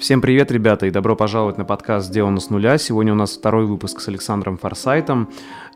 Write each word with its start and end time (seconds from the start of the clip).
Всем 0.00 0.22
привет, 0.22 0.50
ребята, 0.50 0.86
и 0.86 0.90
добро 0.90 1.14
пожаловать 1.14 1.58
на 1.58 1.66
подкаст 1.66 2.06
«Сделано 2.06 2.40
с 2.40 2.48
нуля». 2.48 2.78
Сегодня 2.78 3.12
у 3.12 3.16
нас 3.16 3.36
второй 3.36 3.66
выпуск 3.66 4.00
с 4.00 4.08
Александром 4.08 4.56
Форсайтом. 4.56 5.28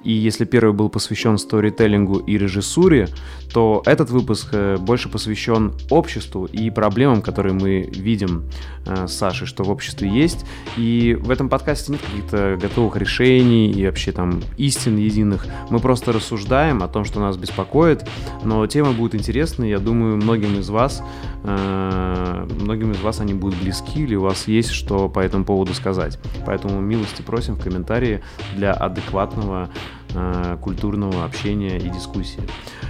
И 0.02 0.12
если 0.12 0.44
первый 0.44 0.72
был 0.72 0.88
посвящен 0.88 1.38
сторителлингу 1.38 2.18
и 2.18 2.38
режиссуре, 2.38 3.08
то 3.52 3.82
этот 3.86 4.10
выпуск 4.10 4.48
э, 4.52 4.76
больше 4.78 5.08
посвящен 5.08 5.72
обществу 5.90 6.44
и 6.44 6.70
проблемам, 6.70 7.22
которые 7.22 7.54
мы 7.54 7.82
видим 7.82 8.44
э, 8.86 9.06
с 9.06 9.14
Сашей, 9.14 9.46
что 9.46 9.64
в 9.64 9.70
обществе 9.70 10.08
есть. 10.08 10.44
И 10.76 11.16
в 11.18 11.30
этом 11.30 11.48
подкасте 11.48 11.92
нет 11.92 12.02
каких-то 12.02 12.58
готовых 12.60 12.96
решений 12.96 13.70
и 13.70 13.86
вообще 13.86 14.12
там 14.12 14.42
истин 14.58 14.98
единых. 14.98 15.46
Мы 15.70 15.80
просто 15.80 16.12
рассуждаем 16.12 16.82
о 16.82 16.88
том, 16.88 17.04
что 17.04 17.20
нас 17.20 17.38
беспокоит, 17.38 18.06
но 18.42 18.66
темы 18.66 18.92
будут 18.92 19.14
интересны, 19.14 19.64
я 19.64 19.78
думаю, 19.78 20.16
многим 20.16 20.58
из 20.58 20.68
вас, 20.68 21.02
э, 21.44 22.46
многим 22.60 22.92
из 22.92 23.00
вас 23.00 23.20
они 23.20 23.32
будут 23.32 23.58
близки 23.58 24.02
или 24.02 24.13
у 24.16 24.22
вас 24.22 24.48
есть 24.48 24.70
что 24.70 25.08
по 25.08 25.20
этому 25.20 25.44
поводу 25.44 25.74
сказать. 25.74 26.18
Поэтому 26.46 26.80
милости 26.80 27.22
просим 27.22 27.54
в 27.56 27.62
комментарии 27.62 28.22
для 28.56 28.72
адекватного 28.72 29.70
Э, 30.16 30.56
культурного 30.60 31.24
общения 31.24 31.76
и 31.76 31.88
дискуссии. 31.88 32.40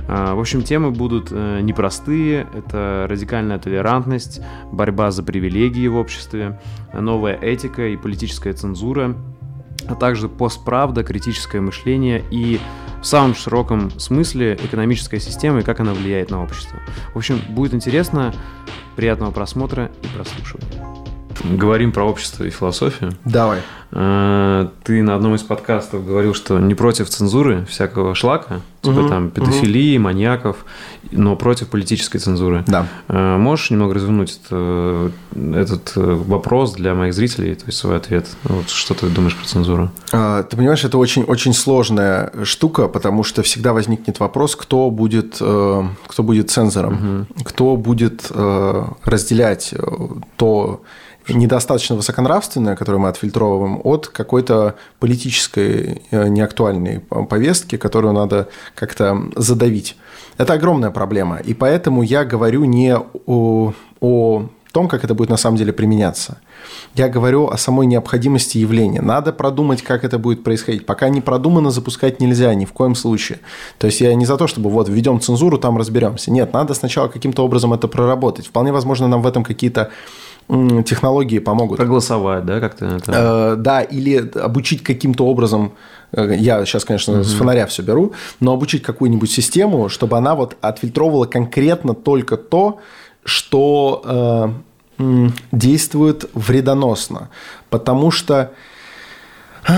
Э, 0.09 0.35
в 0.35 0.41
общем, 0.41 0.63
темы 0.63 0.91
будут 0.91 1.29
э, 1.31 1.61
непростые. 1.63 2.47
Это 2.55 3.07
радикальная 3.09 3.59
толерантность, 3.59 4.43
борьба 4.71 5.11
за 5.11 5.23
привилегии 5.23 5.89
в 5.89 5.97
обществе, 5.97 6.61
новая 6.93 7.35
этика 7.35 7.87
и 7.89 7.97
политическая 7.97 8.53
цензура, 8.53 9.17
а 9.89 9.95
также 9.95 10.29
постправда, 10.29 11.03
критическое 11.03 11.63
мышление 11.63 12.23
и 12.31 12.61
в 13.01 13.07
самом 13.07 13.35
широком 13.35 13.91
смысле 13.99 14.59
экономическая 14.63 15.19
система 15.19 15.61
и 15.61 15.63
как 15.63 15.81
она 15.81 15.95
влияет 15.95 16.31
на 16.31 16.43
общество. 16.43 16.79
В 17.15 17.17
общем, 17.17 17.41
будет 17.49 17.73
интересно. 17.73 18.35
Приятного 18.97 19.31
просмотра 19.31 19.91
и 20.03 20.07
прослушивания. 20.15 21.04
Говорим 21.43 21.93
про 21.93 22.05
общество 22.05 22.45
и 22.45 22.51
философию. 22.51 23.13
Давай. 23.25 23.61
Э, 23.97 24.69
ты 24.83 25.03
на 25.03 25.15
одном 25.15 25.37
из 25.37 25.43
подкастов 25.43 26.05
говорил, 26.05 26.35
что 26.35 26.59
не 26.59 26.75
против 26.75 27.09
цензуры 27.09 27.65
всякого 27.67 28.17
шлака, 28.17 28.61
типа 28.83 29.01
угу, 29.01 29.09
там 29.09 29.31
педофилии, 29.31 29.97
угу. 29.97 30.05
маньяков, 30.05 30.65
но 31.13 31.37
против 31.37 31.69
политической 31.69 32.19
цензуры. 32.19 32.65
Да. 32.67 32.89
Э, 33.07 33.37
можешь 33.37 33.71
немного 33.71 33.95
развернуть 33.95 34.41
это, 34.45 35.13
этот 35.33 35.93
э, 35.95 36.01
вопрос 36.01 36.73
для 36.73 36.95
моих 36.95 37.15
зрителей, 37.15 37.55
то 37.55 37.67
есть 37.67 37.79
свой 37.79 37.97
ответ? 37.97 38.27
Вот 38.43 38.69
что 38.69 38.95
ты 38.95 39.07
думаешь 39.07 39.37
про 39.37 39.47
цензуру? 39.47 39.91
А, 40.13 40.43
ты 40.43 40.57
понимаешь, 40.57 40.85
это 40.85 40.99
очень, 40.99 41.23
очень 41.23 41.55
сложная 41.55 42.33
штука, 42.43 42.89
потому 42.89 43.23
что 43.23 43.45
всегда 43.45 43.73
возникнет 43.73 44.19
вопрос, 44.19 44.57
кто 44.57 44.91
будет, 44.91 45.37
кто 45.37 46.23
будет 46.23 46.51
цензором, 46.51 47.27
угу. 47.29 47.45
кто 47.45 47.77
будет 47.77 48.31
разделять 49.05 49.73
то, 50.37 50.83
недостаточно 51.29 51.97
высоконравственное, 51.97 52.77
которое 52.77 52.99
мы 52.99 53.09
отфильтровываем, 53.09 53.81
от 53.85 54.09
какой-то 54.09 54.75
политической 55.01 56.03
э, 56.11 56.29
неактуальной 56.29 57.01
повестки, 57.01 57.77
которую 57.77 58.15
надо 58.15 58.49
как-то 58.75 59.31
задавить. 59.37 59.97
Это 60.37 60.55
огромная 60.55 60.91
проблема. 60.91 61.37
И 61.37 61.55
поэтому 61.55 62.03
я 62.03 62.25
говорю 62.25 62.65
не 62.65 62.97
о, 62.97 63.73
о 64.01 64.45
том, 64.75 64.89
как 64.89 65.05
это 65.05 65.15
будет 65.15 65.31
на 65.31 65.37
самом 65.37 65.57
деле 65.57 65.73
применяться. 65.73 66.39
Я 66.97 67.09
говорю 67.09 67.49
о 67.49 67.57
самой 67.57 67.87
необходимости 67.87 68.59
явления. 68.59 69.01
Надо 69.01 69.33
продумать, 69.33 69.83
как 69.83 70.03
это 70.05 70.19
будет 70.19 70.43
происходить. 70.43 70.85
Пока 70.85 71.09
не 71.09 71.21
продумано, 71.21 71.71
запускать 71.71 72.21
нельзя 72.21 72.53
ни 72.55 72.65
в 72.65 72.73
коем 72.73 72.97
случае. 72.97 73.39
То 73.79 73.87
есть 73.87 74.01
я 74.01 74.13
не 74.15 74.27
за 74.27 74.37
то, 74.37 74.49
чтобы 74.49 74.71
вот 74.71 74.89
введем 74.89 75.21
цензуру, 75.21 75.59
там 75.59 75.79
разберемся. 75.79 76.33
Нет, 76.33 76.53
надо 76.53 76.75
сначала 76.75 77.07
каким-то 77.07 77.45
образом 77.45 77.73
это 77.73 77.87
проработать. 77.87 78.49
Вполне 78.49 78.73
возможно, 78.73 79.07
нам 79.07 79.23
в 79.23 79.27
этом 79.29 79.45
какие-то 79.45 79.91
технологии 80.49 81.39
помогут. 81.39 81.79
Проголосовать, 81.79 82.45
да, 82.45 82.61
как-то? 82.61 82.87
Это... 82.87 83.13
Э, 83.13 83.57
да, 83.57 83.83
или 83.83 84.31
обучить 84.39 84.83
каким-то 84.83 85.27
образом 85.27 85.73
э, 86.13 86.37
я 86.37 86.65
сейчас, 86.67 86.85
конечно, 86.85 87.15
угу. 87.15 87.25
с 87.25 87.35
фонаря 87.35 87.67
все 87.67 87.83
беру, 87.83 88.13
но 88.41 88.53
обучить 88.53 88.83
какую-нибудь 88.83 89.31
систему, 89.31 89.89
чтобы 89.89 90.17
она 90.19 90.35
вот 90.35 90.57
отфильтровывала 90.61 91.27
конкретно 91.27 91.95
только 91.95 92.37
то, 92.37 92.81
что 93.25 94.55
э, 94.99 95.31
действует 95.51 96.29
вредоносно. 96.35 97.31
Потому 97.71 98.11
что, 98.11 98.53
э, 99.67 99.73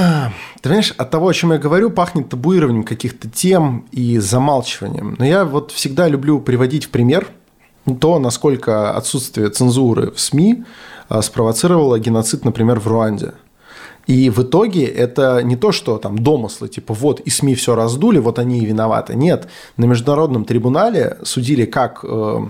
ты 0.56 0.62
понимаешь, 0.62 0.94
от 0.97 1.10
того, 1.10 1.28
о 1.28 1.34
чем 1.34 1.53
я 1.53 1.59
говорю, 1.59 1.91
пахнет 1.91 2.28
табуированием 2.28 2.83
каких-то 2.83 3.31
тем 3.31 3.87
и 3.93 4.19
замалчиванием. 4.19 5.15
Но 5.16 5.25
я 5.25 5.44
вот 5.44 5.71
всегда 5.71 6.09
люблю 6.09 6.41
приводить 6.41 6.87
в 6.87 6.91
пример– 6.91 7.28
то, 7.94 8.19
насколько 8.19 8.91
отсутствие 8.92 9.48
цензуры 9.50 10.10
в 10.10 10.20
СМИ 10.20 10.64
а, 11.08 11.22
спровоцировало 11.22 11.98
геноцид, 11.98 12.44
например, 12.44 12.80
в 12.80 12.88
Руанде. 12.88 13.34
И 14.06 14.30
в 14.30 14.42
итоге 14.42 14.86
это 14.86 15.42
не 15.42 15.56
то, 15.56 15.72
что 15.72 15.98
там 15.98 16.19
домыслы, 16.19 16.69
типа 16.69 16.94
вот 16.94 17.20
и 17.20 17.30
СМИ 17.30 17.54
все 17.56 17.74
раздули, 17.74 18.19
вот 18.19 18.38
они 18.38 18.60
и 18.60 18.64
виноваты. 18.64 19.16
Нет, 19.16 19.48
на 19.76 19.86
международном 19.86 20.44
трибунале 20.44 21.19
судили 21.24 21.64
как 21.64 22.04
э, 22.04 22.47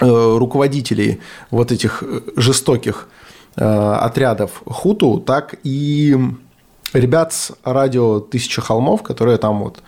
э, 0.00 0.36
руководителей 0.38 1.20
вот 1.52 1.70
этих 1.70 2.02
э, 2.02 2.20
жестоких 2.36 3.08
э, 3.56 3.64
отрядов 3.64 4.62
хуту, 4.66 5.20
так 5.20 5.54
и 5.62 6.18
ребят 6.92 7.32
с 7.32 7.52
радио 7.62 8.18
«Тысяча 8.18 8.60
холмов», 8.60 9.04
которое 9.04 9.38
там 9.38 9.62
вот 9.62 9.82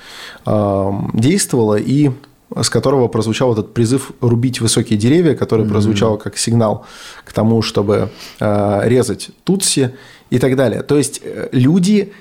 э, 0.46 0.92
действовало 1.14 1.74
и 1.74 2.12
с 2.54 2.70
которого 2.70 3.08
прозвучал 3.08 3.52
этот 3.52 3.74
призыв 3.74 4.12
рубить 4.20 4.60
высокие 4.60 4.98
деревья, 4.98 5.34
который 5.34 5.64
mm-hmm. 5.64 5.70
прозвучал 5.70 6.18
как 6.18 6.38
сигнал 6.38 6.86
к 7.24 7.32
тому, 7.32 7.62
чтобы 7.62 8.10
э, 8.40 8.80
резать 8.84 9.30
тутси 9.44 9.94
и 10.30 10.38
так 10.38 10.56
далее. 10.56 10.82
То 10.82 10.96
есть 10.96 11.20
э, 11.22 11.48
люди, 11.52 12.12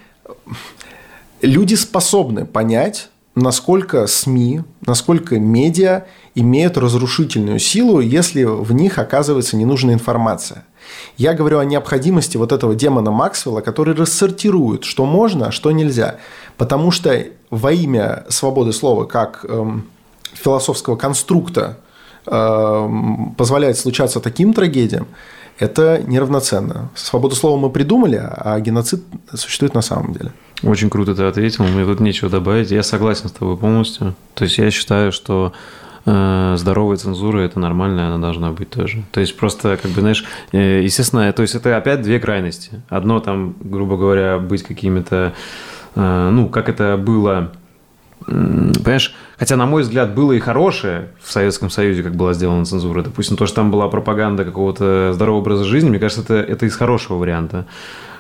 люди 1.41 1.75
способны 1.75 2.45
понять, 2.45 3.09
насколько 3.35 4.07
СМИ, 4.07 4.63
насколько 4.85 5.39
медиа 5.39 6.05
имеют 6.33 6.77
разрушительную 6.77 7.59
силу, 7.59 7.99
если 7.99 8.43
в 8.43 8.71
них 8.73 8.97
оказывается 8.97 9.57
ненужная 9.57 9.93
информация. 9.93 10.65
Я 11.17 11.33
говорю 11.33 11.59
о 11.59 11.65
необходимости 11.65 12.37
вот 12.37 12.51
этого 12.51 12.75
демона 12.75 13.11
Максвелла, 13.11 13.61
который 13.61 13.95
рассортирует, 13.95 14.83
что 14.83 15.05
можно, 15.05 15.47
а 15.47 15.51
что 15.51 15.71
нельзя. 15.71 16.17
Потому 16.57 16.91
что 16.91 17.25
во 17.49 17.71
имя 17.71 18.25
свободы 18.29 18.71
слова, 18.71 19.05
как 19.05 19.45
эм, 19.47 19.87
философского 20.35 20.95
конструкта 20.95 21.77
э, 22.27 22.89
позволяет 23.37 23.77
случаться 23.77 24.19
таким 24.19 24.53
трагедиям, 24.53 25.07
это 25.57 26.01
неравноценно. 26.05 26.89
Свободу 26.95 27.35
слова 27.35 27.57
мы 27.57 27.69
придумали, 27.69 28.21
а 28.21 28.59
геноцид 28.59 29.03
существует 29.33 29.73
на 29.73 29.81
самом 29.81 30.13
деле. 30.13 30.31
Очень 30.63 30.89
круто 30.89 31.15
ты 31.15 31.23
ответил, 31.23 31.63
мне 31.65 31.85
тут 31.85 31.99
нечего 31.99 32.29
добавить. 32.29 32.71
Я 32.71 32.83
согласен 32.83 33.29
с 33.29 33.31
тобой 33.31 33.57
полностью. 33.57 34.15
То 34.33 34.43
есть 34.43 34.57
я 34.57 34.69
считаю, 34.71 35.11
что 35.11 35.53
э, 36.05 36.55
здоровая 36.57 36.97
цензура 36.97 37.39
это 37.39 37.59
нормально, 37.59 38.07
она 38.07 38.17
должна 38.17 38.51
быть 38.51 38.69
тоже. 38.69 39.03
То 39.11 39.21
есть 39.21 39.37
просто, 39.37 39.77
как 39.81 39.91
бы, 39.91 40.01
знаешь, 40.01 40.25
э, 40.51 40.81
естественно, 40.83 41.31
то 41.31 41.41
есть 41.41 41.55
это 41.55 41.77
опять 41.77 42.01
две 42.01 42.19
крайности. 42.19 42.81
Одно 42.89 43.19
там, 43.19 43.55
грубо 43.61 43.95
говоря, 43.95 44.39
быть 44.39 44.63
какими-то, 44.63 45.33
э, 45.95 46.29
ну, 46.31 46.49
как 46.49 46.67
это 46.67 46.97
было 46.97 47.51
Понимаешь, 48.25 49.13
хотя, 49.37 49.55
на 49.55 49.65
мой 49.65 49.83
взгляд, 49.83 50.15
было 50.15 50.31
и 50.31 50.39
хорошее 50.39 51.09
в 51.21 51.31
Советском 51.31 51.69
Союзе, 51.69 52.03
как 52.03 52.15
была 52.15 52.33
сделана 52.33 52.65
цензура. 52.65 53.03
Допустим, 53.03 53.37
то, 53.37 53.45
что 53.45 53.57
там 53.57 53.71
была 53.71 53.87
пропаганда 53.87 54.45
какого-то 54.45 55.11
здорового 55.13 55.41
образа 55.41 55.63
жизни, 55.63 55.89
мне 55.89 55.99
кажется, 55.99 56.21
это, 56.21 56.35
это 56.35 56.65
из 56.65 56.75
хорошего 56.75 57.17
варианта. 57.17 57.65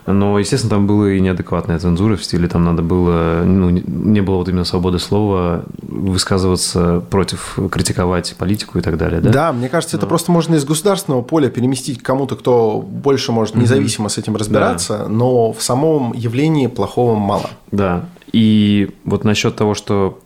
Но, 0.05 0.37
естественно, 0.37 0.69
там 0.69 0.85
была 0.85 1.11
и 1.11 1.19
неадекватная 1.19 1.79
цензура 1.79 2.15
в 2.15 2.23
стиле, 2.23 2.47
там 2.47 2.63
надо 2.63 2.83
было, 2.83 3.41
ну, 3.43 3.69
не 3.71 4.21
было 4.21 4.35
вот 4.35 4.49
именно 4.49 4.63
свободы 4.63 4.99
слова 4.99 5.65
высказываться 5.81 7.03
против, 7.09 7.57
критиковать 7.71 8.35
политику 8.37 8.77
и 8.77 8.81
так 8.81 8.97
далее, 8.97 9.19
да? 9.19 9.31
Да, 9.31 9.53
мне 9.53 9.67
кажется, 9.67 9.97
это 9.97 10.05
просто 10.05 10.31
можно 10.31 10.55
из 10.55 10.63
государственного 10.63 11.23
поля 11.23 11.49
переместить 11.49 12.03
к 12.03 12.05
кому-то, 12.05 12.35
кто 12.35 12.81
больше 12.81 13.31
может 13.31 13.55
независимо 13.55 14.07
mm-hmm. 14.07 14.11
с 14.11 14.17
этим 14.19 14.35
разбираться, 14.35 14.97
да. 14.99 15.07
но 15.07 15.51
в 15.51 15.63
самом 15.63 16.13
явлении 16.13 16.67
плохого 16.67 17.15
мало. 17.15 17.49
Да, 17.71 18.05
и 18.35 18.89
вот 19.05 19.23
насчет 19.23 19.55
того, 19.55 19.75
что 19.75 20.19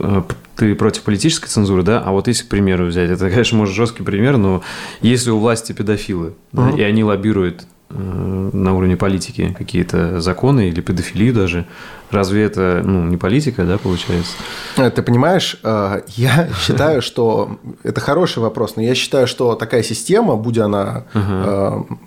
э, 0.00 0.22
ты 0.56 0.74
против 0.74 1.02
политической 1.04 1.46
цензуры, 1.46 1.84
да, 1.84 2.02
а 2.04 2.10
вот 2.10 2.26
если, 2.26 2.44
к 2.44 2.48
примеру, 2.48 2.86
взять, 2.86 3.10
это, 3.10 3.30
конечно, 3.30 3.56
может 3.56 3.76
жесткий 3.76 4.02
пример, 4.02 4.38
но 4.38 4.62
если 5.02 5.30
у 5.30 5.38
власти 5.38 5.70
педофилы, 5.70 6.34
uh-huh. 6.52 6.76
и 6.76 6.82
они 6.82 7.04
лоббируют 7.04 7.62
э, 7.90 7.94
на 7.94 8.74
уровне 8.74 8.96
политики 8.96 9.54
какие-то 9.56 10.20
законы 10.20 10.68
или 10.68 10.80
педофилию 10.80 11.32
даже, 11.32 11.64
разве 12.10 12.42
это 12.42 12.82
ну, 12.84 13.04
не 13.04 13.16
политика, 13.16 13.62
да, 13.62 13.78
получается? 13.78 14.32
Э, 14.76 14.90
ты 14.90 15.00
понимаешь, 15.02 15.60
я 15.62 16.48
считаю, 16.60 17.02
что 17.02 17.60
это 17.84 18.00
хороший 18.00 18.40
вопрос, 18.40 18.74
но 18.74 18.82
я 18.82 18.96
считаю, 18.96 19.28
что 19.28 19.54
такая 19.54 19.84
система, 19.84 20.34
будь 20.34 20.58
она 20.58 21.04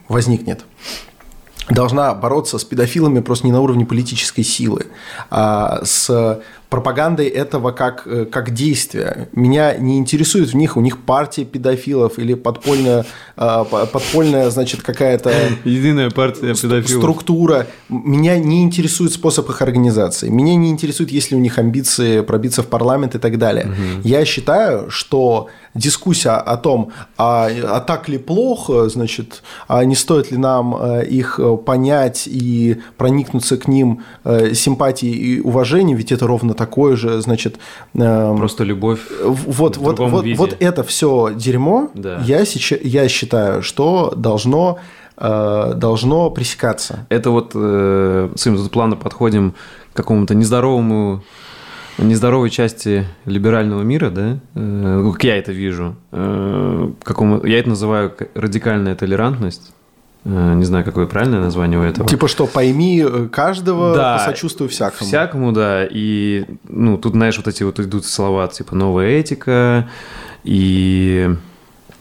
возникнет, 0.09 0.65
должна 1.69 2.13
бороться 2.13 2.57
с 2.57 2.63
педофилами 2.63 3.21
просто 3.21 3.45
не 3.45 3.51
на 3.51 3.61
уровне 3.61 3.85
политической 3.85 4.43
силы, 4.43 4.87
а 5.29 5.81
с 5.83 6.41
пропагандой 6.69 7.27
этого 7.27 7.71
как, 7.71 8.03
э, 8.05 8.25
как 8.25 8.53
действия. 8.53 9.29
Меня 9.33 9.75
не 9.75 9.97
интересует 9.97 10.49
в 10.49 10.55
них, 10.55 10.77
у 10.77 10.81
них 10.81 11.03
партия 11.03 11.45
педофилов 11.45 12.17
или 12.17 12.33
подпольная, 12.33 13.05
э, 13.37 13.65
подпольная 13.69 14.49
значит, 14.49 14.81
какая-то... 14.81 15.31
Единая 15.63 16.09
партия 16.09 16.55
педофилов. 16.55 17.01
Структура. 17.01 17.67
Меня 17.89 18.37
не 18.39 18.63
интересует 18.63 19.13
способ 19.13 19.49
их 19.49 19.61
организации. 19.61 20.29
Меня 20.29 20.55
не 20.55 20.69
интересует, 20.69 21.11
есть 21.11 21.31
ли 21.31 21.37
у 21.37 21.39
них 21.39 21.59
амбиции 21.59 22.21
пробиться 22.21 22.63
в 22.63 22.67
парламент 22.67 23.15
и 23.15 23.19
так 23.19 23.37
далее. 23.37 23.67
Угу. 23.67 24.01
Я 24.03 24.25
считаю, 24.25 24.89
что 24.89 25.49
дискуссия 25.75 26.37
о 26.37 26.57
том, 26.57 26.91
а, 27.17 27.49
а 27.63 27.79
так 27.81 28.09
ли 28.09 28.17
плохо, 28.17 28.89
значит, 28.89 29.43
а 29.67 29.83
не 29.85 29.95
стоит 29.95 30.31
ли 30.31 30.37
нам 30.37 30.75
э, 30.75 31.05
их 31.05 31.39
понять 31.65 32.27
и 32.27 32.77
проникнуться 32.97 33.57
к 33.57 33.67
ним 33.67 34.03
симпатией 34.53 35.13
и 35.13 35.39
уважением, 35.41 35.97
ведь 35.97 36.11
это 36.11 36.25
ровно 36.25 36.54
такое 36.55 36.95
же, 36.95 37.21
значит... 37.21 37.57
Эм, 37.93 38.37
Просто 38.37 38.63
любовь 38.63 38.99
вот, 39.23 39.77
вот, 39.77 39.99
вот, 39.99 40.25
вот 40.35 40.57
это 40.59 40.83
все 40.83 41.31
дерьмо, 41.35 41.91
да. 41.93 42.21
я, 42.25 42.45
сейчас, 42.45 42.79
я 42.81 43.07
считаю, 43.07 43.61
что 43.61 44.13
должно 44.15 44.79
э, 45.17 45.73
должно 45.75 46.29
пресекаться. 46.31 47.05
Это 47.09 47.29
вот 47.29 47.51
э, 47.53 48.29
с 48.35 48.47
этим 48.47 48.69
плана 48.69 48.95
подходим 48.95 49.53
к 49.93 49.97
какому-то 49.97 50.35
нездоровому 50.35 51.23
нездоровой 51.97 52.49
части 52.49 53.05
либерального 53.25 53.81
мира, 53.81 54.09
да, 54.09 54.39
э, 54.55 55.11
как 55.13 55.23
я 55.23 55.37
это 55.37 55.51
вижу, 55.51 55.95
э, 56.11 56.89
какому, 57.03 57.45
я 57.45 57.59
это 57.59 57.69
называю 57.69 58.13
радикальная 58.33 58.95
толерантность, 58.95 59.71
Э, 59.71 59.84
не 60.25 60.65
знаю, 60.65 60.83
какое 60.83 61.05
правильное 61.05 61.39
название 61.39 61.79
у 61.79 61.83
этого. 61.83 62.09
Типа 62.09 62.27
что, 62.27 62.47
пойми 62.47 63.05
э, 63.07 63.27
каждого, 63.31 63.95
да, 63.95 64.17
посочувствуй 64.17 64.67
всякому. 64.69 65.07
Всякому, 65.07 65.51
да. 65.51 65.85
И, 65.89 66.45
ну, 66.67 66.97
тут, 66.97 67.13
знаешь, 67.13 67.37
вот 67.37 67.47
эти 67.47 67.61
вот 67.61 67.79
идут 67.79 68.05
слова, 68.05 68.47
типа, 68.47 68.75
новая 68.75 69.09
этика, 69.09 69.87
и... 70.43 71.35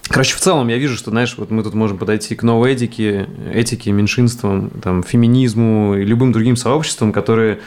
Короче, 0.09 0.37
в 0.37 0.41
целом 0.41 0.69
я 0.69 0.77
вижу, 0.77 0.97
что, 0.97 1.11
знаешь, 1.11 1.35
вот 1.39 1.51
мы 1.51 1.63
тут 1.63 1.75
можем 1.75 1.97
подойти 1.97 2.35
к 2.35 2.43
новой 2.43 2.73
этике, 2.73 3.27
этике, 3.53 3.91
меньшинствам, 3.91 4.71
там, 4.83 5.03
феминизму 5.03 5.95
и 5.97 6.05
любым 6.05 6.31
другим 6.33 6.57
сообществам, 6.57 7.11
которые, 7.11 7.61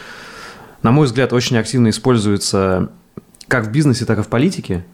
на 0.83 0.91
мой 0.91 1.07
взгляд, 1.07 1.33
очень 1.33 1.57
активно 1.57 1.89
используются 1.89 2.89
как 3.47 3.65
в 3.65 3.71
бизнесе, 3.71 4.05
так 4.05 4.19
и 4.19 4.21
в 4.21 4.27
политике 4.27 4.85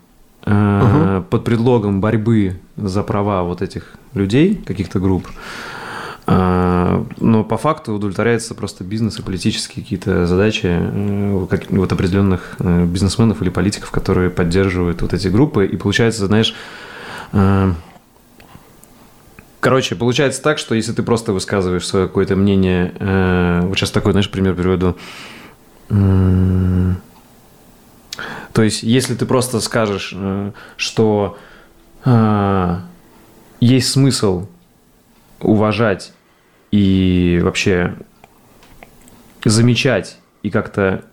угу. 0.45 1.23
под 1.29 1.43
предлогом 1.43 1.99
борьбы 1.99 2.59
за 2.77 3.03
права 3.03 3.43
вот 3.43 3.61
этих 3.61 3.95
людей, 4.13 4.55
каких-то 4.55 4.99
групп. 4.99 5.27
Э, 6.25 7.03
но 7.19 7.43
по 7.43 7.57
факту 7.57 7.93
удовлетворяется 7.93 8.55
просто 8.55 8.83
бизнес 8.83 9.19
и 9.19 9.21
политические 9.21 9.83
какие-то 9.83 10.25
задачи 10.25 10.67
э, 10.67 11.47
вот 11.69 11.91
определенных 11.91 12.55
бизнесменов 12.59 13.41
или 13.41 13.49
политиков, 13.49 13.91
которые 13.91 14.29
поддерживают 14.29 15.01
вот 15.01 15.13
эти 15.13 15.27
группы. 15.27 15.65
И 15.65 15.77
получается, 15.77 16.25
знаешь, 16.27 16.55
Короче, 19.59 19.95
получается 19.95 20.43
так, 20.43 20.57
что 20.57 20.75
если 20.75 20.91
ты 20.91 21.03
просто 21.03 21.31
высказываешь 21.31 21.87
свое 21.87 22.07
какое-то 22.07 22.35
мнение, 22.35 22.93
вот 23.63 23.77
сейчас 23.77 23.91
такой, 23.91 24.11
знаешь, 24.11 24.29
пример 24.29 24.55
приведу. 24.55 24.97
То 28.53 28.61
есть, 28.61 28.83
если 28.83 29.15
ты 29.15 29.25
просто 29.25 29.59
скажешь, 29.59 30.13
э, 30.15 30.51
что 30.77 31.37
э, 32.05 32.77
есть 33.63 33.91
смысл 33.91 34.47
уважать 35.39 36.13
и 36.71 37.39
вообще 37.43 37.95
замечать 39.45 40.17
и 40.41 40.49
как-то 40.49 41.05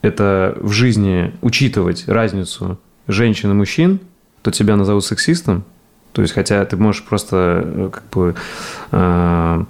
это 0.00 0.56
в 0.60 0.70
жизни 0.70 1.34
учитывать 1.42 2.08
разницу 2.08 2.78
женщин 3.08 3.50
и 3.50 3.54
мужчин, 3.54 4.00
то 4.42 4.50
тебя 4.50 4.76
назовут 4.76 5.04
сексистом. 5.04 5.64
То 6.12 6.22
есть, 6.22 6.34
хотя 6.34 6.64
ты 6.66 6.76
можешь 6.76 7.04
просто 7.04 7.62
э, 7.64 7.90
как 7.92 8.04
бы 8.10 8.34
э, 8.90 9.64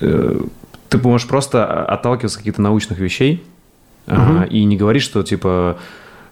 э, 0.00 0.40
ты 0.88 0.98
можешь 0.98 1.28
просто 1.28 1.84
отталкиваться 1.84 2.38
от 2.38 2.40
каких-то 2.40 2.62
научных 2.62 2.98
вещей, 2.98 3.44
угу. 4.06 4.42
и 4.50 4.64
не 4.64 4.76
говорить, 4.76 5.02
что 5.02 5.22
типа 5.22 5.78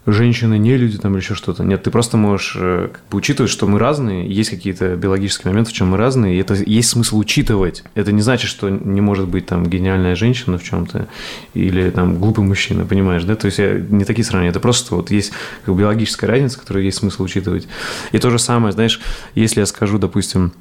женщины 0.06 0.58
не 0.58 0.76
люди 0.76 0.98
там 0.98 1.12
или 1.12 1.20
еще 1.20 1.34
что-то. 1.34 1.64
Нет, 1.64 1.82
ты 1.82 1.90
просто 1.90 2.16
можешь 2.16 2.56
э, 2.58 2.88
как 2.92 3.02
бы 3.10 3.18
учитывать, 3.18 3.50
что 3.50 3.66
мы 3.66 3.78
разные, 3.78 4.30
есть 4.30 4.50
какие-то 4.50 4.96
биологические 4.96 5.50
моменты, 5.50 5.70
в 5.70 5.74
чем 5.74 5.88
мы 5.88 5.96
разные, 5.96 6.36
и 6.36 6.38
это 6.38 6.54
есть 6.54 6.88
смысл 6.88 7.18
учитывать. 7.18 7.84
Это 7.94 8.12
не 8.12 8.22
значит, 8.22 8.48
что 8.48 8.68
не 8.68 9.00
может 9.00 9.28
быть 9.28 9.46
там 9.46 9.66
гениальная 9.66 10.14
женщина 10.14 10.58
в 10.58 10.62
чем-то 10.62 11.08
или 11.54 11.90
там 11.90 12.18
глупый 12.18 12.44
мужчина, 12.44 12.84
понимаешь, 12.84 13.24
да? 13.24 13.36
То 13.36 13.46
есть 13.46 13.58
я, 13.58 13.74
не 13.74 14.04
такие 14.04 14.24
сравнения, 14.24 14.50
это 14.50 14.60
просто 14.60 14.94
вот 14.94 15.10
есть 15.10 15.32
как 15.64 15.74
бы, 15.74 15.80
биологическая 15.80 16.30
разница, 16.30 16.58
которую 16.58 16.84
есть 16.84 16.98
смысл 16.98 17.24
учитывать. 17.24 17.66
И 18.12 18.18
то 18.18 18.30
же 18.30 18.38
самое, 18.38 18.72
знаешь, 18.72 19.00
если 19.34 19.60
я 19.60 19.66
скажу, 19.66 19.98
допустим, 19.98 20.52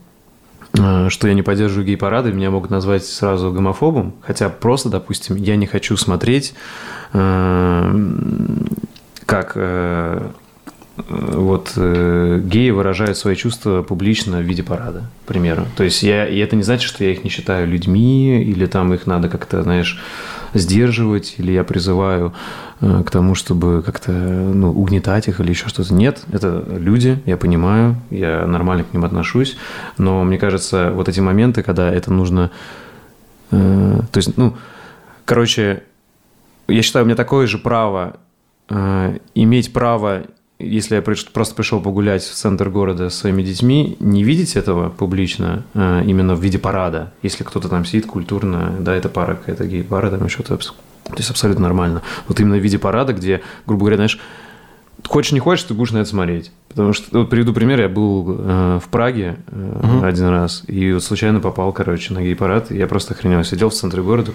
Э, 0.77 1.09
что 1.09 1.27
я 1.27 1.33
не 1.33 1.41
поддерживаю 1.41 1.86
гей-парады, 1.86 2.31
меня 2.31 2.51
могут 2.51 2.69
назвать 2.69 3.06
сразу 3.06 3.51
гомофобом, 3.51 4.15
хотя 4.21 4.50
просто, 4.50 4.89
допустим, 4.89 5.36
я 5.36 5.56
не 5.56 5.68
хочу 5.68 5.95
смотреть, 5.98 6.53
э, 7.13 8.06
как 9.25 9.54
э, 9.56 10.27
вот 10.98 11.74
геи 11.75 12.69
выражают 12.69 13.18
свои 13.18 13.36
чувства 13.36 13.81
публично 13.81 14.38
в 14.38 14.44
виде 14.44 14.63
парада, 14.63 15.10
к 15.25 15.27
примеру. 15.27 15.66
То 15.75 15.83
есть 15.83 16.04
я, 16.04 16.25
и 16.25 16.38
это 16.38 16.56
не 16.56 16.63
значит, 16.63 16.88
что 16.88 17.04
я 17.04 17.12
их 17.12 17.24
не 17.24 17.30
считаю 17.30 17.68
людьми, 17.68 18.42
или 18.42 18.66
там 18.66 18.94
их 18.94 19.06
надо 19.06 19.27
как-то, 19.27 19.62
знаешь, 19.63 20.00
сдерживать, 20.56 21.36
или 21.38 21.51
я 21.51 21.63
призываю 21.63 22.33
э, 22.81 23.04
к 23.06 23.12
тому, 23.12 23.36
чтобы 23.36 23.83
как-то 23.86 24.12
ну, 24.12 24.72
угнетать 24.72 25.27
их 25.27 25.39
или 25.39 25.50
еще 25.50 25.68
что-то. 25.68 25.94
Нет, 25.94 26.24
это 26.31 26.63
люди, 26.68 27.19
я 27.25 27.38
понимаю, 27.38 27.98
я 28.10 28.45
нормально 28.48 28.83
к 28.83 28.94
ним 28.94 29.06
отношусь, 29.06 29.57
но 29.98 30.24
мне 30.24 30.38
кажется, 30.38 30.92
вот 30.94 31.10
эти 31.10 31.19
моменты, 31.19 31.62
когда 31.63 31.92
это 31.92 32.12
нужно... 32.12 32.51
Э, 33.51 34.00
то 34.12 34.18
есть, 34.18 34.38
ну, 34.38 34.56
короче, 35.25 35.83
я 36.68 36.81
считаю, 36.81 37.04
у 37.04 37.07
меня 37.07 37.16
такое 37.16 37.48
же 37.48 37.57
право 37.57 38.16
э, 38.16 38.18
иметь 38.67 39.73
право 39.73 40.25
если 40.57 40.95
я 40.95 41.01
просто 41.01 41.56
пришел 41.56 41.81
погулять 41.81 42.23
в 42.23 42.33
центр 42.33 42.69
города 42.69 43.09
со 43.09 43.17
своими 43.17 43.44
детьми, 43.44 43.97
не 44.00 44.23
видеть 44.23 44.56
этого 44.56 44.89
публично, 44.89 45.63
а, 45.73 46.01
именно 46.01 46.35
в 46.35 46.41
виде 46.41 46.57
парада. 46.57 47.12
Если 47.21 47.44
кто-то 47.44 47.67
там 47.67 47.83
сидит 47.85 48.06
культурно, 48.06 48.73
да, 48.79 48.95
это 48.95 49.09
пара 49.09 49.35
какая-то 49.35 49.65
гей-пара, 49.65 50.09
там 50.09 50.29
что-то, 50.29 50.57
то 50.57 51.17
есть 51.17 51.29
абсолютно 51.29 51.63
нормально. 51.63 52.01
Вот 52.27 52.39
именно 52.39 52.56
в 52.56 52.62
виде 52.62 52.79
парада, 52.79 53.13
где, 53.13 53.41
грубо 53.67 53.81
говоря, 53.81 53.97
знаешь, 53.97 54.19
хочешь 55.06 55.33
не 55.33 55.39
хочешь, 55.39 55.65
ты 55.65 55.73
будешь 55.73 55.91
на 55.91 56.00
это 56.00 56.09
смотреть. 56.09 56.51
Потому 56.75 56.92
что, 56.92 57.19
вот 57.19 57.30
приведу 57.30 57.54
пример, 57.54 57.79
я 57.79 57.88
был 57.88 58.36
э, 58.38 58.79
в 58.84 58.89
Праге 58.89 59.38
э, 59.48 59.79
угу. 59.82 60.05
один 60.05 60.27
раз, 60.27 60.62
и 60.67 60.91
вот 60.91 61.03
случайно 61.03 61.39
попал, 61.39 61.72
короче, 61.72 62.13
на 62.13 62.22
гей-парад, 62.22 62.70
и 62.70 62.75
я 62.75 62.86
просто 62.86 63.13
охренел. 63.13 63.46
Сидел 63.46 63.70
в 63.70 63.74
центре 63.74 64.03
города, 64.03 64.34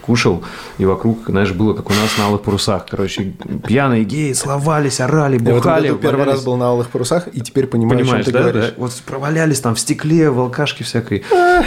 кушал, 0.00 0.42
и 0.78 0.86
вокруг, 0.86 1.24
знаешь, 1.26 1.52
было 1.52 1.74
как 1.74 1.90
у 1.90 1.92
нас 1.92 2.16
на 2.16 2.28
алых 2.28 2.40
парусах. 2.40 2.86
Короче, 2.88 3.34
пьяные 3.66 4.04
геи 4.04 4.32
словались, 4.32 5.00
орали, 5.00 5.36
бухали. 5.36 5.88
Я 5.88 5.92
вот 5.92 6.00
первый 6.00 6.24
раз 6.24 6.42
был 6.42 6.56
на 6.56 6.70
алых 6.70 6.88
парусах, 6.88 7.28
и 7.30 7.42
теперь 7.42 7.66
понимаю, 7.66 7.98
Понимаешь, 7.98 8.22
о 8.22 8.24
чем 8.24 8.32
ты 8.32 8.32
да, 8.32 8.40
говоришь. 8.40 8.70
Да? 8.70 8.74
Вот 8.78 9.02
провалялись 9.04 9.60
там 9.60 9.74
в 9.74 9.80
стекле, 9.80 10.30
в 10.30 10.40
алкашке 10.40 10.84
всякой. 10.84 11.18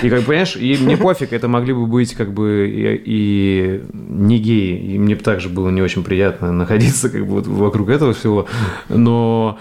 И 0.02 0.10
как 0.10 0.24
понимаешь, 0.24 0.56
и 0.56 0.76
мне 0.78 0.98
пофиг, 0.98 1.34
это 1.34 1.48
могли 1.48 1.74
бы 1.74 1.86
быть 1.86 2.16
как 2.16 2.34
бы 2.34 2.68
и, 2.68 3.02
и 3.06 3.84
не 3.94 4.40
геи. 4.40 4.94
И 4.94 4.98
мне 4.98 5.16
также 5.18 5.50
было 5.50 5.70
не 5.70 5.84
очень 5.84 6.04
приятно 6.04 6.52
находиться 6.52 7.12
как 7.12 7.28
бы 7.28 7.36
вот 7.36 7.46
вокруг 7.46 7.90
этого 7.90 8.14
всего. 8.14 8.48
Но 8.90 9.60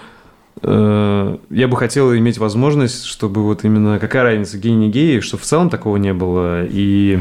я 0.61 1.67
бы 1.67 1.77
хотел 1.77 2.15
иметь 2.15 2.37
возможность, 2.37 3.03
чтобы 3.05 3.43
вот 3.43 3.65
именно 3.65 3.99
какая 3.99 4.23
разница, 4.23 4.57
гей 4.57 4.71
не 4.71 4.89
гей, 4.89 5.19
чтобы 5.19 5.43
в 5.43 5.45
целом 5.45 5.69
такого 5.69 5.97
не 5.97 6.13
было. 6.13 6.65
И 6.65 7.19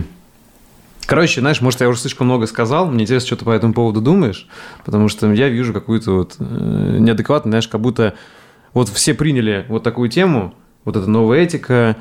Короче, 1.07 1.41
знаешь, 1.41 1.61
может, 1.61 1.81
я 1.81 1.88
уже 1.88 2.00
слишком 2.00 2.26
много 2.26 2.47
сказал, 2.47 2.87
мне 2.87 3.05
интересно, 3.05 3.26
что 3.26 3.37
ты 3.37 3.45
по 3.45 3.50
этому 3.50 3.75
поводу 3.75 4.00
думаешь, 4.00 4.49
потому 4.85 5.09
что 5.09 5.33
я 5.33 5.49
вижу 5.49 5.73
какую-то 5.73 6.12
вот 6.12 6.37
э, 6.38 6.97
неадекватную, 6.99 7.53
знаешь, 7.53 7.69
как 7.69 7.81
будто 7.81 8.14
вот 8.73 8.88
все 8.88 9.12
приняли 9.14 9.67
вот 9.69 9.83
такую 9.83 10.09
тему, 10.09 10.55
вот 10.85 10.97
эта 10.97 11.09
новая 11.09 11.41
этика, 11.41 11.97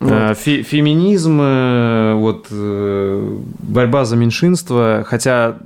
э, 0.00 0.28
вот. 0.28 0.38
фе 0.38 0.62
феминизм, 0.62 1.40
э, 1.40 2.14
вот 2.14 2.48
борьба 2.50 4.04
за 4.04 4.16
меньшинство, 4.16 5.02
хотя 5.06 5.56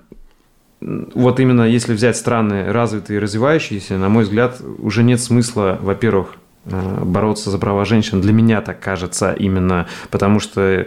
вот 1.14 1.40
именно 1.40 1.62
если 1.62 1.92
взять 1.92 2.16
страны 2.16 2.72
развитые 2.72 3.18
и 3.18 3.20
развивающиеся, 3.20 3.98
на 3.98 4.08
мой 4.08 4.24
взгляд, 4.24 4.60
уже 4.78 5.02
нет 5.02 5.20
смысла, 5.20 5.78
во-первых, 5.82 6.36
бороться 6.64 7.50
за 7.50 7.58
права 7.58 7.84
женщин. 7.84 8.20
Для 8.20 8.32
меня 8.32 8.60
так 8.60 8.80
кажется 8.80 9.32
именно, 9.32 9.86
потому 10.10 10.40
что 10.40 10.86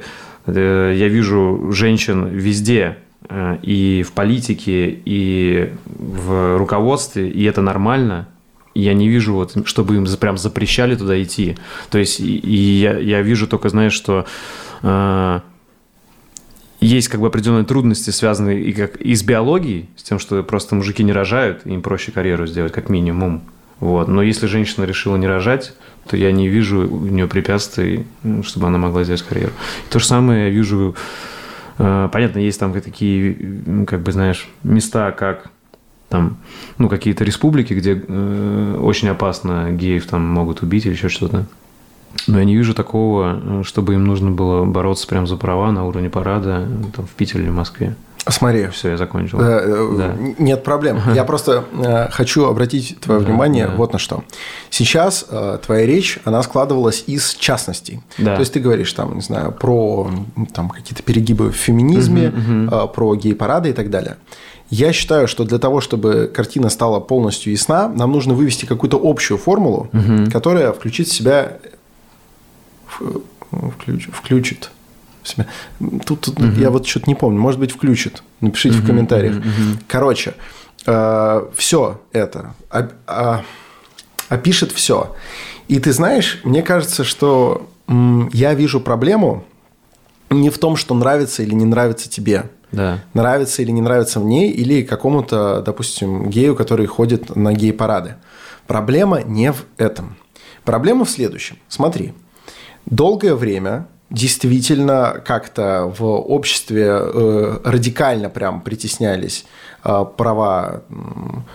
Э, 0.56 0.94
я 0.96 1.08
вижу 1.08 1.72
женщин 1.72 2.28
везде, 2.28 2.98
э, 3.30 3.58
и 3.62 4.04
в 4.04 4.12
политике, 4.14 5.00
и 5.06 5.72
в 5.86 6.58
руководстве, 6.58 7.30
и 7.30 7.44
это 7.44 7.62
нормально. 7.62 8.28
Я 8.76 8.94
не 8.94 9.10
вижу, 9.10 9.34
вот, 9.34 9.68
чтобы 9.68 9.96
им 9.96 10.06
прям 10.20 10.38
запрещали 10.38 10.96
туда 10.96 11.22
идти. 11.22 11.58
То 11.90 11.98
есть, 11.98 12.20
и, 12.20 12.80
я, 12.80 12.98
я 12.98 13.22
вижу 13.22 13.48
только, 13.48 13.70
знаешь, 13.70 13.94
что 13.94 14.26
э, 14.84 15.40
есть 16.80 17.10
как 17.10 17.20
бы 17.20 17.28
определенные 17.28 17.66
трудности, 17.66 18.10
связанные 18.10 18.62
и, 18.62 18.74
как, 18.74 18.96
и 18.98 19.14
с 19.14 19.24
биологией, 19.24 19.90
с 19.96 20.04
тем, 20.04 20.20
что 20.20 20.42
просто 20.44 20.76
мужики 20.76 21.04
не 21.04 21.12
рожают, 21.12 21.66
им 21.66 21.82
проще 21.82 22.12
карьеру 22.12 22.48
сделать, 22.48 22.72
как 22.72 22.90
минимум. 22.90 23.42
Вот. 23.80 24.08
Но 24.08 24.22
если 24.22 24.48
женщина 24.48 24.86
решила 24.86 25.18
не 25.18 25.28
рожать, 25.28 25.74
то 26.08 26.18
я 26.18 26.32
не 26.32 26.48
вижу 26.48 26.90
у 26.90 27.06
нее 27.06 27.28
препятствий, 27.28 28.06
ну, 28.24 28.44
чтобы 28.44 28.68
она 28.68 28.78
могла 28.78 29.04
сделать 29.04 29.22
карьеру. 29.22 29.52
И 29.88 29.92
то 29.92 30.00
же 30.00 30.06
самое 30.06 30.46
я 30.46 30.50
вижу, 30.50 30.96
э, 31.78 32.10
понятно, 32.12 32.40
есть 32.40 32.60
там 32.60 32.74
такие, 32.74 33.38
как 33.86 34.02
бы, 34.02 34.12
знаешь, 34.12 34.50
места, 34.64 35.12
как 35.12 35.52
там, 36.10 36.38
ну, 36.78 36.90
какие-то 36.90 37.24
республики, 37.24 37.74
где 37.74 38.02
э, 38.06 38.80
очень 38.82 39.10
опасно 39.10 39.72
геев 39.72 40.08
там 40.08 40.26
могут 40.28 40.64
убить 40.64 40.86
или 40.86 40.94
еще 40.94 41.10
что-то. 41.10 41.46
Но 42.28 42.40
я 42.40 42.46
не 42.46 42.56
вижу 42.56 42.74
такого, 42.74 43.40
э, 43.42 43.64
чтобы 43.64 43.94
им 43.96 44.06
нужно 44.06 44.32
было 44.32 44.66
бороться 44.66 45.08
прямо 45.08 45.28
за 45.28 45.38
права 45.38 45.72
на 45.72 45.86
уровне 45.86 46.10
парада 46.10 46.68
там, 46.96 47.06
в 47.06 47.12
Питере 47.12 47.44
или 47.44 47.50
в 47.50 47.56
Москве. 47.56 47.96
Смотри. 48.28 48.68
Все, 48.68 48.90
я 48.90 48.98
закончил. 48.98 49.40
Э, 49.42 49.96
да. 49.98 50.16
Нет 50.38 50.64
проблем. 50.64 51.00
Я 51.14 51.24
просто 51.24 51.64
э, 51.74 52.10
хочу 52.12 52.46
обратить 52.46 53.00
твое 53.00 53.22
да, 53.22 53.26
внимание 53.26 53.68
да. 53.68 53.76
вот 53.76 53.94
на 53.94 54.00
что. 54.00 54.24
Сейчас 54.70 55.26
э, 55.30 55.58
твоя 55.66 55.86
речь, 55.86 56.20
она 56.26 56.44
складывалась 56.44 57.04
из 57.08 57.34
частностей. 57.36 58.02
Да. 58.18 58.36
То 58.36 58.42
есть 58.42 58.54
ты 58.54 58.60
говоришь 58.60 58.92
там, 58.94 59.16
не 59.16 59.22
знаю, 59.22 59.52
про 59.52 60.10
там 60.54 60.70
какие-то 60.70 61.04
перегибы 61.04 61.52
в 61.52 61.56
феминизме, 61.56 62.30
угу, 62.30 62.76
угу. 62.76 62.88
про 62.90 63.16
гей-парады 63.16 63.70
и 63.70 63.74
так 63.74 63.90
далее. 63.90 64.18
Я 64.70 64.94
считаю, 64.94 65.28
что 65.28 65.46
для 65.46 65.58
того, 65.58 65.82
чтобы 65.82 66.32
картина 66.34 66.70
стала 66.70 67.00
полностью 67.00 67.52
ясна, 67.52 67.88
нам 67.88 68.12
нужно 68.12 68.36
вывести 68.36 68.66
какую-то 68.66 69.00
общую 69.02 69.40
формулу, 69.40 69.90
угу. 69.92 70.30
которая 70.32 70.72
включит 70.74 71.08
в 71.08 71.14
себя 71.14 71.58
включ, 73.78 74.10
включит 74.12 74.72
себя. 75.24 75.48
Тут, 76.06 76.22
тут 76.22 76.40
угу. 76.40 76.52
я 76.58 76.70
вот 76.70 76.88
что-то 76.88 77.08
не 77.08 77.16
помню. 77.16 77.40
Может 77.40 77.60
быть, 77.60 77.72
включит. 77.72 78.24
Напишите 78.42 78.78
угу, 78.78 78.84
в 78.84 78.88
комментариях. 78.88 79.38
Угу, 79.38 79.48
угу. 79.48 79.80
Короче, 79.88 80.34
э, 80.86 81.46
все 81.56 82.02
это 82.12 82.56
а, 82.70 82.90
а, 83.08 83.44
опишет 84.30 84.72
все. 84.72 85.16
И 85.68 85.80
ты 85.80 85.92
знаешь, 85.92 86.40
мне 86.44 86.62
кажется, 86.62 87.04
что 87.04 87.70
м, 87.88 88.30
я 88.34 88.54
вижу 88.54 88.80
проблему 88.80 89.46
не 90.30 90.50
в 90.50 90.58
том, 90.58 90.76
что 90.76 90.96
нравится 90.96 91.44
или 91.44 91.54
не 91.54 91.66
нравится 91.66 92.10
тебе. 92.10 92.50
Да. 92.72 93.04
Нравится 93.14 93.64
или 93.64 93.72
не 93.72 93.82
нравится 93.82 94.20
мне, 94.20 94.52
или 94.52 94.84
какому-то, 94.84 95.64
допустим, 95.66 96.30
гею, 96.30 96.56
который 96.56 96.86
ходит 96.86 97.36
на 97.36 97.54
гей-парады. 97.54 98.16
Проблема 98.68 99.24
не 99.24 99.52
в 99.52 99.66
этом. 99.78 100.18
Проблема 100.64 101.06
в 101.06 101.10
следующем. 101.10 101.58
Смотри, 101.68 102.14
долгое 102.90 103.36
время 103.36 103.88
действительно 104.10 105.22
как-то 105.24 105.94
в 105.98 106.04
обществе 106.04 106.88
э, 106.90 107.58
радикально 107.64 108.30
прям 108.30 108.62
притеснялись 108.62 109.46
э, 109.84 110.06
права 110.18 110.82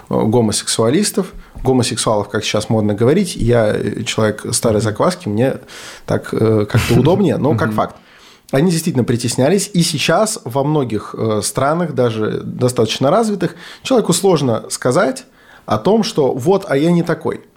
гомосексуалистов, 0.09 1.33
гомосексуалов, 1.65 2.29
как 2.29 2.45
сейчас 2.45 2.69
модно 2.69 2.95
говорить. 2.95 3.35
Я 3.35 3.75
человек 4.05 4.47
старой 4.53 4.81
закваски, 4.81 5.29
мне 5.29 5.57
так 6.07 6.33
э, 6.33 6.67
как-то 6.71 6.95
удобнее, 6.95 7.39
но 7.39 7.57
как 7.57 7.73
факт. 7.73 7.97
Они 8.53 8.71
действительно 8.71 9.05
притеснялись, 9.05 9.69
и 9.73 9.83
сейчас 9.83 10.39
во 10.45 10.63
многих 10.63 11.17
странах, 11.43 11.95
даже 11.95 12.41
достаточно 12.45 13.11
развитых, 13.11 13.57
человеку 13.83 14.13
сложно 14.13 14.67
сказать 14.71 15.25
о 15.67 15.79
том, 15.79 16.05
что 16.05 16.33
вот, 16.33 16.67
а 16.69 16.77
я 16.77 16.93
не 16.93 17.03
такой– 17.03 17.41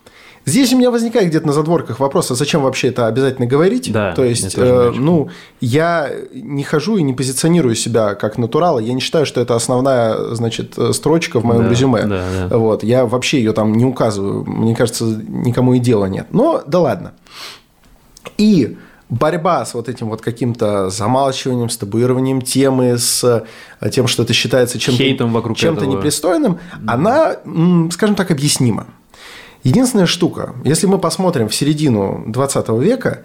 Здесь 0.48 0.72
у 0.72 0.78
меня 0.78 0.92
возникает 0.92 1.28
где-то 1.28 1.46
на 1.46 1.52
задворках 1.52 2.00
вопрос, 2.00 2.32
а 2.32 2.36
зачем 2.36 2.62
вообще 2.62 2.88
это 2.88 3.08
обязательно 3.08 3.48
говорить? 3.48 3.92
Да, 3.92 4.14
То 4.14 4.24
есть, 4.24 4.56
э, 4.58 4.94
ну, 4.96 5.28
я 5.60 6.10
не 6.34 6.64
хожу 6.64 6.96
и 6.96 7.04
не 7.04 7.14
позиционирую 7.14 7.76
себя 7.76 8.16
как 8.16 8.38
натурала, 8.38 8.80
я 8.80 8.94
не 8.94 9.02
считаю, 9.02 9.26
что 9.26 9.42
это 9.42 9.56
основная, 9.56 10.34
значит, 10.36 10.76
строчка 10.94 11.42
в 11.42 11.46
моем 11.46 11.64
да, 11.64 11.70
резюме. 11.70 12.06
Да, 12.06 12.24
да. 12.50 12.58
Вот, 12.58 12.84
я 12.84 13.06
вообще 13.06 13.40
ее 13.40 13.52
там 13.52 13.74
не 13.74 13.84
указываю, 13.84 14.46
мне 14.46 14.74
кажется, 14.74 15.04
никому 15.04 15.74
и 15.74 15.80
дела 15.80 16.06
нет. 16.06 16.28
Но 16.32 16.64
да 16.66 16.80
ладно. 16.80 17.12
И 18.38 18.78
борьба 19.10 19.66
с 19.66 19.74
вот 19.74 19.90
этим 19.90 20.08
вот 20.08 20.22
каким-то 20.22 20.90
замалчиванием, 20.90 21.70
с 21.70 21.76
табуированием 21.76 22.42
темы, 22.42 22.98
с 22.98 23.46
э, 23.82 23.90
тем, 23.90 24.08
что 24.08 24.24
это 24.24 24.32
считается 24.32 24.80
чем-то, 24.80 25.54
чем-то 25.56 25.86
непристойным, 25.86 26.60
да. 26.80 26.94
она, 26.94 27.36
скажем 27.92 28.16
так, 28.16 28.32
объяснима. 28.32 28.88
Единственная 29.68 30.06
штука, 30.06 30.56
если 30.64 30.88
мы 30.88 30.98
посмотрим 30.98 31.50
в 31.50 31.54
середину 31.54 32.24
20 32.28 32.70
века, 32.80 33.24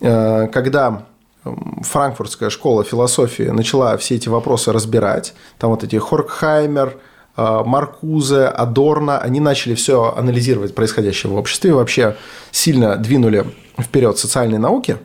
э, 0.00 0.48
когда 0.48 1.06
франкфуртская 1.44 2.50
школа 2.50 2.82
философии 2.82 3.44
начала 3.44 3.96
все 3.96 4.16
эти 4.16 4.28
вопросы 4.28 4.72
разбирать, 4.72 5.34
там 5.56 5.70
вот 5.70 5.84
эти 5.84 5.94
Хоркхаймер, 5.94 6.96
э, 7.36 7.62
Маркузе, 7.64 8.46
Адорно, 8.46 9.20
они 9.20 9.38
начали 9.38 9.76
все 9.76 10.12
анализировать 10.16 10.74
происходящее 10.74 11.30
в 11.30 11.36
обществе 11.36 11.70
и 11.70 11.74
вообще 11.74 12.16
сильно 12.50 12.96
двинули 12.96 13.46
вперед 13.78 14.18
социальные 14.18 14.58
науки. 14.58 14.96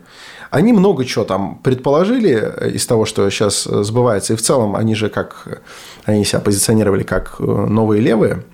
Они 0.50 0.74
много 0.74 1.05
чего 1.05 1.24
там 1.24 1.60
предположили 1.60 2.72
из 2.74 2.88
того, 2.88 3.05
что 3.05 3.29
сейчас 3.29 3.65
сбывается. 3.65 4.34
И 4.34 4.36
в 4.36 4.41
целом 4.41 4.75
они 4.75 4.96
же 4.96 5.10
как 5.10 5.62
они 6.05 6.25
себя 6.25 6.39
позиционировали 6.39 7.03
как 7.03 7.36
э, 7.38 7.43
новые 7.43 8.01
левые– 8.01 8.43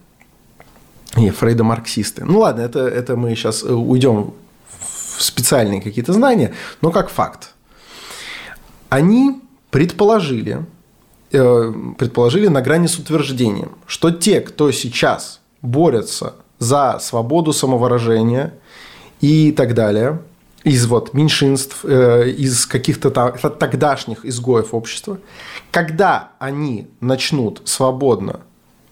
не, 1.15 1.31
Фрейда 1.31 1.63
марксисты. 1.63 2.25
Ну 2.25 2.39
ладно, 2.39 2.61
это, 2.61 2.79
это 2.79 3.15
мы 3.15 3.35
сейчас 3.35 3.63
э, 3.63 3.71
уйдем 3.71 4.33
в 5.15 5.23
специальные 5.23 5.81
какие-то 5.81 6.13
знания, 6.13 6.53
но 6.81 6.91
как 6.91 7.09
факт. 7.09 7.53
Они 8.89 9.41
предположили, 9.71 10.65
э, 11.31 11.73
предположили 11.97 12.47
на 12.47 12.61
грани 12.61 12.87
с 12.87 12.97
утверждением, 12.97 13.71
что 13.85 14.11
те, 14.11 14.41
кто 14.41 14.71
сейчас 14.71 15.41
борются 15.61 16.35
за 16.59 16.99
свободу 16.99 17.53
самовыражения 17.53 18.53
и 19.21 19.51
так 19.51 19.73
далее, 19.73 20.21
из 20.63 20.87
вот 20.87 21.13
меньшинств, 21.13 21.81
э, 21.83 22.29
из 22.29 22.65
каких-то 22.65 23.11
тогдашних 23.11 24.25
изгоев 24.25 24.73
общества, 24.73 25.19
когда 25.71 26.31
они 26.39 26.87
начнут 26.99 27.61
свободно 27.65 28.41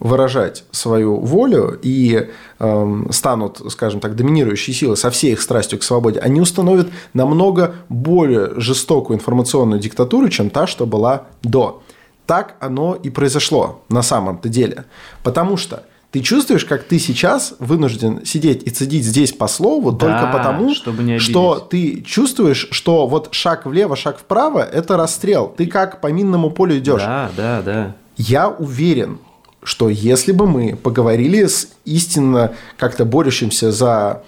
выражать 0.04 0.66
свою 0.72 1.16
волю 1.16 1.80
и 1.82 2.30
э, 2.60 3.04
станут, 3.10 3.62
скажем 3.72 4.02
так, 4.02 4.16
доминирующей 4.16 4.74
силой 4.74 4.98
со 4.98 5.10
всей 5.10 5.32
их 5.32 5.42
страстью 5.42 5.80
к 5.80 5.84
свободе, 5.84 6.20
они 6.20 6.42
установят 6.42 6.90
намного 7.14 7.76
более 7.88 8.52
жестокую 8.60 9.18
информационную 9.18 9.80
диктатуру, 9.80 10.28
чем 10.28 10.50
та, 10.50 10.68
что 10.68 10.86
была 10.86 11.24
до. 11.42 11.82
Так 12.26 12.56
оно 12.60 12.96
и 12.96 13.10
произошло 13.10 13.82
на 13.88 14.02
самом-то 14.02 14.50
деле. 14.50 14.86
Потому 15.24 15.56
что 15.56 15.84
ты 16.12 16.20
чувствуешь, 16.20 16.66
как 16.66 16.84
ты 16.84 17.00
сейчас 17.00 17.56
вынужден 17.60 18.26
сидеть 18.26 18.62
и 18.68 18.70
цедить 18.72 19.06
здесь 19.06 19.32
по 19.32 19.48
слову 19.48 19.94
да, 19.94 20.06
только 20.06 20.38
потому, 20.38 20.76
что 20.76 21.60
ты 21.60 22.02
чувствуешь, 22.02 22.68
что 22.72 23.08
вот 23.08 23.30
шаг 23.32 23.66
влево, 23.66 23.96
шаг 23.96 24.20
вправо– 24.20 24.60
это 24.74 24.98
расстрел. 24.98 25.48
Ты 25.58 25.66
как 25.66 26.02
по 26.02 26.08
минному 26.12 26.52
полю 26.52 26.78
идешь. 26.78 27.02
Да, 27.02 27.32
да, 27.38 27.62
да. 27.62 27.96
Я 28.18 28.50
уверен, 28.50 29.20
что 29.64 29.90
если 29.90 30.32
бы 30.32 30.48
мы 30.48 30.76
поговорили 30.76 31.46
с 31.46 31.70
истинно 31.86 32.54
как-то 32.78 33.06
борющимся 33.06 33.72
за 33.72 34.24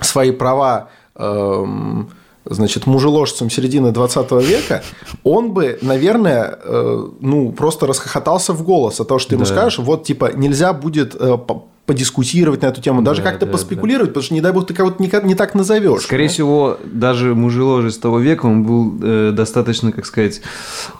свои 0.00 0.30
права 0.30 0.88
эм, 1.14 2.10
значит, 2.44 2.86
мужеложцем 2.86 3.50
середины 3.50 3.92
20 3.92 4.30
века, 4.32 4.82
он 5.24 5.52
бы, 5.52 5.78
наверное, 5.82 6.58
э, 6.62 7.08
ну, 7.20 7.52
просто 7.52 7.86
расхохотался 7.86 8.52
в 8.52 8.62
голос 8.62 9.00
от 9.00 9.08
того, 9.08 9.18
что 9.18 9.30
ты 9.30 9.34
ему 9.36 9.44
да. 9.44 9.50
скажешь, 9.50 9.78
вот, 9.78 10.04
типа, 10.04 10.32
нельзя 10.34 10.72
будет 10.72 11.14
э, 11.14 11.38
подискутировать 11.86 12.62
на 12.62 12.66
эту 12.66 12.80
тему, 12.80 13.02
даже 13.02 13.20
да, 13.22 13.30
как-то 13.30 13.46
да, 13.46 13.52
поспекулировать, 13.52 14.10
да. 14.10 14.12
потому 14.12 14.22
что, 14.22 14.34
не 14.34 14.40
дай 14.40 14.52
бог, 14.52 14.66
ты 14.66 14.74
кого-то 14.74 15.02
не, 15.02 15.10
не 15.24 15.34
так 15.34 15.54
назовешь. 15.54 16.02
Скорее 16.02 16.28
да? 16.28 16.32
всего, 16.32 16.78
даже 16.84 17.34
мужеложец 17.34 17.96
того 17.96 18.20
века, 18.20 18.46
он 18.46 18.62
был 18.62 18.94
э, 19.02 19.32
достаточно, 19.32 19.90
как 19.90 20.06
сказать, 20.06 20.40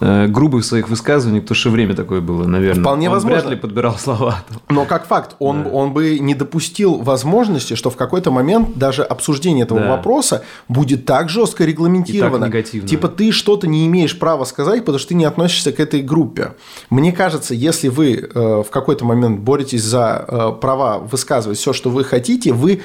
э, 0.00 0.26
грубый 0.26 0.62
в 0.62 0.64
своих 0.64 0.88
высказываниях, 0.88 1.44
потому 1.44 1.56
что 1.56 1.70
время 1.70 1.94
такое 1.94 2.20
было, 2.20 2.44
наверное. 2.44 2.82
Вполне 2.82 3.08
он 3.08 3.14
возможно. 3.14 3.38
вряд 3.38 3.50
ли 3.50 3.56
подбирал 3.56 3.98
слова. 3.98 4.42
Но 4.68 4.84
как 4.84 5.06
факт, 5.06 5.36
он, 5.38 5.64
да. 5.64 5.70
он 5.70 5.92
бы 5.92 6.18
не 6.18 6.34
допустил 6.34 6.96
возможности, 6.96 7.74
что 7.74 7.90
в 7.90 7.96
какой-то 7.96 8.30
момент 8.30 8.76
даже 8.76 9.02
обсуждение 9.02 9.64
этого 9.64 9.80
да. 9.80 9.90
вопроса 9.90 10.42
будет 10.68 11.04
так 11.04 11.28
жестко 11.28 11.64
регламентировано. 11.64 12.46
И 12.46 12.48
так 12.48 12.48
негативно. 12.48 12.88
Типа 12.88 13.08
ты 13.08 13.32
что-то 13.32 13.66
не 13.66 13.86
имеешь 13.86 14.18
права 14.18 14.44
сказать, 14.44 14.80
потому 14.80 14.98
что 14.98 15.10
ты 15.10 15.14
не 15.14 15.24
относишься 15.24 15.72
к 15.72 15.78
этой 15.78 16.02
группе. 16.02 16.54
Мне 16.90 17.12
кажется, 17.12 17.54
если 17.54 17.88
вы 17.88 18.16
э, 18.16 18.62
в 18.66 18.70
какой-то 18.70 19.04
момент 19.04 19.40
боретесь 19.40 19.84
за 19.84 20.24
э, 20.26 20.52
права 20.70 20.98
высказывать 20.98 21.58
все, 21.58 21.72
что 21.72 21.90
вы 21.90 22.04
хотите, 22.04 22.52
вы 22.52 22.82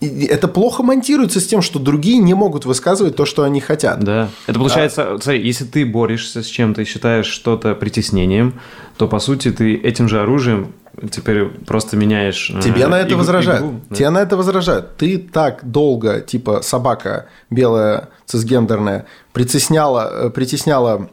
это 0.00 0.46
плохо 0.46 0.82
монтируется 0.82 1.40
с 1.40 1.46
тем, 1.46 1.60
что 1.60 1.80
другие 1.80 2.18
не 2.18 2.32
могут 2.32 2.64
высказывать 2.64 3.16
то, 3.16 3.26
что 3.26 3.42
они 3.42 3.60
хотят. 3.60 3.98
Да. 3.98 4.28
Это 4.46 4.58
получается, 4.58 5.14
а... 5.14 5.18
смотри, 5.20 5.44
если 5.44 5.64
ты 5.64 5.84
борешься 5.84 6.42
с 6.42 6.46
чем-то 6.46 6.82
и 6.82 6.84
считаешь 6.84 7.26
что-то 7.26 7.74
притеснением, 7.74 8.54
то 8.96 9.08
по 9.08 9.18
сути 9.18 9.50
ты 9.50 9.74
этим 9.74 10.08
же 10.08 10.20
оружием 10.20 10.72
теперь 11.10 11.46
просто 11.46 11.96
меняешь. 11.96 12.50
Э, 12.54 12.60
Тебе 12.60 12.82
э, 12.82 12.86
на 12.86 13.00
это 13.00 13.08
игру, 13.08 13.18
возражают. 13.18 13.62
Игру, 13.62 13.80
да. 13.90 13.96
Тебе 13.96 14.10
на 14.10 14.18
это 14.18 14.36
возражают. 14.36 14.96
Ты 14.96 15.18
так 15.18 15.60
долго, 15.68 16.20
типа 16.20 16.62
собака 16.62 17.26
белая 17.50 18.08
цисгендерная, 18.24 19.06
притесняла, 19.32 20.08
э, 20.12 20.30
притесняла 20.30 21.08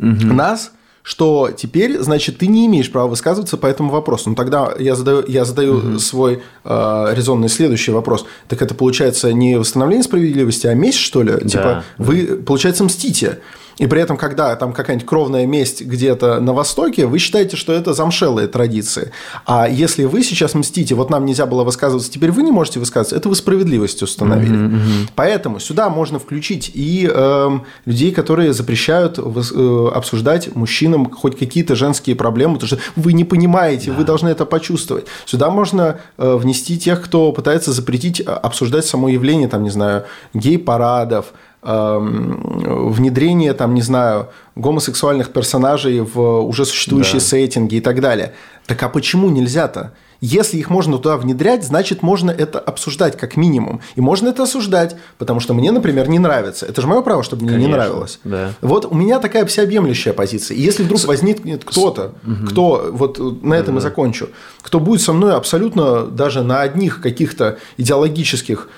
угу. 0.00 0.26
нас 0.26 0.72
что 1.06 1.50
теперь, 1.56 2.00
значит, 2.00 2.38
ты 2.38 2.48
не 2.48 2.66
имеешь 2.66 2.90
права 2.90 3.06
высказываться 3.06 3.56
по 3.56 3.68
этому 3.68 3.90
вопросу. 3.90 4.30
Ну, 4.30 4.34
тогда 4.34 4.72
я 4.76 4.96
задаю, 4.96 5.24
я 5.28 5.44
задаю 5.44 5.76
угу. 5.76 5.98
свой 6.00 6.42
э, 6.64 7.06
резонный 7.12 7.48
следующий 7.48 7.92
вопрос. 7.92 8.26
Так 8.48 8.60
это 8.60 8.74
получается 8.74 9.32
не 9.32 9.56
восстановление 9.56 10.02
справедливости, 10.02 10.66
а 10.66 10.74
месть, 10.74 10.98
что 10.98 11.22
ли? 11.22 11.34
Да, 11.34 11.48
типа, 11.48 11.62
да. 11.62 11.84
вы, 11.98 12.42
получается, 12.44 12.82
мстите. 12.82 13.38
И 13.78 13.86
при 13.86 14.00
этом, 14.00 14.16
когда 14.16 14.54
там 14.56 14.72
какая-нибудь 14.72 15.06
кровная 15.06 15.46
месть 15.46 15.82
где-то 15.82 16.40
на 16.40 16.52
Востоке, 16.52 17.06
вы 17.06 17.18
считаете, 17.18 17.56
что 17.56 17.72
это 17.72 17.92
замшелые 17.92 18.48
традиции. 18.48 19.12
А 19.44 19.68
если 19.68 20.04
вы 20.04 20.22
сейчас 20.22 20.54
мстите, 20.54 20.94
вот 20.94 21.10
нам 21.10 21.26
нельзя 21.26 21.46
было 21.46 21.62
высказываться, 21.62 22.10
теперь 22.10 22.32
вы 22.32 22.42
не 22.42 22.50
можете 22.50 22.80
высказываться, 22.80 23.16
это 23.16 23.28
вы 23.28 23.34
справедливость 23.34 24.02
установили. 24.02 24.56
Mm-hmm, 24.56 24.70
mm-hmm. 24.70 25.10
Поэтому 25.14 25.60
сюда 25.60 25.90
можно 25.90 26.18
включить 26.18 26.70
и 26.74 27.08
э, 27.12 27.58
людей, 27.84 28.12
которые 28.12 28.52
запрещают 28.52 29.18
э, 29.18 29.88
обсуждать 29.94 30.54
мужчинам 30.56 31.10
хоть 31.10 31.38
какие-то 31.38 31.74
женские 31.74 32.16
проблемы, 32.16 32.54
потому 32.54 32.68
что 32.68 32.78
вы 32.96 33.12
не 33.12 33.24
понимаете, 33.24 33.90
да. 33.90 33.98
вы 33.98 34.04
должны 34.04 34.28
это 34.28 34.46
почувствовать. 34.46 35.06
Сюда 35.26 35.50
можно 35.50 36.00
э, 36.16 36.36
внести 36.36 36.78
тех, 36.78 37.02
кто 37.02 37.32
пытается 37.32 37.72
запретить 37.72 38.22
а, 38.24 38.36
обсуждать 38.36 38.86
само 38.86 39.08
явление, 39.08 39.48
там, 39.48 39.62
не 39.62 39.70
знаю, 39.70 40.04
гей-парадов, 40.34 41.26
внедрение, 41.66 43.52
там, 43.52 43.74
не 43.74 43.82
знаю, 43.82 44.28
гомосексуальных 44.54 45.32
персонажей 45.32 46.00
в 46.00 46.40
уже 46.46 46.64
существующие 46.64 47.20
да. 47.20 47.26
сеттинги 47.26 47.76
и 47.76 47.80
так 47.80 48.00
далее. 48.00 48.34
Так 48.66 48.82
а 48.82 48.88
почему 48.88 49.30
нельзя-то? 49.30 49.92
Если 50.20 50.56
их 50.56 50.70
можно 50.70 50.96
туда 50.96 51.16
внедрять, 51.16 51.64
значит, 51.64 52.02
можно 52.02 52.30
это 52.30 52.58
обсуждать 52.58 53.16
как 53.18 53.36
минимум. 53.36 53.80
И 53.96 54.00
можно 54.00 54.28
это 54.28 54.44
осуждать, 54.44 54.96
потому 55.18 55.40
что 55.40 55.52
мне, 55.52 55.70
например, 55.72 56.08
не 56.08 56.18
нравится. 56.18 56.66
Это 56.66 56.80
же 56.80 56.86
мое 56.86 57.02
право, 57.02 57.22
чтобы 57.22 57.42
мне 57.42 57.52
Конечно, 57.52 57.68
не 57.68 57.74
нравилось. 57.74 58.20
Да. 58.24 58.52
Вот 58.62 58.86
у 58.86 58.94
меня 58.94 59.18
такая 59.18 59.44
всеобъемлющая 59.44 60.12
позиция. 60.14 60.56
И 60.56 60.60
если 60.62 60.84
вдруг 60.84 61.04
возникнет 61.04 61.64
кто-то, 61.64 62.14
угу. 62.26 62.46
кто, 62.48 62.90
вот 62.92 63.42
на 63.42 63.54
этом 63.54 63.74
угу. 63.74 63.80
и 63.80 63.82
закончу, 63.82 64.30
кто 64.62 64.80
будет 64.80 65.02
со 65.02 65.12
мной 65.12 65.34
абсолютно 65.34 66.06
даже 66.06 66.42
на 66.42 66.62
одних 66.62 67.02
каких-то 67.02 67.58
идеологических 67.76 68.68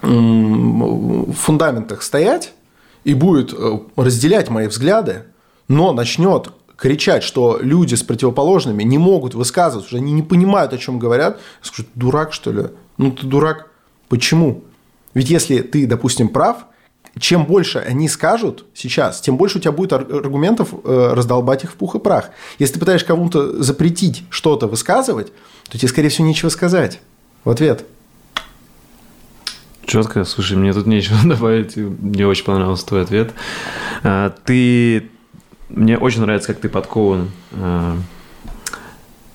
фундаментах 0.00 2.02
стоять 2.02 2.52
и 3.04 3.14
будет 3.14 3.52
э, 3.52 3.78
разделять 3.96 4.50
мои 4.50 4.66
взгляды, 4.66 5.24
но 5.66 5.92
начнет 5.92 6.50
кричать, 6.76 7.22
что 7.22 7.58
люди 7.60 7.94
с 7.94 8.02
противоположными 8.02 8.82
не 8.84 8.98
могут 8.98 9.34
высказываться, 9.34 9.88
что 9.88 9.98
они 9.98 10.12
не 10.12 10.22
понимают, 10.22 10.72
о 10.72 10.78
чем 10.78 10.98
говорят, 10.98 11.36
я 11.36 11.68
скажу, 11.68 11.88
дурак, 11.94 12.32
что 12.32 12.52
ли? 12.52 12.66
Ну, 12.96 13.10
ты 13.10 13.26
дурак. 13.26 13.68
Почему? 14.08 14.62
Ведь 15.14 15.28
если 15.28 15.60
ты, 15.60 15.86
допустим, 15.86 16.28
прав, 16.28 16.66
чем 17.18 17.46
больше 17.46 17.78
они 17.78 18.08
скажут 18.08 18.64
сейчас, 18.74 19.20
тем 19.20 19.36
больше 19.36 19.58
у 19.58 19.60
тебя 19.60 19.72
будет 19.72 19.92
аргументов 19.92 20.72
э, 20.72 21.10
раздолбать 21.14 21.64
их 21.64 21.72
в 21.72 21.74
пух 21.74 21.96
и 21.96 21.98
прах. 21.98 22.30
Если 22.58 22.74
ты 22.74 22.80
пытаешься 22.80 23.06
кому-то 23.06 23.62
запретить 23.62 24.24
что-то 24.30 24.68
высказывать, 24.68 25.32
то 25.68 25.78
тебе, 25.78 25.88
скорее 25.88 26.10
всего, 26.10 26.26
нечего 26.26 26.48
сказать 26.48 27.00
в 27.44 27.50
ответ. 27.50 27.84
Четко, 29.88 30.24
слушай, 30.24 30.54
мне 30.54 30.74
тут 30.74 30.86
нечего 30.86 31.16
добавить. 31.24 31.76
Мне 31.76 32.26
очень 32.26 32.44
понравился 32.44 32.86
твой 32.86 33.02
ответ. 33.02 33.32
А, 34.02 34.30
ты... 34.44 35.10
Мне 35.70 35.98
очень 35.98 36.20
нравится, 36.20 36.48
как 36.52 36.60
ты 36.60 36.68
подкован 36.68 37.30
а, 37.52 37.96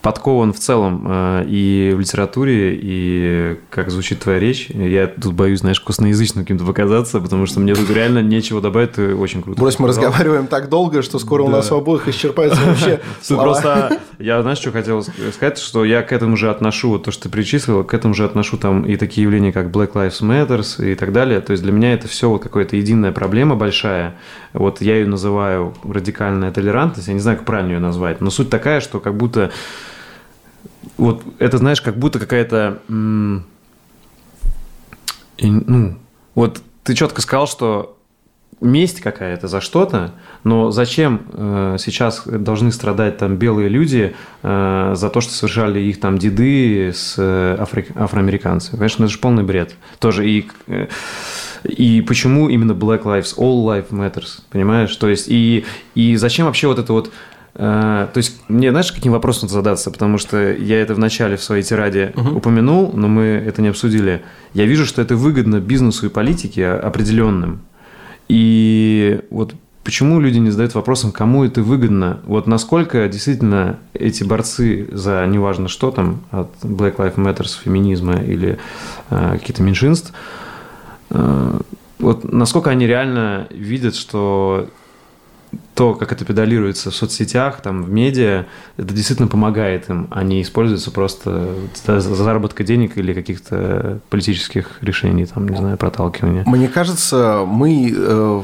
подкован 0.03 0.51
в 0.51 0.59
целом 0.59 1.05
э, 1.07 1.45
и 1.47 1.93
в 1.95 1.99
литературе, 2.01 2.77
и 2.79 3.57
как 3.69 3.89
звучит 3.89 4.19
твоя 4.19 4.37
речь. 4.37 4.69
Я 4.69 5.07
тут 5.07 5.33
боюсь, 5.33 5.59
знаешь, 5.59 5.79
косноязычным 5.79 6.43
каким-то 6.43 6.65
показаться, 6.65 7.21
потому 7.21 7.45
что 7.45 7.61
мне 7.61 7.73
тут 7.73 7.89
реально 7.89 8.19
нечего 8.19 8.59
добавить, 8.59 8.91
ты 8.91 9.15
очень 9.15 9.41
круто. 9.41 9.61
Брось, 9.61 9.79
мы 9.79 9.87
разговариваем 9.87 10.47
так 10.47 10.67
долго, 10.67 11.03
что 11.03 11.19
скоро 11.19 11.43
у 11.43 11.47
нас 11.47 11.71
у 11.71 11.77
обоих 11.77 12.09
исчерпается 12.09 12.59
вообще 12.65 12.99
Просто, 13.29 13.97
я, 14.19 14.41
знаешь, 14.41 14.57
что 14.57 14.73
хотел 14.73 15.03
сказать, 15.03 15.57
что 15.57 15.85
я 15.85 16.01
к 16.01 16.11
этому 16.11 16.35
же 16.35 16.49
отношу, 16.51 16.89
вот 16.89 17.03
то, 17.03 17.11
что 17.11 17.23
ты 17.23 17.29
перечислил, 17.29 17.85
к 17.85 17.93
этому 17.93 18.13
же 18.13 18.25
отношу 18.25 18.57
там 18.57 18.85
и 18.85 18.97
такие 18.97 19.23
явления, 19.23 19.53
как 19.53 19.67
Black 19.67 19.93
Lives 19.93 20.21
Matter 20.21 20.91
и 20.91 20.95
так 20.95 21.13
далее. 21.13 21.39
То 21.39 21.51
есть 21.51 21.63
для 21.63 21.71
меня 21.71 21.93
это 21.93 22.09
все 22.09 22.29
вот 22.29 22.43
какая-то 22.43 22.75
единая 22.75 23.13
проблема 23.13 23.55
большая. 23.55 24.15
Вот 24.51 24.81
я 24.81 24.97
ее 24.97 25.07
называю 25.07 25.73
радикальная 25.85 26.51
толерантность, 26.51 27.07
я 27.07 27.13
не 27.13 27.21
знаю, 27.21 27.37
как 27.37 27.45
правильно 27.45 27.71
ее 27.71 27.79
назвать, 27.79 28.19
но 28.19 28.29
суть 28.29 28.49
такая, 28.49 28.81
что 28.81 28.99
как 28.99 29.15
будто 29.15 29.51
вот 30.97 31.23
это, 31.39 31.57
знаешь, 31.57 31.81
как 31.81 31.97
будто 31.97 32.19
какая-то... 32.19 32.79
ну, 32.87 33.43
вот 36.35 36.61
ты 36.83 36.93
четко 36.95 37.21
сказал, 37.21 37.47
что 37.47 37.97
месть 38.63 39.01
какая-то 39.01 39.47
за 39.47 39.61
что-то, 39.61 40.11
но 40.43 40.71
зачем 40.71 41.23
э, 41.33 41.75
сейчас 41.79 42.23
должны 42.25 42.71
страдать 42.71 43.17
там 43.17 43.35
белые 43.35 43.67
люди 43.67 44.15
э, 44.41 44.93
за 44.95 45.09
то, 45.09 45.21
что 45.21 45.33
совершали 45.33 45.81
их 45.81 45.99
там 45.99 46.17
деды 46.17 46.91
с 46.93 47.15
э, 47.17 47.57
афри... 47.59 47.87
афроамериканцами? 47.95 48.77
Конечно, 48.77 49.03
это 49.03 49.13
же 49.13 49.19
полный 49.19 49.43
бред. 49.43 49.75
Тоже 49.99 50.29
и... 50.29 50.47
Э, 50.67 50.87
и 51.63 52.01
почему 52.01 52.49
именно 52.49 52.73
Black 52.73 53.03
Lives, 53.03 53.37
All 53.37 53.63
Life 53.63 53.89
Matters, 53.91 54.41
понимаешь? 54.51 54.93
То 54.97 55.07
есть, 55.07 55.29
и, 55.29 55.63
и 55.95 56.17
зачем 56.17 56.45
вообще 56.47 56.67
вот 56.67 56.77
это 56.77 56.91
вот 56.91 57.11
Э, 57.55 58.07
то 58.11 58.17
есть 58.17 58.41
мне, 58.47 58.71
знаешь, 58.71 58.91
каким 58.91 59.11
вопросом 59.11 59.49
задаться, 59.49 59.91
потому 59.91 60.17
что 60.17 60.51
я 60.51 60.81
это 60.81 60.95
в 60.95 60.99
начале 60.99 61.37
в 61.37 61.43
своей 61.43 61.63
тираде 61.63 62.13
угу. 62.15 62.37
упомянул, 62.37 62.91
но 62.93 63.07
мы 63.07 63.23
это 63.23 63.61
не 63.61 63.69
обсудили. 63.69 64.23
Я 64.53 64.65
вижу, 64.65 64.85
что 64.85 65.01
это 65.01 65.15
выгодно 65.15 65.59
бизнесу 65.59 66.07
и 66.07 66.09
политике 66.09 66.67
определенным. 66.67 67.61
И 68.27 69.21
вот 69.29 69.53
почему 69.83 70.19
люди 70.19 70.39
не 70.39 70.49
задают 70.49 70.73
вопросом, 70.75 71.11
кому 71.11 71.43
это 71.43 71.61
выгодно? 71.61 72.19
Вот 72.25 72.47
насколько 72.47 73.07
действительно 73.07 73.77
эти 73.93 74.23
борцы 74.23 74.87
за 74.91 75.25
неважно 75.27 75.67
что 75.67 75.91
там, 75.91 76.21
от 76.31 76.49
Black 76.63 76.95
Lives 76.95 77.15
Matter, 77.15 77.45
феминизма 77.63 78.15
или 78.15 78.57
э, 79.09 79.31
каких-то 79.33 79.61
меньшинств, 79.61 80.13
э, 81.09 81.59
вот 81.99 82.31
насколько 82.31 82.69
они 82.69 82.87
реально 82.87 83.47
видят, 83.51 83.95
что 83.95 84.69
то, 85.75 85.95
как 85.95 86.11
это 86.11 86.25
педалируется 86.25 86.91
в 86.91 86.95
соцсетях, 86.95 87.61
там, 87.61 87.83
в 87.83 87.89
медиа, 87.89 88.45
это 88.77 88.93
действительно 88.93 89.27
помогает 89.27 89.89
им, 89.89 90.07
а 90.11 90.23
не 90.23 90.41
используется 90.41 90.91
просто 90.91 91.55
за 91.85 91.99
заработка 91.99 92.63
денег 92.63 92.97
или 92.97 93.13
каких-то 93.13 93.99
политических 94.09 94.77
решений, 94.81 95.25
там, 95.25 95.47
не 95.47 95.57
знаю, 95.57 95.77
проталкивания. 95.77 96.43
Мне 96.45 96.67
кажется, 96.67 97.43
мы 97.45 97.93
э, 97.95 98.43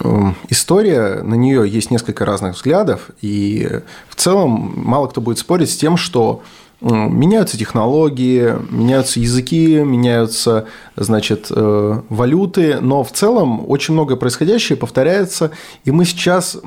э, 0.00 0.32
история, 0.48 1.22
на 1.22 1.34
нее 1.34 1.68
есть 1.68 1.90
несколько 1.90 2.24
разных 2.24 2.56
взглядов, 2.56 3.10
и 3.20 3.80
в 4.08 4.14
целом 4.14 4.74
мало 4.76 5.08
кто 5.08 5.20
будет 5.20 5.38
спорить 5.38 5.70
с 5.70 5.76
тем, 5.76 5.96
что 5.96 6.42
меняются 6.84 7.56
технологии, 7.56 8.54
меняются 8.70 9.18
языки, 9.18 9.78
меняются, 9.78 10.66
значит, 10.96 11.46
э, 11.50 12.00
валюты, 12.10 12.78
но 12.80 13.02
в 13.02 13.10
целом 13.10 13.64
очень 13.68 13.94
многое 13.94 14.16
происходящее 14.16 14.76
повторяется, 14.76 15.50
и 15.84 15.90
мы 15.90 16.04
сейчас 16.04 16.58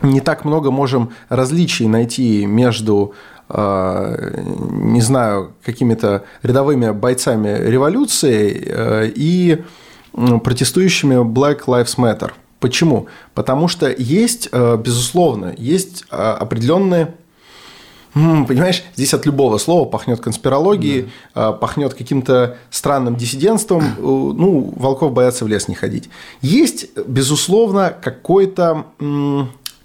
не 0.00 0.20
так 0.20 0.44
много 0.44 0.70
можем 0.70 1.10
различий 1.28 1.88
найти 1.88 2.46
между 2.46 3.14
э, 3.48 4.42
не 4.70 5.00
знаю, 5.00 5.54
какими-то 5.64 6.22
рядовыми 6.44 6.92
бойцами 6.92 7.48
революции 7.48 8.62
э, 8.64 9.10
и 9.12 9.64
протестующими 10.12 11.24
Black 11.24 11.64
Lives 11.66 11.96
Matter. 11.96 12.30
Почему? 12.60 13.06
Потому 13.34 13.68
что 13.68 13.90
есть, 13.90 14.52
безусловно, 14.52 15.54
есть 15.56 16.04
определенные 16.10 17.14
понимаешь, 18.12 18.82
здесь 18.96 19.14
от 19.14 19.26
любого 19.26 19.58
слова 19.58 19.84
пахнет 19.84 20.20
конспирологией, 20.20 21.10
да. 21.34 21.52
пахнет 21.52 21.94
каким-то 21.94 22.56
странным 22.70 23.16
диссидентством. 23.16 23.84
Ну, 24.40 24.72
волков 24.76 25.12
боятся 25.12 25.44
в 25.44 25.48
лес 25.48 25.68
не 25.68 25.74
ходить. 25.74 26.08
Есть, 26.40 26.86
безусловно, 27.06 27.94
какой-то 28.02 28.86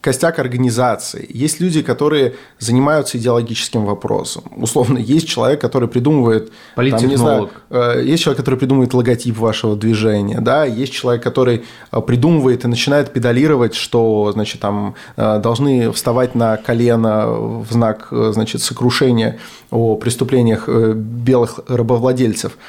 костяк 0.06 0.38
организации. 0.38 1.26
Есть 1.46 1.60
люди, 1.60 1.82
которые 1.82 2.36
занимаются 2.60 3.18
идеологическим 3.18 3.86
вопросом. 3.86 4.44
Условно, 4.56 5.00
есть 5.00 5.28
человек, 5.28 5.60
который 5.60 5.90
придумывает... 5.90 6.52
Там, 6.76 7.10
не 7.10 7.16
знаю, 7.16 7.50
э, 7.72 8.04
есть 8.06 8.22
человек, 8.22 8.38
который 8.38 8.60
придумывает 8.60 8.94
логотип 8.94 9.36
вашего 9.36 9.76
движения, 9.76 10.42
да, 10.42 10.64
есть 10.66 10.94
человек, 10.94 11.24
который 11.24 11.64
э, 11.92 12.02
придумывает 12.02 12.66
и 12.66 12.68
начинает 12.68 13.14
педалировать, 13.14 13.74
что, 13.74 14.32
значит, 14.32 14.62
там 14.62 14.94
э, 15.18 15.40
должны 15.40 15.92
вставать 15.92 16.36
на 16.36 16.58
колено 16.58 17.26
в 17.32 17.72
знак, 17.72 18.10
значит, 18.12 18.62
сокрушения 18.62 19.40
о 19.72 19.96
преступлениях 19.96 20.70
белых 20.70 21.62
рабовладельцев. 21.68 22.60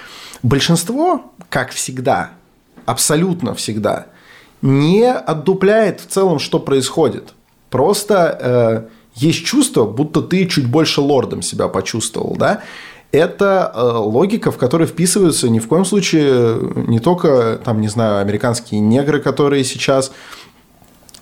Большинство, 0.43 1.21
как 1.51 1.71
всегда, 1.73 2.31
абсолютно 2.87 3.53
всегда– 3.55 4.07
не 4.63 5.11
отдупляет 5.11 6.01
в 6.01 6.07
целом, 6.07 6.39
что 6.39 6.59
происходит. 6.59 7.35
Просто 7.71 8.39
э, 8.41 8.83
есть 9.15 9.45
чувство, 9.45 9.85
будто 9.85 10.23
ты 10.23 10.47
чуть 10.47 10.67
больше 10.67 11.01
лордом 11.01 11.43
себя 11.43 11.69
почувствовал, 11.69 12.37
да? 12.37 12.63
Это 13.13 13.73
э, 13.75 13.81
логика, 13.81 14.51
в 14.51 14.59
которой 14.59 14.87
вписываются 14.87 15.49
ни 15.49 15.59
в 15.59 15.69
коем 15.69 15.85
случае 15.85 16.59
не 16.89 16.99
только, 16.99 17.61
там, 17.65 17.81
не 17.81 17.89
знаю, 17.89 18.21
американские 18.21 18.81
негры, 18.81 19.21
которые 19.21 19.65
сейчас 19.65 20.13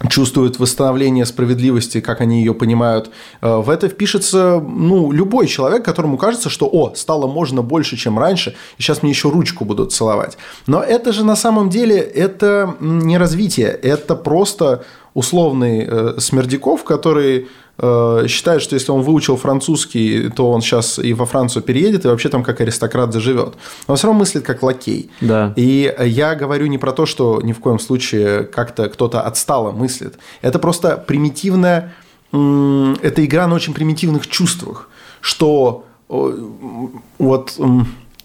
чувствуют 0.09 0.59
восстановление 0.59 1.25
справедливости, 1.25 2.01
как 2.01 2.21
они 2.21 2.41
ее 2.41 2.55
понимают. 2.55 3.11
Э, 3.41 3.57
в 3.57 3.71
это 3.71 3.89
впишется 3.89 4.61
ну, 4.61 5.13
любой 5.13 5.47
человек, 5.47 5.85
которому 5.85 6.19
кажется, 6.19 6.51
что 6.51 6.69
«О, 6.71 6.95
стало 6.95 7.27
можно 7.27 7.63
больше, 7.63 7.97
чем 7.97 8.19
раньше, 8.19 8.55
и 8.79 8.83
сейчас 8.83 9.03
мне 9.03 9.11
еще 9.13 9.31
ручку 9.31 9.65
будут 9.65 9.93
целовать». 9.93 10.37
Но 10.67 10.83
это 10.83 11.13
же 11.13 11.25
на 11.25 11.37
самом 11.37 11.71
деле 11.71 11.99
это 11.99 12.77
не 12.81 13.19
развитие, 13.19 13.69
это 13.69 14.15
просто 14.17 14.85
условный 15.15 15.87
э, 15.89 16.15
Смердяков, 16.19 16.85
который 16.85 17.49
считает, 17.79 18.63
что 18.63 18.75
если 18.75 18.93
он 18.93 19.03
выучил 19.03 19.37
французский, 19.37 20.31
то 20.31 20.51
он 20.51 20.61
сейчас 20.61 20.99
и 20.99 21.13
во 21.13 21.27
Францию 21.27 21.63
переедет, 21.63 22.05
и 22.05 22.09
вообще 22.09 22.29
там 22.29 22.43
как 22.43 22.61
аристократ 22.61 23.13
заживет. 23.13 23.55
Но 23.89 23.93
он 23.93 23.97
все 23.97 24.07
равно 24.07 24.21
мыслит 24.21 24.45
как 24.45 24.63
лакей. 24.63 25.11
Да. 25.21 25.53
И 25.57 25.95
я 26.07 26.35
говорю 26.35 26.67
не 26.67 26.79
про 26.79 26.93
то, 26.93 27.07
что 27.07 27.41
ни 27.43 27.53
в 27.53 27.59
коем 27.59 27.79
случае 27.79 28.45
как-то 28.45 28.89
кто-то 28.89 29.23
отстало 29.23 29.73
мыслит. 29.73 30.19
Это 30.43 30.59
просто 30.59 30.97
примитивная... 30.97 31.95
Это 32.33 33.25
игра 33.25 33.47
на 33.47 33.55
очень 33.55 33.75
примитивных 33.75 34.27
чувствах, 34.27 34.89
что 35.21 35.85
вот 36.09 37.61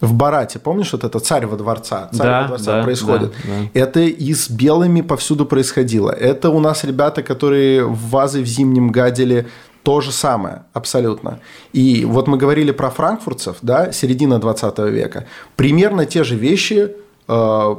в 0.01 0.13
Барате, 0.13 0.59
помнишь, 0.59 0.93
вот 0.93 1.03
это 1.03 1.19
царь 1.19 1.45
во 1.45 1.57
дворца, 1.57 2.09
царь 2.13 2.27
да, 2.27 2.41
во 2.41 2.47
дворца 2.47 2.77
да, 2.77 2.83
происходит. 2.83 3.31
Да, 3.31 3.53
да. 3.73 3.79
Это 3.79 3.99
и 3.99 4.33
с 4.33 4.49
белыми 4.49 5.01
повсюду 5.01 5.45
происходило. 5.45 6.11
Это 6.11 6.49
у 6.49 6.59
нас 6.59 6.83
ребята, 6.83 7.21
которые 7.21 7.85
в 7.85 8.09
вазы 8.09 8.41
в 8.41 8.45
зимнем 8.45 8.91
гадили, 8.91 9.47
то 9.83 10.01
же 10.01 10.11
самое, 10.11 10.63
абсолютно. 10.73 11.39
И 11.73 12.05
вот 12.05 12.27
мы 12.27 12.37
говорили 12.37 12.71
про 12.71 12.89
франкфуртцев, 12.89 13.57
да, 13.61 13.91
середина 13.91 14.39
20 14.39 14.77
века. 14.79 15.25
Примерно 15.55 16.05
те 16.05 16.23
же 16.23 16.35
вещи 16.35 16.91
э, 17.27 17.75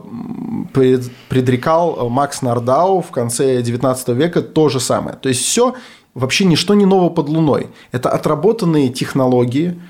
предрекал 1.29 2.09
Макс 2.09 2.43
Нардау 2.43 3.01
в 3.01 3.11
конце 3.11 3.63
19 3.63 4.09
века, 4.09 4.43
то 4.43 4.69
же 4.69 4.81
самое. 4.81 5.17
То 5.17 5.29
есть 5.29 5.45
все 5.45 5.75
вообще 6.15 6.45
ничто 6.45 6.75
не 6.75 6.87
ново 6.87 7.11
под 7.11 7.29
луной. 7.29 7.69
Это 7.93 8.11
отработанные 8.11 8.89
технологии, 8.89 9.81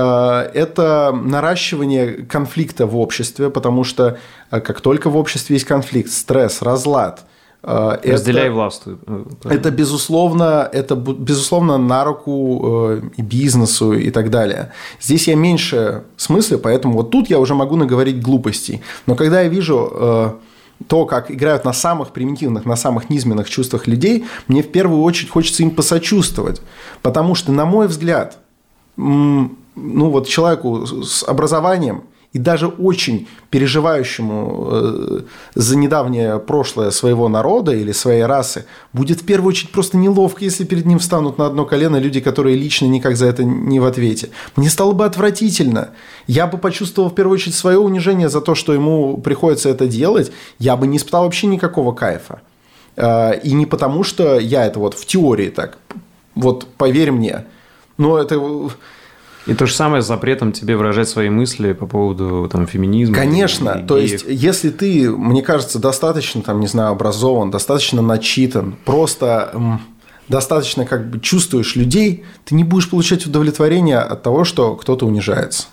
это 0.00 1.12
наращивание 1.12 2.24
конфликта 2.24 2.86
в 2.86 2.96
обществе, 2.96 3.48
потому 3.50 3.84
что 3.84 4.18
э, 4.50 4.60
как 4.60 4.80
только 4.80 5.08
в 5.08 5.16
обществе 5.16 5.54
есть 5.54 5.66
конфликт, 5.66 6.10
стресс, 6.10 6.62
разлад, 6.62 7.24
э, 7.62 7.98
Разделяй 8.04 8.46
это, 8.46 8.52
властвуй. 8.52 8.96
Это 9.44 9.70
безусловно, 9.70 10.68
это 10.72 10.96
безусловно 10.96 11.78
на 11.78 12.04
руку 12.04 12.98
и 13.16 13.22
бизнесу 13.22 13.92
и 13.92 14.10
так 14.10 14.30
далее. 14.30 14.72
Здесь 15.00 15.28
я 15.28 15.36
меньше 15.36 16.02
смысла, 16.16 16.58
поэтому 16.58 16.94
вот 16.94 17.10
тут 17.10 17.30
я 17.30 17.38
уже 17.38 17.54
могу 17.54 17.76
наговорить 17.76 18.20
глупостей. 18.20 18.82
Но 19.06 19.14
когда 19.14 19.42
я 19.42 19.48
вижу 19.48 20.40
то, 20.88 21.06
как 21.06 21.30
играют 21.30 21.64
на 21.64 21.72
самых 21.72 22.10
примитивных, 22.10 22.64
на 22.64 22.76
самых 22.76 23.10
низменных 23.10 23.48
чувствах 23.48 23.86
людей, 23.86 24.24
мне 24.48 24.62
в 24.62 24.70
первую 24.70 25.02
очередь 25.02 25.30
хочется 25.30 25.62
им 25.62 25.70
посочувствовать. 25.70 26.60
Потому 27.02 27.34
что, 27.34 27.52
на 27.52 27.64
мой 27.64 27.86
взгляд, 27.86 28.38
ну 28.96 30.10
вот 30.10 30.28
человеку 30.28 30.86
с 30.86 31.22
образованием 31.22 32.04
и 32.34 32.38
даже 32.38 32.66
очень 32.66 33.28
переживающему 33.50 34.68
э, 34.70 35.20
за 35.54 35.76
недавнее 35.76 36.40
прошлое 36.40 36.90
своего 36.90 37.28
народа 37.28 37.72
или 37.72 37.92
своей 37.92 38.24
расы, 38.24 38.66
будет 38.92 39.20
в 39.20 39.24
первую 39.24 39.50
очередь 39.50 39.70
просто 39.70 39.96
неловко, 39.96 40.44
если 40.44 40.64
перед 40.64 40.84
ним 40.84 40.98
встанут 40.98 41.38
на 41.38 41.46
одно 41.46 41.64
колено 41.64 41.96
люди, 41.96 42.20
которые 42.20 42.56
лично 42.56 42.86
никак 42.86 43.16
за 43.16 43.26
это 43.26 43.44
не 43.44 43.78
в 43.78 43.84
ответе. 43.84 44.30
Мне 44.56 44.68
стало 44.68 44.92
бы 44.92 45.04
отвратительно. 45.04 45.90
Я 46.26 46.48
бы 46.48 46.58
почувствовал 46.58 47.08
в 47.08 47.14
первую 47.14 47.34
очередь 47.34 47.54
свое 47.54 47.78
унижение 47.78 48.28
за 48.28 48.40
то, 48.40 48.56
что 48.56 48.74
ему 48.74 49.16
приходится 49.18 49.68
это 49.68 49.86
делать. 49.86 50.32
Я 50.58 50.76
бы 50.76 50.88
не 50.88 50.96
испытал 50.96 51.22
вообще 51.22 51.46
никакого 51.46 51.92
кайфа. 51.92 52.40
Э, 52.96 53.38
и 53.44 53.52
не 53.52 53.66
потому, 53.66 54.02
что 54.02 54.40
я 54.40 54.66
это 54.66 54.80
вот 54.80 54.94
в 54.94 55.06
теории 55.06 55.50
так. 55.50 55.78
Вот 56.34 56.66
поверь 56.76 57.12
мне. 57.12 57.44
Но 57.96 58.18
это 58.18 58.40
и 59.46 59.54
то 59.54 59.66
же 59.66 59.74
самое 59.74 60.02
с 60.02 60.06
запретом 60.06 60.52
тебе 60.52 60.76
выражать 60.76 61.08
свои 61.08 61.28
мысли 61.28 61.72
по 61.74 61.86
поводу 61.86 62.48
там, 62.50 62.66
феминизма. 62.66 63.14
Конечно. 63.14 63.80
И, 63.82 63.86
то 63.86 63.98
есть, 63.98 64.24
если 64.26 64.70
ты, 64.70 65.10
мне 65.10 65.42
кажется, 65.42 65.78
достаточно, 65.78 66.42
там, 66.42 66.60
не 66.60 66.66
знаю, 66.66 66.92
образован, 66.92 67.50
достаточно 67.50 68.00
начитан, 68.00 68.76
просто 68.84 69.80
достаточно 70.28 70.86
как 70.86 71.10
бы 71.10 71.20
чувствуешь 71.20 71.76
людей, 71.76 72.24
ты 72.46 72.54
не 72.54 72.64
будешь 72.64 72.88
получать 72.88 73.26
удовлетворение 73.26 73.98
от 73.98 74.22
того, 74.22 74.44
что 74.44 74.74
кто-то 74.76 75.06
унижается. 75.06 75.66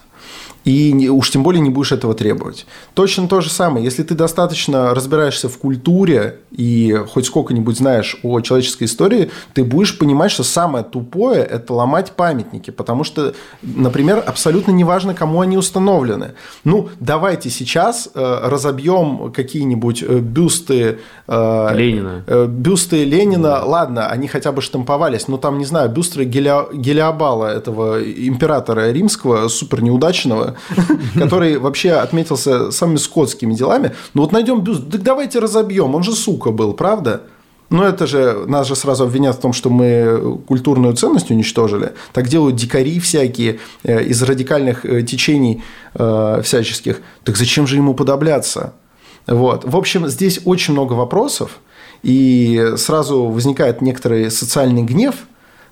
И 0.63 1.09
уж 1.09 1.31
тем 1.31 1.43
более 1.43 1.61
не 1.61 1.69
будешь 1.69 1.91
этого 1.91 2.13
требовать. 2.13 2.65
Точно 2.93 3.27
то 3.27 3.41
же 3.41 3.49
самое. 3.49 3.83
Если 3.83 4.03
ты 4.03 4.13
достаточно 4.13 4.93
разбираешься 4.93 5.49
в 5.49 5.57
культуре 5.57 6.37
и 6.51 6.95
хоть 7.11 7.25
сколько-нибудь 7.25 7.77
знаешь 7.77 8.17
о 8.21 8.41
человеческой 8.41 8.83
истории, 8.83 9.31
ты 9.53 9.63
будешь 9.63 9.97
понимать, 9.97 10.31
что 10.31 10.43
самое 10.43 10.83
тупое– 10.83 11.41
это 11.51 11.73
ломать 11.73 12.11
памятники. 12.11 12.69
Потому 12.69 13.03
что, 13.03 13.33
например, 13.63 14.23
абсолютно 14.25 14.71
неважно, 14.71 15.15
кому 15.15 15.41
они 15.41 15.57
установлены. 15.57 16.33
Ну, 16.63 16.89
давайте 16.99 17.49
сейчас 17.49 18.09
э, 18.13 18.39
разобьем 18.43 19.31
какие-нибудь 19.31 20.03
э, 20.03 20.19
бюсты 20.19 20.99
э, 21.27 21.69
Ленина. 21.73 22.23
Э, 22.27 22.45
бюсты 22.45 23.03
Ленина. 23.03 23.41
Да. 23.41 23.65
Ладно, 23.65 24.07
они 24.07 24.27
хотя 24.27 24.51
бы 24.51 24.61
штамповались, 24.61 25.27
но 25.27 25.37
там, 25.37 25.57
не 25.57 25.65
знаю, 25.65 25.89
бюсты 25.89 26.23
Гелиобала, 26.23 27.47
этого 27.47 28.01
императора 28.03 28.91
римского, 28.91 29.47
супер 29.47 29.81
неудачного, 29.81 30.50
который 31.15 31.57
вообще 31.57 31.91
отметился 31.93 32.71
самыми 32.71 32.97
скотскими 32.97 33.53
делами. 33.53 33.93
Ну 34.13 34.21
вот 34.21 34.31
найдем 34.31 34.61
бюст, 34.61 34.89
так 34.91 35.03
давайте 35.03 35.39
разобьем, 35.39 35.95
он 35.95 36.03
же 36.03 36.13
сука 36.13 36.51
был, 36.51 36.73
правда? 36.73 37.21
Но 37.69 37.85
это 37.85 38.05
же, 38.05 38.43
нас 38.47 38.67
же 38.67 38.75
сразу 38.75 39.05
обвинят 39.05 39.37
в 39.37 39.39
том, 39.39 39.53
что 39.53 39.69
мы 39.69 40.39
культурную 40.45 40.93
ценность 40.93 41.31
уничтожили. 41.31 41.93
Так 42.11 42.27
делают 42.27 42.57
дикари 42.57 42.99
всякие 42.99 43.59
э, 43.83 44.03
из 44.03 44.21
радикальных 44.21 44.85
э, 44.85 45.03
течений 45.03 45.63
э, 45.93 46.41
всяческих. 46.43 47.01
Так 47.23 47.37
зачем 47.37 47.67
же 47.67 47.77
ему 47.77 47.93
подобляться? 47.93 48.73
Вот. 49.25 49.63
В 49.63 49.77
общем, 49.77 50.07
здесь 50.09 50.41
очень 50.43 50.73
много 50.73 50.93
вопросов, 50.93 51.61
и 52.03 52.73
сразу 52.75 53.27
возникает 53.27 53.81
некоторый 53.81 54.29
социальный 54.29 54.83
гнев– 54.83 55.15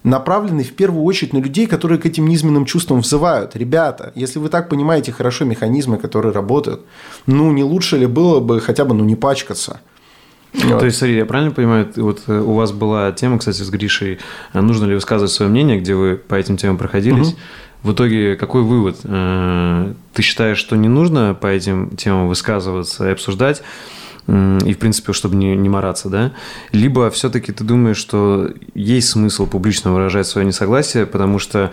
направленный 0.04 0.64
в 0.64 0.74
первую 0.74 1.04
очередь 1.04 1.34
на 1.34 1.40
людей, 1.40 1.68
которые 1.68 2.00
к 2.00 2.06
этим 2.06 2.28
низменным 2.28 2.66
чувствам 2.66 3.02
взывают. 3.02 3.56
Ребята, 3.56 4.12
если 4.16 4.40
вы 4.40 4.50
так 4.50 4.70
понимаете 4.70 5.12
хорошо 5.12 5.46
механизмы, 5.46 5.98
которые 5.98 6.34
работают, 6.34 6.86
ну, 7.26 7.52
не 7.52 7.64
лучше 7.64 7.98
ли 7.98 8.06
было 8.06 8.40
бы 8.40 8.62
хотя 8.62 8.86
бы, 8.86 8.96
ну, 8.96 9.04
не 9.04 9.16
пачкаться? 9.16 9.82
Вот. 10.54 10.80
То 10.80 10.86
есть, 10.86 10.98
смотри, 10.98 11.18
я 11.18 11.26
правильно 11.26 11.52
понимаю, 11.52 11.92
вот 11.96 12.24
э, 12.28 12.40
у 12.40 12.54
вас 12.54 12.72
была 12.72 13.12
тема, 13.12 13.38
кстати, 13.38 13.62
с 13.62 13.70
Гришей, 13.70 14.18
э, 14.54 14.62
нужно 14.62 14.86
ли 14.86 14.96
высказывать 14.96 15.32
свое 15.32 15.52
мнение, 15.52 15.80
где 15.80 15.94
вы 15.94 16.16
по 16.16 16.36
этим 16.36 16.58
темам 16.58 16.78
проходились. 16.78 17.30
Угу. 17.30 17.38
В 17.84 17.94
итоге 17.94 18.36
какой 18.36 18.64
вывод? 18.64 18.98
Э, 19.04 19.94
ты 20.14 20.22
считаешь, 20.24 20.58
что 20.58 20.76
не 20.76 20.88
нужно 20.88 21.38
по 21.40 21.48
этим 21.48 21.96
темам 21.96 22.28
высказываться 22.28 23.08
и 23.08 23.12
обсуждать? 23.12 23.62
И, 24.28 24.74
в 24.74 24.78
принципе, 24.78 25.14
чтобы 25.14 25.36
не, 25.36 25.56
не 25.56 25.70
мараться, 25.70 26.10
да? 26.10 26.34
Либо 26.72 27.10
все-таки 27.10 27.52
ты 27.52 27.64
думаешь, 27.64 27.98
что 27.98 28.52
есть 28.76 29.10
смысл 29.10 29.48
публично 29.48 29.92
выражать 29.92 30.28
свое 30.28 30.46
несогласие, 30.46 31.06
потому 31.06 31.40
что 31.40 31.72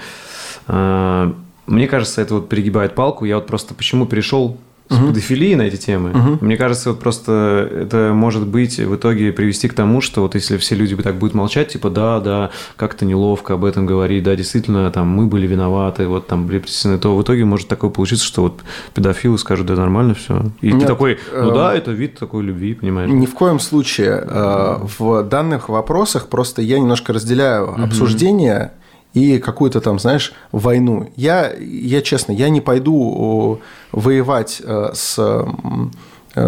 э, 0.69 1.33
мне 1.67 1.89
кажется, 1.89 2.23
это 2.23 2.35
вот 2.35 2.49
перегибает 2.49 2.95
палку. 2.95 3.25
Я 3.25 3.37
вот 3.37 3.47
просто 3.47 3.75
почему 3.75 4.07
перешел 4.07 4.59
с 4.89 4.97
угу. 4.97 5.09
педофилии 5.09 5.55
на 5.55 5.63
эти 5.63 5.77
темы. 5.77 6.11
Угу. 6.11 6.45
Мне 6.45 6.57
кажется, 6.57 6.91
вот 6.91 7.01
просто 7.01 7.69
это 7.73 8.13
может 8.15 8.47
быть 8.47 8.79
в 8.79 8.95
итоге 8.95 9.33
привести 9.33 9.69
к 9.69 9.75
тому, 9.75 10.01
что 10.01 10.23
вот 10.23 10.35
если 10.35 10.57
все 10.57 10.75
люди 10.75 10.97
так 10.97 11.17
будут 11.17 11.35
молчать, 11.35 11.69
типа, 11.69 11.91
да, 11.91 12.21
да, 12.21 12.51
как-то 12.77 13.05
неловко 13.05 13.55
об 13.55 13.65
этом 13.65 13.87
говорить, 13.87 14.23
да, 14.23 14.37
действительно, 14.37 14.91
там, 14.91 15.09
мы 15.09 15.27
были 15.27 15.47
виноваты, 15.47 16.07
вот 16.07 16.27
там 16.27 16.47
были 16.47 16.59
притеснены, 16.59 16.99
то 16.99 17.17
в 17.17 17.23
итоге 17.23 17.45
может 17.45 17.69
такое 17.69 17.91
получиться, 17.91 18.25
что 18.25 18.43
вот 18.43 18.61
педофилы 18.95 19.39
скажут, 19.39 19.67
да, 19.67 19.75
нормально 19.75 20.15
все. 20.15 20.43
И 20.61 20.71
Нет, 20.71 20.83
ты 20.83 20.87
такой, 20.87 21.19
ну 21.35 21.53
да, 21.53 21.75
э, 21.75 21.79
это 21.79 21.91
вид 21.91 22.19
такой 22.19 22.45
любви, 22.45 22.75
понимаешь? 22.75 23.11
Ни 23.11 23.27
в 23.27 23.35
коем 23.35 23.59
случае. 23.59 24.25
Э, 24.27 24.79
в 24.99 25.25
данных 25.25 25.69
вопросах 25.69 26.29
просто 26.29 26.63
я 26.63 26.79
немножко 26.79 27.13
разделяю 27.13 27.73
угу. 27.73 27.83
обсуждение 27.83 28.73
и 29.17 29.39
какую-то 29.39 29.81
там, 29.81 29.99
знаешь, 29.99 30.35
войну. 30.53 31.09
Я, 31.17 31.51
я 31.59 32.03
честно, 32.03 32.33
я 32.33 32.51
не 32.51 32.61
пойду 32.61 33.61
воевать 33.91 34.61
э, 34.63 34.91
с 34.93 35.19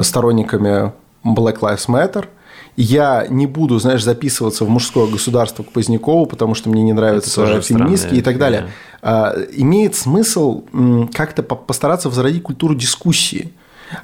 сторонниками 0.02 0.92
Black 1.24 1.60
Lives 1.60 1.88
Matter. 1.88 2.26
Я 2.76 3.26
не 3.30 3.46
буду, 3.46 3.78
знаешь, 3.78 4.04
записываться 4.04 4.66
в 4.66 4.68
мужское 4.68 5.06
государство 5.06 5.62
к 5.62 5.72
Позднякову, 5.72 6.26
потому 6.26 6.54
что 6.54 6.68
мне 6.68 6.82
не 6.82 6.92
нравятся 6.92 7.62
феминистки 7.62 8.16
и 8.16 8.20
так 8.20 8.36
далее. 8.36 8.68
Да. 9.00 9.34
Имеет 9.52 9.96
смысл 9.96 10.64
как-то 11.14 11.42
постараться 11.42 12.10
возродить 12.10 12.42
культуру 12.42 12.74
дискуссии. 12.74 13.50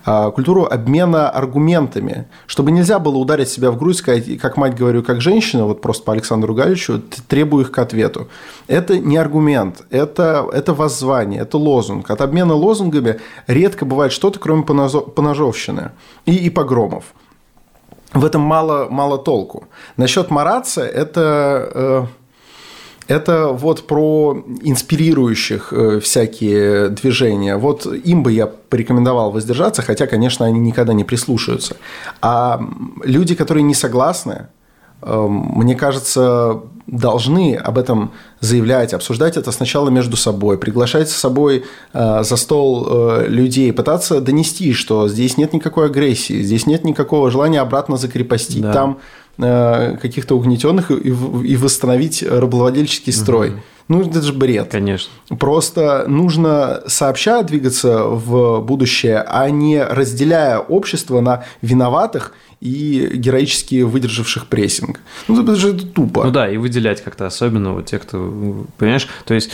А, 0.05 0.31
культуру 0.31 0.65
обмена 0.65 1.29
аргументами, 1.29 2.27
чтобы 2.47 2.71
нельзя 2.71 2.99
было 2.99 3.17
ударить 3.17 3.49
себя 3.49 3.71
в 3.71 3.79
грудь, 3.79 3.97
сказать, 3.97 4.39
как 4.39 4.57
мать 4.57 4.77
говорю, 4.77 5.03
как 5.03 5.21
женщина, 5.21 5.65
вот 5.65 5.81
просто 5.81 6.05
по 6.05 6.13
Александру 6.13 6.55
Галичу, 6.55 7.01
требую 7.29 7.65
их 7.65 7.73
к 7.73 7.79
ответу. 7.79 8.29
Это 8.67 8.99
не 8.99 9.17
аргумент, 9.17 9.83
это, 9.91 10.47
это 10.53 10.75
воззвание, 10.75 11.43
это 11.43 11.59
лозунг. 11.59 12.11
От 12.11 12.21
обмена 12.21 12.55
лозунгами 12.55 13.21
редко 13.47 13.85
бывает 13.85 14.13
что-то, 14.13 14.39
кроме 14.39 14.63
поножовщины 14.63 15.91
и, 16.27 16.35
и 16.35 16.51
погромов. 16.51 17.05
в 18.13 18.25
этом 18.25 18.43
мало, 18.43 18.89
мало 18.91 19.19
толку. 19.19 19.65
Насчет 19.97 20.31
мараться, 20.31 20.83
это... 20.83 21.71
Э, 21.75 22.07
это 23.09 23.49
вот 23.49 23.87
про 23.87 24.45
инспирирующих 24.63 25.73
э, 25.73 26.01
всякие 26.01 26.89
движения. 26.89 27.57
Вот 27.57 27.87
им 27.87 28.23
бы 28.23 28.33
я 28.33 28.47
порекомендовал 28.47 29.31
воздержаться, 29.31 29.83
хотя, 29.83 30.07
конечно, 30.07 30.47
они 30.47 30.59
никогда 30.59 30.93
не 30.93 31.05
прислушаются. 31.05 31.77
А 32.23 32.61
люди, 33.05 33.35
которые 33.35 33.63
не 33.63 33.75
согласны, 33.75 34.49
э, 35.03 35.27
мне 35.29 35.75
кажется, 35.75 36.63
должны 36.87 37.57
об 37.57 37.79
этом 37.79 38.13
заявлять, 38.41 38.95
обсуждать 38.95 39.37
это 39.37 39.53
сначала 39.53 39.91
между 39.91 40.17
собой, 40.17 40.57
приглашать 40.57 41.11
с 41.11 41.17
собой 41.17 41.65
э, 41.93 42.23
за 42.23 42.37
стол 42.37 43.21
людей, 43.27 43.73
пытаться 43.73 44.21
донести, 44.21 44.73
что 44.73 45.09
здесь 45.09 45.37
нет 45.37 45.53
никакой 45.53 45.87
агрессии, 45.87 46.43
здесь 46.43 46.67
нет 46.67 46.85
никакого 46.85 47.31
желания 47.31 47.61
обратно 47.61 47.97
закрепостить. 47.97 48.63
Да. 48.63 48.73
Там 48.73 48.99
каких-то 49.37 50.37
угнетенных 50.37 50.91
и, 50.91 50.95
и 50.95 51.57
восстановить 51.57 52.23
рабовладельческий 52.23 53.13
строй. 53.13 53.51
Угу. 53.51 53.61
Ну, 53.89 54.01
это 54.01 54.23
же 54.23 54.33
бред. 54.33 54.69
Конечно. 54.71 55.13
Просто 55.39 56.07
нужно 56.09 56.83
сообща 56.87 57.43
двигаться 57.43 58.05
в 58.05 58.61
будущее, 58.61 59.19
а 59.27 59.51
не 59.51 59.83
разделяя 59.83 60.59
общество 60.59 61.21
на 61.21 61.45
виноватых 61.61 62.33
и 62.61 63.11
героически 63.15 63.83
выдержавших 63.83 64.47
прессинг. 64.47 65.01
Ну, 65.29 65.43
это 65.43 65.55
же 65.55 65.75
тупо. 65.75 66.25
Ну 66.25 66.31
да, 66.31 66.49
и 66.49 66.57
выделять 66.57 67.03
как-то 67.03 67.27
особенно 67.27 67.75
вот 67.75 67.87
те, 67.87 67.99
кто, 67.99 68.67
понимаешь, 68.79 69.07
то 69.27 69.35
есть 69.35 69.51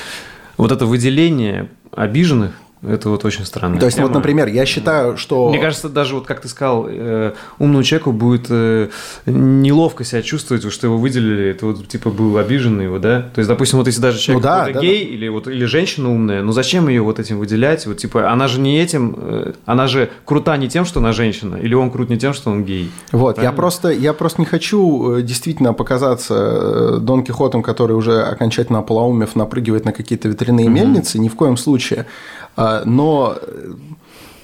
вот 0.56 0.70
это 0.70 0.86
выделение 0.86 1.68
обиженных– 1.92 2.52
это 2.82 3.10
вот 3.10 3.24
очень 3.24 3.44
странно. 3.44 3.78
То 3.78 3.86
есть, 3.86 3.98
тема. 3.98 4.08
вот, 4.08 4.14
например, 4.14 4.48
я 4.48 4.64
считаю, 4.64 5.16
что... 5.18 5.50
Мне 5.50 5.58
кажется, 5.58 5.88
даже 5.88 6.14
вот 6.14 6.26
как 6.26 6.40
ты 6.40 6.48
сказал, 6.48 6.86
э, 6.88 7.32
умному 7.58 7.82
человеку 7.82 8.12
будет 8.12 8.46
э, 8.48 8.88
неловко 9.26 10.04
себя 10.04 10.22
чувствовать, 10.22 10.70
что 10.72 10.86
его 10.86 10.96
выделили, 10.96 11.50
это 11.50 11.66
вот 11.66 11.86
типа 11.88 12.10
был 12.10 12.38
обиженный 12.38 12.84
его, 12.84 12.98
да? 12.98 13.22
То 13.34 13.40
есть, 13.40 13.48
допустим, 13.48 13.78
вот 13.78 13.86
если 13.86 14.00
даже 14.00 14.18
человек 14.18 14.42
ну, 14.42 14.48
да, 14.48 14.64
да, 14.72 14.80
гей 14.80 15.04
да. 15.04 15.14
или 15.14 15.28
вот 15.28 15.46
или 15.46 15.64
женщина 15.66 16.10
умная, 16.10 16.42
ну 16.42 16.52
зачем 16.52 16.88
ее 16.88 17.02
вот 17.02 17.18
этим 17.18 17.38
выделять? 17.38 17.86
Вот 17.86 17.98
типа 17.98 18.30
она 18.30 18.48
же 18.48 18.60
не 18.60 18.80
этим, 18.80 19.14
э, 19.16 19.52
она 19.66 19.86
же 19.86 20.10
крута 20.24 20.56
не 20.56 20.68
тем, 20.68 20.84
что 20.84 21.00
она 21.00 21.12
женщина, 21.12 21.56
или 21.56 21.74
он 21.74 21.90
крут 21.90 22.08
не 22.08 22.18
тем, 22.18 22.32
что 22.32 22.50
он 22.50 22.64
гей. 22.64 22.90
Вот, 23.12 23.36
правильно? 23.36 23.52
я 23.52 23.56
просто, 23.56 23.90
я 23.90 24.12
просто 24.14 24.40
не 24.40 24.46
хочу 24.46 25.16
э, 25.16 25.22
действительно 25.22 25.74
показаться 25.74 26.34
э, 26.34 26.98
Дон 27.00 27.24
Кихотом, 27.24 27.62
который 27.62 27.92
уже 27.92 28.22
окончательно 28.22 28.82
полоумев 28.82 29.36
напрыгивает 29.36 29.84
на 29.84 29.92
какие-то 29.92 30.28
ветряные 30.28 30.66
mm-hmm. 30.66 30.70
мельницы, 30.70 31.18
ни 31.18 31.28
в 31.28 31.34
коем 31.34 31.56
случае. 31.56 32.06
Но 32.84 33.36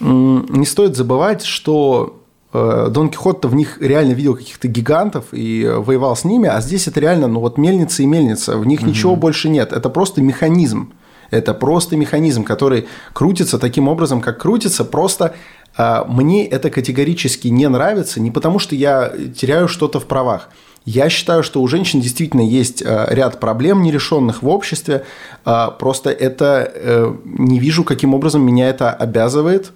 не 0.00 0.66
стоит 0.66 0.96
забывать, 0.96 1.42
что 1.42 2.22
э, 2.52 2.88
Дон 2.90 3.08
Кихот-то 3.08 3.48
в 3.48 3.54
них 3.54 3.78
реально 3.80 4.12
видел 4.12 4.36
каких-то 4.36 4.68
гигантов 4.68 5.26
и 5.32 5.66
воевал 5.66 6.14
с 6.16 6.24
ними, 6.24 6.48
а 6.48 6.60
здесь 6.60 6.86
это 6.86 7.00
реально, 7.00 7.28
ну 7.28 7.40
вот 7.40 7.56
мельница 7.56 8.02
и 8.02 8.06
мельница, 8.06 8.58
в 8.58 8.66
них 8.66 8.80
угу. 8.80 8.90
ничего 8.90 9.16
больше 9.16 9.48
нет. 9.48 9.72
Это 9.72 9.88
просто 9.88 10.20
механизм. 10.20 10.92
Это 11.30 11.54
просто 11.54 11.96
механизм, 11.96 12.44
который 12.44 12.86
крутится 13.12 13.58
таким 13.58 13.88
образом, 13.88 14.20
как 14.20 14.38
крутится, 14.38 14.84
просто 14.84 15.34
мне 16.08 16.46
это 16.46 16.70
категорически 16.70 17.48
не 17.48 17.68
нравится, 17.68 18.20
не 18.20 18.30
потому 18.30 18.58
что 18.58 18.74
я 18.74 19.12
теряю 19.34 19.68
что-то 19.68 20.00
в 20.00 20.06
правах. 20.06 20.48
Я 20.86 21.08
считаю, 21.10 21.42
что 21.42 21.60
у 21.60 21.66
женщин 21.66 22.00
действительно 22.00 22.42
есть 22.42 22.80
э, 22.80 23.06
ряд 23.10 23.40
проблем 23.40 23.82
нерешенных 23.82 24.42
в 24.42 24.48
обществе. 24.48 25.04
А, 25.44 25.72
просто 25.72 26.10
это 26.10 26.70
э, 26.72 27.12
не 27.24 27.58
вижу, 27.58 27.82
каким 27.82 28.14
образом 28.14 28.42
меня 28.42 28.68
это 28.68 28.92
обязывает 28.92 29.72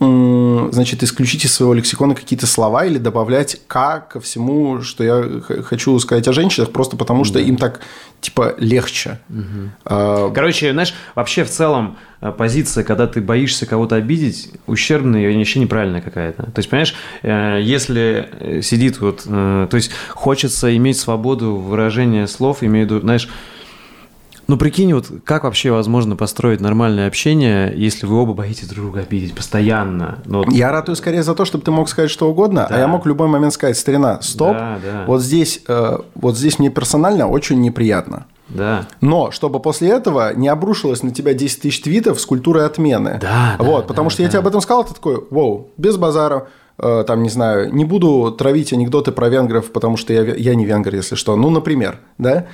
значит, 0.00 1.02
исключить 1.02 1.44
из 1.44 1.54
своего 1.54 1.72
лексикона 1.74 2.14
какие-то 2.14 2.46
слова 2.46 2.84
или 2.84 2.98
добавлять 2.98 3.60
«к» 3.66 4.00
ко 4.10 4.20
всему, 4.20 4.82
что 4.82 5.04
я 5.04 5.40
хочу 5.62 5.98
сказать 5.98 6.26
о 6.28 6.32
женщинах, 6.32 6.72
просто 6.72 6.96
потому 6.96 7.24
что 7.24 7.38
им 7.38 7.56
так, 7.56 7.80
типа, 8.20 8.54
легче. 8.58 9.20
Угу. 9.30 10.32
Короче, 10.34 10.72
знаешь, 10.72 10.94
вообще 11.14 11.44
в 11.44 11.50
целом 11.50 11.96
э, 12.20 12.32
позиция, 12.32 12.82
когда 12.82 13.06
ты 13.06 13.20
боишься 13.20 13.66
кого-то 13.66 13.94
обидеть, 13.94 14.50
ущербная 14.66 15.30
и 15.30 15.36
вообще 15.36 15.60
неправильная 15.60 16.00
какая-то. 16.00 16.44
То 16.44 16.58
есть, 16.58 16.68
понимаешь, 16.68 16.94
э, 17.22 17.60
если 17.62 18.60
сидит 18.62 19.00
вот... 19.00 19.24
То 19.24 19.68
есть, 19.72 19.90
хочется 20.10 20.76
иметь 20.76 20.98
свободу 20.98 21.56
выражения 21.56 22.26
слов, 22.26 22.62
имею 22.62 22.86
в 22.86 22.90
виду, 22.90 23.00
знаешь, 23.00 23.28
ну, 24.46 24.56
прикинь, 24.56 24.92
вот 24.92 25.06
как 25.24 25.44
вообще 25.44 25.70
возможно 25.70 26.16
построить 26.16 26.60
нормальное 26.60 27.08
общение, 27.08 27.72
если 27.74 28.06
вы 28.06 28.16
оба 28.16 28.34
боитесь 28.34 28.68
друг 28.68 28.84
друга 28.84 29.00
обидеть 29.00 29.34
постоянно? 29.34 30.18
Ну, 30.26 30.44
вот... 30.44 30.52
Я 30.52 30.70
ратую 30.70 30.96
скорее 30.96 31.22
за 31.22 31.34
то, 31.34 31.44
чтобы 31.44 31.64
ты 31.64 31.70
мог 31.70 31.88
сказать 31.88 32.10
что 32.10 32.28
угодно, 32.28 32.66
да. 32.68 32.76
а 32.76 32.78
я 32.78 32.88
мог 32.88 33.04
в 33.04 33.08
любой 33.08 33.28
момент 33.28 33.52
сказать, 33.54 33.78
старина, 33.78 34.20
стоп, 34.20 34.56
да, 34.56 34.78
да. 34.82 35.04
вот 35.06 35.22
здесь, 35.22 35.62
э, 35.66 35.98
вот 36.14 36.36
здесь 36.36 36.58
мне 36.58 36.70
персонально 36.70 37.28
очень 37.28 37.60
неприятно. 37.60 38.26
Да. 38.48 38.86
Но 39.00 39.30
чтобы 39.30 39.60
после 39.60 39.88
этого 39.90 40.34
не 40.34 40.48
обрушилось 40.48 41.02
на 41.02 41.10
тебя 41.10 41.34
10 41.34 41.62
тысяч 41.62 41.80
твитов 41.80 42.20
с 42.20 42.26
культурой 42.26 42.66
отмены. 42.66 43.18
Да. 43.20 43.56
Вот, 43.58 43.82
да, 43.82 43.88
потому 43.88 44.08
да, 44.08 44.12
что 44.12 44.18
да. 44.18 44.24
я 44.24 44.28
тебе 44.28 44.38
об 44.40 44.46
этом 44.46 44.60
сказал, 44.60 44.84
ты 44.84 44.94
такой, 44.94 45.24
вау, 45.30 45.70
без 45.76 45.96
базара 45.96 46.48
э, 46.78 47.04
там, 47.06 47.22
не 47.22 47.30
знаю, 47.30 47.74
не 47.74 47.84
буду 47.84 48.34
травить 48.36 48.72
анекдоты 48.72 49.12
про 49.12 49.28
венгров, 49.28 49.70
потому 49.72 49.96
что 49.96 50.12
я, 50.12 50.22
я 50.34 50.54
не 50.54 50.64
венгер, 50.64 50.94
если 50.94 51.14
что. 51.14 51.36
Ну, 51.36 51.50
например, 51.50 51.98
да? 52.18 52.46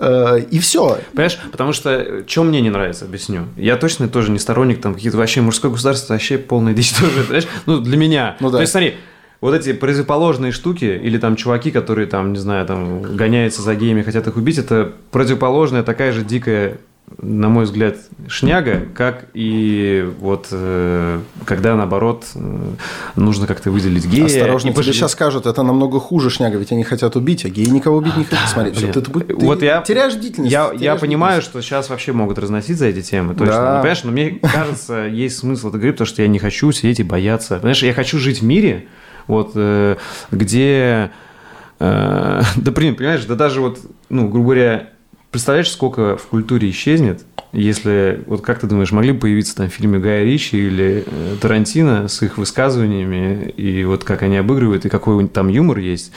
Э, 0.00 0.38
и 0.38 0.58
все. 0.60 0.98
Понимаешь, 1.12 1.38
потому 1.50 1.72
что, 1.72 2.22
что 2.26 2.44
мне 2.44 2.60
не 2.60 2.70
нравится, 2.70 3.04
объясню. 3.04 3.46
Я 3.56 3.76
точно 3.76 4.08
тоже 4.08 4.30
не 4.30 4.38
сторонник 4.38 4.80
там 4.80 4.94
какие-то 4.94 5.18
вообще 5.18 5.40
мужское 5.40 5.70
государство, 5.70 6.14
вообще 6.14 6.38
полная 6.38 6.72
дичь 6.72 6.92
тоже, 7.00 7.22
понимаешь? 7.22 7.48
Ну, 7.66 7.80
для 7.80 7.96
меня. 7.96 8.36
Ну, 8.40 8.50
да. 8.50 8.58
То 8.58 8.62
есть, 8.62 8.72
смотри, 8.72 8.94
вот 9.40 9.54
эти 9.54 9.72
противоположные 9.72 10.52
штуки, 10.52 10.84
или 10.84 11.18
там 11.18 11.36
чуваки, 11.36 11.70
которые 11.70 12.06
там, 12.06 12.32
не 12.32 12.38
знаю, 12.38 12.66
там 12.66 13.02
гоняются 13.16 13.62
за 13.62 13.74
геями, 13.74 14.02
хотят 14.02 14.26
их 14.26 14.36
убить, 14.36 14.58
это 14.58 14.92
противоположная 15.10 15.82
такая 15.82 16.12
же 16.12 16.24
дикая 16.24 16.78
на 17.20 17.48
мой 17.48 17.64
взгляд, 17.64 17.96
шняга, 18.28 18.86
как 18.94 19.26
и 19.34 20.08
вот 20.20 20.48
э, 20.50 21.20
когда, 21.44 21.74
наоборот, 21.74 22.26
э, 22.34 22.38
нужно 23.16 23.46
как-то 23.46 23.70
выделить 23.70 24.06
гея. 24.06 24.26
Осторожно, 24.26 24.72
тебе 24.72 24.82
сейчас 24.84 25.12
скажут, 25.12 25.46
это 25.46 25.62
намного 25.62 25.98
хуже 26.00 26.30
шняга, 26.30 26.58
ведь 26.58 26.70
они 26.70 26.84
хотят 26.84 27.16
убить, 27.16 27.44
а 27.44 27.48
геи 27.48 27.66
никого 27.66 27.98
убить 27.98 28.16
не 28.16 28.24
хотят. 28.24 28.48
Смотри, 28.48 28.72
все, 28.72 28.92
ты, 28.92 29.00
ты, 29.00 29.20
ты 29.20 29.34
вот 29.34 29.62
я, 29.62 29.82
теряешь 29.82 30.14
бдительность. 30.14 30.52
Я, 30.52 30.66
теряешь 30.66 30.80
я 30.80 30.96
понимаю, 30.96 31.42
что 31.42 31.60
сейчас 31.60 31.90
вообще 31.90 32.12
могут 32.12 32.38
разносить 32.38 32.78
за 32.78 32.86
эти 32.86 33.02
темы, 33.02 33.34
точно. 33.34 33.54
Да. 33.54 33.74
Ну, 33.74 33.78
понимаешь, 33.78 34.04
но 34.04 34.12
мне 34.12 34.30
кажется, 34.42 35.06
есть 35.06 35.38
смысл 35.38 35.68
это 35.68 35.78
говорить, 35.78 35.96
потому 35.96 36.06
что 36.06 36.22
я 36.22 36.28
не 36.28 36.38
хочу 36.38 36.70
сидеть 36.72 37.00
и 37.00 37.02
бояться. 37.02 37.56
Понимаешь, 37.56 37.82
я 37.82 37.94
хочу 37.94 38.18
жить 38.18 38.40
в 38.40 38.44
мире, 38.44 38.86
вот, 39.26 39.52
э, 39.54 39.96
где... 40.30 41.10
да, 41.80 42.42
понимаешь, 42.74 43.24
да 43.24 43.36
даже 43.36 43.60
вот, 43.60 43.78
ну, 44.08 44.28
грубо 44.28 44.46
говоря, 44.46 44.88
Представляешь, 45.30 45.70
сколько 45.70 46.16
в 46.16 46.26
культуре 46.26 46.70
исчезнет, 46.70 47.24
если, 47.52 48.22
вот 48.26 48.42
как 48.42 48.60
ты 48.60 48.66
думаешь, 48.66 48.92
могли 48.92 49.12
бы 49.12 49.20
появиться 49.20 49.56
там 49.56 49.68
в 49.68 49.72
фильме 49.72 49.98
Гая 49.98 50.24
Ричи 50.24 50.56
или 50.56 51.04
э, 51.06 51.36
Тарантино 51.40 52.08
с 52.08 52.22
их 52.22 52.38
высказываниями, 52.38 53.50
и 53.56 53.84
вот 53.84 54.04
как 54.04 54.22
они 54.22 54.36
обыгрывают, 54.36 54.86
и 54.86 54.88
какой 54.88 55.26
там 55.28 55.48
юмор 55.48 55.78
есть, 55.78 56.12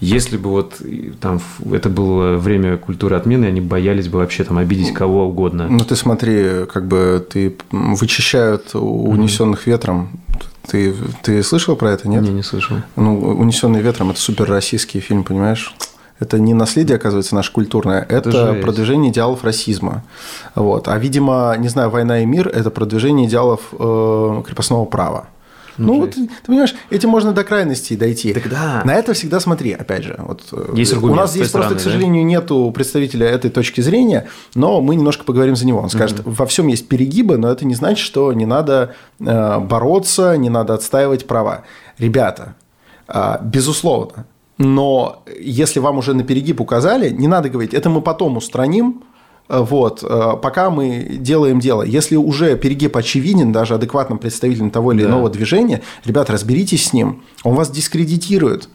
если 0.00 0.38
бы 0.38 0.48
вот 0.48 0.80
там 1.20 1.40
это 1.70 1.90
было 1.90 2.38
время 2.38 2.78
культуры 2.78 3.16
отмены, 3.16 3.44
они 3.44 3.60
боялись 3.60 4.08
бы 4.08 4.18
вообще 4.18 4.44
там 4.44 4.56
обидеть 4.56 4.94
кого 4.94 5.28
угодно. 5.28 5.68
Ну 5.68 5.80
ты 5.80 5.94
смотри, 5.94 6.64
как 6.72 6.86
бы 6.86 7.24
ты 7.28 7.54
вычищают 7.70 8.74
унесенных 8.74 9.66
mm-hmm. 9.66 9.70
ветром. 9.70 10.10
Ты, 10.66 10.94
ты 11.22 11.42
слышал 11.42 11.76
про 11.76 11.90
это, 11.90 12.08
нет? 12.08 12.22
Не, 12.22 12.30
не 12.30 12.42
слышал. 12.42 12.76
Ну, 12.96 13.18
унесенный 13.18 13.80
ветром 13.80 14.10
это 14.10 14.20
супер 14.20 14.48
российский 14.48 15.00
фильм, 15.00 15.24
понимаешь? 15.24 15.74
Это 16.20 16.38
не 16.38 16.54
наследие, 16.54 16.96
оказывается, 16.96 17.34
наше 17.34 17.50
культурное, 17.50 18.06
это, 18.08 18.28
это 18.28 18.54
продвижение 18.62 19.10
идеалов 19.10 19.42
расизма. 19.42 20.04
Вот. 20.54 20.86
А, 20.86 20.98
видимо, 20.98 21.56
не 21.58 21.68
знаю, 21.68 21.90
«Война 21.90 22.20
и 22.20 22.26
мир»– 22.26 22.48
это 22.54 22.70
продвижение 22.70 23.26
идеалов 23.26 23.60
э, 23.72 24.42
крепостного 24.46 24.84
права. 24.84 25.28
Ну, 25.80 25.94
ну 25.94 26.00
вот, 26.00 26.10
ты 26.10 26.28
понимаешь, 26.46 26.74
этим 26.90 27.08
можно 27.08 27.32
до 27.32 27.42
крайности 27.42 27.94
дойти. 27.96 28.34
Тогда. 28.34 28.82
На 28.84 28.94
это 28.96 29.14
всегда 29.14 29.40
смотри, 29.40 29.72
опять 29.72 30.04
же. 30.04 30.14
Вот, 30.18 30.42
э, 30.52 30.74
Есть 30.74 30.92
аргумент, 30.92 31.18
у 31.18 31.20
нас 31.22 31.30
здесь 31.30 31.48
просто, 31.48 31.70
стороны, 31.70 31.76
к 31.76 31.82
сожалению, 31.82 32.24
да? 32.24 32.28
нету 32.28 32.70
представителя 32.74 33.26
этой 33.26 33.50
точки 33.50 33.80
зрения, 33.80 34.28
но 34.54 34.82
мы 34.82 34.94
немножко 34.96 35.24
поговорим 35.24 35.56
за 35.56 35.66
него. 35.66 35.80
Он 35.80 35.88
скажет, 35.88 36.18
mm 36.18 36.30
во 36.30 36.46
всем 36.46 36.68
есть 36.68 36.86
перегибы, 36.88 37.38
но 37.38 37.50
это 37.50 37.64
не 37.64 37.74
значит, 37.74 38.04
что 38.04 38.32
не 38.32 38.46
надо 38.46 38.94
э, 39.20 39.58
бороться, 39.58 40.36
не 40.36 40.50
надо 40.50 40.74
отстаивать 40.74 41.26
права. 41.26 41.62
Ребята, 41.98 42.54
э, 43.08 43.38
безусловно, 43.42 44.26
но 44.60 45.22
если 45.40 45.80
вам 45.80 45.96
уже 45.96 46.12
на 46.12 46.22
перегиб 46.22 46.60
указали, 46.60 47.08
не 47.08 47.28
надо 47.28 47.48
говорить, 47.48 47.72
это 47.72 47.88
мы 47.88 48.02
потом 48.02 48.36
устраним, 48.36 49.02
э, 49.48 49.58
вот, 49.58 50.04
э, 50.04 50.32
пока 50.42 50.68
мы 50.68 51.16
делаем 51.18 51.60
дело. 51.60 51.82
Если 51.82 52.14
уже 52.14 52.58
перегиб 52.58 52.94
очевиден 52.94 53.52
даже 53.52 53.74
адекватным 53.74 54.18
представителем 54.18 54.70
того 54.70 54.92
или 54.92 55.02
да. 55.02 55.08
иного 55.08 55.30
движения, 55.30 55.80
ребят, 56.04 56.28
разберитесь 56.28 56.88
с 56.88 56.92
ним, 56.92 57.22
он 57.42 57.54
вас 57.54 57.70
дискредитирует. 57.70 58.68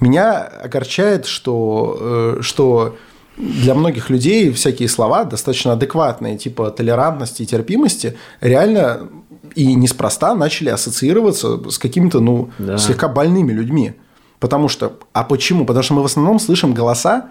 Меня 0.00 0.42
огорчает, 0.42 1.24
что, 1.24 1.96
э, 1.98 2.38
что 2.42 2.96
для 3.38 3.74
многих 3.74 4.10
людей 4.10 4.52
всякие 4.52 4.90
слова 4.90 5.24
достаточно 5.24 5.72
адекватные, 5.72 6.36
типа 6.36 6.70
толерантности 6.70 7.40
и 7.44 7.46
терпимости, 7.46 8.18
реально 8.42 9.08
и 9.54 9.74
неспроста 9.74 10.34
начали 10.34 10.68
ассоциироваться 10.68 11.70
с 11.70 11.78
какими-то, 11.78 12.20
ну, 12.20 12.50
да. 12.58 12.76
слегка 12.76 13.08
больными 13.08 13.52
людьми. 13.52 13.94
Потому 14.42 14.66
что, 14.66 14.98
а 15.12 15.22
почему? 15.22 15.64
Потому 15.64 15.84
что 15.84 15.94
мы 15.94 16.02
в 16.02 16.06
основном 16.06 16.40
слышим 16.40 16.74
голоса 16.74 17.28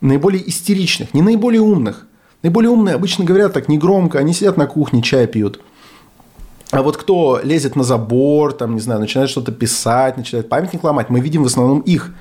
наиболее 0.00 0.48
истеричных, 0.48 1.12
не 1.12 1.20
наиболее 1.20 1.60
умных. 1.60 2.06
Наиболее 2.42 2.70
умные 2.70 2.94
обычно 2.94 3.26
говорят 3.26 3.52
так 3.52 3.68
негромко, 3.68 4.18
они 4.18 4.32
сидят 4.32 4.56
на 4.56 4.66
кухне, 4.66 5.02
чай 5.02 5.26
пьют. 5.26 5.60
А 6.70 6.82
вот 6.82 6.96
кто 6.96 7.38
лезет 7.44 7.76
на 7.76 7.84
забор, 7.84 8.54
там, 8.54 8.76
не 8.76 8.80
знаю, 8.80 8.98
начинает 9.00 9.28
что-то 9.28 9.52
писать, 9.52 10.16
начинает 10.16 10.48
памятник 10.48 10.82
ломать, 10.82 11.10
мы 11.10 11.20
видим 11.20 11.42
в 11.42 11.46
основном 11.48 11.80
их. 11.80 12.14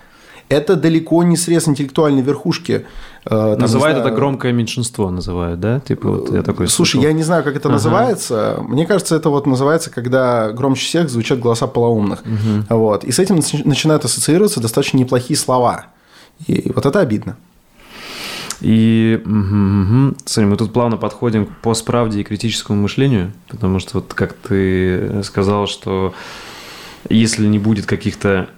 Это 0.50 0.76
далеко 0.76 1.24
не 1.24 1.38
срез 1.38 1.68
интеллектуальной 1.68 2.22
верхушки. 2.22 2.86
Э, 3.26 3.30
там, 3.30 3.60
называют 3.60 3.98
это 3.98 4.12
громкое 4.12 4.52
меньшинство, 4.52 5.10
называют, 5.10 5.60
да? 5.60 5.80
Типа 5.80 6.10
вот 6.10 6.32
я 6.32 6.44
такой 6.44 6.68
Слушай, 6.68 6.92
слышал. 6.92 7.10
я 7.10 7.14
не 7.14 7.24
знаю, 7.24 7.44
как 7.44 7.56
это 7.56 7.70
ага. 7.70 7.76
называется. 7.76 8.58
Мне 8.62 8.86
кажется, 8.86 9.16
это 9.16 9.30
вот 9.30 9.48
называется, 9.48 9.90
когда 9.90 10.52
громче 10.52 10.86
всех 10.86 11.10
звучат 11.10 11.40
голоса 11.40 11.68
полоумных. 11.68 12.22
Угу. 12.22 12.78
Вот. 12.78 13.04
И 13.04 13.12
с 13.12 13.20
этим 13.20 13.40
начинают 13.66 14.06
ассоциироваться 14.06 14.60
достаточно 14.60 14.98
неплохие 14.98 15.38
слова. 15.38 15.86
И 16.48 16.72
вот 16.74 16.86
это 16.86 17.00
обидно. 17.00 17.38
И 18.62 19.22
угу, 19.26 19.34
угу. 19.34 20.16
Смотри, 20.26 20.50
мы 20.50 20.58
тут 20.58 20.72
плавно 20.72 20.98
подходим 20.98 21.46
к 21.46 21.58
постправде 21.58 22.22
и 22.22 22.24
критическому 22.24 22.82
мышлению, 22.82 23.34
потому 23.50 23.80
что 23.80 23.96
вот 23.96 24.14
как 24.14 24.34
ты 24.34 25.22
сказал, 25.24 25.68
что 25.68 26.14
если 27.10 27.46
не 27.46 27.60
будет 27.60 27.86
каких-то... 27.86 28.50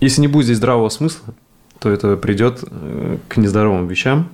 Если 0.00 0.20
не 0.20 0.28
будет 0.28 0.46
здесь 0.46 0.58
здравого 0.58 0.88
смысла, 0.88 1.34
то 1.78 1.90
это 1.90 2.16
придет 2.16 2.62
э, 2.62 3.18
к 3.28 3.36
нездоровым 3.36 3.86
вещам. 3.88 4.28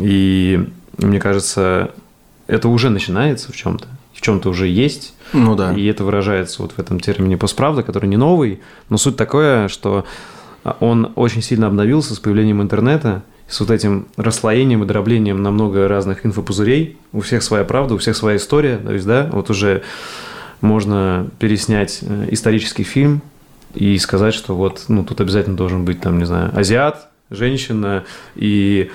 И 0.00 0.68
мне 0.98 1.20
кажется, 1.20 1.90
это 2.46 2.68
уже 2.68 2.90
начинается 2.90 3.52
в 3.52 3.56
чем-то. 3.56 3.86
В 4.12 4.20
чем-то 4.20 4.48
уже 4.48 4.66
есть. 4.66 5.14
Ну 5.32 5.54
да. 5.54 5.74
И 5.74 5.84
это 5.86 6.04
выражается 6.04 6.62
вот 6.62 6.72
в 6.72 6.78
этом 6.78 7.00
термине 7.00 7.36
постправда, 7.36 7.82
который 7.82 8.06
не 8.06 8.16
новый. 8.16 8.60
Но 8.88 8.96
суть 8.96 9.16
такое, 9.16 9.68
что 9.68 10.06
он 10.80 11.12
очень 11.16 11.42
сильно 11.42 11.66
обновился 11.66 12.14
с 12.14 12.18
появлением 12.18 12.62
интернета– 12.62 13.22
с 13.48 13.60
вот 13.60 13.70
этим 13.70 14.08
расслоением 14.16 14.82
и 14.82 14.86
дроблением 14.86 15.42
на 15.42 15.50
много 15.50 15.86
разных 15.88 16.26
инфопузырей. 16.26 16.96
У 17.12 17.20
всех 17.20 17.42
своя 17.42 17.64
правда, 17.64 17.94
у 17.94 17.98
всех 17.98 18.16
своя 18.16 18.36
история. 18.36 18.78
То 18.78 18.92
есть, 18.92 19.06
да, 19.06 19.28
вот 19.32 19.50
уже 19.50 19.82
можно 20.60 21.28
переснять 21.38 22.00
э, 22.02 22.28
исторический 22.30 22.82
фильм 22.82 23.22
и 23.76 23.98
сказать, 23.98 24.34
что 24.34 24.56
вот, 24.56 24.84
ну, 24.88 25.04
тут 25.04 25.20
обязательно 25.20 25.56
должен 25.56 25.84
быть, 25.84 26.00
там, 26.00 26.18
не 26.18 26.24
знаю, 26.24 26.50
азиат, 26.56 27.08
женщина 27.30 28.04
и 28.34 28.90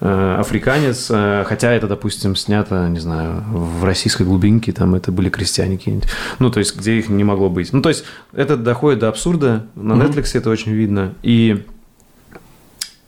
э, 0.00 0.36
африканец, 0.38 1.08
э, 1.10 1.44
хотя 1.46 1.72
это, 1.72 1.88
допустим, 1.88 2.36
снято, 2.36 2.88
не 2.88 3.00
знаю, 3.00 3.42
в 3.50 3.84
российской 3.84 4.22
глубинке, 4.22 4.72
там 4.72 4.94
это 4.94 5.10
были 5.12 5.28
крестьяне 5.28 5.76
какие-нибудь. 5.76 6.08
Ну, 6.38 6.50
то 6.50 6.60
есть, 6.60 6.76
где 6.76 6.98
их 6.98 7.08
не 7.08 7.24
могло 7.24 7.50
быть. 7.50 7.72
Ну, 7.72 7.82
то 7.82 7.88
есть, 7.88 8.04
это 8.32 8.56
доходит 8.56 9.00
до 9.00 9.08
абсурда. 9.08 9.66
На 9.74 9.94
Netflix 9.94 10.22
mm-hmm. 10.22 10.38
это 10.38 10.50
очень 10.50 10.72
видно. 10.72 11.14
И 11.22 11.64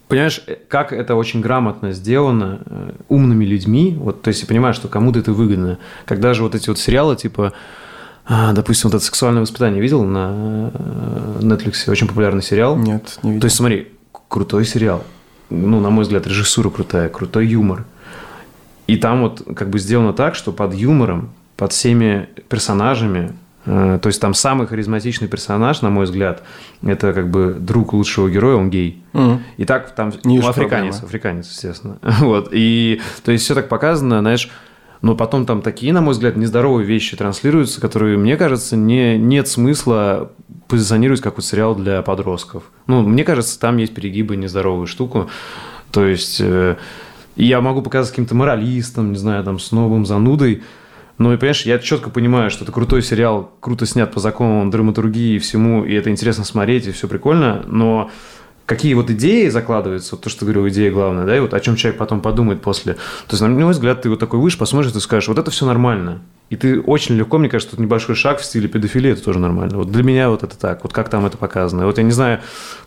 понимаешь, 0.08 0.42
как 0.68 0.92
это 0.92 1.14
очень 1.14 1.40
грамотно 1.40 1.92
сделано 1.92 2.60
э, 2.66 2.92
умными 3.08 3.44
людьми. 3.44 3.96
Вот, 3.98 4.22
то 4.22 4.28
есть 4.28 4.42
я 4.42 4.46
понимаю, 4.46 4.74
что 4.74 4.88
кому-то 4.88 5.18
это 5.18 5.32
выгодно. 5.32 5.78
Когда 6.06 6.34
же 6.34 6.42
вот 6.42 6.54
эти 6.54 6.68
вот 6.68 6.78
сериалы, 6.78 7.16
типа, 7.16 7.52
допустим, 8.28 8.90
вот 8.90 8.96
это 8.96 9.04
сексуальное 9.04 9.42
воспитание 9.42 9.82
видел 9.82 10.04
на 10.04 10.70
э, 10.72 11.38
Netflix, 11.40 11.90
очень 11.90 12.08
популярный 12.08 12.42
сериал. 12.42 12.76
Нет, 12.76 13.18
не 13.22 13.30
видел. 13.30 13.40
То 13.42 13.46
есть 13.46 13.56
смотри, 13.56 13.92
крутой 14.28 14.64
сериал. 14.64 15.04
Ну, 15.50 15.80
на 15.80 15.90
мой 15.90 16.04
взгляд, 16.04 16.26
режиссура 16.26 16.70
крутая, 16.70 17.08
крутой 17.08 17.46
юмор. 17.46 17.84
И 18.86 18.96
там 18.96 19.22
вот 19.22 19.42
как 19.54 19.70
бы 19.70 19.78
сделано 19.78 20.12
так, 20.12 20.34
что 20.34 20.52
под 20.52 20.74
юмором, 20.74 21.30
под 21.56 21.72
всеми 21.72 22.28
персонажами 22.48 23.34
Э, 23.66 23.98
то 24.00 24.08
есть 24.08 24.20
там 24.20 24.34
самый 24.34 24.66
харизматичный 24.66 25.28
персонаж, 25.28 25.80
на 25.82 25.90
мой 25.90 26.04
взгляд, 26.04 26.42
это 26.82 27.12
как 27.12 27.30
бы 27.30 27.56
друг 27.58 27.92
лучшего 27.92 28.28
героя, 28.28 28.56
он 28.56 28.70
гей. 28.70 29.02
Mm. 29.12 29.40
И 29.56 29.64
так 29.64 29.94
там 29.94 30.12
Не 30.24 30.40
ну, 30.40 30.48
африканец, 30.48 30.96
проблема. 30.96 31.06
африканец, 31.06 31.48
естественно. 31.48 31.98
Вот. 32.20 32.48
И 32.52 33.00
то 33.24 33.32
есть 33.32 33.44
все 33.44 33.54
так 33.54 33.68
показано, 33.68 34.20
знаешь, 34.20 34.50
но 35.04 35.14
потом 35.14 35.44
там 35.44 35.60
такие, 35.60 35.92
на 35.92 36.00
мой 36.00 36.12
взгляд, 36.12 36.34
нездоровые 36.34 36.86
вещи 36.86 37.14
транслируются, 37.14 37.78
которые, 37.78 38.16
мне 38.16 38.38
кажется, 38.38 38.74
не, 38.74 39.18
нет 39.18 39.46
смысла 39.48 40.32
позиционировать 40.66 41.20
как 41.20 41.36
вот 41.36 41.44
сериал 41.44 41.74
для 41.74 42.00
подростков. 42.00 42.62
Ну, 42.86 43.02
мне 43.02 43.22
кажется, 43.22 43.60
там 43.60 43.76
есть 43.76 43.94
перегибы, 43.94 44.34
нездоровую 44.36 44.86
штуку. 44.86 45.28
То 45.90 46.06
есть 46.06 46.40
э, 46.40 46.76
я 47.36 47.60
могу 47.60 47.82
показать 47.82 48.12
каким-то 48.12 48.34
моралистом, 48.34 49.12
не 49.12 49.18
знаю, 49.18 49.44
там, 49.44 49.58
с 49.58 49.72
новым 49.72 50.06
занудой, 50.06 50.62
ну 51.18 51.34
и, 51.34 51.36
понимаешь, 51.36 51.66
я 51.66 51.78
четко 51.78 52.08
понимаю, 52.08 52.48
что 52.48 52.64
это 52.64 52.72
крутой 52.72 53.02
сериал, 53.02 53.52
круто 53.60 53.84
снят 53.84 54.10
по 54.10 54.20
законам 54.20 54.70
драматургии 54.70 55.34
и 55.34 55.38
всему, 55.38 55.84
и 55.84 55.92
это 55.92 56.08
интересно 56.08 56.44
смотреть, 56.44 56.86
и 56.86 56.92
все 56.92 57.08
прикольно, 57.08 57.62
но 57.66 58.10
какие 58.66 58.94
вот 58.94 59.10
идеи 59.10 59.48
закладываются, 59.48 60.14
вот 60.14 60.24
то, 60.24 60.30
что 60.30 60.40
ты 60.40 60.46
говорил, 60.46 60.68
идея 60.68 60.90
главная, 60.90 61.26
да, 61.26 61.36
и 61.36 61.40
вот 61.40 61.54
о 61.54 61.60
чем 61.60 61.76
человек 61.76 61.98
потом 61.98 62.20
подумает 62.20 62.62
после. 62.62 62.94
То 62.94 63.32
есть, 63.32 63.42
на 63.42 63.48
мой 63.48 63.72
взгляд, 63.72 64.02
ты 64.02 64.10
вот 64.10 64.18
такой 64.18 64.40
выше 64.40 64.58
посмотришь, 64.58 64.92
ты 64.92 65.00
скажешь, 65.00 65.28
вот 65.28 65.38
это 65.38 65.50
все 65.50 65.66
нормально. 65.66 66.20
И 66.50 66.56
ты 66.56 66.80
очень 66.80 67.16
легко, 67.16 67.38
мне 67.38 67.48
кажется, 67.48 67.74
тут 67.74 67.80
небольшой 67.80 68.14
шаг 68.14 68.38
в 68.38 68.44
стиле 68.44 68.68
педофилии, 68.68 69.12
это 69.12 69.24
тоже 69.24 69.38
нормально. 69.38 69.78
Вот 69.78 69.90
для 69.90 70.02
меня 70.02 70.28
вот 70.28 70.42
это 70.42 70.56
так, 70.58 70.82
вот 70.82 70.92
как 70.92 71.08
там 71.08 71.24
это 71.24 71.38
показано. 71.38 71.86
Вот 71.86 71.96
я 71.96 72.04
не 72.04 72.12
знаю, 72.12 72.40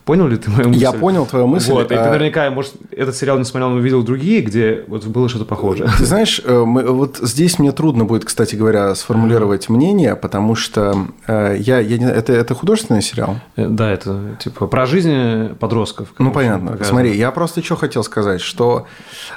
понял 0.06 0.28
ли 0.28 0.38
ты 0.38 0.52
мою 0.52 0.70
мысль? 0.70 0.80
Я 0.80 0.92
понял 0.94 1.26
твою 1.26 1.48
мысль. 1.48 1.72
Вот, 1.72 1.86
и 1.88 1.90
ты 1.90 1.96
а 1.96 2.12
наверняка, 2.12 2.50
может, 2.52 2.74
этот 2.92 3.16
сериал 3.16 3.40
не 3.40 3.46
смотрел, 3.46 3.72
но 3.72 3.80
видел 3.80 4.04
другие, 4.04 4.42
где 4.42 4.84
вот 4.88 5.06
было 5.08 5.28
что-то 5.28 5.46
похожее. 5.46 5.90
Ты 5.98 6.06
знаешь, 6.06 6.40
э, 6.46 6.64
мы, 6.66 6.84
вот 6.84 7.18
здесь 7.18 7.58
мне 7.58 7.72
трудно 7.72 8.06
будет, 8.06 8.26
кстати 8.26 8.56
говоря, 8.56 8.94
сформулировать 8.94 9.70
мнение, 9.70 10.16
потому 10.16 10.54
что 10.54 11.08
э, 11.28 11.58
я, 11.60 11.80
я 11.80 12.12
это, 12.12 12.34
это 12.34 12.54
художественный 12.54 13.02
сериал? 13.02 13.38
Э, 13.56 13.68
да, 13.68 13.92
это 13.92 14.38
типа 14.40 14.68
про 14.68 14.86
жизнь 14.86 15.56
подростков. 15.68 16.14
Ну, 16.18 16.32
понятно. 16.32 16.72
Показано. 16.72 16.90
Смотри, 16.90 17.18
я 17.18 17.32
просто 17.32 17.64
что 17.64 17.76
хотел 17.76 18.04
сказать, 18.04 18.42
что... 18.42 18.86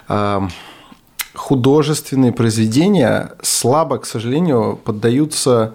Э, 0.08 0.40
художественные 1.32 2.32
произведения 2.32 3.32
слабо, 3.40 3.98
к 3.98 4.06
сожалению, 4.06 4.78
поддаются 4.84 5.74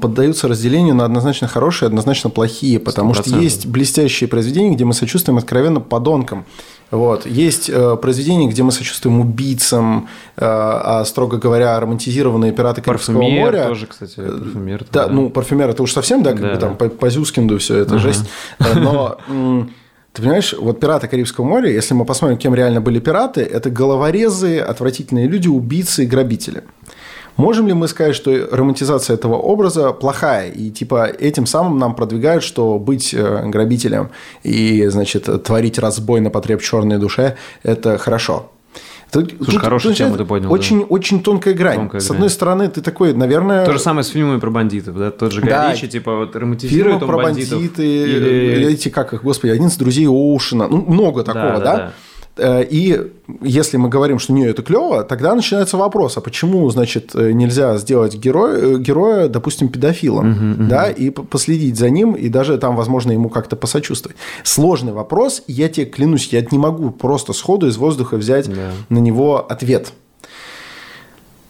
поддаются 0.00 0.46
разделению 0.48 0.94
на 0.94 1.04
однозначно 1.04 1.48
хорошие 1.48 1.86
и 1.86 1.88
однозначно 1.88 2.28
плохие, 2.28 2.78
потому 2.78 3.12
100%. 3.12 3.14
что 3.14 3.38
есть 3.38 3.66
блестящие 3.66 4.28
произведения, 4.28 4.74
где 4.74 4.84
мы 4.84 4.92
сочувствуем 4.92 5.38
откровенно 5.38 5.80
подонкам. 5.80 6.44
Вот. 6.90 7.24
Есть 7.24 7.70
э, 7.70 7.96
произведения, 7.96 8.48
где 8.48 8.62
мы 8.62 8.72
сочувствуем 8.72 9.20
убийцам, 9.20 10.08
э, 10.36 10.40
а, 10.42 11.04
строго 11.04 11.38
говоря, 11.38 11.78
романтизированные 11.78 12.52
пираты 12.52 12.82
Карибского 12.82 13.20
парфюмер 13.20 13.40
моря. 13.40 13.64
тоже, 13.68 13.86
кстати, 13.86 14.16
парфюмер. 14.16 14.86
Да, 14.92 15.06
да, 15.06 15.12
ну, 15.12 15.30
парфюмер 15.30 15.70
это 15.70 15.82
уж 15.82 15.92
совсем, 15.92 16.22
да, 16.24 16.32
как 16.32 16.40
да, 16.40 16.52
бы 16.52 16.58
там 16.58 16.76
по, 16.76 16.88
по 16.88 17.08
Зюскинду 17.08 17.58
все 17.58 17.76
это 17.76 17.94
ага. 17.94 18.00
жесть. 18.00 18.24
Но 18.58 19.18
ты 20.12 20.22
понимаешь, 20.22 20.54
вот 20.58 20.80
пираты 20.80 21.06
Карибского 21.06 21.44
моря, 21.44 21.70
если 21.70 21.94
мы 21.94 22.04
посмотрим, 22.04 22.36
кем 22.36 22.54
реально 22.54 22.80
были 22.80 22.98
пираты, 22.98 23.42
это 23.42 23.70
головорезы, 23.70 24.58
отвратительные 24.58 25.28
люди, 25.28 25.48
убийцы 25.48 26.04
и 26.04 26.06
грабители. 26.06 26.64
Можем 27.36 27.68
ли 27.68 27.72
мы 27.72 27.88
сказать, 27.88 28.16
что 28.16 28.48
романтизация 28.50 29.14
этого 29.14 29.36
образа 29.36 29.92
плохая, 29.92 30.50
и 30.50 30.70
типа 30.70 31.06
этим 31.06 31.46
самым 31.46 31.78
нам 31.78 31.94
продвигают, 31.94 32.42
что 32.42 32.78
быть 32.78 33.14
э, 33.14 33.46
грабителем 33.46 34.10
и, 34.42 34.86
значит, 34.88 35.42
творить 35.44 35.78
разбой 35.78 36.20
на 36.20 36.30
потреб 36.30 36.60
черной 36.60 36.98
душе– 36.98 37.36
это 37.62 37.96
хорошо? 37.96 38.50
Тут, 39.12 39.32
Слушай, 39.36 39.52
тут, 39.52 39.60
хорошую 39.60 39.94
тему 39.94 40.16
ты 40.16 40.24
поднял. 40.24 40.52
Очень, 40.52 40.80
да. 40.80 40.86
очень 40.86 41.22
тонкая 41.22 41.54
грань. 41.54 41.76
Тонкая 41.76 42.00
С 42.00 42.06
грань. 42.06 42.16
одной 42.16 42.30
стороны, 42.30 42.68
ты 42.68 42.80
такой, 42.80 43.12
наверное... 43.12 43.66
То 43.66 43.72
же 43.72 43.78
самое 43.78 44.04
с 44.04 44.08
фильмами 44.08 44.38
про 44.38 44.50
бандитов, 44.50 44.96
да? 44.96 45.10
Тот 45.10 45.32
же 45.32 45.42
да. 45.42 45.74
Типа, 45.74 46.16
вот 46.16 46.36
романтизирует 46.36 46.98
Фильмы 46.98 47.12
про 47.12 47.22
бандитов. 47.22 47.58
бандиты, 47.58 47.86
или... 47.86 48.72
эти, 48.72 48.88
как 48.88 49.12
их, 49.12 49.22
господи, 49.22 49.50
один 49.50 49.66
из 49.66 49.76
друзей 49.76 50.06
Оушена. 50.06 50.68
Ну, 50.68 50.84
много 50.86 51.24
такого, 51.24 51.58
да? 51.58 51.58
да? 51.58 51.76
да. 51.76 51.92
Э, 52.40 52.64
и 52.64 53.12
если 53.42 53.76
мы 53.76 53.88
говорим, 53.88 54.18
что 54.18 54.32
не, 54.32 54.46
это 54.46 54.62
клево, 54.62 55.04
тогда 55.04 55.34
начинается 55.34 55.76
вопрос, 55.76 56.16
а 56.16 56.20
почему, 56.20 56.68
значит, 56.70 57.14
э, 57.14 57.32
нельзя 57.32 57.76
сделать 57.76 58.16
героя, 58.16 58.78
героя 58.78 59.28
допустим, 59.28 59.68
педофилом, 59.68 60.32
uh-huh, 60.32 60.56
uh-huh. 60.56 60.66
да, 60.66 60.90
и 60.90 61.10
последить 61.10 61.76
за 61.76 61.90
ним, 61.90 62.14
и 62.14 62.28
даже 62.28 62.56
там, 62.58 62.76
возможно, 62.76 63.12
ему 63.12 63.28
как-то 63.28 63.56
посочувствовать. 63.56 64.16
Сложный 64.42 64.92
вопрос, 64.92 65.42
я 65.46 65.68
тебе 65.68 65.86
клянусь, 65.86 66.28
я 66.32 66.44
не 66.50 66.58
могу 66.58 66.90
просто 66.90 67.32
сходу 67.32 67.66
из 67.68 67.76
воздуха 67.76 68.16
взять 68.16 68.48
yeah. 68.48 68.72
на 68.88 68.98
него 68.98 69.46
ответ. 69.46 69.92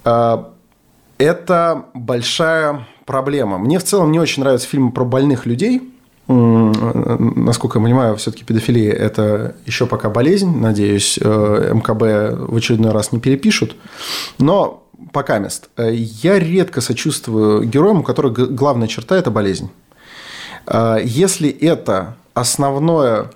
Это 0.02 1.84
большая 1.94 2.86
проблема. 3.04 3.58
Мне 3.58 3.78
в 3.78 3.84
целом 3.84 4.10
не 4.10 4.18
очень 4.18 4.42
нравятся 4.42 4.66
фильмы 4.66 4.92
про 4.92 5.04
больных 5.04 5.46
людей, 5.46 5.89
насколько 6.30 7.78
я 7.78 7.82
понимаю, 7.82 8.16
все-таки 8.16 8.44
педофилия– 8.44 8.92
это 8.94 9.56
еще 9.66 9.86
пока 9.86 10.08
болезнь. 10.10 10.56
Надеюсь, 10.56 11.18
э, 11.20 11.72
МКБ 11.74 12.50
в 12.50 12.56
очередной 12.56 12.92
раз 12.92 13.10
не 13.12 13.18
перепишут. 13.18 13.76
Но 14.38 14.86
пока 15.12 15.38
мест. 15.38 15.70
Э, 15.76 15.90
я 15.92 16.38
редко 16.38 16.80
сочувствую 16.80 17.64
героям, 17.64 18.00
у 18.00 18.02
которых 18.02 18.54
главная 18.54 18.86
черта– 18.86 19.16
это 19.18 19.30
болезнь. 19.30 19.70
Э, 20.66 20.98
если 21.02 21.50
это 21.50 22.16
основное, 22.34 23.30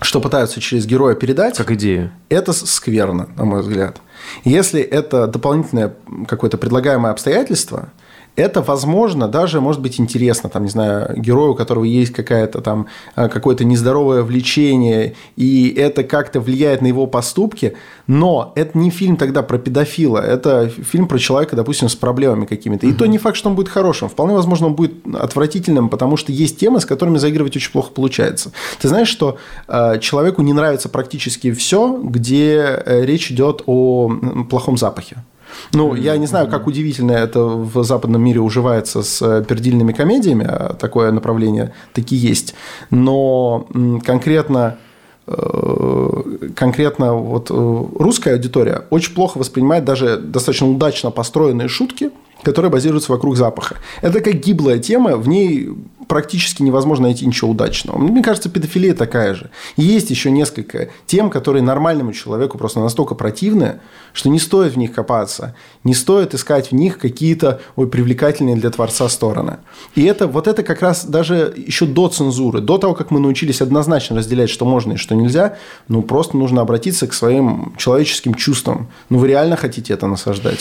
что 0.00 0.20
пытаются 0.20 0.60
через 0.60 0.86
героя 0.86 1.14
передать, 1.14 1.58
как 1.58 1.70
идея, 1.72 2.12
это 2.30 2.52
скверно, 2.54 3.28
на 3.36 3.44
мой 3.44 3.60
взгляд. 3.60 4.00
Если 4.44 4.80
это 4.80 5.26
дополнительное 5.26 5.94
какое-то 6.26 6.56
предлагаемое 6.56 7.12
обстоятельство– 7.12 7.90
это, 8.38 8.62
возможно, 8.62 9.26
даже 9.26 9.60
может 9.60 9.82
быть 9.82 9.98
интересно, 9.98 10.48
там, 10.48 10.62
не 10.62 10.70
знаю, 10.70 11.12
герою, 11.16 11.52
у 11.52 11.54
которого 11.56 11.82
есть 11.82 12.12
какая-то 12.12 12.60
там, 12.60 12.86
э, 13.16 13.28
какое-то 13.28 13.64
нездоровое 13.64 14.22
влечение, 14.22 15.14
и 15.34 15.74
это 15.76 16.04
как-то 16.04 16.40
влияет 16.40 16.80
на 16.80 16.86
его 16.86 17.08
поступки, 17.08 17.76
но 18.06 18.52
это 18.54 18.78
не 18.78 18.90
фильм 18.90 19.16
тогда 19.16 19.42
про 19.42 19.58
педофила, 19.58 20.18
это 20.18 20.68
фильм 20.68 21.08
про 21.08 21.18
человека, 21.18 21.56
допустим, 21.56 21.88
с 21.88 21.96
проблемами 21.96 22.46
какими-то. 22.46 22.86
И 22.86 22.90
угу. 22.90 22.98
то 22.98 23.06
не 23.06 23.18
факт, 23.18 23.36
что 23.36 23.48
он 23.48 23.56
будет 23.56 23.68
хорошим. 23.68 24.08
Вполне 24.08 24.34
возможно, 24.34 24.68
он 24.68 24.74
будет 24.74 24.94
отвратительным, 25.14 25.88
потому 25.88 26.16
что 26.16 26.30
есть 26.30 26.60
темы, 26.60 26.80
с 26.80 26.86
которыми 26.86 27.18
заигрывать 27.18 27.56
очень 27.56 27.72
плохо 27.72 27.90
получается. 27.92 28.52
Ты 28.80 28.86
знаешь, 28.86 29.08
что 29.08 29.38
э, 29.66 29.98
человеку 29.98 30.42
не 30.42 30.52
нравится 30.52 30.88
практически 30.88 31.50
все, 31.50 32.00
где 32.00 32.82
э, 32.86 33.04
речь 33.04 33.32
идет 33.32 33.62
о 33.66 34.08
плохом 34.48 34.76
запахе. 34.76 35.24
Ну, 35.72 35.94
я 35.94 36.16
не 36.16 36.26
знаю, 36.26 36.48
как 36.48 36.66
удивительно 36.66 37.12
это 37.12 37.40
в 37.40 37.84
западном 37.84 38.22
мире 38.22 38.40
уживается 38.40 39.02
с 39.02 39.20
э, 39.22 39.44
пердильными 39.44 39.92
комедиями, 39.92 40.46
а 40.48 40.74
такое 40.74 41.12
направление 41.12 41.72
таки 41.92 42.16
есть, 42.16 42.54
но 42.90 43.68
конкретно 44.04 44.78
э, 45.26 46.50
конкретно 46.54 47.14
вот 47.14 47.50
э, 47.50 47.84
русская 47.98 48.34
аудитория 48.34 48.84
очень 48.90 49.14
плохо 49.14 49.38
воспринимает 49.38 49.84
даже 49.84 50.16
достаточно 50.16 50.68
удачно 50.70 51.10
построенные 51.10 51.68
шутки, 51.68 52.10
которые 52.42 52.70
базируются 52.70 53.12
вокруг 53.12 53.36
запаха. 53.36 53.76
Это 54.00 54.20
как 54.20 54.34
гиблая 54.34 54.78
тема, 54.78 55.16
в 55.16 55.28
ней 55.28 55.70
практически 56.08 56.62
невозможно 56.62 57.04
найти 57.04 57.26
ничего 57.26 57.50
удачного. 57.50 57.98
Мне 57.98 58.22
кажется, 58.22 58.48
педофилия 58.48 58.94
такая 58.94 59.34
же. 59.34 59.50
Есть 59.76 60.10
еще 60.10 60.30
несколько 60.30 60.88
тем, 61.06 61.30
которые 61.30 61.62
нормальному 61.62 62.12
человеку 62.12 62.58
просто 62.58 62.80
настолько 62.80 63.14
противны, 63.14 63.80
что 64.14 64.30
не 64.30 64.38
стоит 64.38 64.72
в 64.72 64.78
них 64.78 64.92
копаться, 64.92 65.54
не 65.84 65.94
стоит 65.94 66.34
искать 66.34 66.70
в 66.70 66.74
них 66.74 66.98
какие-то 66.98 67.60
ой, 67.76 67.86
привлекательные 67.88 68.56
для 68.56 68.70
творца 68.70 69.08
стороны. 69.08 69.58
И 69.94 70.04
это, 70.04 70.26
вот 70.26 70.48
это 70.48 70.62
как 70.62 70.80
раз 70.80 71.04
даже 71.04 71.52
еще 71.56 71.86
до 71.86 72.08
цензуры, 72.08 72.60
до 72.60 72.78
того, 72.78 72.94
как 72.94 73.10
мы 73.10 73.20
научились 73.20 73.60
однозначно 73.60 74.16
разделять, 74.16 74.50
что 74.50 74.64
можно 74.64 74.94
и 74.94 74.96
что 74.96 75.14
нельзя, 75.14 75.56
ну, 75.88 76.02
просто 76.02 76.36
нужно 76.36 76.62
обратиться 76.62 77.06
к 77.06 77.12
своим 77.12 77.74
человеческим 77.76 78.34
чувствам. 78.34 78.88
Ну, 79.10 79.18
вы 79.18 79.28
реально 79.28 79.56
хотите 79.56 79.92
это 79.92 80.06
насаждать? 80.06 80.58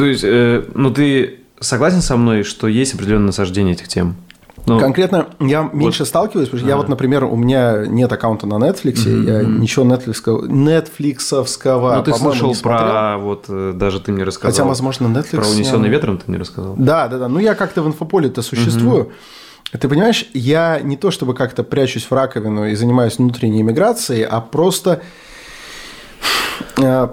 То 0.00 0.06
есть, 0.06 0.24
э, 0.24 0.64
ну, 0.74 0.90
ты 0.90 1.40
согласен 1.60 2.00
со 2.00 2.16
мной, 2.16 2.42
что 2.42 2.68
есть 2.68 2.94
определенное 2.94 3.26
насаждение 3.26 3.74
этих 3.74 3.86
тем? 3.86 4.16
Ну, 4.64 4.80
Конкретно 4.80 5.26
я 5.40 5.60
вот. 5.60 5.74
меньше 5.74 6.06
сталкиваюсь, 6.06 6.48
потому 6.48 6.60
что 6.60 6.68
а. 6.68 6.70
я 6.70 6.76
вот, 6.78 6.88
например, 6.88 7.24
у 7.24 7.36
меня 7.36 7.84
нет 7.86 8.10
аккаунта 8.10 8.46
на 8.46 8.54
Netflix, 8.54 9.04
mm-hmm. 9.04 9.26
я 9.26 9.42
ничего 9.42 9.84
Netflix, 9.84 10.22
Netflixовского, 10.24 11.96
Ну, 11.96 12.02
ты 12.02 12.14
слышал 12.14 12.54
про, 12.62 13.18
вот, 13.18 13.44
э, 13.48 13.72
даже 13.74 14.00
ты 14.00 14.12
мне 14.12 14.24
рассказал. 14.24 14.52
Хотя, 14.52 14.64
возможно, 14.64 15.06
Netflix... 15.06 15.36
Про 15.36 15.48
«Унесенный 15.48 15.90
ветром» 15.90 16.16
ты 16.16 16.24
мне 16.28 16.38
рассказал. 16.38 16.76
Да, 16.78 17.06
да, 17.08 17.18
да. 17.18 17.28
Ну, 17.28 17.38
я 17.38 17.54
как-то 17.54 17.82
в 17.82 17.86
инфополе-то 17.86 18.40
существую. 18.40 19.10
Mm-hmm. 19.72 19.78
Ты 19.80 19.88
понимаешь, 19.90 20.30
я 20.32 20.80
не 20.80 20.96
то 20.96 21.10
чтобы 21.10 21.34
как-то 21.34 21.62
прячусь 21.62 22.04
в 22.04 22.12
раковину 22.12 22.68
и 22.68 22.74
занимаюсь 22.74 23.18
внутренней 23.18 23.62
миграцией, 23.62 24.24
а 24.24 24.40
просто 24.40 24.92
Э, 24.92 25.02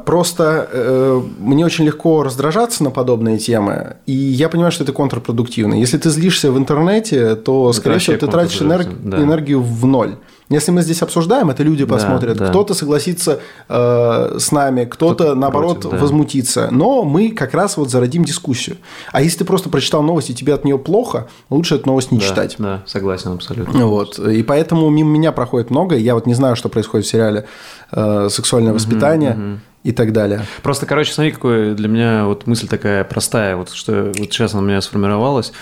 просто 0.05 0.69
э, 0.71 1.21
мне 1.39 1.65
очень 1.65 1.85
легко 1.85 2.23
раздражаться 2.23 2.83
на 2.83 2.91
подобные 2.91 3.37
темы, 3.37 3.97
и 4.05 4.13
я 4.13 4.49
понимаю, 4.49 4.71
что 4.71 4.83
это 4.83 4.93
контрпродуктивно. 4.93 5.73
Если 5.73 5.97
ты 5.97 6.09
злишься 6.09 6.51
в 6.51 6.57
интернете, 6.57 7.35
то, 7.35 7.73
скорее 7.73 7.99
всего, 7.99 8.17
ты 8.17 8.27
тратишь 8.27 8.61
энерг... 8.61 8.87
да. 9.03 9.17
энергию 9.21 9.61
в 9.61 9.85
ноль. 9.85 10.17
Если 10.49 10.71
мы 10.71 10.81
здесь 10.81 11.01
обсуждаем, 11.01 11.49
это 11.49 11.63
люди 11.63 11.83
посмотрят. 11.83 12.37
Да, 12.37 12.47
Кто-то 12.47 12.73
согласится 12.73 13.39
э, 13.67 14.37
с 14.39 14.51
нами, 14.51 14.85
кто-то, 14.85 15.25
кто 15.25 15.35
наоборот, 15.35 15.81
против, 15.81 15.91
да. 15.91 15.97
возмутится. 15.97 16.69
Но 16.71 17.03
мы 17.03 17.31
как 17.31 17.53
раз 17.53 17.75
вот 17.75 17.91
зародим 17.91 18.23
дискуссию. 18.23 18.77
А 19.11 19.21
если 19.21 19.39
ты 19.39 19.45
просто 19.45 19.69
прочитал 19.69 20.03
новость, 20.03 20.29
и 20.29 20.35
тебе 20.35 20.53
от 20.53 20.63
нее 20.63 20.77
плохо, 20.77 21.27
лучше 21.49 21.75
эту 21.75 21.87
новость 21.87 22.11
не 22.11 22.19
да, 22.19 22.25
читать. 22.25 22.55
Да, 22.59 22.83
согласен 22.85 23.33
абсолютно. 23.33 23.87
Вот. 23.87 24.19
И 24.19 24.41
поэтому 24.41 24.89
мимо 24.89 25.09
меня 25.09 25.33
проходит 25.33 25.69
много. 25.69 25.97
Я 25.97 26.15
вот 26.15 26.25
не 26.25 26.33
знаю, 26.33 26.55
что 26.55 26.69
происходит 26.69 27.05
в 27.05 27.09
сериале 27.09 27.45
э, 27.91 28.29
«Сексуальное 28.31 28.73
воспитание». 28.73 29.36
И 29.83 29.91
так 29.93 30.11
далее. 30.11 30.45
Просто, 30.63 30.85
короче, 30.85 31.13
смотри, 31.13 31.31
какая 31.31 31.73
для 31.73 31.87
меня 31.87 32.25
вот 32.25 32.45
мысль 32.45 32.67
такая 32.67 33.03
простая, 33.03 33.55
вот 33.55 33.69
что 33.69 34.11
вот 34.17 34.33
сейчас 34.33 34.53
она 34.53 34.63
у 34.63 34.65
меня 34.65 34.81
сформировалась. 34.81 35.53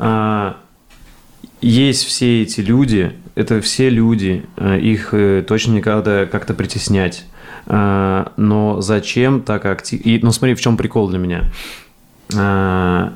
А, 0.00 0.56
есть 1.60 2.04
все 2.04 2.42
эти 2.42 2.60
люди, 2.60 3.12
это 3.34 3.60
все 3.60 3.88
люди, 3.88 4.44
э, 4.56 4.80
их 4.80 5.12
э, 5.12 5.44
точно 5.46 5.74
никогда 5.74 6.26
как-то 6.26 6.54
притеснять. 6.54 7.24
А, 7.66 8.32
но 8.36 8.80
зачем 8.80 9.42
так 9.42 9.64
активно? 9.66 10.26
Ну, 10.26 10.32
смотри, 10.32 10.54
в 10.54 10.60
чем 10.60 10.76
прикол 10.76 11.08
для 11.08 11.18
меня. 11.18 11.44
А, 12.36 13.12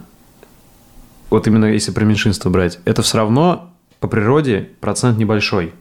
вот 1.31 1.47
именно 1.47 1.67
если 1.67 1.91
про 1.93 2.05
меньшинство 2.05 2.51
брать, 2.51 2.79
это 2.85 3.03
все 3.03 3.19
равно 3.19 3.73
по 4.01 4.09
природе 4.09 4.69
процент 4.81 5.19
небольшой. 5.19 5.73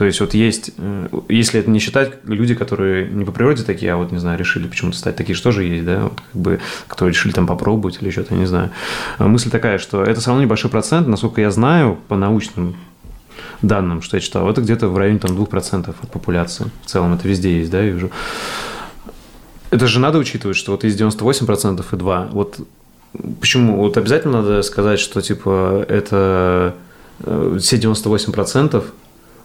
То 0.00 0.06
есть 0.06 0.18
вот 0.18 0.32
есть, 0.32 0.70
э, 0.78 1.08
если 1.28 1.60
это 1.60 1.68
не 1.68 1.78
считать 1.78 2.14
люди, 2.24 2.54
которые 2.54 3.06
не 3.10 3.26
по 3.26 3.32
природе 3.32 3.64
такие, 3.64 3.92
а 3.92 3.96
вот, 3.98 4.12
не 4.12 4.18
знаю, 4.18 4.38
решили 4.38 4.66
почему-то 4.66 4.96
стать, 4.96 5.14
такие 5.14 5.36
что 5.36 5.50
же 5.50 5.62
есть, 5.62 5.84
да, 5.84 6.04
вот 6.04 6.14
как 6.32 6.40
бы, 6.40 6.60
кто 6.86 7.06
решили 7.06 7.32
там 7.32 7.46
попробовать 7.46 7.98
или 8.00 8.08
что-то, 8.08 8.32
не 8.32 8.46
знаю. 8.46 8.70
А 9.18 9.28
мысль 9.28 9.50
такая, 9.50 9.76
что 9.76 10.02
это 10.02 10.18
все 10.20 10.30
равно 10.30 10.42
небольшой 10.42 10.70
процент, 10.70 11.06
насколько 11.06 11.42
я 11.42 11.50
знаю, 11.50 11.98
по 12.08 12.16
научным 12.16 12.76
данным, 13.60 14.00
что 14.00 14.16
я 14.16 14.22
читал, 14.22 14.48
это 14.48 14.62
где-то 14.62 14.88
в 14.88 14.96
районе 14.96 15.18
там 15.18 15.36
2% 15.36 15.90
от 15.90 16.10
популяции. 16.10 16.70
В 16.82 16.86
целом 16.86 17.12
это 17.12 17.28
везде 17.28 17.58
есть, 17.58 17.70
да, 17.70 17.82
я 17.82 17.90
вижу. 17.90 18.10
Это 19.68 19.86
же 19.86 20.00
надо 20.00 20.16
учитывать, 20.16 20.56
что 20.56 20.72
вот 20.72 20.82
есть 20.82 20.98
98% 20.98 21.84
и 21.92 21.96
2. 21.96 22.28
Вот 22.32 22.58
почему? 23.38 23.76
Вот 23.76 23.98
обязательно 23.98 24.40
надо 24.40 24.62
сказать, 24.62 24.98
что 24.98 25.20
типа 25.20 25.84
это 25.86 26.74
э, 27.18 27.58
все 27.60 27.76
98% 27.76 28.82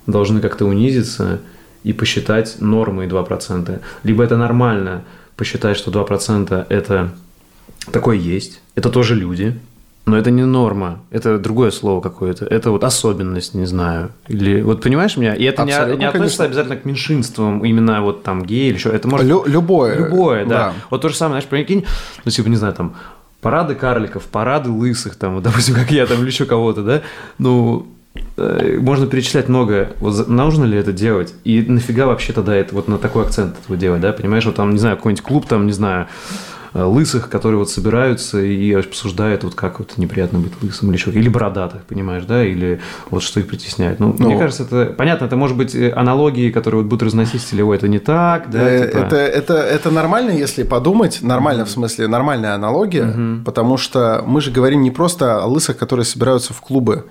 должны 0.08 0.42
как-то 0.42 0.66
унизиться 0.66 1.40
и 1.84 1.94
посчитать 1.94 2.58
нормой 2.60 3.08
2%. 3.08 3.80
Либо 4.04 4.24
это 4.24 4.38
нормально 4.38 5.04
посчитать, 5.36 5.78
что 5.78 5.92
2% 5.92 6.66
это 6.70 7.12
такое 7.92 8.18
есть, 8.18 8.62
это 8.76 8.90
тоже 8.90 9.16
люди, 9.16 9.60
но 10.06 10.18
это 10.18 10.30
не 10.30 10.46
норма, 10.46 11.00
это 11.10 11.40
другое 11.40 11.72
слово 11.72 12.00
какое-то, 12.00 12.46
это 12.46 12.70
вот 12.72 12.84
особенность, 12.84 13.56
не 13.56 13.66
знаю. 13.66 14.12
Или 14.28 14.62
вот 14.62 14.82
понимаешь 14.82 15.18
меня? 15.18 15.34
И 15.34 15.44
это 15.44 15.64
Абсолютно, 15.64 15.94
не, 15.94 16.00
не 16.00 16.06
относится 16.06 16.44
конечно. 16.44 16.46
обязательно 16.46 16.78
к 16.78 16.86
меньшинствам, 16.86 17.66
именно 17.66 18.02
вот 18.02 18.24
там 18.24 18.46
гей 18.46 18.70
или 18.70 18.78
что. 18.78 18.90
Это 18.90 19.08
может 19.08 19.26
Лю- 19.28 19.46
любое. 19.46 19.96
Любое, 19.98 20.46
да. 20.46 20.58
да. 20.58 20.74
Вот 20.92 21.02
то 21.02 21.10
же 21.10 21.16
самое, 21.16 21.42
знаешь, 21.42 21.50
прикинь, 21.50 21.86
ну 22.24 22.32
типа, 22.32 22.48
не 22.50 22.56
знаю, 22.56 22.74
там 22.76 22.96
парады 23.42 23.74
карликов, 23.76 24.24
парады 24.26 24.70
лысых, 24.70 25.16
там, 25.16 25.42
допустим, 25.42 25.74
как 25.76 25.92
я 25.92 26.06
там 26.06 26.20
или 26.22 26.28
еще 26.28 26.46
кого-то, 26.46 26.84
да, 26.84 27.02
ну, 27.40 27.88
можно 28.38 29.08
перечислять 29.08 29.48
много. 29.48 29.92
Вот 30.00 30.28
нужно 30.28 30.66
ли 30.66 30.78
это 30.78 30.92
делать? 30.92 31.34
И 31.44 31.62
нафига 31.62 32.06
вообще 32.06 32.34
тогда 32.34 32.56
это 32.56 32.76
вот 32.76 32.88
на 32.88 32.98
такой 32.98 33.24
акцент 33.24 33.56
этого 33.64 33.78
делать, 33.78 34.02
да? 34.02 34.14
Понимаешь, 34.14 34.46
вот 34.46 34.56
там, 34.56 34.72
не 34.72 34.80
знаю, 34.80 34.98
какой-нибудь 34.98 35.24
клуб, 35.24 35.46
там, 35.48 35.66
не 35.66 35.72
знаю, 35.72 36.08
э, 36.74 36.84
лысых, 36.84 37.30
которые 37.30 37.60
вот 37.60 37.70
собираются 37.70 38.42
и 38.42 38.74
обсуждают, 38.74 39.44
вот 39.44 39.56
как 39.56 39.80
вот 39.80 39.98
неприятно 39.98 40.40
быть 40.40 40.52
лысым 40.62 40.92
или 40.92 40.98
что 40.98 41.12
или 41.12 41.30
бородатых, 41.30 41.84
понимаешь, 41.84 42.26
да, 42.26 42.44
или 42.46 42.82
вот 43.10 43.24
что 43.24 43.40
их 43.40 43.48
притесняет. 43.48 44.00
Ну, 44.00 44.14
ну, 44.18 44.26
мне 44.28 44.38
кажется, 44.38 44.64
это 44.64 44.94
понятно, 44.94 45.26
это 45.26 45.38
может 45.38 45.56
быть 45.56 45.74
э, 45.74 45.92
аналогии, 45.96 46.52
которые 46.52 46.82
вот 46.82 46.90
будут 46.90 47.04
разносить 47.04 47.42
стилевой, 47.42 47.78
это 47.78 47.88
не 47.88 48.00
так, 48.00 48.50
да, 48.50 48.70
э, 48.70 48.88
типа... 48.88 48.98
это, 48.98 49.16
это, 49.16 49.54
это 49.54 49.92
нормально, 49.92 50.32
если 50.32 50.64
подумать, 50.64 51.20
нормально 51.22 51.62
mm-hmm. 51.62 51.66
в 51.66 51.70
смысле, 51.72 52.08
нормальная 52.08 52.54
аналогия, 52.54 53.04
mm-hmm. 53.04 53.44
потому 53.46 53.78
что 53.78 54.24
мы 54.26 54.42
же 54.42 54.52
говорим 54.52 54.82
не 54.82 54.92
просто 54.92 55.42
о 55.42 55.46
лысых, 55.48 55.78
которые 55.78 56.06
собираются 56.06 56.54
в 56.54 56.60
клубы, 56.60 57.06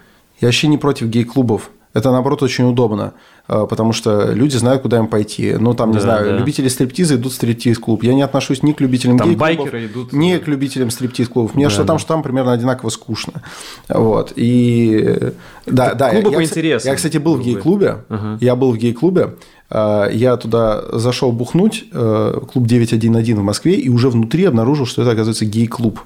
я 0.45 0.49
вообще 0.49 0.69
не 0.69 0.77
против 0.77 1.07
гей-клубов. 1.07 1.71
Это, 1.95 2.11
наоборот, 2.11 2.43
очень 2.43 2.69
удобно, 2.69 3.15
э, 3.49 3.67
потому 3.71 3.95
что 3.95 4.33
люди 4.33 4.57
знают, 4.57 4.83
куда 4.83 4.99
им 4.99 5.07
пойти. 5.07 5.55
Ну, 5.59 5.73
там, 5.73 5.91
не 5.91 5.95
да, 5.95 6.01
знаю, 6.01 6.27
да. 6.27 6.37
любители 6.37 6.69
стриптиза 6.69 7.15
идут 7.15 7.33
в 7.33 7.37
стриптиз-клуб. 7.37 8.03
Я 8.03 8.13
не 8.13 8.21
отношусь 8.21 8.63
ни 8.63 8.73
к 8.73 8.81
любителям 8.83 9.17
там 9.17 9.31
гей-клубов, 9.31 9.73
идут... 9.73 10.13
ни 10.13 10.37
к 10.37 10.47
любителям 10.47 10.91
стриптиз-клубов. 10.91 11.55
Мне 11.55 11.67
да, 11.67 11.71
что 11.71 11.83
да. 11.83 11.87
там, 11.87 11.99
что 11.99 12.09
там 12.09 12.23
примерно 12.23 12.53
одинаково 12.53 12.91
скучно. 12.91 13.43
Вот. 13.89 14.35
И 14.37 15.33
да, 15.65 15.95
да. 15.95 16.11
Клубы 16.11 16.33
я, 16.33 16.37
по 16.37 16.45
интересам. 16.45 16.91
Я, 16.91 16.97
кстати, 16.97 17.17
был 17.17 17.37
в 17.37 17.43
гей-клубе. 17.43 18.05
Ага. 18.11 18.39
Я 18.43 18.55
был 18.55 18.73
в 18.73 18.77
гей-клубе. 18.77 19.37
Э, 19.71 20.09
я 20.13 20.37
туда 20.37 20.83
зашел 20.93 21.33
бухнуть, 21.33 21.85
э, 21.91 22.41
клуб 22.53 22.67
911 22.67 23.35
в 23.39 23.43
Москве, 23.43 23.77
и 23.77 23.89
уже 23.89 24.11
внутри 24.11 24.45
обнаружил, 24.45 24.85
что 24.85 25.01
это, 25.01 25.13
оказывается, 25.13 25.47
гей-клуб. 25.47 26.01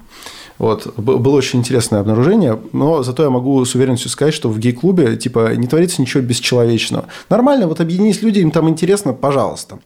Вот. 0.59 0.93
Было 0.97 1.35
очень 1.35 1.59
интересное 1.59 2.01
обнаружение, 2.01 2.59
но 2.73 3.01
зато 3.01 3.23
я 3.23 3.29
могу 3.29 3.63
с 3.63 3.75
уверенностью 3.75 4.11
сказать, 4.11 4.33
что 4.33 4.49
в 4.49 4.59
гей-клубе 4.59 5.15
типа 5.15 5.55
не 5.55 5.67
творится 5.67 6.01
ничего 6.01 6.21
бесчеловечного. 6.21 7.05
Нормально, 7.29 7.67
вот 7.67 7.79
объединись 7.79 8.21
люди, 8.21 8.39
им 8.39 8.51
там 8.51 8.67
интересно, 8.67 9.13
пожалуйста. 9.13 9.79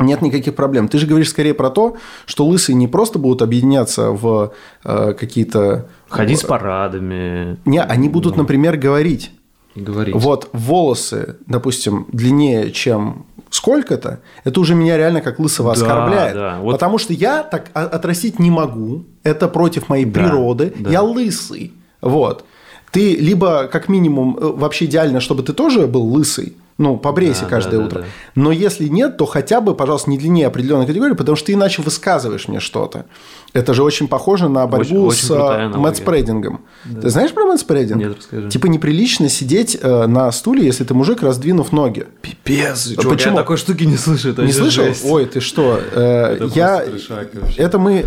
Нет 0.00 0.22
никаких 0.22 0.54
проблем. 0.54 0.88
Ты 0.88 0.98
же 0.98 1.06
говоришь 1.06 1.30
скорее 1.30 1.54
про 1.54 1.70
то, 1.70 1.96
что 2.26 2.46
лысые 2.46 2.76
не 2.76 2.86
просто 2.86 3.18
будут 3.18 3.42
объединяться 3.42 4.10
в 4.10 4.52
э, 4.84 5.14
какие-то... 5.18 5.88
Ходить 6.08 6.40
с 6.40 6.44
парадами. 6.44 7.58
Не, 7.64 7.82
они 7.82 8.08
будут, 8.08 8.36
например, 8.36 8.76
говорить. 8.76 9.32
Говорить. 9.74 10.14
Вот 10.14 10.50
волосы, 10.52 11.36
допустим, 11.46 12.06
длиннее, 12.12 12.70
чем 12.70 13.26
сколько-то, 13.50 14.20
это 14.44 14.60
уже 14.60 14.74
меня 14.74 14.96
реально 14.96 15.20
как 15.20 15.38
лысого 15.38 15.74
Да, 15.74 15.80
оскорбляет. 15.80 16.34
да. 16.34 16.58
Вот- 16.60 16.72
Потому 16.72 16.98
что 16.98 17.12
я 17.12 17.42
так 17.42 17.70
отрастить 17.74 18.38
не 18.38 18.50
могу. 18.50 19.04
Это 19.22 19.48
против 19.48 19.88
моей 19.88 20.04
Да, 20.04 20.20
природы. 20.20 20.72
да. 20.78 20.90
Я 20.90 21.02
лысый. 21.02 21.72
Вот. 22.00 22.44
Ты 22.90 23.16
либо, 23.16 23.68
как 23.70 23.88
минимум, 23.88 24.36
э, 24.40 24.46
вообще 24.46 24.84
идеально, 24.86 25.20
чтобы 25.20 25.42
ты 25.42 25.52
тоже 25.52 25.86
был 25.86 26.04
лысый. 26.04 26.56
Ну, 26.78 26.96
побрейся 26.96 27.42
Да, 27.42 27.48
каждое 27.48 27.72
да, 27.72 27.78
да, 27.78 27.84
утро. 27.86 27.98
да. 28.00 28.06
Но 28.36 28.52
если 28.52 28.86
нет, 28.86 29.16
то 29.16 29.26
хотя 29.26 29.60
бы, 29.60 29.74
пожалуйста, 29.74 30.10
не 30.10 30.16
длиннее 30.18 30.46
определенной 30.46 30.86
категории, 30.86 31.14
потому 31.14 31.34
что 31.34 31.46
ты 31.46 31.54
иначе 31.54 31.82
высказываешь 31.82 32.46
мне 32.46 32.60
что-то. 32.60 33.06
Это 33.52 33.74
же 33.74 33.82
очень 33.82 34.06
похоже 34.06 34.48
на 34.48 34.64
борьбу 34.66 35.06
очень 35.06 35.24
с 35.26 35.30
э, 35.30 35.34
аналогия. 35.34 35.78
мэтспрейдингом. 35.78 36.60
Ты 37.02 37.10
знаешь 37.10 37.32
про 37.32 37.46
мэтспрейдинг? 37.46 37.98
Нет, 37.98 38.16
расскажи. 38.18 38.48
Типа 38.50 38.66
неприлично 38.66 39.28
сидеть 39.28 39.76
э, 39.80 40.06
на 40.06 40.30
стуле, 40.30 40.64
если 40.64 40.84
ты 40.84 40.94
мужик, 40.94 41.22
раздвинув 41.22 41.72
ноги. 41.72 42.06
Пипец, 42.22 42.90
чувак, 42.90 43.08
почему? 43.16 43.34
я 43.34 43.40
такой 43.42 43.56
штуки 43.56 43.82
не 43.84 43.96
слышу. 43.96 44.28
это 44.30 44.42
Не 44.44 44.52
слышал? 44.52 44.84
жесть. 44.84 45.04
Ой, 45.04 45.26
ты 45.26 45.40
что? 45.40 45.80
Э, 45.92 46.34
Это 46.34 46.44
я... 46.54 46.80
трешак. 46.82 47.30
Это 47.56 47.78
мы, 47.78 48.04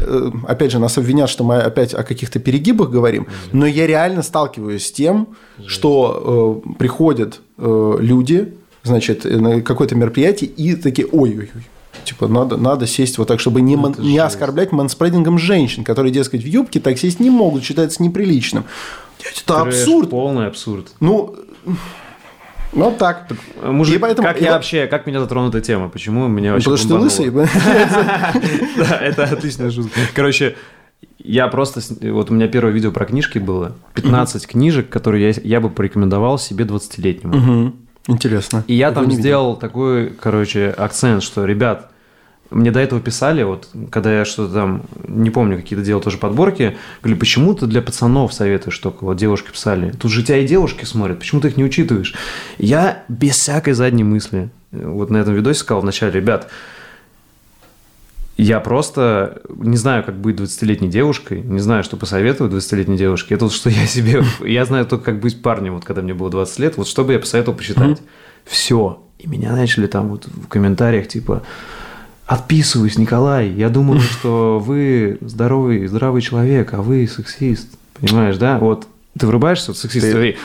опять 0.47 0.71
же, 0.71 0.79
нас 0.79 0.97
обвинят, 0.97 1.29
что 1.29 1.43
мы 1.43 1.57
опять 1.59 1.93
о 1.93 2.03
каких-то 2.03 2.39
перегибах 2.39 2.89
говорим, 2.89 3.27
но 3.51 3.65
я 3.65 3.85
реально 3.85 4.21
сталкиваюсь 4.23 4.85
с 4.87 4.91
тем, 4.93 5.35
что 5.67 6.63
э, 6.65 6.73
приходят 6.77 7.41
э, 7.57 7.95
люди, 7.99 8.53
значит, 8.83 9.25
э, 9.25 9.37
на 9.37 9.61
какое-то 9.61 9.95
мероприятие 9.95 10.49
и 10.49 10.75
такие, 10.75 11.07
ой-ой-ой, 11.07 11.63
Типа, 12.05 12.27
надо, 12.27 12.57
надо 12.57 12.87
сесть 12.87 13.17
вот 13.17 13.27
так, 13.27 13.39
чтобы 13.39 13.61
не, 13.61 13.75
ман- 13.75 13.95
не 13.99 14.17
оскорблять 14.17 14.71
манспредингом 14.71 15.37
женщин, 15.37 15.83
которые, 15.83 16.11
дескать, 16.11 16.41
в 16.41 16.47
юбке 16.47 16.79
так 16.79 16.97
сесть 16.97 17.19
не 17.19 17.29
могут, 17.29 17.63
считается 17.63 18.01
неприличным. 18.01 18.63
Это 19.19 19.45
Трэш, 19.45 19.75
абсурд. 19.75 20.09
Полный 20.09 20.47
абсурд. 20.47 20.93
Ну, 20.99 21.35
ну, 22.73 22.91
так. 22.97 23.27
Мужик, 23.63 23.95
И 23.97 23.99
поэтому- 23.99 24.27
как 24.27 24.39
я 24.41 24.47
вот- 24.47 24.53
вообще, 24.55 24.87
как 24.87 25.05
меня 25.05 25.19
затронула 25.19 25.49
эта 25.49 25.61
тема? 25.61 25.89
Почему 25.89 26.27
меня 26.27 26.53
вообще 26.53 26.71
Потому 26.71 26.77
что 26.77 26.87
ты 26.87 26.95
лысый. 26.95 27.29
Да, 28.77 28.97
это 28.97 29.23
отличная 29.25 29.69
шутка. 29.69 29.99
Короче, 30.15 30.55
я 31.19 31.47
просто... 31.49 31.81
Вот 32.11 32.31
у 32.31 32.33
меня 32.33 32.47
первое 32.47 32.71
видео 32.71 32.91
про 32.91 33.05
книжки 33.05 33.37
было. 33.37 33.75
15 33.93 34.47
книжек, 34.47 34.89
которые 34.89 35.35
я 35.43 35.59
бы 35.59 35.69
порекомендовал 35.69 36.39
себе 36.39 36.65
20-летнему. 36.65 37.73
Интересно. 38.07 38.63
И 38.67 38.73
я 38.73 38.87
Этого 38.89 39.03
там 39.03 39.09
не 39.09 39.15
видел. 39.17 39.21
сделал 39.21 39.55
такой, 39.55 40.09
короче, 40.09 40.69
акцент, 40.69 41.23
что, 41.23 41.45
ребят, 41.45 41.91
мне 42.49 42.71
до 42.71 42.79
этого 42.79 42.99
писали, 42.99 43.43
вот, 43.43 43.69
когда 43.89 44.11
я 44.13 44.25
что-то 44.25 44.53
там, 44.53 44.81
не 45.07 45.29
помню, 45.29 45.57
какие-то 45.57 45.85
делал 45.85 46.01
тоже 46.01 46.17
подборки, 46.17 46.75
говорю, 47.01 47.17
почему 47.17 47.53
ты 47.53 47.65
для 47.65 47.81
пацанов 47.81 48.33
советуешь 48.33 48.77
только, 48.79 49.05
вот 49.05 49.15
девушки 49.17 49.51
писали, 49.51 49.91
тут 49.91 50.11
же 50.11 50.23
тебя 50.23 50.37
и 50.39 50.47
девушки 50.47 50.83
смотрят, 50.83 51.19
почему 51.19 51.39
ты 51.39 51.47
их 51.47 51.57
не 51.57 51.63
учитываешь? 51.63 52.13
Я 52.57 53.03
без 53.07 53.35
всякой 53.35 53.73
задней 53.73 54.03
мысли, 54.03 54.49
э, 54.71 54.85
вот 54.85 55.09
на 55.09 55.17
этом 55.17 55.33
видосе 55.33 55.61
сказал 55.61 55.81
вначале, 55.81 56.11
ребят, 56.11 56.49
я 58.37 58.59
просто 58.59 59.41
не 59.49 59.77
знаю, 59.77 60.03
как 60.03 60.19
быть 60.19 60.35
20-летней 60.35 60.89
девушкой, 60.89 61.41
не 61.41 61.59
знаю, 61.59 61.83
что 61.83 61.97
посоветовать 61.97 62.51
20-летней 62.53 62.97
девушке. 62.97 63.35
Это 63.35 63.45
вот 63.45 63.53
что 63.53 63.69
я 63.69 63.85
себе... 63.85 64.23
Я 64.45 64.65
знаю 64.65 64.85
только, 64.85 65.05
как 65.05 65.19
быть 65.19 65.41
парнем, 65.41 65.75
вот 65.75 65.85
когда 65.85 66.01
мне 66.01 66.13
было 66.13 66.29
20 66.29 66.59
лет, 66.59 66.77
вот 66.77 66.87
что 66.87 67.03
бы 67.03 67.13
я 67.13 67.19
посоветовал 67.19 67.57
почитать. 67.57 68.01
Все. 68.45 69.03
И 69.19 69.27
меня 69.27 69.51
начали 69.51 69.85
там 69.85 70.09
вот 70.09 70.27
в 70.27 70.47
комментариях 70.47 71.07
типа 71.07 71.43
«Отписываюсь, 72.25 72.97
Николай, 72.97 73.49
я 73.49 73.69
думаю, 73.69 73.99
что 74.01 74.59
вы 74.59 75.17
здоровый, 75.21 75.85
здравый 75.87 76.21
человек, 76.21 76.73
а 76.73 76.81
вы 76.81 77.07
сексист». 77.07 77.67
Понимаешь, 77.99 78.37
да? 78.37 78.57
Вот 78.57 78.87
ты 79.19 79.27
врубаешься, 79.27 79.71
вот 79.71 79.77
сексист, 79.77 80.11
Ты- 80.11 80.37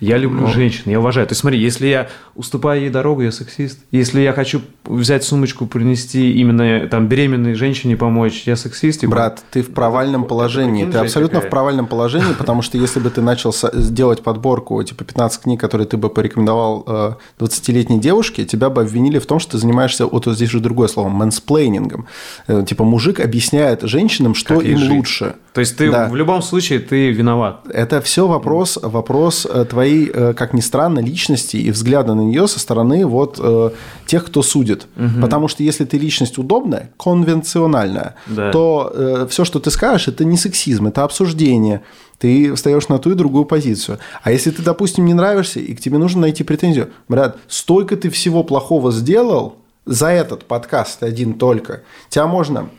я 0.00 0.18
люблю 0.18 0.46
женщин, 0.48 0.82
я 0.86 0.98
уважаю. 1.00 1.26
То 1.26 1.32
есть 1.32 1.40
смотри, 1.40 1.58
если 1.58 1.86
я 1.86 2.08
уступаю 2.34 2.82
ей 2.82 2.90
дорогу, 2.90 3.22
я 3.22 3.32
сексист. 3.32 3.78
Если 3.90 4.20
я 4.20 4.32
хочу 4.32 4.60
взять 4.84 5.24
сумочку, 5.24 5.66
принести 5.66 6.32
именно 6.32 6.86
там 6.88 7.06
беременной 7.08 7.54
женщине 7.54 7.96
помочь, 7.96 8.42
я 8.46 8.56
сексист. 8.56 9.04
И 9.04 9.06
Брат, 9.06 9.42
ты 9.50 9.62
в 9.62 9.72
провальном 9.72 10.24
положении. 10.24 10.84
Ты 10.84 10.98
абсолютно 10.98 11.36
какая. 11.38 11.48
в 11.48 11.50
провальном 11.50 11.86
положении, 11.86 12.32
потому 12.38 12.62
что 12.62 12.78
если 12.78 13.00
бы 13.00 13.10
ты 13.10 13.20
начал 13.22 13.54
сделать 13.72 14.22
подборку, 14.22 14.82
типа 14.82 15.04
15 15.04 15.42
книг, 15.42 15.60
которые 15.60 15.86
ты 15.86 15.96
бы 15.96 16.08
порекомендовал 16.10 16.84
э, 16.86 17.12
20-летней 17.40 18.00
девушке, 18.00 18.44
тебя 18.44 18.70
бы 18.70 18.82
обвинили 18.82 19.18
в 19.18 19.26
том, 19.26 19.38
что 19.38 19.52
ты 19.52 19.58
занимаешься, 19.58 20.06
вот 20.06 20.26
здесь 20.26 20.50
же 20.50 20.60
другое 20.60 20.88
слово, 20.88 21.08
мэнсплейнингом. 21.08 22.06
Э, 22.48 22.64
Типа 22.66 22.84
мужик 22.84 23.20
объясняет 23.20 23.82
женщинам, 23.82 24.34
что 24.34 24.56
Как 24.56 24.64
им 24.64 24.78
жить. 24.78 24.90
лучше. 24.90 25.34
То 25.52 25.60
есть 25.60 25.76
ты 25.76 25.90
Да. 25.90 26.08
в 26.08 26.16
любом 26.16 26.42
случае 26.42 26.80
ты 26.80 27.10
виноват. 27.12 27.60
Это 27.72 28.00
все 28.02 28.26
вопрос, 28.26 28.78
вопрос 28.82 29.46
э, 29.50 29.64
твоей, 29.64 29.85
э, 30.12 30.34
как 30.34 30.54
ни 30.54 30.60
странно, 30.60 31.00
личности 31.00 31.56
и 31.56 31.70
взгляда 31.70 32.14
на 32.14 32.22
нее 32.22 32.46
со 32.48 32.58
стороны 32.58 33.06
вот 33.06 33.38
э, 33.42 33.70
тех, 34.06 34.24
кто 34.26 34.42
судит. 34.42 34.86
Потому 35.20 35.48
что 35.48 35.62
если 35.62 35.84
ты 35.84 35.98
личность 35.98 36.38
удобная, 36.38 36.90
конвенциональная, 36.98 38.14
Да. 38.26 38.50
то 38.50 39.26
все, 39.30 39.44
что 39.44 39.58
ты 39.60 39.70
скажешь, 39.70 40.08
это 40.08 40.24
не 40.24 40.36
сексизм, 40.36 40.86
это 40.86 41.04
обсуждение. 41.04 41.80
Ты 42.18 42.54
встаешь 42.54 42.88
на 42.88 42.98
ту 42.98 43.10
и 43.10 43.14
другую 43.14 43.44
позицию. 43.44 43.98
А 44.22 44.32
если 44.32 44.50
ты, 44.50 44.62
допустим, 44.62 45.04
не 45.04 45.14
нравишься, 45.14 45.60
и 45.60 45.74
к 45.74 45.80
тебе 45.80 45.98
нужно 45.98 46.22
найти 46.22 46.44
претензию, 46.44 46.88
брат, 47.08 47.36
столько 47.48 47.96
ты 47.96 48.08
всего 48.10 48.42
плохого 48.42 48.90
сделал 48.92 49.56
за 49.84 50.08
этот 50.08 50.44
подкаст 50.46 51.02
один 51.02 51.34
только, 51.34 51.82
тебя 52.08 52.26
можно 52.26 52.70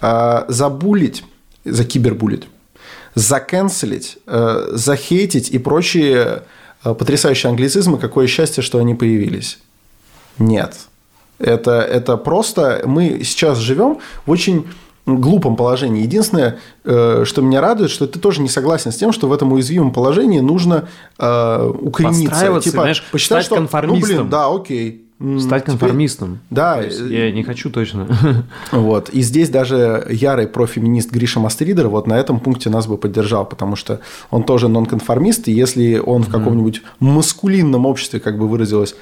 э, 0.00 0.44
забулить, 0.48 1.24
закибербулить, 1.64 2.44
заканцелить, 3.14 4.18
э, 4.26 4.70
захейтить 4.72 5.50
и 5.50 5.58
прочие 5.58 6.42
э, 6.84 6.94
потрясающие 6.94 7.50
англицизмы, 7.50 7.98
какое 7.98 8.26
счастье, 8.26 8.62
что 8.62 8.78
они 8.78 8.94
появились. 8.94 9.58
Нет. 10.38 10.74
Это, 11.38 11.80
это 11.82 12.16
просто 12.16 12.82
мы 12.84 13.22
сейчас 13.24 13.58
живем 13.58 13.98
в 14.26 14.30
очень 14.30 14.66
глупом 15.06 15.56
положении. 15.56 16.02
Единственное, 16.02 16.58
э, 16.84 17.24
что 17.24 17.42
меня 17.42 17.60
радует, 17.60 17.90
что 17.90 18.06
ты 18.06 18.18
тоже 18.18 18.42
не 18.42 18.48
согласен 18.48 18.92
с 18.92 18.96
тем, 18.96 19.12
что 19.12 19.28
в 19.28 19.32
этом 19.32 19.52
уязвимом 19.52 19.92
положении 19.92 20.40
нужно 20.40 20.88
э, 21.18 21.72
укорениться. 21.80 22.60
Типа, 22.60 22.82
знаешь, 22.82 23.04
посчитать, 23.10 23.44
что, 23.44 23.56
конформистом. 23.56 24.00
Ну, 24.00 24.16
блин, 24.16 24.28
да, 24.28 24.54
окей. 24.54 25.07
Стать 25.18 25.64
теперь- 25.64 25.78
конформистом. 25.78 26.38
Да, 26.48 26.76
То 26.76 26.84
есть 26.84 27.00
э, 27.00 27.26
я 27.26 27.32
не 27.32 27.42
хочу 27.42 27.70
точно. 27.70 28.06
вот. 28.72 29.08
И 29.08 29.20
здесь 29.22 29.48
даже 29.48 30.06
ярый 30.08 30.46
профеминист 30.46 31.10
Гриша 31.10 31.40
Мастридер 31.40 31.88
вот 31.88 32.06
на 32.06 32.14
этом 32.14 32.38
пункте 32.38 32.70
нас 32.70 32.86
бы 32.86 32.96
поддержал, 32.96 33.44
потому 33.44 33.74
что 33.74 34.00
он 34.30 34.44
тоже 34.44 34.68
нонконформист, 34.68 35.48
и 35.48 35.52
если 35.52 35.98
он 35.98 36.22
в 36.22 36.30
каком-нибудь 36.30 36.82
маскулинном 37.00 37.84
обществе, 37.84 38.20
как 38.20 38.38
бы 38.38 38.46
выразилась 38.46 38.94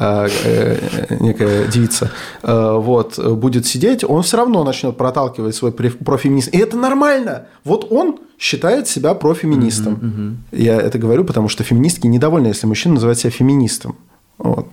э, 0.00 0.28
э, 0.44 1.16
некая 1.20 1.68
девица, 1.68 2.10
вот, 2.42 3.20
будет 3.36 3.64
сидеть, 3.64 4.02
он 4.02 4.24
все 4.24 4.38
равно 4.38 4.64
начнет 4.64 4.96
проталкивать 4.96 5.54
свой 5.54 5.70
профеминизм. 5.70 6.50
И 6.50 6.58
это 6.58 6.76
нормально. 6.76 7.46
Вот 7.62 7.86
он 7.92 8.18
считает 8.40 8.88
себя 8.88 9.14
профеминистом. 9.14 10.38
Я 10.50 10.80
это 10.80 10.98
говорю, 10.98 11.22
потому 11.24 11.48
что 11.48 11.62
феминистки 11.62 12.08
недовольны, 12.08 12.48
если 12.48 12.66
мужчина 12.66 12.94
называет 12.94 13.20
себя 13.20 13.30
феминистом. 13.30 13.94
Вот. 14.38 14.66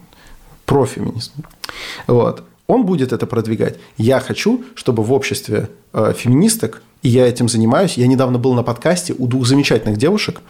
Профеминистом. 0.68 1.43
Вот. 2.05 2.43
Он 2.68 2.86
будет 2.86 3.13
это 3.13 3.26
продвигать. 3.26 3.78
Я 3.97 4.20
хочу, 4.20 4.63
чтобы 4.76 5.01
в 5.01 5.11
обществе 5.11 5.70
э, 5.93 6.13
феминисток, 6.15 6.84
и 7.01 7.09
я 7.09 7.28
этим 7.28 7.49
занимаюсь, 7.49 7.97
я 7.97 8.05
недавно 8.05 8.38
был 8.38 8.53
на 8.53 8.61
подкасте 8.61 9.15
у 9.18 9.26
двух 9.26 9.47
замечательных 9.47 9.97
девушек, 9.97 10.41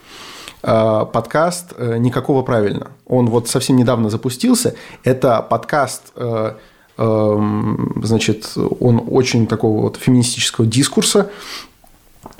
Э, 0.63 1.05
подкаст 1.11 1.73
э, 1.77 1.97
«Никакого 1.97 2.41
правильно». 2.41 2.91
Он 3.05 3.27
вот 3.29 3.47
совсем 3.47 3.75
недавно 3.75 4.09
запустился. 4.09 4.75
Это 5.03 5.41
подкаст, 5.41 6.11
э, 6.15 6.55
эм, 6.97 8.01
значит, 8.03 8.53
он 8.79 9.03
очень 9.07 9.47
такого 9.47 9.83
вот 9.83 9.97
феминистического 9.97 10.65
дискурса 10.65 11.29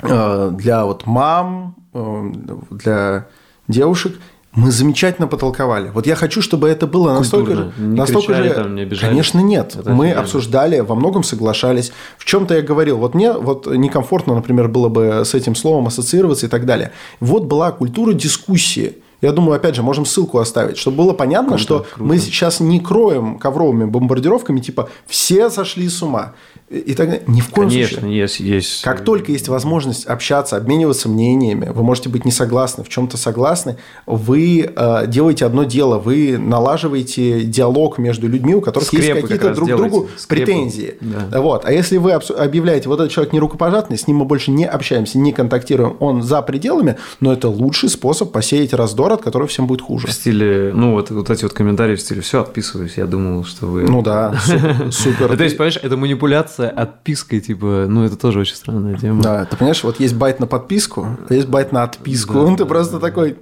э, 0.02 0.50
для 0.52 0.84
вот 0.84 1.06
мам, 1.06 1.76
э, 1.94 2.32
для 2.70 3.26
девушек. 3.68 4.18
Мы 4.52 4.70
замечательно 4.70 5.28
потолковали. 5.28 5.90
Вот 5.90 6.06
я 6.06 6.16
хочу, 6.16 6.40
чтобы 6.42 6.68
это 6.68 6.86
было 6.86 7.12
настолько 7.12 7.54
же... 7.54 7.72
Не 7.78 7.98
настолько 7.98 8.28
кричали 8.28 8.48
же... 8.48 8.54
там, 8.54 8.74
не? 8.74 8.86
Конечно, 8.86 9.40
нет. 9.40 9.76
Это 9.78 9.90
Мы 9.90 10.06
офигенно. 10.06 10.22
обсуждали, 10.22 10.80
во 10.80 10.94
многом 10.94 11.22
соглашались. 11.22 11.92
В 12.16 12.24
чем-то 12.24 12.54
я 12.54 12.62
говорил, 12.62 12.96
вот 12.98 13.14
мне 13.14 13.32
вот 13.32 13.66
некомфортно, 13.66 14.34
например, 14.34 14.68
было 14.68 14.88
бы 14.88 15.22
с 15.24 15.34
этим 15.34 15.54
словом 15.54 15.86
ассоциироваться 15.86 16.46
и 16.46 16.48
так 16.48 16.64
далее. 16.66 16.92
Вот 17.20 17.44
была 17.44 17.70
культура 17.72 18.14
дискуссии. 18.14 18.96
Я 19.20 19.32
думаю, 19.32 19.56
опять 19.56 19.74
же, 19.74 19.82
можем 19.82 20.06
ссылку 20.06 20.38
оставить, 20.38 20.78
чтобы 20.78 20.98
было 20.98 21.12
понятно, 21.12 21.50
Круто, 21.50 21.62
что 21.62 21.78
круто. 21.80 22.02
мы 22.04 22.18
сейчас 22.18 22.60
не 22.60 22.78
кроем 22.78 23.38
ковровыми 23.38 23.84
бомбардировками, 23.84 24.60
типа 24.60 24.90
все 25.06 25.50
сошли 25.50 25.88
с 25.88 26.02
ума. 26.02 26.34
И 26.70 26.94
так 26.94 27.06
далее. 27.08 27.22
Ни 27.26 27.40
в 27.40 27.48
коем 27.50 27.70
Конечно, 27.70 28.00
случае. 28.00 28.18
есть, 28.18 28.40
есть. 28.40 28.82
Как 28.82 29.04
только 29.04 29.32
есть 29.32 29.48
возможность 29.48 30.06
общаться, 30.06 30.56
обмениваться 30.56 31.08
мнениями, 31.08 31.70
вы 31.72 31.82
можете 31.82 32.08
быть 32.08 32.24
не 32.24 32.30
согласны, 32.30 32.84
в 32.84 32.88
чем-то 32.88 33.16
согласны, 33.16 33.76
вы 34.06 34.70
э, 34.74 35.06
делаете 35.06 35.46
одно 35.46 35.64
дело, 35.64 35.98
вы 35.98 36.36
налаживаете 36.38 37.42
диалог 37.42 37.98
между 37.98 38.28
людьми, 38.28 38.54
у 38.54 38.60
которых 38.60 38.88
Скрепы 38.88 39.04
есть 39.04 39.20
как 39.20 39.22
какие-то 39.22 39.48
раз 39.48 39.56
друг 39.56 39.66
к 39.68 39.70
делаете. 39.70 39.90
другу 39.90 40.08
Скрепы. 40.16 40.44
претензии. 40.46 40.94
Да. 41.00 41.40
Вот. 41.40 41.64
А 41.64 41.72
если 41.72 41.96
вы 41.96 42.12
объявляете, 42.12 42.88
вот 42.88 43.00
этот 43.00 43.12
человек 43.12 43.32
не 43.32 43.40
рукопожатный, 43.40 43.96
с 43.96 44.06
ним 44.06 44.18
мы 44.18 44.24
больше 44.26 44.50
не 44.50 44.66
общаемся, 44.66 45.18
не 45.18 45.32
контактируем, 45.32 45.96
он 46.00 46.22
за 46.22 46.42
пределами, 46.42 46.96
но 47.20 47.32
это 47.32 47.48
лучший 47.48 47.88
способ 47.88 48.30
посеять 48.30 48.74
раздор, 48.74 49.12
от 49.14 49.22
которого 49.22 49.48
всем 49.48 49.66
будет 49.66 49.80
хуже. 49.80 50.06
В 50.06 50.12
стиле, 50.12 50.72
ну, 50.74 50.92
вот, 50.92 51.10
вот 51.10 51.30
эти 51.30 51.44
вот 51.44 51.52
комментарии 51.54 51.96
в 51.96 52.00
стиле 52.00 52.20
«все, 52.20 52.42
отписываюсь, 52.42 52.94
я 52.96 53.06
думал, 53.06 53.44
что 53.44 53.66
вы...» 53.66 53.82
Ну 53.88 54.02
да, 54.02 54.34
супер. 54.44 54.92
супер. 54.92 55.28
Ну, 55.30 55.36
То 55.36 55.44
есть, 55.44 55.56
понимаешь, 55.56 55.78
это 55.82 55.96
манипуляция 55.96 56.57
отпиской, 56.66 57.40
типа, 57.40 57.86
ну, 57.88 58.04
это 58.04 58.16
тоже 58.16 58.40
очень 58.40 58.56
странная 58.56 58.96
тема. 58.96 59.22
Да, 59.22 59.44
ты 59.44 59.56
понимаешь, 59.56 59.84
вот 59.84 60.00
есть 60.00 60.14
байт 60.14 60.40
на 60.40 60.46
подписку, 60.46 61.06
а 61.28 61.34
есть 61.34 61.48
байт 61.48 61.72
на 61.72 61.82
отписку. 61.84 62.34
Да, 62.34 62.46
ты 62.52 62.56
да, 62.56 62.64
просто 62.66 62.98
такой, 62.98 63.36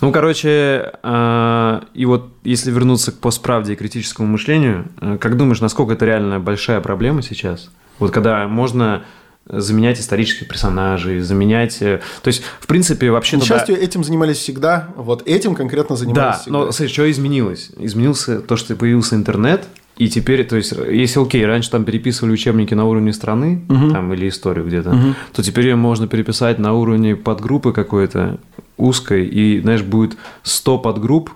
Ну, 0.00 0.12
короче, 0.12 0.92
э, 1.02 1.80
и 1.92 2.06
вот 2.06 2.30
если 2.44 2.70
вернуться 2.70 3.10
к 3.10 3.16
постправде 3.16 3.72
и 3.72 3.76
критическому 3.76 4.28
мышлению, 4.28 4.86
э, 5.00 5.18
как 5.20 5.36
думаешь, 5.36 5.60
насколько 5.60 5.94
это 5.94 6.04
реально 6.06 6.38
большая 6.38 6.80
проблема 6.80 7.22
сейчас? 7.22 7.70
Вот 7.98 8.12
когда 8.12 8.46
можно 8.46 9.02
заменять 9.50 9.98
исторических 9.98 10.46
персонажей, 10.46 11.20
заменять... 11.20 11.78
э, 11.80 12.00
То 12.22 12.28
есть, 12.28 12.42
в 12.60 12.66
принципе, 12.66 13.10
вообще... 13.10 13.40
К 13.40 13.44
счастью, 13.44 13.76
этим 13.80 14.04
занимались 14.04 14.36
всегда. 14.36 14.90
Вот 14.94 15.26
этим 15.26 15.54
конкретно 15.54 15.96
занимались 15.96 16.16
Да, 16.16 16.32
всегда. 16.42 16.58
но, 16.58 16.70
смотри, 16.70 16.92
что 16.92 17.10
изменилось? 17.10 17.70
Изменился 17.78 18.40
то, 18.40 18.56
что 18.56 18.76
появился 18.76 19.14
интернет, 19.16 19.64
и 19.98 20.08
теперь, 20.08 20.44
то 20.46 20.56
есть, 20.56 20.72
если, 20.72 21.20
окей, 21.20 21.44
раньше 21.44 21.70
там 21.70 21.84
переписывали 21.84 22.32
учебники 22.32 22.72
на 22.74 22.84
уровне 22.86 23.12
страны, 23.12 23.62
там, 23.68 24.12
или 24.14 24.28
историю 24.28 24.64
где-то, 24.66 25.14
то 25.32 25.42
теперь 25.42 25.66
ее 25.68 25.76
можно 25.76 26.06
переписать 26.06 26.58
на 26.58 26.72
уровне 26.74 27.16
подгруппы 27.16 27.72
какой-то 27.72 28.38
узкой, 28.76 29.26
и, 29.26 29.60
знаешь, 29.60 29.82
будет 29.82 30.16
100 30.44 30.78
подгрупп 30.78 31.30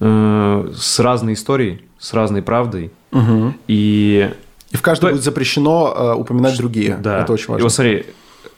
э, 0.00 0.70
с 0.76 0.98
разной 1.00 1.32
историей, 1.34 1.82
с 1.98 2.12
разной 2.12 2.42
правдой, 2.42 2.90
Мгм. 3.12 3.54
и... 3.68 4.30
И 4.70 4.76
в 4.76 4.82
каждой 4.82 5.02
То- 5.06 5.10
будет 5.12 5.22
запрещено 5.24 5.94
э, 5.96 6.14
упоминать 6.18 6.56
другие. 6.56 6.96
Да. 7.00 7.20
Это 7.22 7.32
очень 7.34 7.46
И 7.46 7.48
важно. 7.52 7.64
вот 7.64 7.72
смотри, 7.72 8.06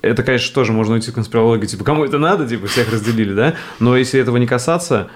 это, 0.00 0.22
конечно, 0.22 0.55
тоже 0.55 0.72
можно 0.72 0.94
уйти 0.94 1.11
в 1.11 1.14
конспирологию, 1.14 1.66
типа, 1.66 1.82
кому 1.84 2.05
это 2.05 2.18
надо, 2.18 2.46
типа, 2.46 2.66
всех 2.68 2.92
разделили, 2.92 3.32
да? 3.34 3.55
Но 3.80 3.96
если 3.96 4.20
этого 4.20 4.36
не 4.36 4.46
касаться, 4.46 5.09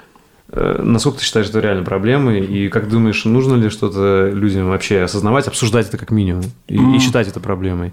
насколько 0.53 1.19
ты 1.19 1.25
считаешь 1.25 1.49
это 1.49 1.61
реально 1.61 1.85
проблемой? 1.85 2.45
И 2.45 2.69
как 2.69 2.89
думаешь, 2.89 3.25
нужно 3.25 3.55
ли 3.55 3.69
что-то 3.69 4.31
людям 4.33 4.69
вообще 4.69 5.03
осознавать, 5.03 5.47
обсуждать 5.47 5.89
это 5.89 5.99
как 5.99 6.11
минимум 6.11 6.45
и, 6.67 6.77
и 6.77 6.99
считать 6.99 7.29
это 7.29 7.41
проблемой? 7.41 7.93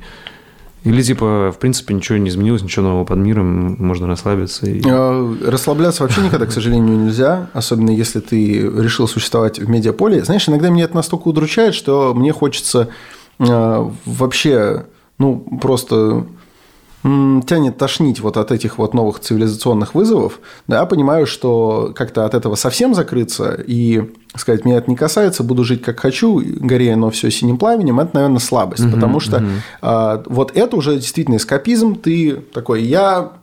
Или, 0.86 1.02
типа, 1.02 1.52
в 1.52 1.58
принципе, 1.58 1.96
ничего 1.96 2.20
не 2.20 2.30
изменилось, 2.30 2.62
ничего 2.62 2.86
нового 2.86 3.06
под 3.06 3.18
миром, 3.18 3.76
можно 3.80 4.06
расслабиться 4.06 4.68
и... 4.68 4.84
Э, 4.86 5.36
Расслабляться 5.44 6.04
вообще 6.04 6.22
никогда, 6.22 6.46
к 6.46 6.52
сожалению, 6.52 6.96
нельзя, 6.96 7.50
особенно 7.54 7.90
если 7.90 8.20
ты 8.20 8.62
решил 8.62 9.08
существовать 9.08 9.58
в 9.58 9.68
медиаполе. 9.68 10.24
Знаешь, 10.24 10.48
иногда 10.48 10.70
меня 10.70 10.84
это 10.84 10.96
настолько 10.96 11.30
удручает, 11.30 11.74
что 11.74 12.14
мне 12.14 12.32
хочется 12.32 12.90
э, 13.40 13.90
вообще, 14.06 14.86
ну, 15.18 15.40
просто 15.60 16.28
тянет 17.46 17.78
тошнить 17.78 18.20
вот 18.20 18.38
от 18.38 18.52
этих 18.52 18.80
вот 18.80 18.96
новых 18.96 19.20
цивилизационных 19.20 19.94
вызовов. 19.94 20.40
Да, 20.68 20.80
я 20.80 20.86
понимаю, 20.86 21.28
что 21.28 21.92
как-то 21.96 22.26
от 22.26 22.34
этого 22.34 22.56
совсем 22.56 22.96
закрыться 22.96 23.54
и 23.68 24.12
сказать, 24.36 24.66
меня 24.66 24.78
это 24.78 24.90
не 24.90 24.96
касается, 24.96 25.44
буду 25.44 25.64
жить 25.64 25.84
как 25.84 26.00
хочу, 26.00 26.42
горея, 26.44 26.96
но 26.96 27.12
все 27.12 27.30
синим 27.30 27.58
пламенем, 27.58 28.00
это, 28.00 28.12
наверное, 28.16 28.40
слабость. 28.40 28.92
потому 28.92 29.20
что 29.20 29.44
а, 29.82 30.24
вот 30.26 30.52
это 30.56 30.76
уже 30.76 30.96
действительно 30.96 31.36
эскапизм. 31.36 31.96
Ты 31.96 32.38
такой, 32.54 32.84
я 32.84 33.34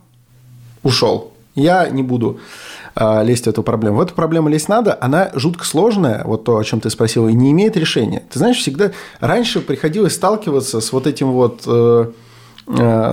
ушел. 0.83 1.31
Я 1.55 1.87
не 1.87 2.03
буду 2.03 2.39
а, 2.95 3.23
лезть 3.23 3.45
в 3.45 3.47
эту 3.47 3.63
проблему. 3.63 3.97
В 3.97 4.01
эту 4.01 4.13
проблему 4.13 4.49
лезть 4.49 4.67
надо, 4.67 4.97
она 4.99 5.31
жутко 5.35 5.65
сложная, 5.65 6.23
вот 6.25 6.43
то, 6.43 6.57
о 6.57 6.63
чем 6.63 6.81
ты 6.81 6.89
спросил, 6.89 7.29
и 7.29 7.33
не 7.33 7.51
имеет 7.51 7.77
решения. 7.77 8.23
Ты 8.29 8.39
знаешь, 8.39 8.57
всегда 8.57 8.91
раньше 9.21 9.61
приходилось 9.61 10.15
сталкиваться 10.15 10.81
с 10.81 10.91
вот 10.91 11.07
этим 11.07 11.31
вот 11.31 11.61
э, 11.65 12.11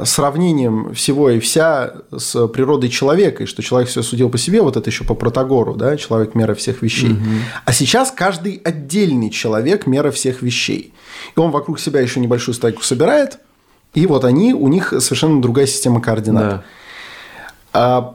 сравнением 0.05 0.94
всего 0.94 1.30
и 1.30 1.40
вся 1.40 1.94
с 2.16 2.46
природой 2.48 2.88
человека, 2.88 3.42
и 3.42 3.46
что 3.46 3.62
человек 3.62 3.88
все 3.88 4.03
судил 4.03 4.30
по 4.30 4.38
себе, 4.38 4.62
вот 4.62 4.76
это 4.76 4.88
еще 4.88 5.05
по 5.05 5.14
Протагору, 5.14 5.74
да, 5.74 5.96
человек 5.96 6.34
мера 6.34 6.55
всех 6.55 6.82
вещей. 6.82 7.16
А 7.64 7.72
сейчас 7.72 8.12
каждый 8.12 8.61
отдельный 8.64 9.30
человек 9.30 9.86
мера 9.86 10.11
всех 10.11 10.42
вещей. 10.42 10.94
И 11.36 11.40
он 11.40 11.51
вокруг 11.51 11.80
себя 11.80 12.01
еще 12.01 12.20
небольшую 12.20 12.55
стайку 12.55 12.82
собирает, 12.82 13.38
и 13.92 14.07
вот 14.07 14.24
они, 14.24 14.55
у 14.55 14.68
них 14.68 14.94
совершенно 14.98 15.42
другая 15.42 15.66
система 15.66 16.01
координат. 16.01 16.64
Да. 17.72 18.14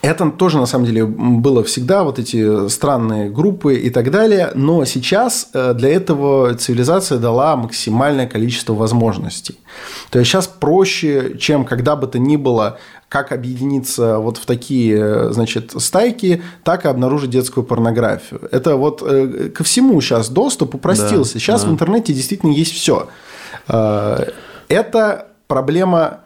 Это 0.00 0.30
тоже, 0.30 0.58
на 0.58 0.66
самом 0.66 0.86
деле, 0.86 1.04
было 1.06 1.64
всегда, 1.64 2.04
вот 2.04 2.20
эти 2.20 2.68
странные 2.68 3.30
группы 3.30 3.74
и 3.74 3.90
так 3.90 4.12
далее, 4.12 4.52
но 4.54 4.84
сейчас 4.84 5.48
э, 5.52 5.74
для 5.74 5.88
этого 5.88 6.54
цивилизация 6.54 7.18
дала 7.18 7.56
максимальное 7.56 8.28
количество 8.28 8.74
возможностей. 8.74 9.58
То 10.10 10.20
есть 10.20 10.30
сейчас 10.30 10.46
проще, 10.46 11.36
чем 11.38 11.64
когда 11.64 11.96
бы 11.96 12.06
то 12.06 12.20
ни 12.20 12.36
было, 12.36 12.78
как 13.08 13.32
объединиться 13.32 14.18
вот 14.18 14.36
в 14.36 14.46
такие, 14.46 14.96
э, 14.96 15.32
значит, 15.32 15.72
стайки, 15.76 16.42
так 16.62 16.84
и 16.84 16.88
обнаружить 16.88 17.30
детскую 17.30 17.64
порнографию. 17.64 18.40
Это 18.52 18.76
вот 18.76 19.02
э, 19.04 19.48
ко 19.48 19.64
всему 19.64 20.00
сейчас 20.00 20.28
доступ 20.28 20.76
упростился. 20.76 21.34
Да, 21.34 21.40
сейчас 21.40 21.62
да. 21.62 21.70
в 21.70 21.72
интернете 21.72 22.12
действительно 22.12 22.52
есть 22.52 22.72
все. 22.72 23.08
Это 23.66 25.28
проблема 25.48 26.20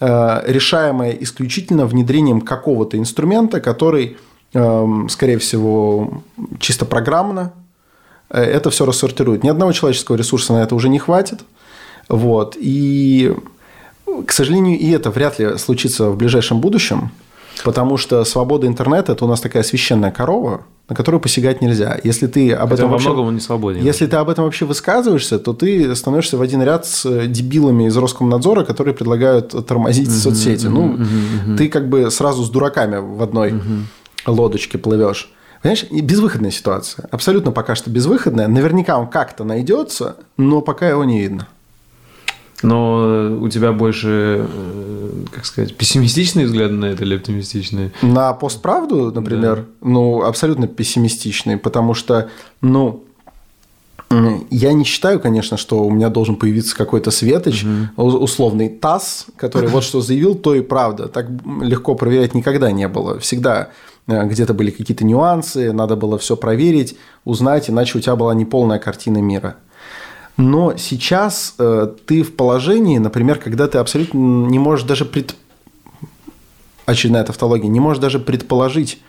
э, 0.00 0.42
решаемая 0.46 1.12
исключительно 1.12 1.86
внедрением 1.86 2.40
какого-то 2.40 2.98
инструмента, 2.98 3.60
который, 3.60 4.16
эм, 4.54 5.08
скорее 5.08 5.38
всего, 5.38 6.22
чисто 6.58 6.84
программно 6.84 7.52
э, 8.30 8.42
это 8.42 8.70
все 8.70 8.84
рассортирует. 8.84 9.44
Ни 9.44 9.48
одного 9.48 9.72
человеческого 9.72 10.16
ресурса 10.16 10.52
на 10.52 10.62
это 10.62 10.74
уже 10.74 10.88
не 10.88 10.98
хватит. 10.98 11.40
Вот. 12.08 12.56
И, 12.58 13.34
к 14.26 14.32
сожалению, 14.32 14.78
и 14.78 14.90
это 14.90 15.10
вряд 15.10 15.38
ли 15.38 15.58
случится 15.58 16.10
в 16.10 16.16
ближайшем 16.16 16.60
будущем, 16.60 17.10
потому 17.64 17.96
что 17.96 18.24
свобода 18.24 18.66
интернета– 18.66 19.12
это 19.14 19.24
у 19.24 19.28
нас 19.28 19.40
такая 19.40 19.62
священная 19.62 20.10
корова, 20.10 20.62
на 20.88 20.94
которую 20.94 21.20
посягать 21.20 21.60
нельзя. 21.60 21.98
Если 22.04 22.26
ты 22.26 22.52
об 22.52 22.70
Хотя 22.70 22.74
этом 22.74 22.86
во 22.86 22.92
вообще... 22.92 23.08
многом 23.08 23.26
он 23.26 23.34
не 23.34 23.40
свободен. 23.40 23.82
Если 23.82 24.06
ты 24.06 24.16
об 24.16 24.28
этом 24.28 24.44
вообще 24.44 24.64
высказываешься, 24.64 25.38
то 25.38 25.52
ты 25.52 25.94
становишься 25.96 26.36
в 26.36 26.42
один 26.42 26.62
ряд 26.62 26.86
с 26.86 27.26
дебилами 27.26 27.88
из 27.88 27.96
Роскомнадзора, 27.96 28.64
которые 28.64 28.94
предлагают 28.94 29.66
тормозить 29.66 30.10
соцсети. 30.10 30.66
Ну, 30.66 30.98
ты 31.56 31.68
как 31.68 31.88
бы 31.88 32.10
сразу 32.10 32.44
с 32.44 32.50
дураками 32.50 32.96
в 32.98 33.22
одной 33.22 33.60
лодочке 34.26 34.78
плывешь. 34.78 35.30
Понимаешь, 35.62 35.86
безвыходная 35.90 36.50
ситуация. 36.52 37.08
Абсолютно 37.10 37.50
пока 37.50 37.74
что 37.74 37.90
безвыходная. 37.90 38.46
Наверняка 38.46 38.98
он 38.98 39.08
как-то 39.08 39.42
найдется, 39.42 40.16
но 40.36 40.60
пока 40.60 40.88
его 40.88 41.02
не 41.04 41.20
видно. 41.20 41.48
Но 42.62 43.36
у 43.40 43.48
тебя 43.48 43.72
больше, 43.72 44.46
э, 44.48 45.10
как 45.30 45.44
сказать, 45.44 45.76
пессимистичные 45.76 46.46
взгляды 46.46 46.72
на 46.74 46.86
это 46.86 47.04
или 47.04 47.16
оптимистичные? 47.16 47.92
На 48.02 48.32
постправду, 48.32 49.12
например, 49.14 49.66
ну, 49.82 50.22
абсолютно 50.22 50.66
пессимистичный, 50.66 51.58
потому 51.58 51.92
что, 51.94 52.30
ну, 52.62 53.04
я 54.50 54.72
не 54.72 54.84
считаю, 54.84 55.18
конечно, 55.20 55.56
что 55.56 55.82
у 55.84 55.90
меня 55.90 56.08
должен 56.08 56.36
появиться 56.36 56.76
какой-то 56.76 57.10
светоч, 57.10 57.64
у- 57.96 58.02
условный 58.02 58.68
ТАСС, 58.68 59.26
который 59.36 59.68
вот 59.68 59.82
что 59.84 60.00
заявил, 60.00 60.34
то 60.36 60.54
и 60.54 60.60
правда. 60.60 61.08
Так 61.08 61.26
легко 61.60 61.94
проверять 61.94 62.34
никогда 62.34 62.70
не 62.70 62.86
было. 62.88 63.18
Всегда 63.18 63.70
э, 64.06 64.24
где-то 64.26 64.54
были 64.54 64.70
какие-то 64.70 65.04
нюансы, 65.04 65.72
надо 65.72 65.96
было 65.96 66.18
все 66.18 66.36
проверить, 66.36 66.96
узнать, 67.24 67.68
иначе 67.68 67.98
у 67.98 68.00
тебя 68.00 68.14
была 68.14 68.32
неполная 68.34 68.78
картина 68.78 69.18
мира. 69.18 69.56
Но 70.36 70.76
сейчас 70.76 71.54
э, 71.58 71.88
ты 72.06 72.22
в 72.22 72.36
положении, 72.36 72.98
например, 72.98 73.38
когда 73.38 73.68
ты 73.68 73.78
абсолютно 73.78 74.18
не 74.18 74.58
можешь 74.58 74.86
даже 74.86 75.04
пред... 75.04 75.34
очередная 76.84 77.24
тавтология, 77.24 77.68
не 77.68 77.80
можешь 77.80 78.02
даже 78.02 78.18
предположить, 78.18 79.00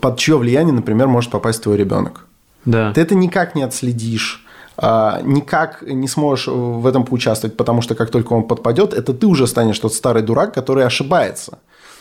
под 0.00 0.18
чье 0.18 0.36
влияние, 0.36 0.74
например, 0.74 1.08
может 1.08 1.30
попасть 1.30 1.62
твой 1.62 1.76
ребенок. 1.76 2.26
Да. 2.64 2.92
Ты 2.92 3.00
это 3.00 3.14
никак 3.14 3.54
не 3.54 3.62
отследишь, 3.62 4.44
а, 4.76 5.20
никак 5.22 5.82
не 5.82 6.06
сможешь 6.06 6.46
в 6.46 6.86
этом 6.86 7.04
поучаствовать, 7.04 7.56
потому 7.56 7.82
что 7.82 7.94
как 7.94 8.10
только 8.10 8.32
он 8.32 8.44
подпадет, 8.44 8.94
это 8.94 9.12
ты 9.14 9.26
уже 9.26 9.46
станешь 9.46 9.78
тот 9.78 9.94
старый 9.94 10.22
дурак, 10.22 10.54
который 10.54 10.84
ошибается. 10.84 11.58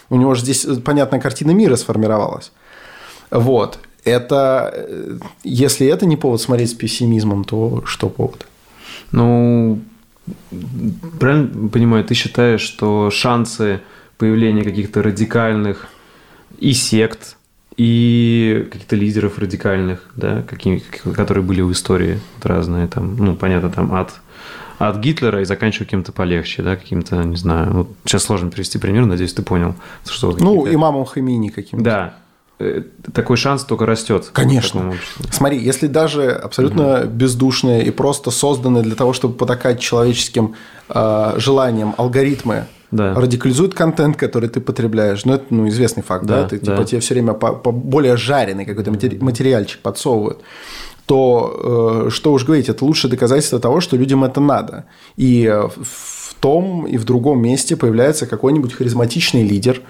У 0.10 0.18
него 0.18 0.36
же 0.36 0.42
здесь 0.42 0.66
э, 0.66 0.76
понятная 0.76 1.20
картина 1.20 1.52
мира 1.52 1.76
сформировалась. 1.76 2.52
Вот. 3.32 3.80
Это, 4.04 4.72
э, 4.74 5.18
если 5.44 5.88
это 5.88 6.06
не 6.06 6.18
повод 6.18 6.42
смотреть 6.42 6.70
с 6.70 6.74
пессимизмом, 6.74 7.44
то 7.44 7.84
что 7.86 8.10
повод? 8.10 8.46
Ну, 9.12 9.82
правильно 11.20 11.70
понимаю, 11.70 12.04
ты 12.04 12.14
считаешь, 12.14 12.62
что 12.62 13.10
шансы 13.12 13.82
появления 14.18 14.64
каких-то 14.64 15.02
радикальных 15.02 15.88
и 16.60 16.74
сект, 16.74 17.38
и 17.78 18.68
каких-то 18.72 18.96
лидеров 18.96 19.38
радикальных, 19.38 20.10
да, 20.16 20.42
какие, 20.42 20.80
которые 21.14 21.44
были 21.44 21.62
в 21.62 21.72
истории 21.72 22.20
вот 22.36 22.46
разные, 22.46 22.88
там, 22.88 23.16
ну, 23.18 23.36
понятно, 23.36 23.70
там 23.70 23.94
от 23.94 24.14
от 24.80 24.98
Гитлера 24.98 25.42
и 25.42 25.46
заканчивая 25.46 25.86
каким-то 25.86 26.12
полегче, 26.12 26.62
да, 26.62 26.76
каким-то, 26.76 27.24
не 27.24 27.36
знаю, 27.36 27.74
вот 27.74 27.90
сейчас 28.06 28.26
сложно 28.26 28.52
привести 28.52 28.78
пример, 28.78 29.06
надеюсь, 29.06 29.34
ты 29.34 29.42
понял, 29.42 29.74
что 30.06 30.38
Ну, 30.40 30.72
имамом 30.72 31.06
Хамини 31.06 31.50
каким-то. 31.50 31.84
Да, 31.84 32.14
такой 33.14 33.38
шанс 33.38 33.64
только 33.64 33.86
растет. 33.86 34.30
Конечно. 34.34 34.94
Смотри, 35.32 35.60
если 35.60 35.88
даже 35.88 36.32
абсолютно 36.32 37.02
угу. 37.02 37.10
бездушные 37.10 37.86
и 37.86 37.92
просто 37.92 38.32
созданные 38.32 38.84
для 38.84 38.96
того, 38.96 39.14
чтобы 39.14 39.36
потакать 39.36 39.80
человеческим 39.80 40.56
э, 40.90 41.34
желаниям 41.38 41.94
алгоритмы 41.98 42.66
да. 42.90 43.14
радикализуют 43.14 43.76
контент, 43.76 44.18
который 44.18 44.50
ты 44.50 44.60
потребляешь. 44.60 45.24
Ну, 45.26 45.34
это 45.34 45.46
ну, 45.52 45.68
известный 45.68 46.02
факт, 46.02 46.26
да? 46.26 46.44
да? 46.44 46.50
Ты, 46.50 46.60
да. 46.60 46.72
Типа, 46.72 46.86
тебе 46.86 47.00
все 47.00 47.14
время 47.14 47.34
по, 47.34 47.54
по 47.54 47.72
более 47.72 48.18
жареный 48.18 48.66
какой-то 48.66 48.92
материальчик 48.92 49.80
подсовывают 49.82 50.42
то 51.06 52.08
э, 52.08 52.10
что 52.10 52.34
уж 52.34 52.44
говорить, 52.44 52.68
это 52.68 52.84
лучшее 52.84 53.10
доказательство 53.10 53.62
того, 53.62 53.80
что 53.80 53.96
людям 53.96 54.26
это 54.26 54.42
надо. 54.42 54.88
И 55.16 55.46
э, 55.46 55.70
в 55.70 56.36
том 56.42 56.86
и 56.86 56.98
в 56.98 57.06
другом 57.06 57.42
месте 57.42 57.78
появляется 57.78 58.28
какой-нибудь 58.28 58.74
харизматичный 58.74 59.48
лидер, 59.48 59.78
э, 59.78 59.82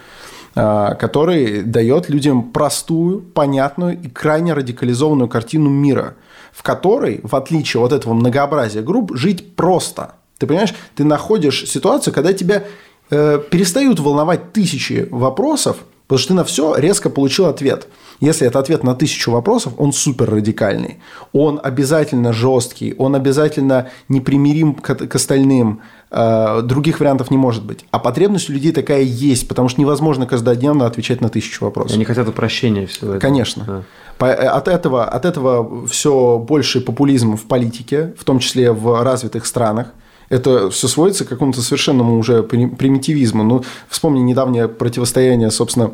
который 0.58 1.62
дает 1.62 2.10
людям 2.10 2.52
простую, 2.52 3.22
понятную 3.22 4.00
и 4.02 4.10
крайне 4.10 4.54
радикализованную 4.54 5.30
картину 5.30 5.70
мира, 5.70 6.16
в 6.52 6.64
которой, 6.64 7.20
в 7.24 7.36
отличие 7.36 7.84
от 7.84 7.92
этого 7.92 8.14
многообразия 8.14 8.82
групп, 8.82 9.16
жить 9.16 9.56
просто. 9.56 10.16
Ты 10.38 10.48
понимаешь, 10.48 10.74
ты 10.96 11.04
находишь 11.04 11.70
ситуацию, 11.70 12.14
когда 12.14 12.34
тебя 12.34 12.64
э, 13.10 13.40
перестают 13.52 14.00
волновать 14.00 14.54
тысячи 14.54 15.08
вопросов, 15.12 15.78
потому 16.08 16.20
что 16.20 16.28
ты 16.30 16.34
на 16.34 16.44
все 16.44 16.76
резко 16.76 17.10
получил 17.10 17.46
ответ– 17.46 17.88
если 18.20 18.48
это 18.48 18.60
ответ 18.60 18.84
на 18.84 18.96
тысячу 18.96 19.32
вопросов, 19.32 19.74
он 19.78 19.94
супер 19.94 20.30
радикальный. 20.30 20.98
Он 21.34 21.60
обязательно 21.62 22.34
жесткий, 22.34 22.96
он 22.98 23.16
обязательно 23.16 23.90
непримирим 24.10 24.74
к, 24.74 24.96
к 24.96 25.16
остальным. 25.16 25.82
Э, 26.10 26.62
других 26.64 27.00
вариантов 27.00 27.30
не 27.30 27.38
может 27.38 27.64
быть. 27.64 27.86
А 27.92 28.00
потребность 28.00 28.50
у 28.50 28.54
людей 28.54 28.72
такая 28.72 29.02
есть, 29.02 29.48
потому 29.48 29.70
что 29.70 29.80
невозможно 29.82 30.26
каждодневно 30.26 30.88
отвечать 30.88 31.22
на 31.22 31.30
тысячу 31.30 31.66
вопросов. 31.66 31.96
Они 31.96 32.06
хотят 32.06 32.28
упрощения 32.28 32.88
всего 32.88 33.10
этого. 33.10 33.20
Конечно. 33.20 33.84
Да. 34.20 34.28
Э, 34.28 34.48
от 34.48 34.68
этого, 34.68 35.06
от 35.06 35.26
этого 35.26 35.86
все 35.88 36.40
больше 36.40 36.82
популизм 36.82 37.38
в 37.38 37.44
политике, 37.44 38.16
в 38.18 38.24
том 38.24 38.40
числе 38.40 38.72
в 38.72 39.04
развитых 39.04 39.46
странах. 39.46 39.94
Это 40.30 40.70
все 40.70 40.88
сводится 40.88 41.26
к 41.26 41.30
какому-то 41.30 41.62
совершенному 41.62 42.18
уже 42.18 42.44
примитивизму. 42.44 43.44
Ну, 43.44 43.64
вспомни 43.88 44.20
недавнее 44.20 44.68
противостояние, 44.68 45.52
собственно, 45.52 45.92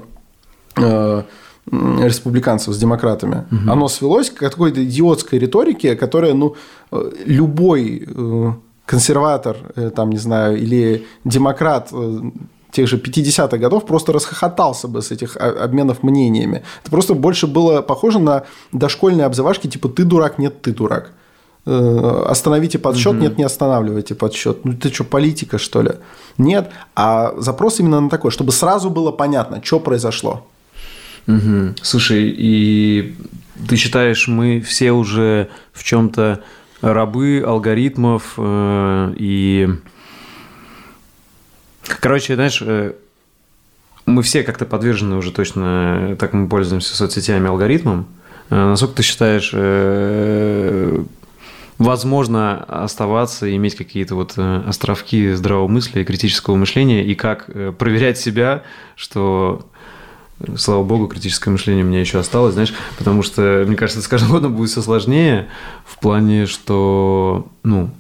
э, 0.78 1.24
республиканцев 1.72 2.74
с 2.74 2.78
демократами, 2.78 3.46
угу. 3.52 3.72
оно 3.72 3.88
свелось 3.88 4.30
к 4.30 4.36
какой-то 4.36 4.84
идиотской 4.84 5.40
риторике, 5.40 5.96
которая, 5.96 6.34
ну, 6.34 6.56
э, 6.92 7.12
любой 7.26 8.08
э, 8.08 8.52
консерватор, 8.86 9.56
там, 9.96 10.10
не 10.10 10.18
знаю, 10.18 10.58
или 10.58 11.06
демократ 11.24 11.92
тех 12.72 12.88
же 12.88 12.98
50-х 12.98 13.58
годов 13.58 13.86
просто 13.86 14.12
расхохотался 14.12 14.88
бы 14.88 15.02
с 15.02 15.12
этих 15.12 15.38
обменов 15.38 16.04
мнениями. 16.04 16.64
Это 16.82 16.92
просто 16.92 17.14
больше 17.14 17.48
было 17.48 17.82
похоже 17.82 18.20
на 18.20 18.44
дошкольные 18.72 19.26
обзывашки 19.26 19.68
типа 19.68 19.88
«ты 19.88 20.04
дурак, 20.04 20.40
нет, 20.40 20.62
ты 20.62 20.74
дурак». 20.74 21.12
Остановите 21.66 22.78
подсчет, 22.78 23.14
угу. 23.14 23.22
нет, 23.22 23.38
не 23.38 23.44
останавливайте 23.44 24.16
подсчет. 24.16 24.66
Ну, 24.66 24.74
ты 24.74 24.94
что, 24.94 25.06
политика, 25.06 25.58
что 25.58 25.82
ли? 25.82 25.92
Нет. 26.38 26.72
А 26.96 27.34
запрос 27.38 27.80
именно 27.80 28.02
на 28.02 28.10
такой, 28.10 28.32
чтобы 28.32 28.52
сразу 28.52 28.90
было 28.90 29.12
понятно, 29.12 29.64
что 29.64 29.80
произошло. 29.80 30.46
Угу. 31.28 31.76
Слушай, 31.82 32.34
и 32.36 33.16
ты 33.68 33.78
считаешь, 33.78 34.28
мы 34.28 34.60
все 34.60 34.92
уже 34.92 35.50
в 35.72 35.84
чем-то 35.84 36.42
рабы 36.82 37.44
алгоритмов 37.46 38.34
э, 38.38 39.14
и... 39.18 39.70
Короче, 42.02 42.36
знаешь, 42.36 42.62
э, 42.62 42.94
мы 44.06 44.22
все 44.22 44.44
как-то 44.44 44.66
подвержены 44.66 45.16
уже 45.16 45.32
точно, 45.32 46.18
так 46.20 46.34
мы 46.34 46.50
пользуемся 46.50 46.96
соцсетями, 46.96 47.48
алгоритмом. 47.48 48.08
Э, 48.50 48.56
насколько 48.56 48.96
ты 48.96 49.04
считаешь, 49.04 49.52
э, 49.54 51.04
возможно 51.84 52.64
оставаться 52.64 53.48
и 53.48 53.56
иметь 53.56 53.76
какие-то 53.76 54.16
вот 54.16 54.34
э, 54.38 54.64
островки 54.68 55.34
здравого 55.34 55.68
мысли 55.68 56.02
и 56.02 56.06
критического 56.06 56.56
мышления, 56.56 57.06
и 57.06 57.16
как 57.16 57.46
э, 57.48 57.72
проверять 57.72 58.18
себя, 58.18 58.64
что 58.96 59.66
слава 60.58 60.84
богу, 60.84 61.08
критическое 61.08 61.52
мышление 61.52 61.86
у 61.86 61.88
меня 61.88 62.02
еще 62.02 62.20
осталось, 62.20 62.54
знаешь, 62.54 62.74
потому 62.98 63.24
что, 63.24 63.64
мне 63.68 63.76
кажется, 63.76 64.02
с 64.02 64.08
каждым 64.08 64.32
годом 64.32 64.56
будет 64.56 64.70
все 64.70 64.82
сложнее 64.82 65.48
в 65.86 66.00
плане, 66.00 66.46
что, 66.46 67.48
ну, 67.64 67.92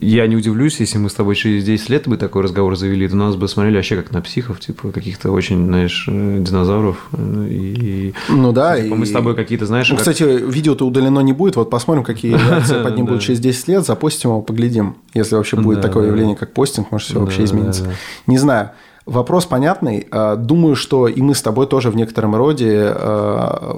я 0.00 0.26
не 0.26 0.36
удивлюсь, 0.36 0.78
если 0.80 0.98
мы 0.98 1.10
с 1.10 1.14
тобой 1.14 1.34
через 1.34 1.64
10 1.64 1.88
лет 1.88 2.08
бы 2.08 2.16
такой 2.16 2.42
разговор 2.42 2.76
завели, 2.76 3.08
то 3.08 3.16
нас 3.16 3.34
бы 3.34 3.48
смотрели 3.48 3.76
вообще 3.76 3.96
как 3.96 4.12
на 4.12 4.20
психов, 4.20 4.60
типа 4.60 4.92
каких-то 4.92 5.32
очень, 5.32 5.66
знаешь, 5.66 6.04
э, 6.08 6.38
динозавров. 6.40 7.08
Э, 7.12 7.46
и, 7.50 8.14
ну 8.28 8.52
да. 8.52 8.76
Типа, 8.76 8.94
и... 8.94 8.98
Мы 8.98 9.06
с 9.06 9.10
тобой 9.10 9.34
какие-то, 9.34 9.66
знаешь... 9.66 9.88
Ну, 9.88 9.96
как... 9.96 10.00
кстати, 10.00 10.22
видео-то 10.22 10.86
удалено 10.86 11.20
не 11.20 11.32
будет, 11.32 11.56
вот 11.56 11.68
посмотрим, 11.70 12.04
какие 12.04 12.32
реакции 12.48 12.82
под 12.82 12.96
ним 12.96 13.06
будут 13.06 13.22
через 13.22 13.40
10 13.40 13.68
лет, 13.68 13.86
запустим 13.86 14.30
его, 14.30 14.42
поглядим. 14.42 14.96
Если 15.14 15.34
вообще 15.34 15.56
будет 15.56 15.80
такое 15.80 16.06
явление, 16.06 16.36
как 16.36 16.52
постинг, 16.52 16.90
может, 16.90 17.08
все 17.08 17.18
вообще 17.18 17.44
изменится. 17.44 17.92
Не 18.26 18.38
знаю. 18.38 18.70
Вопрос 19.04 19.46
понятный. 19.46 20.06
А, 20.12 20.36
думаю, 20.36 20.76
что 20.76 21.08
и 21.08 21.20
мы 21.20 21.34
с 21.34 21.42
тобой 21.42 21.66
тоже 21.66 21.90
в 21.90 21.96
некотором 21.96 22.36
роде 22.36 22.92
а, 22.94 23.76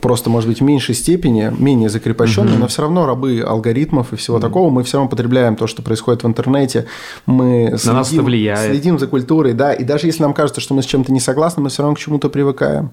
просто, 0.00 0.30
может 0.30 0.48
быть, 0.48 0.60
в 0.60 0.64
меньшей 0.64 0.94
степени, 0.94 1.52
менее 1.58 1.90
закрепощенные, 1.90 2.54
угу. 2.54 2.60
но 2.60 2.66
все 2.68 2.82
равно 2.82 3.04
рабы 3.04 3.44
алгоритмов 3.46 4.12
и 4.12 4.16
всего 4.16 4.38
угу. 4.38 4.46
такого. 4.46 4.70
Мы 4.70 4.82
все 4.82 4.96
равно 4.96 5.10
потребляем 5.10 5.56
то, 5.56 5.66
что 5.66 5.82
происходит 5.82 6.22
в 6.22 6.26
интернете. 6.26 6.86
Мы 7.26 7.72
следим, 7.76 7.88
На 7.88 7.92
нас 7.92 8.12
это 8.12 8.22
влияет. 8.22 8.70
следим 8.70 8.98
за 8.98 9.06
культурой, 9.08 9.52
да. 9.52 9.74
И 9.74 9.84
даже 9.84 10.06
если 10.06 10.22
нам 10.22 10.32
кажется, 10.32 10.62
что 10.62 10.72
мы 10.74 10.82
с 10.82 10.86
чем-то 10.86 11.12
не 11.12 11.20
согласны, 11.20 11.62
мы 11.62 11.68
все 11.68 11.82
равно 11.82 11.94
к 11.94 11.98
чему-то 11.98 12.30
привыкаем. 12.30 12.90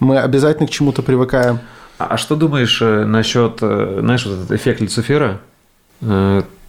Мы 0.00 0.18
обязательно 0.18 0.66
к 0.66 0.70
чему-то 0.70 1.02
привыкаем. 1.02 1.60
А, 1.98 2.06
а 2.10 2.16
что 2.16 2.34
думаешь 2.34 2.80
э, 2.80 3.04
насчет, 3.04 3.58
э, 3.60 3.98
знаешь, 4.00 4.24
вот 4.24 4.34
этот 4.34 4.52
эффект 4.52 4.80
Люцифера? 4.80 5.40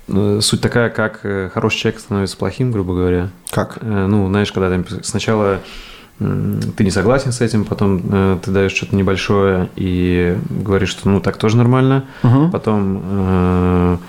Э, 0.10 0.38
Э, 0.39 0.41
суть 0.41 0.62
такая, 0.62 0.89
как 0.89 1.22
э, 1.24 1.49
хороший 1.53 1.78
человек 1.78 1.99
становится 1.99 2.38
плохим, 2.38 2.72
грубо 2.72 2.93
говоря. 2.93 3.30
Как? 3.51 3.78
Э, 3.82 4.07
ну, 4.07 4.28
знаешь, 4.28 4.51
когда 4.51 4.70
там 4.70 4.86
сначала 5.01 5.60
ты 6.20 6.84
не 6.84 6.91
согласен 6.91 7.32
с 7.32 7.39
этим, 7.39 7.64
потом 7.64 8.39
ты 8.41 8.51
даешь 8.51 8.74
что-то 8.74 8.93
небольшое 8.93 9.70
и 9.78 10.38
говоришь, 10.49 10.89
что 10.89 11.07
ну 11.07 11.22
так 11.22 11.38
тоже 11.38 11.55
нормально, 11.55 12.03
угу. 12.24 12.49
потом 12.49 14.01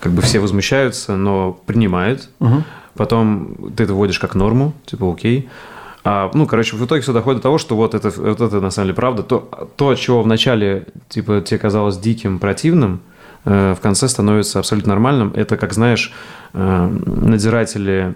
как 0.00 0.12
бы 0.12 0.20
все 0.20 0.38
возмущаются, 0.38 1.16
но 1.16 1.58
принимают, 1.64 2.28
угу. 2.40 2.62
потом 2.92 3.72
ты 3.74 3.84
это 3.84 3.94
вводишь 3.94 4.18
как 4.18 4.34
норму, 4.34 4.74
типа 4.84 5.10
окей. 5.10 5.48
А, 6.04 6.30
ну, 6.34 6.46
короче, 6.46 6.76
в 6.76 6.84
итоге 6.84 7.00
все 7.00 7.14
доходит 7.14 7.38
до 7.38 7.44
того, 7.44 7.56
что 7.56 7.74
вот 7.74 7.94
это, 7.94 8.10
вот 8.10 8.38
это 8.42 8.60
на 8.60 8.70
самом 8.70 8.88
деле 8.88 8.94
правда. 8.94 9.22
То, 9.22 9.70
то, 9.76 9.94
чего 9.94 10.22
вначале, 10.22 10.88
типа, 11.08 11.40
тебе 11.40 11.58
казалось 11.58 11.96
диким, 11.96 12.38
противным, 12.38 13.00
Э, 13.00 13.15
в 13.46 13.78
конце 13.80 14.08
становится 14.08 14.58
абсолютно 14.58 14.90
нормальным. 14.90 15.32
Это, 15.34 15.56
как 15.56 15.72
знаешь, 15.72 16.12
э, 16.52 16.98
надзиратели 17.06 18.14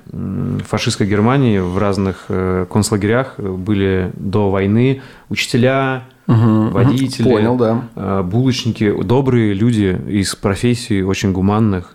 фашистской 0.66 1.06
Германии 1.06 1.58
в 1.58 1.78
разных 1.78 2.24
э, 2.28 2.66
концлагерях 2.68 3.38
были 3.38 4.10
до 4.14 4.50
войны 4.50 5.02
учителя, 5.28 6.02
угу, 6.26 6.70
водители, 6.70 7.28
понял, 7.28 7.56
да. 7.56 8.22
булочники, 8.24 8.92
добрые 9.04 9.54
люди 9.54 9.96
из 10.08 10.34
профессий 10.34 11.04
очень 11.04 11.30
гуманных, 11.32 11.94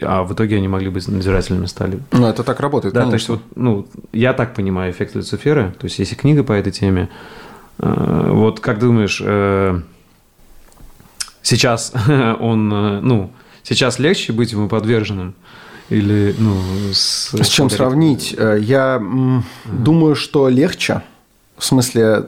а 0.00 0.22
в 0.22 0.32
итоге 0.32 0.58
они 0.58 0.68
могли 0.68 0.88
быть 0.88 1.08
надзирателями 1.08 1.66
стали. 1.66 1.98
Ну, 2.12 2.28
это 2.28 2.44
так 2.44 2.60
работает, 2.60 2.94
Да, 2.94 3.00
конечно. 3.00 3.10
то 3.10 3.16
есть, 3.16 3.28
вот, 3.28 3.56
ну, 3.56 3.88
я 4.12 4.32
так 4.32 4.54
понимаю 4.54 4.92
эффект 4.92 5.16
Люцифера, 5.16 5.74
то 5.76 5.86
есть, 5.86 5.98
если 5.98 6.14
книга 6.14 6.44
по 6.44 6.52
этой 6.52 6.70
теме, 6.70 7.08
вот 7.78 8.60
как 8.60 8.78
думаешь, 8.78 9.20
сейчас 11.46 11.92
он, 12.40 12.72
э, 12.72 13.00
ну, 13.00 13.30
сейчас 13.62 13.98
легче 13.98 14.32
быть 14.32 14.52
ему 14.52 14.68
подверженным? 14.68 15.34
Или, 15.88 16.34
ну, 16.38 16.60
с... 16.92 17.32
С 17.32 17.48
чем 17.48 17.70
сравнить? 17.70 18.34
Э, 18.36 18.58
я 18.60 18.98
mm. 19.00 19.42
думаю, 19.64 20.16
что 20.16 20.48
легче. 20.48 21.02
В 21.56 21.64
смысле, 21.64 22.26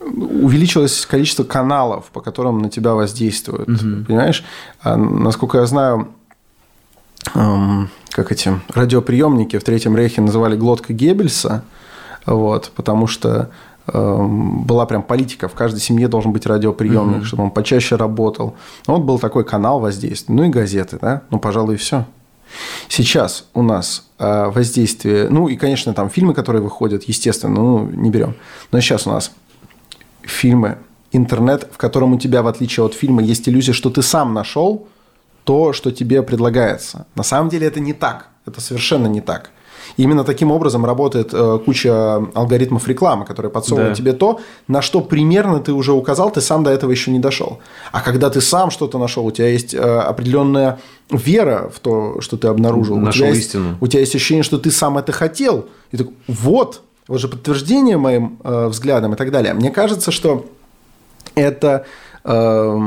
увеличилось 0.00 1.06
количество 1.06 1.44
каналов, 1.44 2.06
по 2.06 2.20
которым 2.20 2.60
на 2.60 2.70
тебя 2.70 2.94
воздействуют. 2.94 3.68
Угу. 3.68 4.04
Понимаешь? 4.06 4.42
А, 4.80 4.96
насколько 4.96 5.58
я 5.58 5.66
знаю, 5.66 6.08
эм, 7.34 7.90
как 8.10 8.32
эти 8.32 8.58
радиоприемники 8.74 9.58
в 9.58 9.64
Третьем 9.64 9.96
Рейхе 9.96 10.22
называли 10.22 10.56
глотка 10.56 10.92
Геббельса, 10.92 11.62
вот, 12.26 12.72
потому 12.74 13.06
что 13.06 13.50
была 13.86 14.86
прям 14.86 15.02
политика, 15.02 15.48
в 15.48 15.54
каждой 15.54 15.80
семье 15.80 16.08
должен 16.08 16.32
быть 16.32 16.46
радиоприемник, 16.46 17.18
угу. 17.18 17.24
чтобы 17.24 17.42
он 17.44 17.50
почаще 17.50 17.96
работал. 17.96 18.54
Вот 18.86 19.00
был 19.00 19.18
такой 19.18 19.44
канал 19.44 19.80
воздействия, 19.80 20.34
ну 20.34 20.44
и 20.44 20.48
газеты, 20.48 20.98
да, 21.00 21.22
ну, 21.30 21.38
пожалуй, 21.38 21.74
и 21.74 21.78
все. 21.78 22.04
Сейчас 22.88 23.46
у 23.54 23.62
нас 23.62 24.06
э, 24.18 24.46
воздействие, 24.46 25.28
ну 25.28 25.48
и, 25.48 25.56
конечно, 25.56 25.94
там 25.94 26.10
фильмы, 26.10 26.34
которые 26.34 26.62
выходят, 26.62 27.04
естественно, 27.04 27.54
ну, 27.54 27.86
не 27.86 28.10
берем. 28.10 28.34
Но 28.72 28.80
сейчас 28.80 29.06
у 29.06 29.10
нас 29.10 29.32
фильмы, 30.22 30.78
интернет, 31.12 31.68
в 31.72 31.76
котором 31.76 32.12
у 32.12 32.18
тебя, 32.18 32.42
в 32.42 32.46
отличие 32.46 32.84
от 32.84 32.94
фильма, 32.94 33.22
есть 33.22 33.48
иллюзия, 33.48 33.72
что 33.72 33.90
ты 33.90 34.02
сам 34.02 34.34
нашел 34.34 34.88
то, 35.44 35.72
что 35.72 35.90
тебе 35.90 36.22
предлагается. 36.22 37.06
На 37.14 37.22
самом 37.22 37.48
деле 37.48 37.66
это 37.66 37.80
не 37.80 37.92
так. 37.92 38.28
Это 38.46 38.60
совершенно 38.60 39.06
не 39.06 39.20
так. 39.20 39.50
И 40.00 40.02
именно 40.02 40.24
таким 40.24 40.50
образом 40.50 40.86
работает 40.86 41.34
э, 41.34 41.58
куча 41.62 42.26
алгоритмов 42.32 42.88
рекламы, 42.88 43.26
которые 43.26 43.52
подсовывают 43.52 43.92
да. 43.92 43.94
тебе 43.94 44.14
то, 44.14 44.40
на 44.66 44.80
что 44.80 45.02
примерно 45.02 45.60
ты 45.60 45.74
уже 45.74 45.92
указал, 45.92 46.30
ты 46.30 46.40
сам 46.40 46.64
до 46.64 46.70
этого 46.70 46.90
еще 46.90 47.10
не 47.10 47.18
дошел. 47.18 47.58
А 47.92 48.00
когда 48.00 48.30
ты 48.30 48.40
сам 48.40 48.70
что-то 48.70 48.96
нашел, 48.96 49.26
у 49.26 49.30
тебя 49.30 49.48
есть 49.48 49.74
э, 49.74 49.78
определенная 49.78 50.78
вера 51.10 51.70
в 51.74 51.80
то, 51.80 52.22
что 52.22 52.38
ты 52.38 52.48
обнаружил. 52.48 52.96
Нашел 52.96 53.26
у 53.26 53.30
тебя 53.30 53.38
истину. 53.38 53.68
Есть, 53.68 53.82
у 53.82 53.86
тебя 53.88 54.00
есть 54.00 54.14
ощущение, 54.14 54.42
что 54.42 54.56
ты 54.56 54.70
сам 54.70 54.96
это 54.96 55.12
хотел. 55.12 55.66
И 55.92 55.98
так, 55.98 56.06
вот, 56.28 56.80
вот 57.06 57.20
же 57.20 57.28
подтверждение 57.28 57.98
моим 57.98 58.38
э, 58.42 58.68
взглядам 58.68 59.12
и 59.12 59.16
так 59.16 59.30
далее. 59.30 59.52
Мне 59.52 59.70
кажется, 59.70 60.10
что 60.10 60.46
это 61.34 61.84
э, 62.24 62.78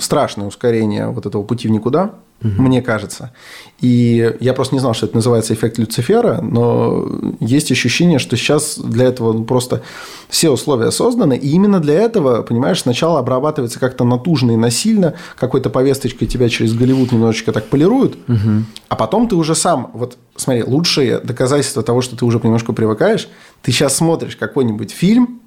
страшное 0.00 0.46
ускорение 0.46 1.08
вот 1.08 1.26
этого 1.26 1.42
пути 1.42 1.68
в 1.68 1.72
никуда, 1.72 2.14
угу. 2.42 2.62
мне 2.62 2.82
кажется. 2.82 3.32
И 3.80 4.34
я 4.40 4.54
просто 4.54 4.74
не 4.74 4.80
знал, 4.80 4.94
что 4.94 5.06
это 5.06 5.16
называется 5.16 5.52
эффект 5.52 5.78
Люцифера, 5.78 6.40
но 6.40 7.06
есть 7.40 7.70
ощущение, 7.70 8.18
что 8.18 8.36
сейчас 8.36 8.78
для 8.78 9.06
этого 9.06 9.32
ну, 9.32 9.44
просто 9.44 9.82
все 10.28 10.50
условия 10.50 10.90
созданы, 10.90 11.36
и 11.36 11.50
именно 11.50 11.80
для 11.80 11.94
этого, 11.94 12.42
понимаешь, 12.42 12.80
сначала 12.80 13.18
обрабатывается 13.18 13.78
как-то 13.78 14.04
натужно 14.04 14.52
и 14.52 14.56
насильно, 14.56 15.14
какой-то 15.38 15.68
повесточкой 15.68 16.26
тебя 16.26 16.48
через 16.48 16.72
Голливуд 16.72 17.12
немножечко 17.12 17.52
так 17.52 17.66
полируют, 17.66 18.16
угу. 18.28 18.64
а 18.88 18.96
потом 18.96 19.28
ты 19.28 19.36
уже 19.36 19.54
сам, 19.54 19.90
вот 19.92 20.16
смотри, 20.36 20.62
лучшее 20.62 21.18
доказательство 21.18 21.82
того, 21.82 22.00
что 22.00 22.16
ты 22.16 22.24
уже 22.24 22.40
немножко 22.42 22.72
привыкаешь, 22.72 23.28
ты 23.62 23.72
сейчас 23.72 23.96
смотришь 23.96 24.36
какой-нибудь 24.36 24.90
фильм, 24.90 25.40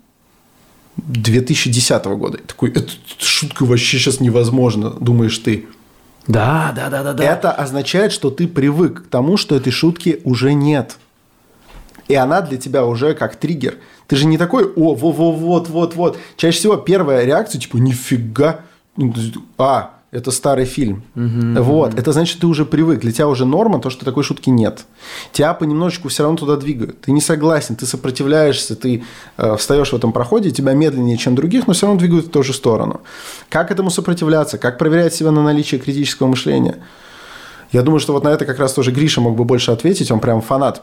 2010 0.97 2.05
года. 2.05 2.37
И 2.37 2.41
такой, 2.41 2.71
это 2.71 2.91
шутка 3.19 3.65
вообще 3.65 3.97
сейчас 3.97 4.19
невозможно, 4.19 4.89
думаешь 4.89 5.37
ты. 5.37 5.67
Да, 6.27 6.71
да, 6.75 6.89
да, 6.89 7.03
да, 7.03 7.13
да. 7.13 7.23
Это 7.23 7.51
означает, 7.51 8.11
что 8.11 8.29
ты 8.29 8.47
привык 8.47 9.05
к 9.05 9.07
тому, 9.07 9.37
что 9.37 9.55
этой 9.55 9.71
шутки 9.71 10.21
уже 10.23 10.53
нет. 10.53 10.97
И 12.07 12.15
она 12.15 12.41
для 12.41 12.57
тебя 12.57 12.85
уже 12.85 13.13
как 13.13 13.35
триггер. 13.35 13.77
Ты 14.07 14.15
же 14.15 14.25
не 14.25 14.37
такой, 14.37 14.65
о, 14.65 14.95
во, 14.95 15.11
во, 15.11 15.31
вот, 15.31 15.69
вот, 15.69 15.95
вот. 15.95 16.17
Чаще 16.35 16.57
всего 16.57 16.77
первая 16.77 17.25
реакция, 17.25 17.61
типа, 17.61 17.77
нифига. 17.77 18.61
А, 19.57 19.98
это 20.11 20.31
старый 20.31 20.65
фильм. 20.65 21.03
Угу, 21.15 21.61
вот. 21.61 21.93
Угу. 21.93 21.99
Это 21.99 22.11
значит, 22.13 22.39
ты 22.39 22.47
уже 22.47 22.65
привык. 22.65 23.01
Для 23.01 23.11
тебя 23.11 23.27
уже 23.27 23.45
норма 23.45 23.79
то, 23.79 23.89
что 23.89 24.05
такой 24.05 24.23
шутки 24.23 24.49
нет. 24.49 24.85
Тебя 25.31 25.53
понемножечку 25.53 26.09
все 26.09 26.23
равно 26.23 26.37
туда 26.37 26.55
двигают. 26.55 27.01
Ты 27.01 27.11
не 27.11 27.21
согласен, 27.21 27.75
ты 27.75 27.85
сопротивляешься, 27.85 28.75
ты 28.75 29.03
э, 29.37 29.55
встаешь 29.57 29.91
в 29.91 29.95
этом 29.95 30.11
проходе, 30.11 30.49
тебя 30.51 30.73
медленнее, 30.73 31.17
чем 31.17 31.35
других, 31.35 31.67
но 31.67 31.73
все 31.73 31.85
равно 31.85 31.99
двигают 31.99 32.27
в 32.27 32.29
ту 32.31 32.41
же 32.41 32.53
сторону. 32.53 33.01
Как 33.49 33.69
этому 33.71 33.91
сопротивляться? 33.91 34.57
Как 34.57 34.77
проверять 34.77 35.13
себя 35.13 35.31
на 35.31 35.43
наличие 35.43 35.79
критического 35.79 36.27
мышления? 36.27 36.77
Я 37.71 37.83
думаю, 37.83 37.99
что 37.99 38.13
вот 38.13 38.23
на 38.23 38.29
это 38.29 38.45
как 38.45 38.57
раз 38.57 38.73
тоже 38.73 38.91
Гриша 38.91 39.21
мог 39.21 39.35
бы 39.35 39.43
больше 39.43 39.71
ответить. 39.71 40.09
Он 40.09 40.19
прям 40.19 40.41
фанат 40.41 40.81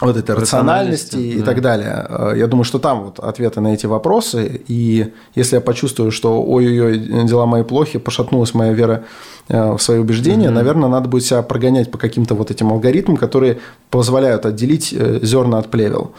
вот 0.00 0.16
этой 0.16 0.34
рациональности, 0.34 1.16
и 1.16 1.38
да. 1.38 1.44
так 1.44 1.60
далее. 1.60 2.06
Э, 2.08 2.32
я 2.36 2.46
думаю, 2.46 2.64
что 2.64 2.78
там 2.78 3.04
вот 3.04 3.18
ответы 3.20 3.60
на 3.60 3.74
эти 3.74 3.86
вопросы. 3.86 4.62
И 4.66 5.12
если 5.34 5.56
я 5.56 5.60
почувствую, 5.60 6.10
что 6.10 6.42
ой-ой-ой, 6.42 7.26
дела 7.26 7.46
мои 7.46 7.62
плохи, 7.62 7.98
пошатнулась 7.98 8.54
моя 8.54 8.72
вера 8.72 9.04
э, 9.48 9.72
в 9.72 9.78
свои 9.80 9.98
убеждения, 9.98 10.48
mm-hmm. 10.48 10.50
наверное, 10.50 10.88
надо 10.88 11.08
будет 11.08 11.24
себя 11.24 11.42
прогонять 11.42 11.90
по 11.90 11.98
каким-то 11.98 12.34
вот 12.34 12.50
этим 12.50 12.72
алгоритмам, 12.72 13.16
которые 13.16 13.58
позволяют 13.90 14.46
отделить 14.46 14.92
э, 14.92 15.20
зерна 15.22 15.58
от 15.58 15.70
плевел. 15.70 16.12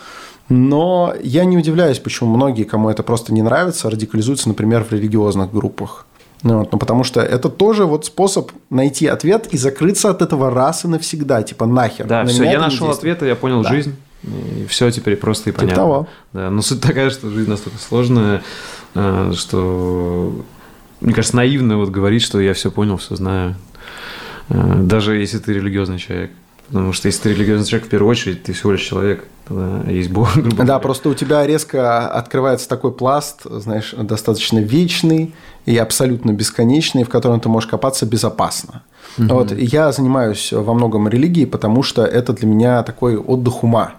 Но 0.47 1.13
я 1.21 1.43
не 1.43 1.57
удивляюсь, 1.57 1.99
почему 1.99 2.35
многие, 2.35 2.63
кому 2.63 2.89
это 2.89 3.03
просто 3.03 3.33
не 3.33 3.41
нравится, 3.41 3.89
радикализуются, 3.89 4.47
например, 4.47 4.83
в 4.83 4.91
религиозных 4.91 5.51
группах. 5.51 6.05
Ну, 6.45 6.59
вот, 6.59 6.71
ну, 6.71 6.77
потому 6.77 7.03
что 7.03 7.21
это 7.21 7.49
тоже 7.49 7.85
вот 7.85 8.05
способ 8.05 8.51
найти 8.69 9.07
ответ 9.07 9.47
и 9.47 9.57
закрыться 9.57 10.11
от 10.11 10.21
этого 10.21 10.51
раз 10.51 10.85
и 10.85 10.87
навсегда, 10.87 11.41
типа 11.41 11.65
нахер. 11.65 12.05
Да, 12.05 12.21
на 12.21 12.29
все, 12.29 12.43
я 12.43 12.59
нашел 12.59 12.91
ответ, 12.91 13.23
и 13.23 13.25
я 13.25 13.35
понял 13.35 13.63
да. 13.63 13.69
жизнь. 13.69 13.95
И 14.23 14.67
все 14.69 14.91
теперь 14.91 15.15
просто 15.15 15.49
и 15.49 15.53
типа 15.53 15.61
понятно. 15.61 15.81
Того. 15.81 16.07
Да, 16.33 16.51
но 16.51 16.61
суть 16.61 16.81
такая, 16.81 17.09
что 17.09 17.31
жизнь 17.31 17.49
настолько 17.49 17.79
сложная, 17.79 18.43
э, 18.93 19.33
что 19.35 20.45
мне 21.01 21.15
кажется, 21.15 21.35
наивно 21.35 21.77
вот 21.77 21.89
говорить, 21.89 22.21
что 22.21 22.39
я 22.39 22.53
все 22.53 22.69
понял, 22.69 22.97
все 22.97 23.15
знаю. 23.15 23.55
Э, 24.49 24.75
даже 24.83 25.15
если 25.15 25.39
ты 25.39 25.51
религиозный 25.51 25.97
человек. 25.97 26.29
Потому 26.67 26.93
что 26.93 27.07
если 27.07 27.23
ты 27.23 27.33
религиозный 27.33 27.65
человек, 27.65 27.87
в 27.87 27.89
первую 27.89 28.11
очередь, 28.11 28.43
ты 28.43 28.53
всего 28.53 28.73
лишь 28.73 28.81
человек. 28.81 29.25
Тогда 29.47 29.89
есть 29.89 30.11
Бог. 30.11 30.29
Да, 30.35 30.49
говоря. 30.51 30.79
просто 30.79 31.09
у 31.09 31.15
тебя 31.15 31.45
резко 31.45 32.07
открывается 32.07 32.69
такой 32.69 32.91
пласт, 32.91 33.41
знаешь, 33.45 33.95
достаточно 33.97 34.59
вечный 34.59 35.33
и 35.65 35.77
абсолютно 35.77 36.31
бесконечный, 36.31 37.03
в 37.03 37.09
котором 37.09 37.39
ты 37.39 37.49
можешь 37.49 37.69
копаться 37.69 38.05
безопасно. 38.05 38.83
Угу. 39.17 39.27
Вот, 39.27 39.51
я 39.51 39.91
занимаюсь 39.91 40.51
во 40.51 40.73
многом 40.73 41.07
религией, 41.07 41.45
потому 41.45 41.83
что 41.83 42.03
это 42.05 42.33
для 42.33 42.47
меня 42.47 42.83
такой 42.83 43.17
отдых 43.17 43.63
ума. 43.63 43.93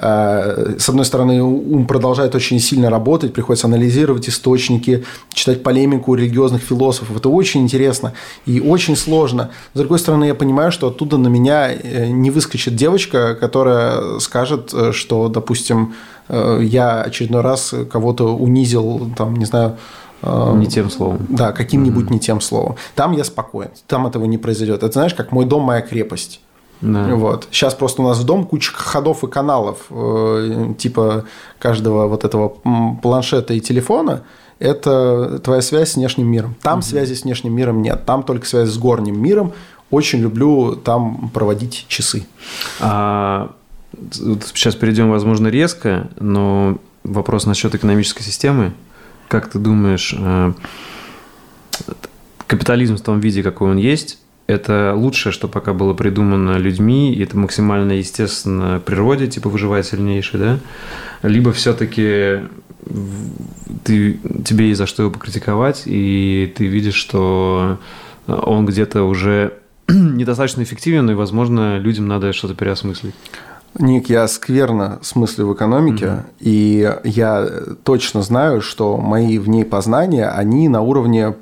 Э, 0.00 0.76
с 0.78 0.88
одной 0.88 1.04
стороны, 1.04 1.42
ум 1.42 1.86
продолжает 1.86 2.34
очень 2.34 2.60
сильно 2.60 2.88
работать, 2.90 3.32
приходится 3.32 3.66
анализировать 3.66 4.28
источники, 4.28 5.04
читать 5.32 5.62
полемику 5.62 6.14
религиозных 6.14 6.62
философов. 6.62 7.16
Это 7.16 7.28
очень 7.28 7.62
интересно 7.62 8.12
и 8.46 8.60
очень 8.60 8.96
сложно. 8.96 9.50
С 9.74 9.78
другой 9.78 9.98
стороны, 9.98 10.24
я 10.24 10.34
понимаю, 10.34 10.70
что 10.72 10.88
оттуда 10.88 11.18
на 11.18 11.28
меня 11.28 11.72
э, 11.72 12.06
не 12.08 12.30
выскочит 12.30 12.76
девочка, 12.76 13.34
которая 13.34 14.18
скажет, 14.20 14.72
э, 14.72 14.92
что, 14.92 15.28
допустим, 15.28 15.94
я 16.30 17.00
очередной 17.00 17.40
раз 17.40 17.74
кого-то 17.90 18.36
унизил, 18.36 19.10
там, 19.16 19.36
не 19.36 19.46
знаю, 19.46 19.78
не 20.22 20.66
тем 20.66 20.90
словом. 20.90 21.26
Да, 21.28 21.52
каким-нибудь 21.52 22.06
mm-hmm. 22.06 22.12
не 22.12 22.20
тем 22.20 22.40
словом. 22.40 22.76
Там 22.94 23.12
я 23.12 23.24
спокоен, 23.24 23.70
там 23.86 24.06
этого 24.06 24.24
не 24.24 24.38
произойдет. 24.38 24.82
Это 24.82 24.92
знаешь, 24.92 25.14
как 25.14 25.32
мой 25.32 25.44
дом, 25.44 25.62
моя 25.62 25.80
крепость. 25.80 26.40
Да. 26.80 27.14
Вот. 27.14 27.48
Сейчас 27.50 27.74
просто 27.74 28.02
у 28.02 28.06
нас 28.06 28.18
в 28.18 28.24
дом 28.24 28.46
куча 28.46 28.72
ходов 28.72 29.24
и 29.24 29.26
каналов, 29.26 29.86
э, 29.90 30.74
типа 30.78 31.24
каждого 31.58 32.06
вот 32.06 32.24
этого 32.24 32.48
планшета 33.02 33.54
и 33.54 33.60
телефона. 33.60 34.22
Это 34.58 35.40
твоя 35.42 35.62
связь 35.62 35.92
с 35.92 35.96
внешним 35.96 36.28
миром. 36.28 36.56
Там 36.62 36.78
угу. 36.78 36.84
связи 36.84 37.14
с 37.14 37.22
внешним 37.22 37.54
миром 37.54 37.82
нет. 37.82 38.04
Там 38.04 38.22
только 38.22 38.46
связь 38.46 38.68
с 38.68 38.78
горним 38.78 39.20
миром. 39.20 39.52
Очень 39.90 40.20
люблю 40.20 40.76
там 40.76 41.30
проводить 41.32 41.86
часы. 41.88 42.26
А, 42.80 43.52
сейчас 44.54 44.74
перейдем, 44.74 45.10
возможно, 45.10 45.48
резко, 45.48 46.10
но 46.18 46.78
вопрос 47.04 47.46
насчет 47.46 47.74
экономической 47.74 48.22
системы. 48.22 48.74
Как 49.28 49.50
ты 49.50 49.58
думаешь, 49.58 50.14
э, 50.18 50.52
капитализм 52.46 52.96
в 52.96 53.02
том 53.02 53.20
виде, 53.20 53.42
какой 53.42 53.70
он 53.70 53.76
есть, 53.76 54.18
это 54.46 54.94
лучшее, 54.96 55.32
что 55.32 55.46
пока 55.46 55.74
было 55.74 55.92
придумано 55.92 56.56
людьми, 56.56 57.12
и 57.12 57.22
это 57.22 57.36
максимально 57.36 57.92
естественно 57.92 58.80
природе, 58.84 59.26
типа 59.26 59.50
выживает 59.50 59.84
сильнейший, 59.84 60.40
да? 60.40 60.58
Либо 61.22 61.52
все-таки 61.52 62.40
ты, 63.84 64.18
тебе 64.44 64.68
есть 64.68 64.78
за 64.78 64.86
что 64.86 65.02
его 65.02 65.12
покритиковать, 65.12 65.82
и 65.84 66.50
ты 66.56 66.66
видишь, 66.66 66.94
что 66.94 67.78
он 68.26 68.64
где-то 68.64 69.02
уже 69.02 69.52
недостаточно 69.88 70.62
эффективен, 70.62 71.10
и, 71.10 71.14
возможно, 71.14 71.78
людям 71.78 72.08
надо 72.08 72.32
что-то 72.32 72.54
переосмыслить. 72.54 73.14
Ник, 73.78 74.08
я 74.08 74.26
скверно 74.28 74.98
смыслю 75.02 75.46
в 75.46 75.54
экономике, 75.54 76.04
mm-hmm. 76.04 76.24
и 76.40 76.96
я 77.04 77.48
точно 77.84 78.22
знаю, 78.22 78.60
что 78.60 78.96
мои 78.96 79.38
в 79.38 79.48
ней 79.48 79.64
познания, 79.64 80.28
они 80.28 80.68
на 80.68 80.80
уровне 80.80 81.34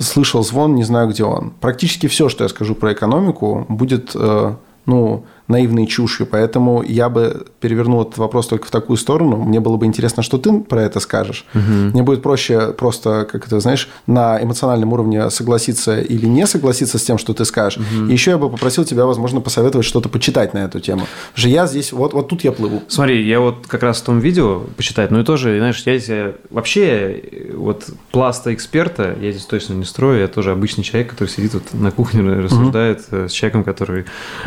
слышал 0.00 0.42
звон, 0.44 0.74
не 0.74 0.84
знаю, 0.84 1.08
где 1.08 1.24
он. 1.24 1.52
Практически 1.60 2.06
все, 2.06 2.28
что 2.28 2.44
я 2.44 2.48
скажу 2.48 2.74
про 2.74 2.92
экономику, 2.92 3.66
будет 3.68 4.12
э, 4.14 4.54
ну, 4.86 5.24
наивной 5.48 5.86
чушью, 5.86 6.26
поэтому 6.26 6.82
я 6.82 7.08
бы 7.08 7.46
перевернул 7.60 8.02
этот 8.02 8.18
вопрос 8.18 8.46
только 8.46 8.66
в 8.66 8.70
такую 8.70 8.96
сторону. 8.96 9.36
Мне 9.36 9.60
было 9.60 9.76
бы 9.76 9.86
интересно, 9.86 10.22
что 10.22 10.38
ты 10.38 10.60
про 10.60 10.82
это 10.82 11.00
скажешь. 11.00 11.46
Угу. 11.54 11.92
Мне 11.92 12.02
будет 12.02 12.22
проще 12.22 12.72
просто, 12.72 13.26
как 13.30 13.46
это, 13.46 13.58
знаешь, 13.60 13.88
на 14.06 14.42
эмоциональном 14.42 14.92
уровне 14.92 15.30
согласиться 15.30 16.00
или 16.00 16.26
не 16.26 16.46
согласиться 16.46 16.98
с 16.98 17.02
тем, 17.02 17.18
что 17.18 17.34
ты 17.34 17.44
скажешь. 17.44 17.78
Угу. 17.78 18.08
И 18.08 18.12
еще 18.12 18.32
я 18.32 18.38
бы 18.38 18.50
попросил 18.50 18.84
тебя, 18.84 19.06
возможно, 19.06 19.40
посоветовать 19.40 19.86
что-то 19.86 20.08
почитать 20.08 20.54
на 20.54 20.58
эту 20.58 20.80
тему. 20.80 21.06
Же 21.34 21.48
я 21.48 21.66
здесь, 21.66 21.92
вот, 21.92 22.12
вот 22.12 22.28
тут 22.28 22.44
я 22.44 22.52
плыву. 22.52 22.82
Смотри, 22.88 23.26
я 23.26 23.40
вот 23.40 23.66
как 23.66 23.82
раз 23.82 24.00
в 24.00 24.04
том 24.04 24.20
видео 24.20 24.60
почитать, 24.76 25.10
ну 25.10 25.20
и 25.20 25.24
тоже, 25.24 25.58
знаешь, 25.58 25.82
я 25.86 25.98
здесь 25.98 26.34
вообще 26.50 27.22
вот 27.54 27.86
пласта 28.10 28.52
эксперта 28.52 29.16
я 29.20 29.30
здесь 29.32 29.44
точно 29.46 29.74
не 29.74 29.84
строю, 29.84 30.20
я 30.20 30.28
тоже 30.28 30.52
обычный 30.52 30.84
человек, 30.84 31.10
который 31.10 31.28
сидит 31.28 31.54
вот 31.54 31.62
на 31.72 31.90
кухне, 31.90 32.22
рассуждает 32.22 33.00
угу. 33.10 33.28
с 33.28 33.32
человеком, 33.32 33.64
который, 33.64 34.04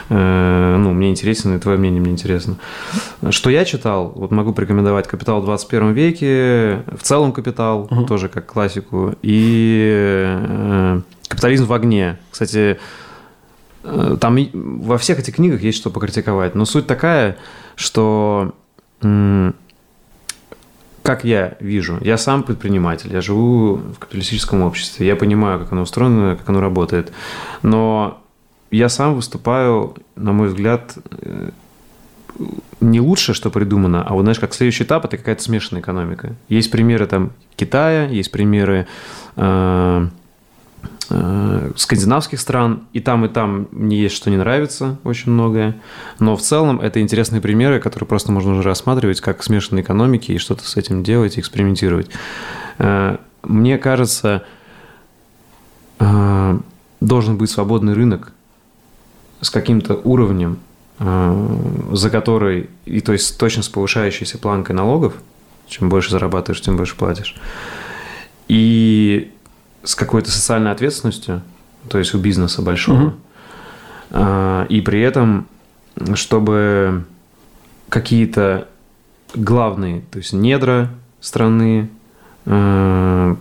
э, 0.09 0.75
ну, 0.77 0.90
мне 0.93 1.09
интересен, 1.09 1.55
и 1.55 1.59
твое 1.59 1.77
мнение 1.77 2.01
мне 2.01 2.11
интересно. 2.11 2.55
Что 3.29 3.49
я 3.49 3.65
читал, 3.65 4.11
вот 4.15 4.31
могу 4.31 4.53
порекомендовать 4.53 5.07
«Капитал 5.07 5.41
в 5.41 5.45
21 5.45 5.93
веке», 5.93 6.83
в 6.87 7.03
целом 7.03 7.31
«Капитал», 7.31 7.87
угу. 7.89 8.05
тоже 8.05 8.29
как 8.29 8.45
классику, 8.45 9.15
и 9.21 10.35
э, 10.37 11.01
«Капитализм 11.27 11.65
в 11.65 11.73
огне». 11.73 12.17
Кстати, 12.29 12.79
э, 13.83 14.17
там 14.19 14.37
во 14.53 14.97
всех 14.97 15.19
этих 15.19 15.35
книгах 15.35 15.61
есть 15.61 15.77
что 15.77 15.89
покритиковать, 15.89 16.55
но 16.55 16.65
суть 16.65 16.87
такая, 16.87 17.37
что 17.75 18.53
как 21.03 21.23
я 21.23 21.57
вижу, 21.59 21.97
я 22.01 22.17
сам 22.17 22.43
предприниматель, 22.43 23.11
я 23.11 23.21
живу 23.21 23.75
в 23.75 23.97
капиталистическом 23.97 24.61
обществе, 24.61 25.07
я 25.07 25.15
понимаю, 25.15 25.59
как 25.59 25.71
оно 25.71 25.81
устроено, 25.81 26.35
как 26.35 26.47
оно 26.49 26.61
работает, 26.61 27.11
но 27.63 28.20
я 28.71 28.89
сам 28.89 29.15
выступаю, 29.15 29.95
на 30.15 30.31
мой 30.31 30.47
взгляд, 30.47 30.97
э, 31.21 31.51
не 32.79 32.99
лучше, 32.99 33.33
что 33.33 33.49
придумано, 33.51 34.03
а 34.03 34.13
вот 34.13 34.23
знаешь, 34.23 34.39
как 34.39 34.53
следующий 34.53 34.83
этап 34.83 35.05
это 35.05 35.17
какая-то 35.17 35.43
смешанная 35.43 35.81
экономика. 35.81 36.35
Есть 36.49 36.71
примеры 36.71 37.05
там 37.05 37.31
Китая, 37.55 38.07
есть 38.07 38.31
примеры 38.31 38.87
э, 39.35 40.07
э, 41.09 41.71
скандинавских 41.75 42.39
стран, 42.39 42.83
и 42.93 42.99
там, 42.99 43.25
и 43.25 43.29
там 43.29 43.67
мне 43.71 44.01
есть 44.01 44.15
что 44.15 44.29
не 44.29 44.37
нравится, 44.37 44.97
очень 45.03 45.31
многое. 45.31 45.75
Но 46.19 46.35
в 46.35 46.41
целом 46.41 46.79
это 46.79 47.01
интересные 47.01 47.41
примеры, 47.41 47.79
которые 47.79 48.07
просто 48.07 48.31
можно 48.31 48.53
уже 48.53 48.63
рассматривать 48.63 49.21
как 49.21 49.43
смешанные 49.43 49.83
экономики 49.83 50.31
и 50.31 50.37
что-то 50.37 50.67
с 50.67 50.75
этим 50.77 51.03
делать, 51.03 51.37
экспериментировать. 51.37 52.09
Э, 52.79 53.17
мне 53.43 53.77
кажется, 53.77 54.43
э, 55.99 56.59
должен 56.99 57.37
быть 57.37 57.49
свободный 57.49 57.93
рынок 57.93 58.33
с 59.41 59.49
каким-то 59.49 59.95
уровнем 59.95 60.59
Э, 61.03 61.35
за 61.93 62.11
который, 62.11 62.69
и 62.85 63.01
то 63.01 63.11
есть 63.11 63.39
точно 63.39 63.63
с 63.63 63.69
повышающейся 63.69 64.37
планкой 64.37 64.75
налогов, 64.75 65.15
чем 65.67 65.89
больше 65.89 66.11
зарабатываешь, 66.11 66.61
тем 66.61 66.77
больше 66.77 66.95
платишь, 66.95 67.35
и 68.47 69.31
с 69.83 69.95
какой-то 69.95 70.29
социальной 70.29 70.71
ответственностью, 70.71 71.41
то 71.89 71.97
есть 71.97 72.13
у 72.13 72.19
бизнеса 72.19 72.61
большого, 72.61 73.15
угу. 74.11 74.65
и 74.69 74.81
при 74.81 75.01
этом, 75.01 75.47
чтобы 76.13 77.03
какие-то 77.89 78.67
главные, 79.33 80.01
то 80.11 80.19
есть 80.19 80.33
недра 80.33 80.91
страны, 81.19 81.89
э, 82.45 83.35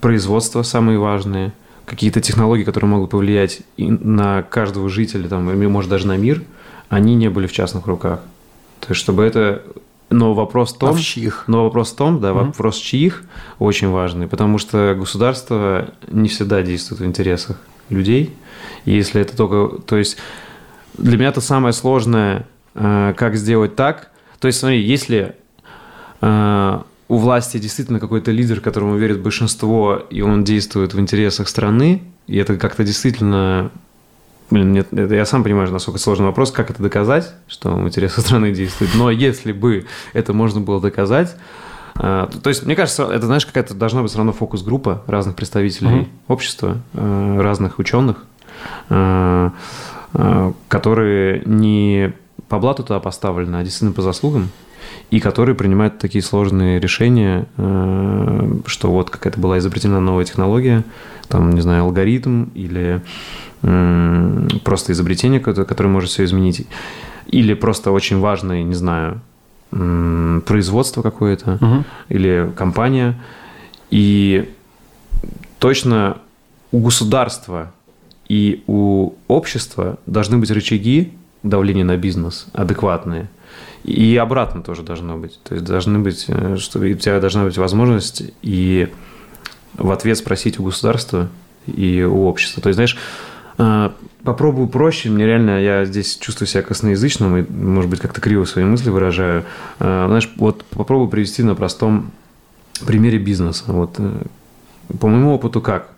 производства 0.00 0.62
самые 0.62 1.00
важные, 1.00 1.52
какие-то 1.90 2.20
технологии, 2.20 2.64
которые 2.64 2.88
могут 2.88 3.10
повлиять 3.10 3.60
на 3.76 4.42
каждого 4.42 4.88
жителя, 4.88 5.28
там, 5.28 5.50
или, 5.50 5.66
может, 5.66 5.90
даже 5.90 6.06
на 6.06 6.16
мир– 6.16 6.42
они 6.90 7.14
не 7.14 7.30
были 7.30 7.46
в 7.46 7.52
частных 7.52 7.86
руках. 7.86 8.20
То 8.80 8.88
есть, 8.90 9.00
чтобы 9.00 9.22
это... 9.22 9.62
Но 10.10 10.34
вопрос 10.34 10.74
в 10.74 10.78
том... 10.78 10.90
А 10.90 10.92
в 10.92 11.00
чьих? 11.00 11.44
Но 11.46 11.64
вопрос 11.64 11.92
в 11.92 11.96
том, 11.96 12.20
да, 12.20 12.32
угу. 12.32 12.46
вопрос 12.46 12.76
чьих 12.76 13.22
очень 13.60 13.88
важный, 13.88 14.26
потому 14.26 14.58
что 14.58 14.96
государство 14.98 15.94
не 16.08 16.28
всегда 16.28 16.62
действует 16.62 17.00
в 17.00 17.04
интересах 17.06 17.58
людей. 17.88 18.34
И 18.84 18.92
если 18.92 19.22
это 19.22 19.36
только... 19.36 19.80
То 19.82 19.96
есть, 19.96 20.16
для 20.98 21.16
меня 21.16 21.28
это 21.28 21.40
самое 21.40 21.72
сложное, 21.72 22.46
э, 22.74 23.14
как 23.16 23.36
сделать 23.36 23.76
так... 23.76 24.10
То 24.40 24.48
есть, 24.48 24.58
смотри, 24.58 24.80
если 24.80 25.36
э, 26.22 26.80
у 27.10 27.16
власти 27.16 27.58
действительно 27.58 27.98
какой-то 27.98 28.30
лидер, 28.30 28.60
которому 28.60 28.96
верит 28.96 29.20
большинство, 29.20 29.96
и 30.10 30.20
он 30.20 30.44
действует 30.44 30.94
в 30.94 31.00
интересах 31.00 31.48
страны, 31.48 32.04
и 32.28 32.36
это 32.38 32.56
как-то 32.56 32.84
действительно 32.84 33.72
Блин, 34.48 34.72
нет, 34.72 34.92
это 34.92 35.14
я 35.14 35.24
сам 35.26 35.44
понимаю, 35.44 35.70
насколько 35.70 36.00
сложный 36.00 36.26
вопрос, 36.26 36.50
как 36.50 36.70
это 36.70 36.82
доказать, 36.82 37.34
что 37.46 37.70
в 37.70 37.86
интересах 37.86 38.24
страны 38.26 38.52
действует. 38.52 38.92
Но 38.96 39.08
если 39.10 39.52
бы 39.52 39.86
это 40.12 40.32
можно 40.32 40.60
было 40.60 40.80
доказать, 40.80 41.36
а, 41.94 42.28
то, 42.28 42.48
есть, 42.48 42.64
мне 42.64 42.74
кажется, 42.74 43.04
это, 43.04 43.26
знаешь, 43.26 43.46
какая-то 43.46 43.74
должна 43.74 44.02
быть 44.02 44.10
все 44.10 44.18
равно 44.18 44.32
фокус-группа 44.32 45.04
разных 45.06 45.36
представителей 45.36 45.90
mm-hmm. 45.90 46.08
общества, 46.26 46.78
а, 46.94 47.40
разных 47.40 47.78
ученых, 47.78 48.24
а, 48.88 49.52
которые 50.68 51.42
не 51.44 52.12
по 52.48 52.58
блату 52.58 52.82
туда 52.82 52.98
поставлены, 52.98 53.56
а 53.56 53.62
действительно 53.62 53.92
по 53.92 54.02
заслугам, 54.02 54.50
и 55.10 55.20
которые 55.20 55.54
принимают 55.54 55.98
такие 55.98 56.22
сложные 56.22 56.80
решения, 56.80 57.46
что 58.66 58.90
вот 58.90 59.10
какая-то 59.10 59.40
была 59.40 59.58
изобретена 59.58 60.00
новая 60.00 60.24
технология, 60.24 60.84
там, 61.28 61.50
не 61.50 61.60
знаю, 61.60 61.84
алгоритм 61.84 62.44
или 62.54 63.02
просто 63.60 64.92
изобретение, 64.92 65.40
которое 65.40 65.88
может 65.88 66.10
все 66.10 66.24
изменить, 66.24 66.66
или 67.26 67.54
просто 67.54 67.90
очень 67.90 68.18
важное, 68.20 68.62
не 68.62 68.74
знаю, 68.74 69.20
производство 69.70 71.02
какое-то, 71.02 71.58
угу. 71.60 71.84
или 72.08 72.50
компания. 72.56 73.20
И 73.90 74.48
точно 75.58 76.18
у 76.72 76.80
государства 76.80 77.72
и 78.28 78.62
у 78.66 79.12
общества 79.28 79.98
должны 80.06 80.38
быть 80.38 80.50
рычаги 80.50 81.12
давления 81.42 81.84
на 81.84 81.96
бизнес 81.96 82.46
адекватные. 82.52 83.28
И 83.84 84.16
обратно 84.16 84.62
тоже 84.62 84.82
должно 84.82 85.16
быть. 85.16 85.40
То 85.42 85.54
есть 85.54 85.66
должны 85.66 85.98
быть, 85.98 86.26
э, 86.28 86.56
что 86.58 86.78
у 86.78 86.94
тебя 86.94 87.20
должна 87.20 87.44
быть 87.44 87.56
возможность 87.56 88.22
и 88.42 88.88
в 89.76 89.90
ответ 89.90 90.18
спросить 90.18 90.58
у 90.58 90.64
государства 90.64 91.28
и 91.66 92.02
у 92.02 92.24
общества. 92.24 92.62
То 92.62 92.68
есть, 92.68 92.76
знаешь, 92.76 92.98
а, 93.58 93.94
попробую 94.22 94.68
проще. 94.68 95.08
Мне 95.08 95.26
реально, 95.26 95.62
я 95.62 95.84
здесь 95.84 96.16
чувствую 96.16 96.48
себя 96.48 96.62
косноязычным 96.62 97.36
и, 97.38 97.50
может 97.50 97.90
быть, 97.90 98.00
как-то 98.00 98.20
криво 98.20 98.44
свои 98.44 98.64
мысли 98.64 98.90
выражаю. 98.90 99.44
А, 99.78 100.06
знаешь, 100.08 100.30
вот 100.36 100.64
попробую 100.64 101.08
привести 101.08 101.42
на 101.42 101.54
простом 101.54 102.10
примере 102.86 103.18
бизнеса. 103.18 103.64
Вот 103.68 103.94
э, 103.98 104.22
по 104.98 105.08
моему 105.08 105.34
опыту 105.34 105.60
как? 105.60 105.90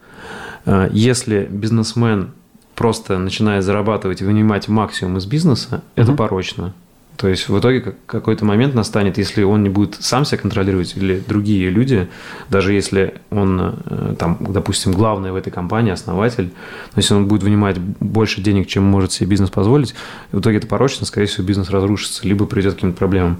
Если 0.92 1.48
бизнесмен 1.50 2.30
просто 2.76 3.18
начинает 3.18 3.64
зарабатывать 3.64 4.20
и 4.20 4.24
вынимать 4.24 4.68
максимум 4.68 5.16
из 5.18 5.26
бизнеса, 5.26 5.82
угу. 5.96 6.02
это 6.02 6.12
порочно. 6.12 6.72
То 7.16 7.28
есть 7.28 7.48
в 7.48 7.58
итоге 7.58 7.94
какой-то 8.06 8.44
момент 8.44 8.74
настанет, 8.74 9.18
если 9.18 9.42
он 9.42 9.62
не 9.62 9.68
будет 9.68 9.96
сам 10.00 10.24
себя 10.24 10.38
контролировать 10.38 10.96
или 10.96 11.22
другие 11.26 11.70
люди, 11.70 12.08
даже 12.48 12.72
если 12.72 13.14
он, 13.30 13.76
э, 13.86 14.14
там, 14.18 14.38
допустим, 14.40 14.92
главный 14.92 15.30
в 15.30 15.36
этой 15.36 15.50
компании, 15.50 15.92
основатель, 15.92 16.50
но 16.94 17.00
если 17.00 17.14
он 17.14 17.28
будет 17.28 17.42
вынимать 17.42 17.78
больше 17.78 18.40
денег, 18.40 18.66
чем 18.66 18.84
может 18.84 19.12
себе 19.12 19.30
бизнес 19.30 19.50
позволить, 19.50 19.94
в 20.32 20.40
итоге 20.40 20.56
это 20.56 20.66
порочно, 20.66 21.06
скорее 21.06 21.26
всего, 21.26 21.46
бизнес 21.46 21.70
разрушится, 21.70 22.26
либо 22.26 22.46
приведет 22.46 22.72
к 22.72 22.76
каким-то 22.76 22.98
проблемам. 22.98 23.38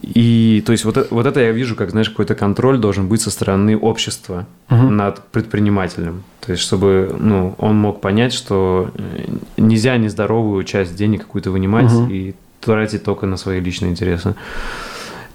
И 0.00 0.62
то 0.64 0.72
есть 0.72 0.84
вот, 0.84 1.08
вот 1.10 1.26
это 1.26 1.40
я 1.40 1.52
вижу, 1.52 1.74
как, 1.76 1.90
знаешь, 1.90 2.08
какой-то 2.08 2.34
контроль 2.34 2.78
должен 2.78 3.08
быть 3.08 3.20
со 3.20 3.30
стороны 3.30 3.76
общества 3.76 4.46
угу. 4.70 4.88
над 4.88 5.22
предпринимателем. 5.26 6.22
То 6.40 6.52
есть 6.52 6.62
чтобы 6.62 7.14
ну, 7.18 7.54
он 7.58 7.76
мог 7.76 8.00
понять, 8.00 8.32
что 8.32 8.90
э, 8.94 9.24
нельзя 9.56 9.96
нездоровую 9.96 10.64
часть 10.64 10.96
денег 10.96 11.22
какую-то 11.22 11.50
вынимать 11.50 11.92
угу. 11.92 12.10
и 12.10 12.34
тратить 12.64 13.04
только 13.04 13.26
на 13.26 13.36
свои 13.36 13.60
личные 13.60 13.90
интересы. 13.90 14.34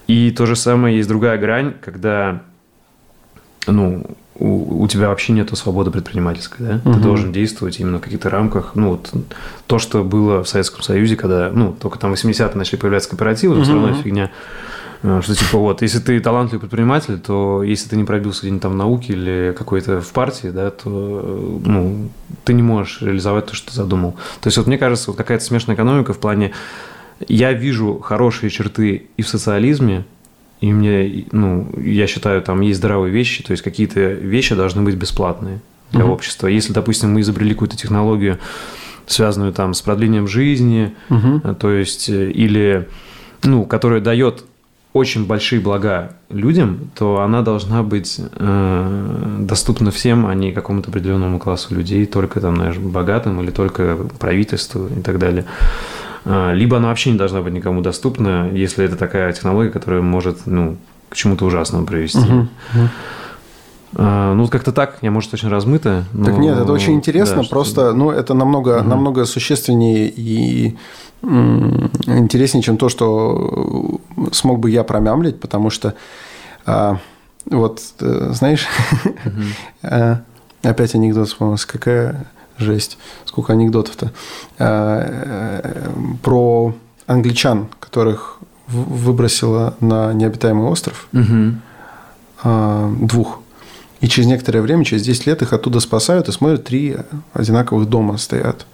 И 0.08 0.32
то 0.32 0.46
же 0.46 0.56
самое 0.56 0.96
есть 0.96 1.10
другая 1.10 1.38
грань, 1.38 1.74
когда 1.82 2.42
ну, 3.68 4.04
у, 4.36 4.84
у 4.84 4.88
тебя 4.88 5.10
вообще 5.10 5.34
нет 5.34 5.56
свободы 5.58 5.92
предпринимательской, 5.92 6.66
да? 6.66 6.82
Угу. 6.84 6.94
Ты 6.94 7.00
должен 7.00 7.32
действовать 7.32 7.80
именно 7.80 7.98
в 7.98 8.02
каких-то 8.02 8.30
рамках. 8.30 8.72
Ну, 8.76 8.92
вот 8.92 9.12
то, 9.68 9.80
что 9.80 10.04
было 10.04 10.44
в 10.44 10.50
Советском 10.50 10.82
Союзе, 10.82 11.16
когда, 11.16 11.52
ну, 11.54 11.76
только 11.80 12.00
там 12.00 12.14
80-е 12.14 12.56
начали 12.56 12.78
появляться 12.78 13.10
кооперативы, 13.10 13.56
угу. 13.56 13.64
все 13.64 13.74
равно 13.74 13.94
фигня. 13.94 14.32
Э, 15.04 15.22
что 15.24 15.36
типа 15.36 15.58
вот, 15.58 15.82
если 15.82 16.00
ты 16.00 16.20
талантливый 16.20 16.62
предприниматель, 16.62 17.20
то 17.20 17.64
если 17.64 17.90
ты 17.90 17.98
не 17.98 18.04
пробился 18.04 18.42
где-нибудь 18.42 18.62
там 18.62 18.74
в 18.74 18.76
науке 18.76 19.14
или 19.14 19.56
какой-то 19.58 20.02
в 20.02 20.12
партии, 20.12 20.48
да, 20.48 20.72
то 20.72 21.60
ну, 21.64 22.10
ты 22.44 22.54
не 22.54 22.64
можешь 22.64 23.02
реализовать 23.02 23.48
то, 23.48 23.56
что 23.56 23.70
ты 23.70 23.76
задумал. 23.76 24.14
То 24.42 24.48
есть 24.48 24.58
вот 24.58 24.68
мне 24.68 24.78
кажется, 24.78 25.12
вот 25.12 25.18
какая-то 25.18 25.44
смешанная 25.44 25.76
экономика 25.76 26.14
в 26.14 26.20
плане 26.20 26.54
я 27.28 27.54
вижу 27.54 28.00
хорошие 28.00 28.50
черты 28.50 29.08
и 29.18 29.22
в 29.22 29.28
социализме, 29.28 30.06
и 30.62 30.72
мне, 30.74 31.26
ну, 31.32 31.70
я 31.78 32.08
считаю, 32.08 32.42
там 32.42 32.62
есть 32.62 32.80
здравые 32.80 33.12
вещи, 33.12 33.44
то 33.44 33.52
есть 33.52 33.64
какие-то 33.64 34.00
вещи 34.00 34.56
должны 34.56 34.82
быть 34.82 34.96
бесплатные 34.96 35.60
для 35.92 36.06
угу. 36.06 36.14
общества. 36.14 36.48
Если, 36.48 36.74
допустим, 36.74 37.14
мы 37.14 37.22
изобрели 37.22 37.52
какую-то 37.52 37.78
технологию, 37.78 38.40
связанную 39.06 39.54
там 39.54 39.74
с 39.74 39.82
продлением 39.82 40.28
жизни, 40.28 40.94
угу. 41.10 41.56
то 41.56 41.72
есть 41.72 42.10
э, 42.10 42.32
или, 42.32 42.88
ну, 43.44 43.66
которая 43.66 44.02
дает 44.02 44.44
очень 44.94 45.26
большие 45.26 45.62
блага 45.62 46.14
людям, 46.30 46.90
то 46.96 47.22
она 47.22 47.42
должна 47.42 47.84
быть 47.84 48.20
э, 48.20 49.38
доступна 49.42 49.92
всем, 49.92 50.26
а 50.26 50.34
не 50.34 50.52
какому-то 50.52 50.90
определенному 50.90 51.40
классу 51.40 51.76
людей, 51.76 52.06
только 52.06 52.42
там, 52.42 52.56
знаешь, 52.56 52.78
богатым 52.78 53.42
или 53.42 53.52
только 53.52 53.96
правительству 54.20 54.88
и 54.88 55.02
так 55.02 55.20
далее. 55.20 55.46
А, 56.30 56.54
либо 56.54 56.78
она 56.78 56.90
вообще 56.90 57.12
не 57.12 57.18
должна 57.18 57.42
быть 57.42 57.54
никому 57.54 57.82
доступна, 57.82 58.50
если 58.52 58.84
это 58.84 58.98
такая 58.98 59.32
технология, 59.32 59.72
которая 59.72 60.02
может 60.02 60.46
ну, 60.46 60.78
к 61.10 61.16
чему-то 61.16 61.46
ужасному 61.46 61.86
привести. 61.86 62.20
Угу. 62.20 62.48
Ну, 64.00 64.48
как-то 64.50 64.74
так, 64.74 64.98
я, 65.02 65.10
может, 65.10 65.34
очень 65.34 65.48
размыто. 65.48 66.04
Но... 66.12 66.26
Так 66.26 66.38
нет, 66.38 66.58
это 66.58 66.72
очень 66.72 66.94
интересно, 66.94 67.42
да, 67.42 67.50
просто, 67.50 67.82
что... 67.90 67.94
ну, 67.94 68.12
это 68.12 68.34
намного, 68.34 68.80
угу. 68.80 68.90
намного 68.90 69.26
существеннее 69.26 70.10
и 70.10 70.76
интереснее, 71.24 72.62
чем 72.62 72.78
то, 72.78 72.90
что 72.90 74.00
смог 74.34 74.60
бы 74.60 74.70
я 74.70 74.84
промямлить, 74.84 75.40
потому 75.40 75.70
что 75.70 75.96
а, 76.66 77.00
вот, 77.46 77.82
э, 78.02 78.32
знаешь, 78.34 78.68
угу. 79.26 79.82
опять 80.62 80.96
анекдот 80.96 81.30
вспомнился, 81.30 81.68
какая 81.68 82.28
жесть, 82.58 82.98
сколько 83.26 83.54
анекдотов-то, 83.54 84.12
а, 84.60 85.62
э, 85.64 85.90
про 86.22 86.76
англичан, 87.06 87.68
которых 87.80 88.40
выбросила 88.68 89.76
на 89.80 90.14
необитаемый 90.14 90.68
остров. 90.68 91.08
Угу. 91.14 93.08
Двух. 93.08 93.40
И 94.02 94.08
через 94.08 94.28
некоторое 94.28 94.62
время, 94.62 94.84
через 94.86 95.04
10 95.04 95.26
лет 95.26 95.42
их 95.42 95.54
оттуда 95.54 95.80
спасают 95.80 96.28
и 96.30 96.32
смотрят, 96.32 96.66
три 96.66 96.98
одинаковых 97.34 97.90
дома 97.90 98.18
стоят. 98.18 98.66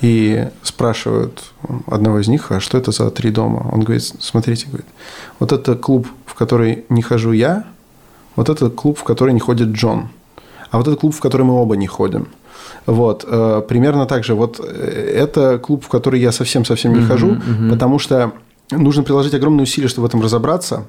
И 0.00 0.48
спрашивают 0.62 1.52
одного 1.86 2.20
из 2.20 2.28
них, 2.28 2.50
а 2.52 2.60
что 2.60 2.78
это 2.78 2.90
за 2.90 3.10
три 3.10 3.30
дома? 3.30 3.68
Он 3.70 3.80
говорит, 3.80 4.02
смотрите, 4.02 4.66
говорит, 4.66 4.86
вот 5.38 5.52
это 5.52 5.74
клуб, 5.74 6.06
в 6.24 6.34
который 6.34 6.86
не 6.88 7.02
хожу 7.02 7.32
я, 7.32 7.64
вот 8.34 8.48
это 8.48 8.70
клуб, 8.70 8.98
в 8.98 9.04
который 9.04 9.34
не 9.34 9.40
ходит 9.40 9.68
Джон, 9.68 10.08
а 10.70 10.78
вот 10.78 10.88
это 10.88 10.96
клуб, 10.96 11.14
в 11.14 11.20
который 11.20 11.42
мы 11.42 11.52
оба 11.54 11.76
не 11.76 11.86
ходим. 11.86 12.28
Вот, 12.86 13.24
э, 13.26 13.62
примерно 13.68 14.06
так 14.06 14.24
же. 14.24 14.34
Вот 14.34 14.60
э, 14.60 15.12
это 15.14 15.58
клуб, 15.58 15.84
в 15.84 15.88
который 15.88 16.20
я 16.20 16.32
совсем-совсем 16.32 16.94
не 16.94 17.02
хожу, 17.02 17.36
потому 17.70 17.98
что 17.98 18.32
нужно 18.70 19.02
приложить 19.02 19.34
огромные 19.34 19.64
усилия, 19.64 19.88
чтобы 19.88 20.06
в 20.06 20.08
этом 20.08 20.22
разобраться. 20.22 20.84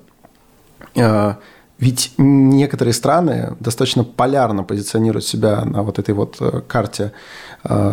Э, 0.95 1.35
ведь 1.79 2.13
некоторые 2.17 2.93
страны 2.93 3.55
достаточно 3.59 4.03
полярно 4.03 4.63
позиционируют 4.63 5.25
себя 5.25 5.65
на 5.65 5.81
вот 5.81 5.97
этой 5.97 6.13
вот 6.13 6.39
карте, 6.67 7.11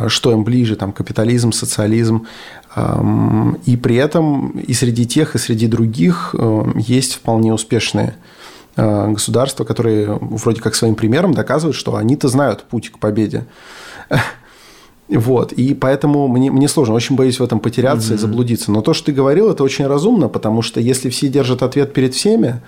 что 0.09 0.30
им 0.30 0.44
ближе, 0.44 0.76
там, 0.76 0.92
капитализм, 0.92 1.53
социализм. 1.53 2.26
Эм, 2.76 3.57
и 3.64 3.78
при 3.78 3.96
этом 3.96 4.51
и 4.59 4.74
среди 4.74 5.07
тех, 5.07 5.34
и 5.34 5.38
среди 5.38 5.68
других 5.68 6.34
есть 6.74 7.14
вполне 7.14 7.55
успешные 7.55 8.14
государства, 8.76 9.64
которые 9.64 10.18
вроде 10.20 10.61
как 10.61 10.74
своим 10.74 10.94
примером 10.94 11.32
доказывают, 11.32 11.74
что 11.74 11.96
они-то 11.96 12.28
знают 12.28 12.64
путь 12.64 12.90
к 12.90 12.99
победе. 12.99 13.46
Вот, 15.09 15.54
и 15.54 15.72
поэтому 15.72 16.28
мне, 16.28 16.50
мне 16.50 16.68
сложно, 16.68 16.94
очень 16.94 17.16
боюсь 17.16 17.40
в 17.40 17.42
этом 17.42 17.61
потеряться 17.61 18.12
mm-hmm. 18.12 18.16
и 18.16 18.18
заблудиться. 18.18 18.70
Но 18.70 18.82
то, 18.82 18.92
что 18.92 19.06
ты 19.06 19.12
говорил, 19.12 19.50
это 19.50 19.64
очень 19.64 19.86
разумно, 19.86 20.28
потому 20.28 20.61
что 20.61 20.80
если 20.80 21.09
все 21.09 21.28
держат 21.28 21.62
ответ 21.62 21.94
перед 21.94 22.12
всеми, 22.12 22.61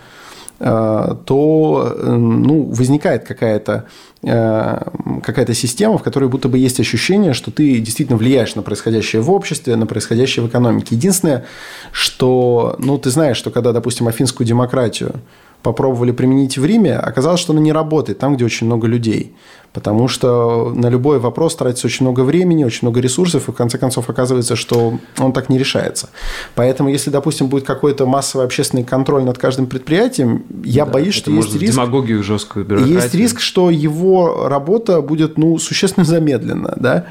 Э, 0.63 1.15
то 1.25 1.95
э, 1.97 2.11
ну, 2.11 2.65
возникает 2.65 3.25
какая-то 3.25 3.87
э, 4.23 4.83
какая-то 5.23 5.55
система, 5.55 5.97
в 5.97 6.03
которой 6.03 6.29
будто 6.29 6.51
бы 6.51 6.59
есть 6.59 6.79
ощущение, 6.81 7.33
что 7.33 7.51
ты 7.51 7.79
действительно 7.79 8.19
влияешь 8.19 8.55
на 8.55 8.61
происходящее 8.61 9.23
в 9.23 9.31
обществе, 9.31 9.75
на 9.77 9.87
происходящее 9.87 10.45
в 10.45 10.49
экономике. 10.49 10.97
Единственное, 10.97 11.47
что, 11.93 12.77
ну, 12.79 12.99
ты 12.99 13.09
знаешь, 13.09 13.39
что 13.39 13.51
когда, 13.51 13.73
допустим, 13.73 14.07
афинскую 14.07 14.47
демократию 14.47 15.15
попробовали 15.63 16.13
применить 16.13 16.59
в 16.59 16.65
Риме, 16.65 16.97
оказалось, 16.97 17.41
что 17.41 17.53
она 17.53 17.61
не 17.61 17.73
работает 17.73 18.19
там, 18.19 18.37
где 18.37 18.45
очень 18.45 18.67
много 18.67 18.87
людей. 18.87 19.35
Потому 19.73 20.09
что 20.09 20.73
на 20.75 20.89
любой 20.89 21.21
вопрос 21.21 21.55
тратится 21.55 21.87
очень 21.87 22.05
много 22.05 22.23
времени, 22.23 22.65
очень 22.65 22.81
много 22.83 23.01
ресурсов, 23.01 23.49
и 23.49 23.53
в 23.53 23.55
конце 23.55 23.79
концов 23.79 24.11
оказывается, 24.11 24.57
что 24.57 24.99
он 25.19 25.33
так 25.33 25.49
не 25.49 25.59
решается. 25.59 26.09
Поэтому, 26.57 26.89
если, 26.89 27.11
допустим, 27.11 27.47
будет 27.47 27.65
какой-то 27.65 28.05
массовый 28.05 28.47
общественный 28.47 28.83
контроль 28.83 29.23
над 29.23 29.39
каждым 29.39 29.67
предприятием, 29.67 30.45
я 30.65 30.87
да, 30.87 30.93
боюсь, 30.93 31.15
что 31.15 31.31
есть 31.31 31.55
риск... 31.55 31.73
демагогию 31.73 32.23
жесткую, 32.25 32.65
бюрократию. 32.65 32.97
Есть 32.97 33.15
риск, 33.15 33.39
что 33.39 33.71
его 33.71 34.49
работа 34.49 35.03
будет 35.03 35.39
ну, 35.39 35.57
существенно 35.59 36.05
замедлена. 36.05 36.75
Да? 36.77 37.07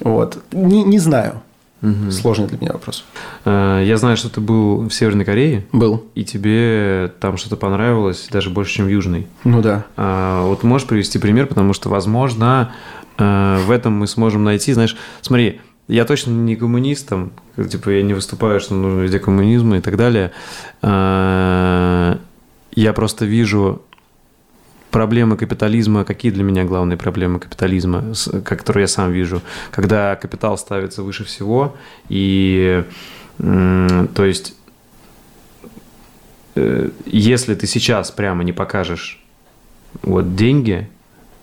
Вот. 0.00 0.38
Не, 0.50 0.82
не 0.82 0.98
знаю. 0.98 1.42
Угу. 1.86 2.10
Сложный 2.10 2.48
для 2.48 2.58
меня 2.58 2.72
вопрос. 2.72 3.04
Э, 3.44 3.82
я 3.84 3.96
знаю, 3.96 4.16
что 4.16 4.28
ты 4.28 4.40
был 4.40 4.88
в 4.88 4.90
Северной 4.90 5.24
Корее. 5.24 5.66
Был. 5.72 6.04
И 6.14 6.24
тебе 6.24 7.12
там 7.20 7.36
что-то 7.36 7.56
понравилось 7.56 8.28
даже 8.30 8.50
больше, 8.50 8.74
чем 8.74 8.86
в 8.86 8.88
Южной. 8.88 9.28
Ну 9.44 9.62
да. 9.62 9.86
А, 9.96 10.44
вот 10.46 10.64
можешь 10.64 10.88
привести 10.88 11.18
пример, 11.18 11.46
потому 11.46 11.72
что, 11.72 11.88
возможно, 11.88 12.72
э, 13.18 13.58
в 13.64 13.70
этом 13.70 13.92
мы 13.92 14.08
сможем 14.08 14.42
найти, 14.42 14.72
знаешь, 14.72 14.96
смотри, 15.20 15.60
я 15.86 16.04
точно 16.04 16.32
не 16.32 16.56
коммунист, 16.56 17.08
там, 17.08 17.30
типа 17.56 17.90
я 17.90 18.02
не 18.02 18.14
выступаю, 18.14 18.58
что 18.58 18.74
нужно 18.74 19.02
везде 19.02 19.20
коммунизм 19.20 19.74
и 19.74 19.80
так 19.80 19.96
далее. 19.96 20.32
Э, 20.82 22.16
я 22.72 22.92
просто 22.92 23.24
вижу 23.24 23.82
проблемы 24.96 25.36
капитализма, 25.36 26.04
какие 26.04 26.32
для 26.32 26.42
меня 26.42 26.64
главные 26.64 26.96
проблемы 26.96 27.38
капитализма, 27.38 28.14
которые 28.44 28.84
я 28.84 28.88
сам 28.88 29.12
вижу, 29.12 29.42
когда 29.70 30.16
капитал 30.16 30.56
ставится 30.56 31.02
выше 31.02 31.22
всего, 31.24 31.76
и 32.08 32.82
то 33.36 34.24
есть 34.24 34.54
э, 36.54 36.88
если 37.04 37.54
ты 37.54 37.66
сейчас 37.66 38.10
прямо 38.10 38.42
не 38.42 38.54
покажешь 38.54 39.22
вот 40.00 40.34
деньги, 40.34 40.88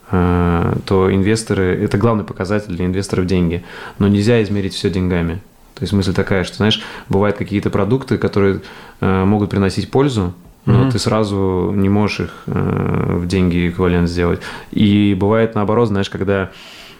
э, 0.10 0.76
то 0.88 1.14
инвесторы, 1.14 1.84
это 1.84 1.99
главный 1.99 2.24
показатель 2.24 2.76
для 2.76 2.88
инвесторов 2.88 3.28
деньги, 3.28 3.64
но 3.99 4.08
нельзя 4.08 4.41
измерить 4.41 4.74
все 4.74 4.89
деньгами. 4.89 5.36
То 5.76 5.84
есть 5.84 5.93
мысль 5.93 6.16
такая, 6.16 6.43
что, 6.43 6.56
знаешь, 6.58 6.82
бывают 7.08 7.38
какие-то 7.38 7.70
продукты, 7.70 8.18
которые 8.18 8.62
э, 8.99 9.26
могут 9.26 9.51
приносить 9.51 9.91
пользу, 9.91 10.34
но 10.66 10.86
mm-hmm. 10.86 10.91
ты 10.91 10.99
сразу 10.99 11.74
не 11.76 11.89
можешь 11.89 12.22
их 12.22 12.43
э, 12.47 13.18
в 13.18 13.28
деньги 13.28 13.70
эквивалент 13.70 14.09
сделать. 14.09 14.39
И 14.72 15.16
бывает 15.20 15.55
наоборот, 15.55 15.89
знаешь, 15.89 16.09
когда 16.09 16.51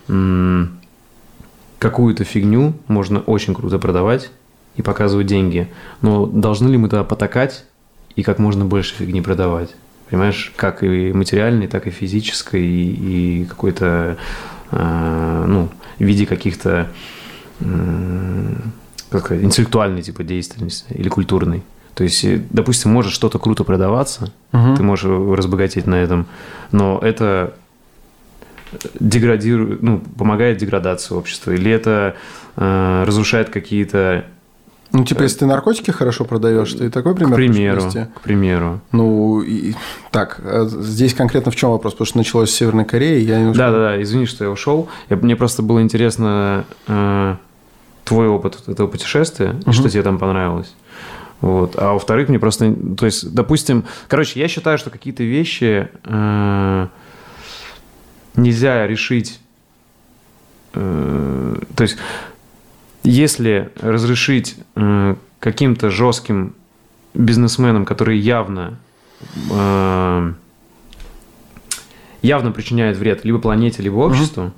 м- 0.08 0.80
какую-то 1.80 2.24
фигню 2.24 2.74
можно 2.88 3.20
очень 3.20 3.54
круто 3.54 3.80
продавать 3.80 4.32
и 4.76 4.82
показывать 4.82 5.28
деньги, 5.28 5.70
но 6.02 6.26
должны 6.26 6.70
ли 6.70 6.78
мы 6.78 6.90
тогда 6.90 7.04
потакать 7.04 7.66
и 8.16 8.24
как 8.24 8.40
можно 8.40 8.66
больше 8.66 8.96
фигни 8.96 9.22
продавать? 9.22 9.76
Понимаешь, 10.10 10.54
как 10.56 10.84
и 10.84 11.12
материальной, 11.14 11.68
так 11.68 11.88
и 11.88 11.90
физической, 11.90 12.64
и, 12.64 13.42
и 13.42 13.46
какой-то, 13.46 14.18
э, 14.72 15.46
ну, 15.48 15.70
в 15.98 16.04
виде 16.04 16.26
каких-то, 16.26 16.90
э, 17.62 18.56
как 19.10 19.26
сказать, 19.26 19.44
интеллектуальной 19.44 20.02
типа 20.02 20.24
деятельности 20.24 20.86
или 20.94 21.10
культурной. 21.10 21.64
То 21.96 22.04
есть, 22.04 22.24
э, 22.24 22.42
допустим, 22.50 22.92
может 22.92 23.12
что-то 23.12 23.40
круто 23.40 23.64
продаваться, 23.64 24.32
угу. 24.52 24.76
ты 24.76 24.84
можешь 24.84 25.06
разбогатеть 25.06 25.88
на 25.88 25.96
этом, 25.96 26.28
но 26.72 27.00
это 27.02 27.54
деградирует, 29.00 29.84
ну, 29.84 30.02
помогает 30.18 30.58
деградации 30.58 31.14
общества, 31.14 31.52
или 31.52 31.72
это 31.72 32.16
э, 32.56 33.04
разрушает 33.06 33.50
какие-то 33.50 34.26
ну, 34.96 35.04
типа, 35.06 35.24
если 35.24 35.40
ты 35.40 35.46
наркотики 35.48 35.90
хорошо 35.90 36.24
продаешь, 36.24 36.72
ты 36.74 36.92
такой 36.92 37.16
пример 37.16 37.34
К 37.34 37.36
примеру, 37.36 37.92
к 38.14 38.22
примеру. 38.22 38.80
Ну, 38.92 39.42
и, 39.42 39.74
так, 40.12 40.40
а 40.44 40.68
здесь 40.68 41.16
конкретно 41.16 41.52
в 41.52 41.56
чем 41.56 41.72
вопрос? 41.72 41.94
Потому 41.94 42.06
что 42.06 42.18
началось 42.20 42.52
с 42.52 42.54
Северной 42.54 42.86
Кореи, 42.86 43.20
я 43.24 43.40
не 43.40 43.52
Да, 43.54 43.72
да, 43.72 43.78
да, 43.78 44.02
извини, 44.04 44.28
что 44.28 44.44
я 44.44 44.52
ушел. 44.52 44.88
Я, 45.10 45.16
мне 45.16 45.36
просто 45.36 45.64
было 45.64 45.82
интересно 45.82 46.66
э, 46.88 47.36
твой 48.04 48.28
опыт 48.28 48.60
этого 48.68 48.86
путешествия, 48.86 49.56
угу. 49.66 49.74
что 49.74 49.90
тебе 49.90 50.04
там 50.04 50.20
понравилось. 50.20 50.76
Вот. 51.44 51.76
А 51.78 51.92
во-вторых, 51.92 52.30
мне 52.30 52.40
просто... 52.40 52.74
То 52.98 53.06
есть, 53.06 53.34
допустим... 53.34 53.84
Короче, 54.08 54.40
я 54.40 54.48
считаю, 54.48 54.78
что 54.78 54.90
какие-то 54.90 55.24
вещи 55.24 55.90
э, 56.06 56.88
нельзя 58.38 58.88
решить... 58.88 59.42
Э, 60.74 61.58
то 61.76 61.84
есть, 61.84 61.98
если 63.04 63.74
разрешить 63.82 64.56
э, 64.78 65.16
каким-то 65.40 65.90
жестким 65.90 66.56
бизнесменам, 67.14 67.84
которые 67.84 68.22
явно... 68.22 68.80
Э, 69.52 70.32
явно 72.22 72.52
причиняют 72.54 72.98
вред 72.98 73.26
либо 73.26 73.40
планете, 73.40 73.82
либо 73.82 73.96
обществу, 73.96 74.44
угу. 74.46 74.54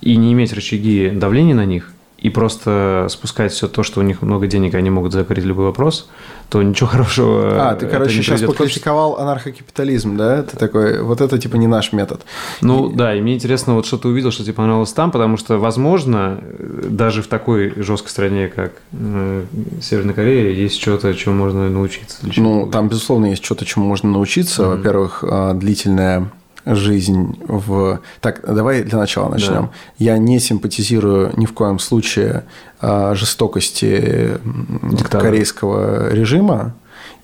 и 0.00 0.16
не 0.16 0.32
иметь 0.32 0.52
рычаги 0.52 1.10
давления 1.10 1.54
на 1.54 1.66
них, 1.66 1.92
и 2.20 2.28
просто 2.28 3.06
спускать 3.08 3.52
все 3.52 3.66
то, 3.66 3.82
что 3.82 4.00
у 4.00 4.02
них 4.02 4.22
много 4.22 4.46
денег, 4.46 4.74
и 4.74 4.76
они 4.76 4.90
могут 4.90 5.12
закрыть 5.12 5.44
любой 5.44 5.66
вопрос, 5.66 6.08
то 6.50 6.62
ничего 6.62 6.86
хорошего. 6.90 7.70
А, 7.70 7.74
ты, 7.74 7.86
короче, 7.86 8.22
сейчас 8.22 8.42
покритиковал 8.42 9.18
анархокапитализм, 9.18 10.16
да? 10.16 10.42
Ты 10.42 10.56
такой, 10.56 11.02
вот 11.02 11.20
это 11.20 11.38
типа 11.38 11.56
не 11.56 11.66
наш 11.66 11.92
метод. 11.92 12.22
Ну 12.60 12.90
и... 12.90 12.94
да, 12.94 13.14
и 13.14 13.20
мне 13.20 13.34
интересно, 13.34 13.74
вот 13.74 13.86
что 13.86 13.96
ты 13.96 14.08
увидел, 14.08 14.30
что 14.30 14.42
тебе 14.42 14.54
понравилось 14.54 14.92
там, 14.92 15.10
потому 15.10 15.36
что, 15.36 15.58
возможно, 15.58 16.42
даже 16.84 17.22
в 17.22 17.26
такой 17.26 17.72
жесткой 17.82 18.10
стране, 18.10 18.48
как 18.48 18.72
э, 18.92 19.44
Северная 19.80 20.14
Корея, 20.14 20.52
есть 20.52 20.80
что-то, 20.80 21.14
чему 21.14 21.36
можно 21.36 21.70
научиться. 21.70 22.18
Ну, 22.36 22.68
там, 22.70 22.88
безусловно, 22.88 23.26
есть 23.26 23.44
что-то, 23.44 23.64
чему 23.64 23.86
можно 23.86 24.10
научиться. 24.10 24.62
Mm-hmm. 24.62 24.76
Во-первых, 24.76 25.24
а, 25.26 25.54
длительная 25.54 26.30
жизнь 26.66 27.38
в... 27.46 28.00
Так, 28.20 28.42
давай 28.46 28.82
для 28.82 28.98
начала 28.98 29.28
начнем. 29.28 29.62
Да. 29.62 29.70
Я 29.98 30.18
не 30.18 30.38
симпатизирую 30.38 31.32
ни 31.36 31.46
в 31.46 31.52
коем 31.52 31.78
случае 31.78 32.44
а, 32.80 33.14
жестокости 33.14 34.38
Диктатор. 34.82 35.22
корейского 35.22 36.12
режима. 36.12 36.74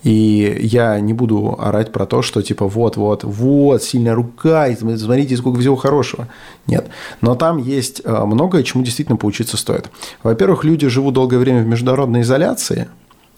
И 0.03 0.57
я 0.61 0.99
не 0.99 1.13
буду 1.13 1.57
орать 1.59 1.91
про 1.91 2.05
то, 2.05 2.21
что 2.21 2.41
типа 2.41 2.67
вот, 2.67 2.97
вот, 2.97 3.83
сильная 3.83 4.15
рука, 4.15 4.67
и 4.67 4.75
смотрите, 4.75 5.35
сколько 5.35 5.59
всего 5.59 5.75
хорошего. 5.75 6.27
Нет. 6.67 6.87
Но 7.21 7.35
там 7.35 7.57
есть 7.57 8.01
а, 8.05 8.25
многое, 8.25 8.63
чему 8.63 8.83
действительно 8.83 9.17
поучиться 9.17 9.57
стоит. 9.57 9.89
Во-первых, 10.23 10.63
люди 10.63 10.87
живут 10.87 11.15
долгое 11.15 11.39
время 11.39 11.63
в 11.63 11.67
международной 11.67 12.21
изоляции, 12.21 12.87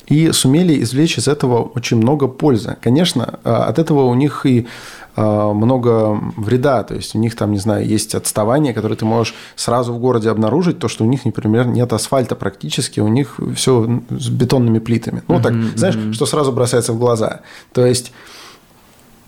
и 0.10 0.32
сумели 0.32 0.82
извлечь 0.82 1.20
из 1.20 1.28
этого 1.28 1.62
очень 1.62 1.98
много 1.98 2.28
пользы. 2.28 2.76
Конечно, 2.82 3.40
а, 3.44 3.66
от 3.66 3.80
этого 3.80 4.06
у 4.06 4.16
них 4.16 4.46
и 4.46 4.68
много 5.20 6.20
вреда. 6.38 6.84
То 6.84 6.96
есть 6.96 7.16
у 7.16 7.20
них 7.20 7.36
там, 7.36 7.52
не 7.52 7.60
знаю, 7.60 7.86
есть 7.86 8.16
отставание, 8.16 8.74
которое 8.74 8.96
ты 8.96 9.06
можешь 9.06 9.34
сразу 9.56 9.94
в 9.94 10.00
городе 10.00 10.30
обнаружить, 10.30 10.80
то, 10.80 10.88
что 10.88 11.04
у 11.04 11.08
них, 11.08 11.26
например, 11.26 11.68
нет 11.68 11.92
асфальта 11.94 12.36
практически, 12.36 13.00
у 13.00 13.08
них 13.08 13.40
все 13.56 14.02
с 14.10 14.30
бетонными 14.30 14.80
плитами. 14.80 15.24
Ну, 15.28 15.42
так, 15.42 15.54
знаешь, 15.76 15.98
что 16.14 16.26
сразу 16.26 16.52
бросается 16.52 16.94
в 16.94 17.00
глаза. 17.00 17.42
То 17.74 17.86
есть 17.86 18.12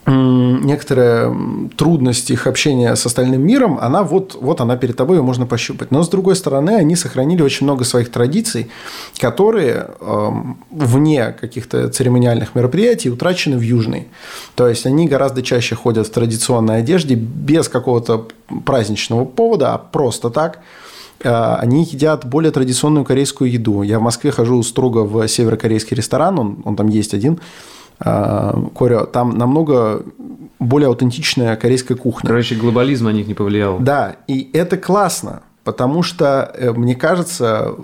некоторая 0.08 1.36
трудность 1.78 2.32
их 2.32 2.48
общения 2.48 2.96
с 2.96 3.06
остальным 3.06 3.46
миром, 3.46 3.78
она 3.80 4.04
вот, 4.04 4.36
вот 4.40 4.60
она 4.60 4.76
перед 4.76 4.96
тобой, 4.96 5.18
ее 5.18 5.24
можно 5.24 5.46
пощупать. 5.46 5.92
Но, 5.92 6.04
с 6.04 6.10
другой 6.10 6.36
стороны, 6.36 6.72
они 6.72 6.96
сохранили 6.96 7.42
очень 7.42 7.66
много 7.66 7.84
своих 7.84 8.12
традиций, 8.12 8.72
которые 9.20 9.88
э, 10.00 10.30
вне 10.72 11.36
каких-то 11.40 11.90
церемониальных 11.90 12.56
мероприятий 12.56 13.12
утрачены 13.12 13.58
в 13.58 13.62
Южной. 13.62 14.08
То 14.56 14.68
есть, 14.68 14.86
они 14.86 15.08
гораздо 15.08 15.44
чаще 15.44 15.76
ходят 15.76 16.08
в 16.08 16.12
традиционной 16.12 16.80
одежде 16.80 17.16
без 17.16 17.70
какого-то 17.70 18.28
праздничного 18.66 19.26
повода, 19.26 19.74
а 19.74 19.78
просто 19.78 20.32
так 20.32 20.60
э,– 21.24 21.30
они 21.60 21.84
едят 21.84 22.26
более 22.26 22.52
традиционную 22.52 23.06
корейскую 23.06 23.52
еду. 23.52 23.84
Я 23.84 24.00
в 24.00 24.02
Москве 24.02 24.32
хожу 24.32 24.64
строго 24.64 25.00
в 25.00 25.28
северокорейский 25.28 25.96
ресторан, 25.96 26.40
он, 26.40 26.58
он 26.66 26.76
там 26.76 26.88
есть 26.88 27.14
один, 27.14 27.40
а, 28.04 28.70
Корё, 28.76 29.06
там 29.06 29.38
намного 29.38 30.04
более 30.60 30.88
аутентичная 30.88 31.56
корейская 31.56 31.96
кухня. 31.96 32.28
Короче, 32.28 32.56
глобализм 32.56 33.06
на 33.06 33.10
них 33.12 33.28
не 33.28 33.34
повлиял. 33.34 33.80
Да, 33.80 34.18
и 34.28 34.50
это 34.54 34.78
классно, 34.78 35.42
потому 35.64 36.04
что, 36.04 36.52
э, 36.56 36.72
мне 36.72 36.96
кажется, 36.96 37.76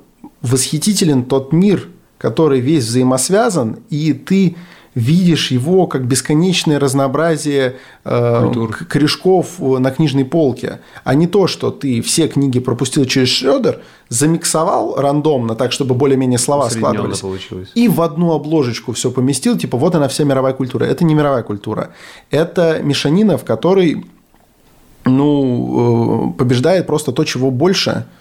восхитителен 0.41 1.23
тот 1.25 1.53
мир, 1.53 1.87
который 2.17 2.59
весь 2.59 2.85
взаимосвязан, 2.85 3.79
и 3.89 4.13
ты 4.13 4.55
видишь 4.97 5.51
его 5.51 5.85
как 5.85 6.07
бесконечное 6.07 6.79
разнообразие 6.79 7.75
э, 8.03 8.67
корешков 8.89 9.59
на 9.59 9.91
книжной 9.91 10.25
полке, 10.25 10.79
а 11.03 11.13
не 11.13 11.27
то, 11.27 11.45
что 11.45 11.69
ты 11.69 12.01
все 12.01 12.27
книги 12.27 12.59
пропустил 12.59 13.05
через 13.05 13.29
Шредер, 13.29 13.81
замиксовал 14.09 14.95
рандомно, 14.95 15.55
так, 15.55 15.71
чтобы 15.71 15.93
более-менее 15.93 16.39
слова 16.39 16.69
складывались, 16.69 17.19
получилось. 17.19 17.69
и 17.75 17.87
в 17.87 18.01
одну 18.01 18.31
обложечку 18.31 18.91
все 18.93 19.11
поместил, 19.11 19.55
типа 19.55 19.77
вот 19.77 19.93
она 19.93 20.07
вся 20.07 20.23
мировая 20.23 20.53
культура. 20.53 20.85
Это 20.85 21.05
не 21.05 21.13
мировая 21.13 21.43
культура. 21.43 21.89
Это 22.31 22.79
мешанина, 22.81 23.37
в 23.37 23.43
которой 23.43 24.03
ну, 25.05 26.33
э, 26.33 26.37
побеждает 26.39 26.87
просто 26.87 27.11
то, 27.11 27.23
чего 27.23 27.51
больше– 27.51 28.05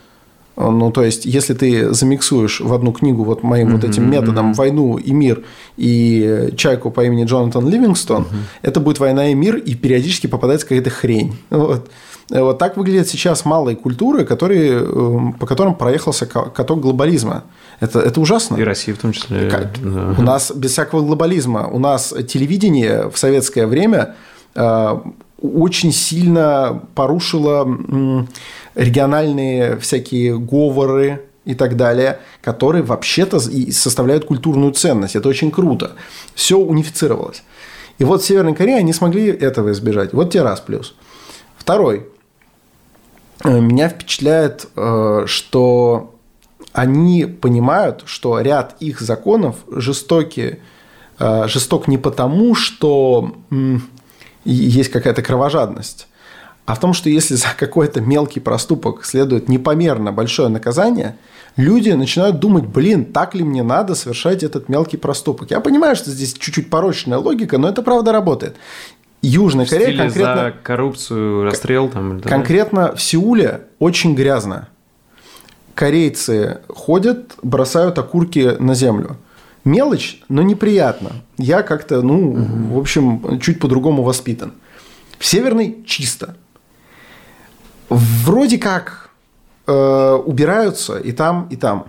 ну, 0.56 0.90
то 0.90 1.02
есть, 1.02 1.26
если 1.26 1.52
ты 1.52 1.92
замиксуешь 1.92 2.60
в 2.60 2.72
одну 2.72 2.92
книгу 2.92 3.24
вот 3.24 3.42
моим 3.42 3.68
mm-hmm. 3.68 3.72
вот 3.72 3.84
этим 3.84 4.10
методом 4.10 4.54
«Войну 4.54 4.96
и 4.96 5.12
мир» 5.12 5.44
и 5.76 6.50
«Чайку 6.56 6.90
по 6.90 7.04
имени 7.04 7.24
Джонатан 7.24 7.68
Ливингстон», 7.68 8.22
mm-hmm. 8.22 8.60
это 8.62 8.80
будет 8.80 8.98
«Война 8.98 9.28
и 9.28 9.34
мир», 9.34 9.56
и 9.56 9.74
периодически 9.74 10.26
попадается 10.26 10.66
какая-то 10.66 10.90
хрень. 10.90 11.36
Вот. 11.50 11.90
Вот 12.28 12.58
так 12.58 12.76
выглядят 12.76 13.06
сейчас 13.06 13.44
малые 13.44 13.76
культуры, 13.76 14.24
которые, 14.24 14.82
эм, 14.82 15.34
по 15.34 15.46
которым 15.46 15.74
проехался 15.74 16.26
каток 16.26 16.80
глобализма. 16.80 17.44
Это, 17.78 18.00
это 18.00 18.20
ужасно. 18.20 18.56
И 18.56 18.64
Россия 18.64 18.94
в 18.94 18.98
том 18.98 19.12
числе. 19.12 19.48
Как, 19.48 19.80
да. 19.80 20.14
У 20.18 20.22
нас 20.22 20.50
без 20.50 20.72
всякого 20.72 21.02
глобализма. 21.02 21.68
У 21.68 21.78
нас 21.78 22.12
телевидение 22.26 23.10
в 23.10 23.18
советское 23.18 23.66
время 23.66 24.16
э, 24.56 25.00
очень 25.40 25.92
сильно 25.92 26.82
порушило 26.94 27.66
региональные 28.74 29.78
всякие 29.78 30.38
говоры 30.38 31.22
и 31.44 31.54
так 31.54 31.76
далее, 31.76 32.20
которые 32.42 32.82
вообще-то 32.82 33.38
и 33.48 33.70
составляют 33.70 34.24
культурную 34.24 34.72
ценность. 34.72 35.16
Это 35.16 35.28
очень 35.28 35.50
круто. 35.50 35.92
Все 36.34 36.58
унифицировалось. 36.58 37.42
И 37.98 38.04
вот 38.04 38.22
в 38.22 38.26
Северной 38.26 38.54
Корее 38.54 38.78
они 38.78 38.92
смогли 38.92 39.28
этого 39.28 39.72
избежать. 39.72 40.12
Вот 40.12 40.30
тебе 40.30 40.42
раз 40.42 40.60
плюс. 40.60 40.94
Второй. 41.56 42.06
Э, 43.44 43.60
меня 43.60 43.88
впечатляет, 43.88 44.68
э, 44.76 45.24
что 45.26 46.14
они 46.72 47.24
понимают, 47.24 48.02
что 48.06 48.40
ряд 48.40 48.76
их 48.80 49.00
законов 49.00 49.56
жестокие, 49.70 50.60
э, 51.18 51.48
жесток 51.48 51.88
не 51.88 51.96
потому, 51.96 52.54
что 52.54 53.34
есть 54.52 54.90
какая-то 54.90 55.22
кровожадность, 55.22 56.08
а 56.64 56.74
в 56.74 56.80
том, 56.80 56.92
что 56.94 57.08
если 57.08 57.34
за 57.34 57.48
какой-то 57.56 58.00
мелкий 58.00 58.40
проступок 58.40 59.04
следует 59.04 59.48
непомерно 59.48 60.12
большое 60.12 60.48
наказание, 60.48 61.16
люди 61.56 61.90
начинают 61.90 62.40
думать, 62.40 62.64
блин, 62.64 63.04
так 63.04 63.34
ли 63.34 63.44
мне 63.44 63.62
надо 63.62 63.94
совершать 63.94 64.42
этот 64.42 64.68
мелкий 64.68 64.96
проступок. 64.96 65.50
Я 65.50 65.60
понимаю, 65.60 65.94
что 65.94 66.10
здесь 66.10 66.34
чуть-чуть 66.34 66.68
порочная 66.68 67.18
логика, 67.18 67.58
но 67.58 67.68
это 67.68 67.82
правда 67.82 68.12
работает. 68.12 68.56
Южная 69.22 69.64
в 69.64 69.70
Корея 69.70 69.96
конкретно... 69.96 70.34
за 70.36 70.54
коррупцию, 70.62 71.44
расстрел 71.44 71.88
там. 71.88 72.20
Да? 72.20 72.28
Конкретно 72.28 72.94
в 72.94 73.02
Сеуле 73.02 73.62
очень 73.78 74.14
грязно. 74.14 74.68
Корейцы 75.74 76.58
ходят, 76.68 77.34
бросают 77.42 77.98
окурки 77.98 78.56
на 78.58 78.74
землю. 78.74 79.16
Мелочь, 79.66 80.22
но 80.28 80.42
неприятно. 80.42 81.12
Я 81.36 81.62
как-то, 81.62 82.00
ну, 82.00 82.30
угу. 82.30 82.74
в 82.74 82.78
общем, 82.78 83.40
чуть 83.40 83.58
по-другому 83.58 84.02
воспитан. 84.02 84.52
В 85.18 85.26
Северной 85.26 85.84
чисто 85.84 86.36
вроде 87.88 88.58
как 88.58 89.10
э, 89.66 90.18
убираются 90.24 90.98
и 90.98 91.12
там, 91.12 91.48
и 91.50 91.56
там. 91.56 91.86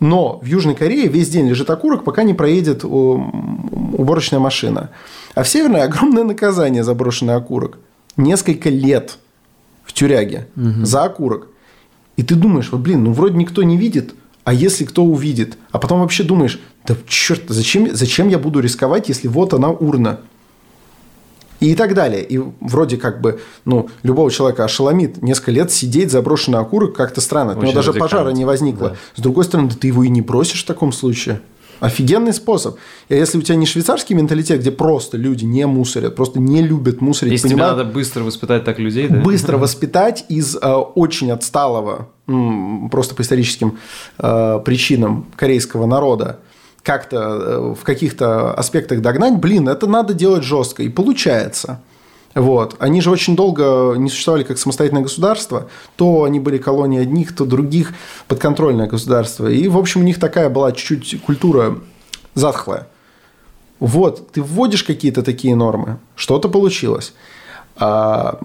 Но 0.00 0.40
в 0.42 0.46
Южной 0.46 0.74
Корее 0.74 1.06
весь 1.06 1.28
день 1.28 1.48
лежит 1.48 1.70
окурок, 1.70 2.02
пока 2.02 2.24
не 2.24 2.34
проедет 2.34 2.84
уборочная 2.84 4.40
машина. 4.40 4.90
А 5.34 5.42
в 5.42 5.48
Северной 5.48 5.82
огромное 5.82 6.24
наказание 6.24 6.82
за 6.82 6.94
брошенный 6.94 7.36
окурок. 7.36 7.78
Несколько 8.16 8.68
лет 8.68 9.18
в 9.84 9.92
тюряге 9.92 10.48
угу. 10.56 10.84
за 10.84 11.04
окурок. 11.04 11.48
И 12.16 12.22
ты 12.22 12.34
думаешь, 12.34 12.70
вот 12.72 12.80
блин, 12.80 13.04
ну 13.04 13.12
вроде 13.12 13.36
никто 13.36 13.62
не 13.62 13.76
видит, 13.76 14.14
а 14.44 14.52
если 14.52 14.84
кто 14.84 15.04
увидит? 15.04 15.56
А 15.70 15.78
потом 15.78 16.00
вообще 16.00 16.24
думаешь, 16.24 16.60
да 16.86 16.96
черт, 17.06 17.42
зачем, 17.48 17.94
зачем 17.94 18.28
я 18.28 18.38
буду 18.38 18.60
рисковать, 18.60 19.08
если 19.08 19.28
вот 19.28 19.54
она 19.54 19.70
урна? 19.70 20.20
и 21.60 21.76
так 21.76 21.94
далее. 21.94 22.24
И 22.24 22.40
вроде 22.60 22.96
как 22.96 23.20
бы, 23.20 23.40
ну, 23.64 23.88
любого 24.02 24.30
человека 24.30 24.64
ошеломит 24.64 25.22
несколько 25.22 25.52
лет 25.52 25.70
сидеть 25.70 26.10
заброшенный 26.10 26.58
окурок 26.58 26.96
как-то 26.96 27.20
странно. 27.20 27.56
У 27.56 27.62
него 27.62 27.72
даже 27.72 27.92
пожара 27.92 28.30
не 28.30 28.44
возникло. 28.44 28.90
Да. 28.90 28.96
С 29.14 29.20
другой 29.20 29.44
стороны, 29.44 29.68
да 29.68 29.76
ты 29.76 29.86
его 29.86 30.02
и 30.02 30.08
не 30.08 30.20
бросишь 30.22 30.64
в 30.64 30.66
таком 30.66 30.92
случае. 30.92 31.40
Офигенный 31.82 32.32
способ. 32.32 32.76
И 33.08 33.16
если 33.16 33.38
у 33.38 33.42
тебя 33.42 33.56
не 33.56 33.66
швейцарский 33.66 34.14
менталитет, 34.14 34.60
где 34.60 34.70
просто 34.70 35.16
люди 35.16 35.44
не 35.44 35.66
мусорят, 35.66 36.14
просто 36.14 36.38
не 36.38 36.62
любят 36.62 37.00
мусорить. 37.00 37.32
Если 37.32 37.48
понимаю, 37.48 37.72
тебе 37.72 37.82
надо 37.82 37.92
быстро 37.92 38.22
воспитать 38.22 38.62
так 38.64 38.78
людей, 38.78 39.08
да? 39.08 39.18
Быстро 39.18 39.56
воспитать 39.58 40.24
из 40.28 40.54
э, 40.54 40.60
очень 40.60 41.32
отсталого, 41.32 42.08
просто 42.88 43.16
по 43.16 43.22
историческим 43.22 43.78
э, 44.18 44.60
причинам 44.64 45.26
корейского 45.34 45.86
народа, 45.86 46.38
как-то 46.84 47.16
э, 47.16 47.74
в 47.74 47.82
каких-то 47.82 48.54
аспектах 48.54 49.00
догнать, 49.00 49.40
блин, 49.40 49.68
это 49.68 49.88
надо 49.88 50.14
делать 50.14 50.44
жестко. 50.44 50.84
И 50.84 50.88
получается. 50.88 51.80
Вот. 52.34 52.76
Они 52.78 53.00
же 53.00 53.10
очень 53.10 53.36
долго 53.36 53.94
не 53.96 54.08
существовали 54.08 54.42
как 54.42 54.58
самостоятельное 54.58 55.02
государство. 55.02 55.68
То 55.96 56.24
они 56.24 56.40
были 56.40 56.58
колонией 56.58 57.02
одних, 57.02 57.34
то 57.34 57.44
других 57.44 57.92
подконтрольное 58.28 58.86
государство. 58.86 59.46
И, 59.48 59.68
в 59.68 59.76
общем, 59.76 60.00
у 60.00 60.04
них 60.04 60.18
такая 60.18 60.48
была 60.48 60.72
чуть-чуть 60.72 61.22
культура 61.22 61.78
затхлая. 62.34 62.88
Вот, 63.80 64.30
ты 64.32 64.42
вводишь 64.42 64.84
какие-то 64.84 65.22
такие 65.22 65.56
нормы, 65.56 65.98
что-то 66.14 66.48
получилось. 66.48 67.14
А, 67.76 68.38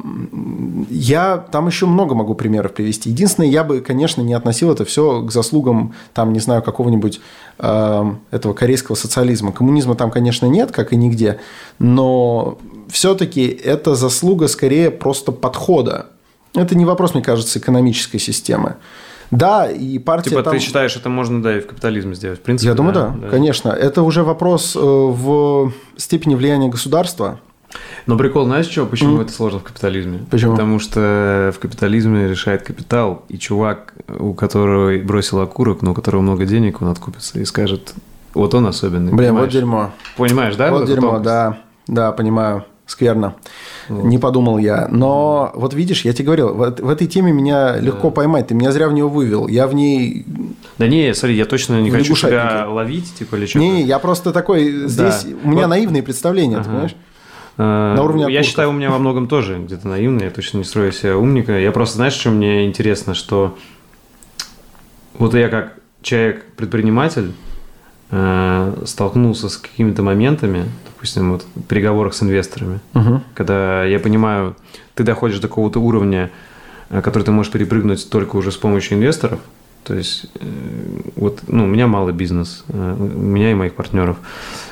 я 0.89 1.37
там 1.37 1.67
еще 1.67 1.85
много 1.85 2.15
могу 2.15 2.33
примеров 2.33 2.73
привести. 2.73 3.09
Единственное, 3.09 3.49
я 3.49 3.63
бы, 3.63 3.81
конечно, 3.81 4.21
не 4.21 4.33
относил 4.33 4.71
это 4.71 4.85
все 4.85 5.21
к 5.21 5.31
заслугам, 5.31 5.93
там, 6.13 6.33
не 6.33 6.39
знаю, 6.39 6.61
какого-нибудь 6.63 7.19
э, 7.59 8.11
этого 8.31 8.53
корейского 8.53 8.95
социализма. 8.95 9.51
Коммунизма 9.51 9.95
там, 9.95 10.11
конечно, 10.11 10.45
нет, 10.45 10.71
как 10.71 10.93
и 10.93 10.95
нигде, 10.95 11.39
но 11.77 12.57
все-таки 12.89 13.45
это 13.47 13.95
заслуга 13.95 14.47
скорее 14.47 14.91
просто 14.91 15.31
подхода. 15.31 16.07
Это 16.55 16.75
не 16.75 16.85
вопрос, 16.85 17.13
мне 17.13 17.21
кажется, 17.23 17.59
экономической 17.59 18.19
системы. 18.19 18.77
Да, 19.29 19.69
и 19.69 19.99
партия 19.99 20.29
Типа 20.29 20.43
там... 20.43 20.53
ты 20.53 20.59
считаешь, 20.59 20.95
это 20.95 21.09
можно, 21.09 21.43
да, 21.43 21.57
и 21.57 21.59
в 21.59 21.67
капитализме 21.67 22.15
сделать, 22.15 22.39
в 22.39 22.43
принципе? 22.43 22.69
Я 22.69 22.75
думаю, 22.75 22.93
да, 22.93 23.15
да, 23.21 23.27
конечно. 23.27 23.69
Это 23.69 24.03
уже 24.03 24.23
вопрос 24.23 24.73
э, 24.73 24.79
в 24.79 25.73
степени 25.97 26.35
влияния 26.35 26.69
государства 26.69 27.41
но 28.07 28.17
прикол, 28.17 28.45
знаешь 28.45 28.67
что, 28.67 28.85
почему 28.85 29.19
mm. 29.19 29.23
это 29.23 29.31
сложно 29.33 29.59
в 29.59 29.63
капитализме? 29.63 30.19
Почему? 30.31 30.53
Потому 30.53 30.79
что 30.79 31.53
в 31.55 31.59
капитализме 31.59 32.27
решает 32.27 32.63
капитал, 32.63 33.23
и 33.29 33.37
чувак, 33.37 33.93
у 34.19 34.33
которого 34.33 34.97
бросил 34.99 35.39
окурок, 35.39 35.81
но 35.81 35.91
у 35.91 35.93
которого 35.93 36.21
много 36.21 36.45
денег, 36.45 36.81
он 36.81 36.87
откупится 36.87 37.39
и 37.39 37.45
скажет, 37.45 37.93
вот 38.33 38.53
он 38.53 38.65
особенный. 38.65 39.11
Блин, 39.11 39.29
понимаешь? 39.29 39.45
вот 39.45 39.53
дерьмо. 39.53 39.91
Понимаешь, 40.15 40.55
да? 40.55 40.71
Вот, 40.71 40.81
вот 40.81 40.87
дерьмо, 40.87 41.19
да, 41.19 41.59
да, 41.87 42.11
понимаю. 42.11 42.65
Скверно. 42.87 43.35
Вот. 43.89 44.05
Не 44.05 44.17
подумал 44.17 44.57
я. 44.57 44.87
Но 44.89 45.51
вот 45.55 45.73
видишь, 45.73 46.05
я 46.05 46.13
тебе 46.13 46.27
говорил, 46.27 46.53
в, 46.53 46.75
в 46.79 46.89
этой 46.89 47.05
теме 47.05 47.33
меня 47.33 47.73
да. 47.73 47.79
легко 47.79 48.11
поймать. 48.11 48.47
Ты 48.47 48.55
меня 48.55 48.71
зря 48.71 48.87
в 48.87 48.93
нее 48.93 49.09
вывел. 49.09 49.49
Я 49.49 49.67
в 49.67 49.75
ней... 49.75 50.25
Да 50.77 50.87
не, 50.87 51.13
смотри, 51.13 51.35
я 51.35 51.43
точно 51.43 51.81
не 51.81 51.91
хочу 51.91 52.15
тебя 52.15 52.65
ловить, 52.69 53.13
типа, 53.13 53.35
или 53.35 53.45
что-то. 53.45 53.59
Не, 53.59 53.83
я 53.83 53.99
просто 53.99 54.31
такой... 54.31 54.87
Здесь 54.87 55.25
да. 55.25 55.35
у 55.43 55.49
меня 55.49 55.63
вот... 55.63 55.67
наивные 55.67 56.01
представления, 56.01 56.55
ага. 56.55 56.63
ты 56.63 56.69
понимаешь? 56.69 56.95
На 57.57 58.03
уровне 58.03 58.25
Я 58.29 58.43
считаю, 58.43 58.69
у 58.69 58.73
меня 58.73 58.91
во 58.91 58.99
многом 58.99 59.27
тоже 59.27 59.57
где-то 59.59 59.87
наивно, 59.87 60.23
я 60.23 60.29
точно 60.29 60.59
не 60.59 60.63
строю 60.63 60.91
себя 60.91 61.17
умника. 61.17 61.57
Я 61.57 61.71
просто, 61.71 61.95
знаешь, 61.95 62.13
что 62.13 62.29
мне 62.29 62.65
интересно, 62.65 63.15
что 63.15 63.57
вот 65.17 65.33
я 65.33 65.49
как 65.49 65.73
человек-предприниматель 66.01 67.33
э, 68.11 68.83
столкнулся 68.85 69.49
с 69.49 69.57
какими-то 69.57 70.03
моментами, 70.03 70.65
допустим, 70.85 71.33
вот 71.33 71.45
в 71.55 71.63
переговорах 71.63 72.13
с 72.13 72.21
инвесторами, 72.21 72.79
угу. 72.93 73.21
когда 73.33 73.83
я 73.83 73.99
понимаю, 73.99 74.55
ты 74.93 75.03
доходишь 75.03 75.39
до 75.39 75.47
какого-то 75.47 75.79
уровня, 75.79 76.31
э, 76.89 77.01
который 77.01 77.23
ты 77.23 77.31
можешь 77.31 77.51
перепрыгнуть 77.51 78.09
только 78.09 78.35
уже 78.35 78.51
с 78.51 78.57
помощью 78.57 78.97
инвесторов, 78.97 79.39
то 79.83 79.95
есть, 79.95 80.25
э, 80.35 80.45
вот, 81.15 81.41
ну, 81.47 81.63
у 81.63 81.67
меня 81.67 81.87
малый 81.87 82.13
бизнес, 82.13 82.65
э, 82.67 82.95
у 82.99 83.03
меня 83.03 83.51
и 83.51 83.53
моих 83.53 83.73
партнеров. 83.73 84.17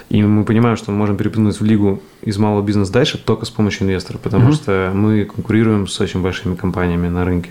И 0.10 0.22
мы 0.22 0.44
понимаем, 0.44 0.78
что 0.78 0.92
мы 0.92 0.98
можем 0.98 1.18
перепрыгнуть 1.18 1.60
в 1.60 1.66
лигу 1.66 2.02
из 2.22 2.38
малого 2.38 2.64
бизнеса 2.64 2.94
дальше 2.94 3.18
только 3.18 3.46
с 3.46 3.50
помощью 3.50 3.88
инвесторов, 3.88 4.22
потому 4.22 4.50
mm-hmm. 4.50 4.54
что 4.54 4.92
мы 4.94 5.26
конкурируем 5.26 5.88
с 5.88 6.00
очень 6.00 6.22
большими 6.22 6.56
компаниями 6.56 7.08
на 7.08 7.26
рынке. 7.26 7.50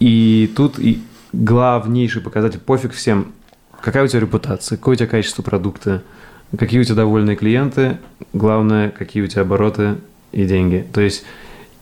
И 0.00 0.52
тут 0.56 0.78
и 0.78 1.02
главнейший 1.32 2.22
показатель, 2.22 2.58
пофиг 2.58 2.92
всем, 2.92 3.32
какая 3.80 4.04
у 4.04 4.06
тебя 4.06 4.20
репутация, 4.20 4.76
какое 4.76 4.94
у 4.94 4.96
тебя 4.96 5.08
качество 5.08 5.42
продукта, 5.42 6.02
какие 6.58 6.80
у 6.80 6.84
тебя 6.84 6.96
довольные 6.96 7.36
клиенты, 7.36 7.98
главное, 8.32 8.90
какие 8.90 9.22
у 9.22 9.26
тебя 9.26 9.42
обороты 9.42 9.96
и 10.32 10.44
деньги. 10.44 10.86
То 10.92 11.00
есть, 11.00 11.24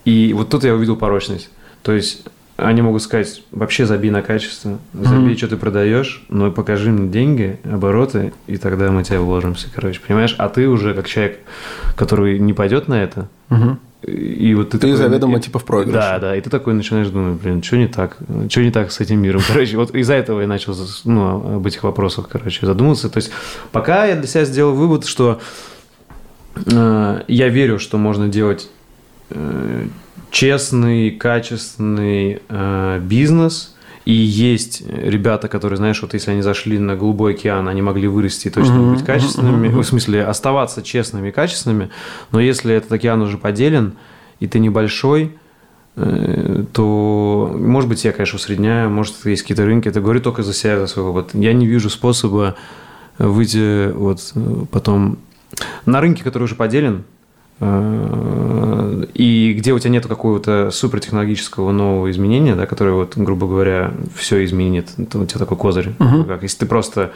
и 0.04 0.32
вот 0.34 0.50
тут 0.50 0.64
я 0.64 0.74
увидел 0.74 0.96
порочность. 0.96 1.50
То 1.82 1.92
есть 1.92 2.24
они 2.62 2.82
могут 2.82 3.02
сказать, 3.02 3.42
вообще 3.50 3.86
забей 3.86 4.10
на 4.10 4.22
качество, 4.22 4.78
забей, 4.92 5.34
mm-hmm. 5.34 5.36
что 5.36 5.48
ты 5.48 5.56
продаешь, 5.56 6.24
но 6.28 6.50
покажи 6.50 6.90
мне 6.90 7.08
деньги, 7.08 7.58
обороты, 7.64 8.32
и 8.46 8.56
тогда 8.56 8.90
мы 8.90 9.04
тебя 9.04 9.20
вложимся, 9.20 9.68
короче, 9.74 10.00
понимаешь? 10.06 10.34
А 10.38 10.48
ты 10.48 10.68
уже 10.68 10.94
как 10.94 11.08
человек, 11.08 11.40
который 11.96 12.38
не 12.38 12.52
пойдет 12.52 12.88
на 12.88 13.02
это, 13.02 13.28
mm-hmm. 13.50 13.76
И 14.02 14.54
вот 14.54 14.70
ты, 14.70 14.78
ты 14.78 14.86
такой, 14.86 14.96
заведомо 14.96 15.38
и, 15.38 15.40
типа 15.42 15.58
в 15.58 15.64
проигрыше. 15.64 15.98
Да, 15.98 16.18
да, 16.18 16.36
и 16.36 16.40
ты 16.40 16.48
такой 16.48 16.72
начинаешь 16.72 17.08
думать, 17.08 17.38
блин, 17.40 17.62
что 17.62 17.76
не 17.76 17.86
так? 17.86 18.16
Что 18.48 18.62
не 18.62 18.70
так 18.70 18.92
с 18.92 19.00
этим 19.00 19.20
миром? 19.20 19.42
Короче, 19.46 19.76
вот 19.76 19.94
из-за 19.94 20.14
этого 20.14 20.40
я 20.40 20.46
начал 20.46 20.74
ну, 21.04 21.56
об 21.56 21.66
этих 21.66 21.82
вопросах, 21.82 22.28
короче, 22.30 22.64
задуматься. 22.64 23.10
То 23.10 23.18
есть 23.18 23.30
пока 23.72 24.06
я 24.06 24.16
для 24.16 24.26
себя 24.26 24.46
сделал 24.46 24.74
вывод, 24.74 25.04
что 25.04 25.40
э, 26.54 27.22
я 27.28 27.48
верю, 27.48 27.78
что 27.78 27.98
можно 27.98 28.28
делать 28.28 28.70
честный, 30.30 31.10
качественный 31.10 32.40
э, 32.48 33.00
бизнес. 33.02 33.76
И 34.06 34.12
есть 34.12 34.82
ребята, 34.86 35.48
которые, 35.48 35.76
знаешь, 35.76 36.00
вот 36.00 36.14
если 36.14 36.30
они 36.30 36.42
зашли 36.42 36.78
на 36.78 36.96
голубой 36.96 37.34
океан, 37.34 37.68
они 37.68 37.82
могли 37.82 38.08
вырасти 38.08 38.48
и 38.48 38.50
точно 38.50 38.94
быть 38.94 39.04
качественными, 39.04 39.68
в 39.68 39.84
смысле 39.84 40.24
оставаться 40.24 40.82
честными 40.82 41.28
и 41.28 41.32
качественными. 41.32 41.90
Но 42.32 42.40
если 42.40 42.74
этот 42.74 42.90
океан 42.92 43.20
уже 43.20 43.36
поделен, 43.36 43.94
и 44.40 44.46
ты 44.46 44.58
небольшой, 44.58 45.36
э, 45.96 46.64
то, 46.72 47.54
может 47.58 47.88
быть, 47.90 48.04
я, 48.04 48.12
конечно, 48.12 48.36
усредняю, 48.36 48.88
может, 48.88 49.14
есть 49.26 49.42
какие-то 49.42 49.66
рынки, 49.66 49.88
это 49.88 50.00
говорю 50.00 50.20
только 50.20 50.42
за 50.42 50.54
себя, 50.54 50.78
за 50.78 50.86
свой 50.86 51.04
опыт. 51.04 51.34
Я 51.34 51.52
не 51.52 51.66
вижу 51.66 51.90
способа 51.90 52.56
выйти 53.18 53.92
вот 53.92 54.32
потом 54.70 55.18
на 55.84 56.00
рынке, 56.00 56.24
который 56.24 56.44
уже 56.44 56.54
поделен, 56.54 57.04
Э, 57.04 57.19
и 57.60 59.54
где 59.58 59.72
у 59.72 59.78
тебя 59.78 59.90
нет 59.90 60.06
какого-то 60.06 60.70
супертехнологического 60.70 61.72
нового 61.72 62.10
изменения, 62.10 62.54
да, 62.54 62.64
которое, 62.64 62.92
вот, 62.92 63.18
грубо 63.18 63.46
говоря, 63.46 63.92
все 64.16 64.42
изменит, 64.46 64.88
то 65.10 65.18
у 65.18 65.26
тебя 65.26 65.38
такой 65.38 65.58
козырь. 65.58 65.92
Угу. 65.98 66.24
Как, 66.24 66.42
если 66.42 66.60
ты 66.60 66.66
просто 66.66 67.12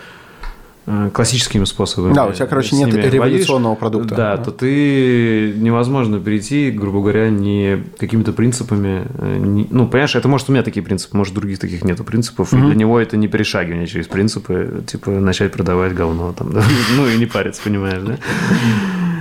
э, 0.84 1.08
классическими 1.14 1.64
способами. 1.64 2.12
Да, 2.12 2.26
у 2.26 2.32
тебя, 2.34 2.44
короче, 2.44 2.76
нет 2.76 2.92
революционного 2.92 3.70
воюешь, 3.70 3.78
продукта. 3.78 4.14
Да, 4.14 4.36
то 4.36 4.50
ты 4.50 5.54
невозможно 5.56 6.20
перейти, 6.20 6.70
грубо 6.70 7.00
говоря, 7.00 7.30
не 7.30 7.82
какими-то 7.98 8.34
принципами. 8.34 9.06
Э, 9.16 9.38
не, 9.38 9.66
ну, 9.70 9.88
понимаешь, 9.88 10.14
это 10.14 10.28
может 10.28 10.50
у 10.50 10.52
меня 10.52 10.62
такие 10.62 10.82
принципы, 10.82 11.16
может, 11.16 11.32
других 11.32 11.58
таких 11.58 11.84
нету 11.84 12.04
принципов. 12.04 12.52
Mm-hmm. 12.52 12.58
И 12.64 12.66
для 12.66 12.74
него 12.74 13.00
это 13.00 13.16
не 13.16 13.28
перешагивание 13.28 13.86
через 13.86 14.08
принципы, 14.08 14.84
типа 14.86 15.10
начать 15.10 15.52
продавать 15.52 15.94
говно 15.94 16.34
там, 16.34 16.52
да? 16.52 16.62
ну 16.98 17.08
и 17.08 17.16
не 17.16 17.24
париться, 17.24 17.62
понимаешь, 17.64 18.02
да? 18.02 18.18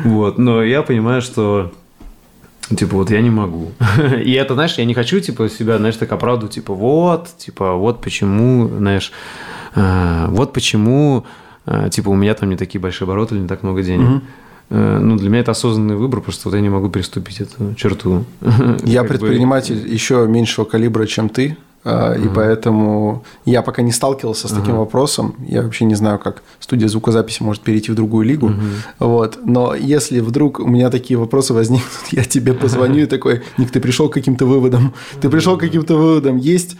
Вот, 0.04 0.38
но 0.38 0.64
я 0.64 0.82
понимаю, 0.84 1.22
что 1.22 1.72
Типа, 2.70 2.96
вот 2.96 3.12
я 3.12 3.22
не 3.22 3.30
могу. 3.30 3.72
И 4.24 4.32
это, 4.32 4.54
знаешь, 4.54 4.76
я 4.78 4.86
не 4.86 4.94
хочу, 4.94 5.20
типа, 5.20 5.50
себя, 5.50 5.78
знаешь, 5.78 5.98
так 5.98 6.12
оправдывать, 6.12 6.56
типа, 6.56 6.74
вот, 6.74 7.28
типа, 7.38 7.74
вот 7.74 8.02
почему, 8.02 8.68
знаешь, 8.68 9.12
э, 9.76 10.26
вот 10.30 10.54
почему, 10.54 11.26
э, 11.66 11.90
типа, 11.92 12.10
у 12.10 12.16
меня 12.16 12.34
там 12.34 12.50
не 12.50 12.56
такие 12.56 12.80
большие 12.80 13.06
обороты 13.06 13.36
или 13.36 13.42
не 13.42 13.48
так 13.48 13.64
много 13.64 13.84
денег. 13.84 14.24
Э, 14.70 15.00
ну, 15.00 15.18
для 15.18 15.30
меня 15.30 15.42
это 15.42 15.52
осознанный 15.52 15.96
выбор, 15.96 16.22
просто 16.22 16.50
вот 16.50 16.56
я 16.56 16.62
не 16.62 16.70
могу 16.70 16.90
переступить 16.90 17.42
эту 17.42 17.76
черту. 17.76 18.24
Я 18.86 19.04
предприниматель 19.04 19.82
бы... 19.82 19.88
еще 19.88 20.26
меньшего 20.28 20.66
калибра, 20.66 21.06
чем 21.06 21.28
ты, 21.30 21.58
Uh-huh. 21.84 22.26
И 22.26 22.30
поэтому 22.34 23.26
я 23.46 23.62
пока 23.62 23.82
не 23.82 23.92
сталкивался 23.92 24.48
с 24.48 24.52
таким 24.52 24.78
вопросом. 24.78 25.36
Я 25.46 25.64
вообще 25.64 25.86
не 25.86 25.96
знаю, 25.96 26.18
как 26.18 26.42
студия 26.60 26.88
звукозаписи 26.88 27.44
может 27.44 27.62
перейти 27.62 27.92
в 27.92 27.96
другую 27.96 28.26
лигу. 28.26 28.54
Вот. 29.00 29.40
Но 29.44 29.76
если 29.76 30.20
вдруг 30.22 30.60
у 30.60 30.68
меня 30.68 30.90
такие 30.90 31.18
вопросы 31.18 31.54
возникнут, 31.54 31.92
я 32.12 32.24
тебе 32.24 32.54
позвоню 32.54 33.04
и 33.04 33.06
такой, 33.06 33.42
Ник, 33.58 33.72
ты 33.72 33.80
пришел 33.80 34.10
к 34.10 34.14
каким-то 34.14 34.46
выводам. 34.46 34.94
Ты 35.22 35.30
пришел 35.30 35.58
к 35.58 35.60
каким-то 35.60 35.96
выводам. 35.96 36.38
Есть, 36.38 36.78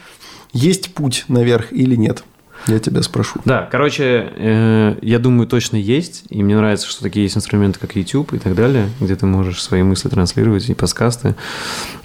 есть 0.54 0.94
путь 0.94 1.26
наверх 1.28 1.74
или 1.74 1.96
нет? 1.96 2.24
Я 2.68 2.80
тебя 2.80 3.02
спрошу. 3.02 3.40
Да, 3.46 3.68
короче, 3.72 4.32
э, 4.36 4.96
я 5.02 5.20
думаю, 5.20 5.48
точно 5.48 5.78
есть. 5.78 6.24
И 6.30 6.42
мне 6.42 6.56
нравится, 6.56 6.88
что 6.88 7.02
такие 7.02 7.24
есть 7.24 7.36
инструменты, 7.36 7.80
как 7.80 7.96
YouTube 7.96 8.34
и 8.34 8.40
так 8.40 8.56
далее, 8.56 8.90
где 9.00 9.16
ты 9.16 9.26
можешь 9.26 9.62
свои 9.62 9.84
мысли 9.84 10.10
транслировать 10.10 10.70
и 10.70 10.74
подкасты. 10.74 11.36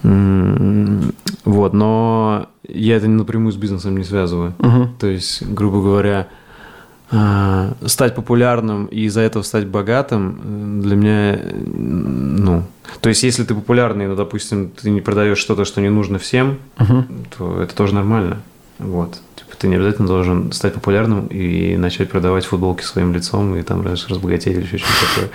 Вот, 0.02 1.72
но 1.72 2.48
я 2.68 2.96
это 2.96 3.08
напрямую 3.08 3.52
с 3.52 3.56
бизнесом 3.56 3.96
не 3.96 4.04
связываю. 4.04 4.54
Угу. 4.58 4.88
То 4.98 5.06
есть, 5.06 5.42
грубо 5.46 5.80
говоря, 5.80 6.28
э, 7.10 7.72
стать 7.86 8.14
популярным 8.14 8.86
и 8.86 9.02
из-за 9.02 9.20
этого 9.20 9.42
стать 9.42 9.66
богатым 9.66 10.40
э, 10.42 10.82
для 10.82 10.96
меня, 10.96 11.40
ну, 11.64 12.64
то 13.00 13.08
есть, 13.08 13.22
если 13.22 13.44
ты 13.44 13.54
популярный, 13.54 14.06
но, 14.06 14.16
допустим, 14.16 14.70
ты 14.70 14.90
не 14.90 15.00
продаешь 15.00 15.38
что-то, 15.38 15.64
что 15.64 15.80
не 15.80 15.90
нужно 15.90 16.18
всем, 16.18 16.58
угу. 16.78 17.04
то 17.36 17.62
это 17.62 17.74
тоже 17.74 17.94
нормально. 17.94 18.42
Вот. 18.78 19.20
Ты 19.58 19.68
не 19.68 19.76
обязательно 19.76 20.06
должен 20.06 20.52
стать 20.52 20.74
популярным 20.74 21.26
и 21.26 21.76
начать 21.76 22.10
продавать 22.10 22.44
футболки 22.44 22.82
своим 22.82 23.12
лицом 23.12 23.56
и 23.56 23.62
там 23.62 23.82
разбогатеть 23.82 24.56
или 24.56 24.62
еще 24.62 24.78
что-то 24.78 25.14
такое. 25.14 25.30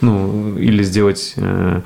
Ну, 0.00 0.56
или 0.56 0.82
сделать... 0.82 1.34
Э, 1.36 1.80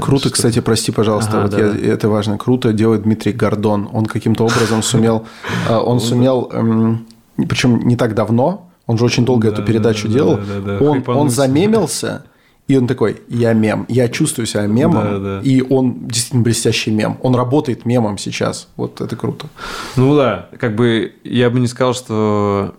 Круто, 0.00 0.28
кстати, 0.28 0.60
прости, 0.60 0.92
пожалуйста, 0.92 1.38
ага, 1.38 1.42
вот 1.42 1.50
да, 1.52 1.58
я, 1.58 1.72
да. 1.72 1.78
это 1.78 2.10
важно. 2.10 2.36
Круто 2.36 2.74
делает 2.74 3.04
Дмитрий 3.04 3.32
Гордон. 3.32 3.88
Он 3.90 4.04
каким-то 4.04 4.44
образом 4.44 4.82
сумел, 4.82 5.26
э, 5.68 5.74
он 5.78 5.98
сумел, 5.98 6.50
эм, 6.52 7.06
причем 7.36 7.86
не 7.86 7.96
так 7.96 8.14
давно, 8.14 8.68
он 8.86 8.98
же 8.98 9.04
очень 9.04 9.24
долго 9.24 9.48
эту 9.48 9.64
передачу 9.64 10.08
делал, 10.08 10.38
он, 10.80 11.02
он 11.06 11.30
замемился, 11.30 12.24
и 12.68 12.76
он 12.76 12.86
такой, 12.86 13.22
я 13.28 13.52
мем, 13.52 13.86
я 13.88 14.08
чувствую 14.08 14.46
себя 14.46 14.66
мемом, 14.66 15.04
да, 15.04 15.18
да. 15.18 15.40
и 15.42 15.62
он 15.62 16.08
действительно 16.08 16.42
блестящий 16.42 16.90
мем. 16.90 17.16
Он 17.22 17.34
работает 17.36 17.84
мемом 17.84 18.18
сейчас. 18.18 18.68
Вот 18.76 19.00
это 19.00 19.14
круто. 19.14 19.46
Ну 19.94 20.16
да, 20.16 20.48
как 20.58 20.74
бы 20.74 21.14
я 21.22 21.48
бы 21.50 21.60
не 21.60 21.68
сказал, 21.68 21.94
что 21.94 22.74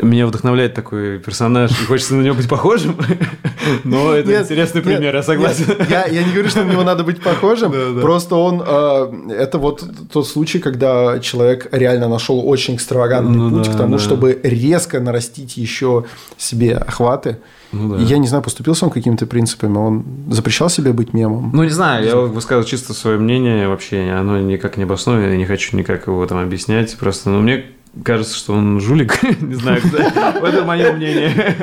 меня 0.00 0.26
вдохновляет 0.26 0.74
такой 0.74 1.18
персонаж, 1.18 1.70
и 1.70 1.84
хочется 1.84 2.14
на 2.14 2.22
него 2.22 2.34
быть 2.34 2.48
похожим, 2.48 2.96
но 3.84 4.12
это 4.12 4.30
нет, 4.30 4.42
интересный 4.44 4.82
нет, 4.82 4.84
пример, 4.84 5.14
я 5.14 5.22
согласен. 5.22 5.66
Нет, 5.68 5.90
я, 5.90 6.06
я 6.06 6.22
не 6.22 6.32
говорю, 6.32 6.48
что 6.48 6.64
на 6.64 6.70
него 6.70 6.82
надо 6.82 7.04
быть 7.04 7.20
похожим, 7.20 7.72
да, 7.72 7.92
да. 7.92 8.00
просто 8.00 8.36
он, 8.36 8.62
э, 8.64 9.32
это 9.34 9.58
вот 9.58 9.84
тот 10.10 10.26
случай, 10.26 10.58
когда 10.58 11.18
человек 11.18 11.68
реально 11.72 12.08
нашел 12.08 12.46
очень 12.46 12.76
экстравагантный 12.76 13.36
ну, 13.36 13.50
путь 13.50 13.66
да, 13.66 13.72
к 13.72 13.76
тому, 13.76 13.96
да. 13.96 13.98
чтобы 13.98 14.40
резко 14.42 15.00
нарастить 15.00 15.56
еще 15.56 16.04
себе 16.38 16.76
охваты. 16.76 17.38
Ну, 17.72 17.96
да. 17.96 18.02
И 18.02 18.04
я 18.04 18.18
не 18.18 18.28
знаю, 18.28 18.42
поступился 18.42 18.84
он 18.84 18.90
какими-то 18.90 19.26
принципами, 19.26 19.76
он 19.76 20.04
запрещал 20.30 20.68
себе 20.68 20.92
быть 20.92 21.14
мемом? 21.14 21.50
Ну, 21.54 21.64
не 21.64 21.70
знаю, 21.70 22.04
я 22.04 22.16
высказываю 22.16 22.66
чисто 22.66 22.92
свое 22.92 23.18
мнение 23.18 23.68
вообще, 23.68 24.10
оно 24.10 24.38
никак 24.38 24.76
не 24.76 24.84
обосновано, 24.84 25.30
я 25.30 25.36
не 25.36 25.46
хочу 25.46 25.76
никак 25.76 26.06
его 26.06 26.24
там 26.26 26.38
объяснять, 26.38 26.96
просто, 26.98 27.30
ну, 27.30 27.40
мне 27.40 27.64
кажется, 28.04 28.36
что 28.36 28.54
он 28.54 28.80
жулик. 28.80 29.22
не 29.40 29.54
знаю, 29.54 29.80
это 29.84 30.64
мое 30.64 30.92
мнение. 30.92 31.56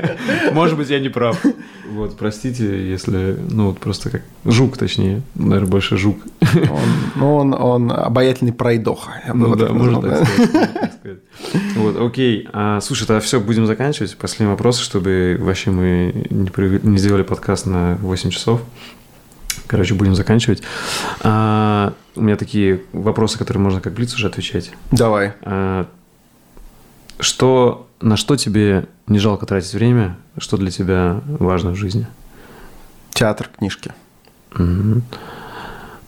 Может 0.51 0.77
быть, 0.77 0.89
я 0.89 0.99
не 0.99 1.09
прав. 1.09 1.43
Вот, 1.89 2.17
простите, 2.17 2.87
если, 2.87 3.35
ну, 3.49 3.67
вот 3.67 3.79
просто 3.79 4.09
как 4.09 4.21
жук, 4.45 4.77
точнее, 4.77 5.21
наверное, 5.35 5.69
больше 5.69 5.97
жук. 5.97 6.17
он, 6.53 6.79
ну, 7.15 7.35
он, 7.35 7.53
он 7.53 7.91
обаятельный 7.91 8.53
пройдоха. 8.53 9.21
Я 9.25 9.33
ну 9.33 9.55
да, 9.55 9.69
можно 9.69 10.01
так 10.01 10.27
сказать. 10.27 11.19
Вот, 11.75 11.99
окей. 11.99 12.47
А, 12.53 12.79
слушай, 12.81 13.07
тогда 13.07 13.21
все, 13.21 13.39
будем 13.39 13.65
заканчивать. 13.65 14.15
Последний 14.17 14.51
вопрос, 14.51 14.79
чтобы 14.79 15.37
вообще 15.39 15.71
мы 15.71 16.27
не, 16.29 16.79
не 16.83 16.97
сделали 16.97 17.23
подкаст 17.23 17.65
на 17.65 17.95
8 18.01 18.29
часов. 18.29 18.61
Короче, 19.65 19.93
будем 19.93 20.15
заканчивать. 20.15 20.61
А, 21.21 21.93
у 22.15 22.21
меня 22.21 22.35
такие 22.35 22.81
вопросы, 22.91 23.37
которые 23.37 23.61
можно 23.63 23.81
как 23.81 23.93
блиц 23.93 24.13
уже 24.15 24.27
отвечать. 24.27 24.71
Давай. 24.91 25.33
А, 25.41 25.87
что 27.19 27.87
на 28.01 28.17
что 28.17 28.35
тебе 28.35 28.87
не 29.07 29.19
жалко 29.19 29.45
тратить 29.45 29.73
время? 29.73 30.17
Что 30.37 30.57
для 30.57 30.71
тебя 30.71 31.21
важно 31.27 31.71
в 31.71 31.75
жизни? 31.75 32.07
Театр, 33.11 33.49
книжки. 33.57 33.93
Угу. 34.55 35.01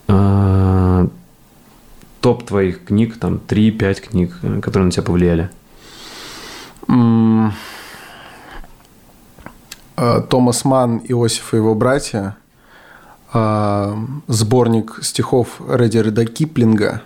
А, 0.07 1.07
топ 2.21 2.45
твоих 2.45 2.85
книг, 2.85 3.17
там 3.17 3.39
3-5 3.45 4.01
книг, 4.01 4.33
которые 4.61 4.85
на 4.85 4.91
тебя 4.91 5.03
повлияли. 5.03 5.49
А, 6.87 7.51
Томас 10.21 10.65
Ман, 10.65 11.01
Иосиф 11.03 11.53
и 11.53 11.57
его 11.57 11.75
братья, 11.75 12.37
а, 13.33 13.97
сборник 14.27 14.99
стихов 15.01 15.61
Редерида 15.69 16.25
Киплинга. 16.25 17.01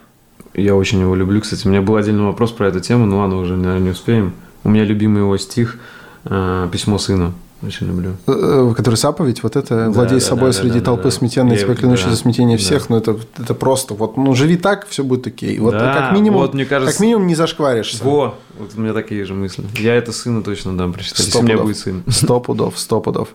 Я 0.56 0.76
очень 0.76 1.02
его 1.02 1.15
люблю. 1.15 1.41
Кстати, 1.41 1.68
у 1.68 1.69
меня 1.69 1.82
был 1.82 1.95
отдельный 1.95 2.23
вопрос 2.23 2.52
про 2.52 2.68
эту 2.68 2.80
тему, 2.80 3.06
но 3.06 3.19
ладно, 3.19 3.38
уже, 3.38 3.56
наверное, 3.56 3.80
не 3.80 3.90
успеем. 3.90 4.34
У 4.64 4.69
меня 4.69 4.84
любимый 4.84 5.19
его 5.19 5.38
стих 5.38 5.77
«Письмо 6.23 6.98
сыну». 6.98 7.34
Очень 7.65 7.88
люблю. 7.88 8.11
Э, 8.27 8.32
э, 8.72 8.73
который 8.76 8.95
заповедь, 8.95 9.41
вот 9.41 9.56
это 9.56 9.76
да, 9.76 9.90
«Владей 9.90 10.19
да, 10.19 10.26
собой 10.26 10.49
да, 10.49 10.53
среди 10.53 10.80
да, 10.80 10.86
толпы 10.86 11.03
да, 11.03 11.11
смятенной, 11.11 11.57
тебя 11.57 11.73
клянусь 11.73 12.03
да, 12.03 12.10
за 12.10 12.15
смятение 12.18 12.57
да. 12.57 12.64
всех», 12.64 12.90
ну 12.90 12.98
это, 12.98 13.18
это 13.38 13.53
просто, 13.53 13.94
вот, 13.94 14.18
ну 14.18 14.36
живи 14.36 14.57
так, 14.57 14.88
все 14.88 15.03
будет 15.03 15.26
окей. 15.27 15.57
Вот 15.60 15.72
да, 15.72 15.94
как 15.94 16.11
минимум, 16.11 16.41
вот, 16.41 16.53
мне 16.53 16.65
кажется, 16.65 16.94
как 16.94 17.02
минимум 17.02 17.27
не 17.27 17.36
зашкваришься. 17.36 18.03
Во, 18.03 18.36
вот 18.60 18.72
у 18.76 18.82
меня 18.82 18.94
такие 18.94 19.23
же 19.26 19.34
мысли. 19.34 19.64
Я 19.77 19.95
это 19.95 20.11
сыну 20.11 20.44
точно 20.44 20.77
дам 20.77 20.94
прочитать, 20.94 21.26
если 21.26 21.40
у 21.40 21.41
меня 21.44 21.57
будет 21.57 21.77
сын. 21.77 22.03
Сто 22.07 22.40
пудов, 22.40 22.77
сто 22.77 22.99
пудов. 22.99 23.30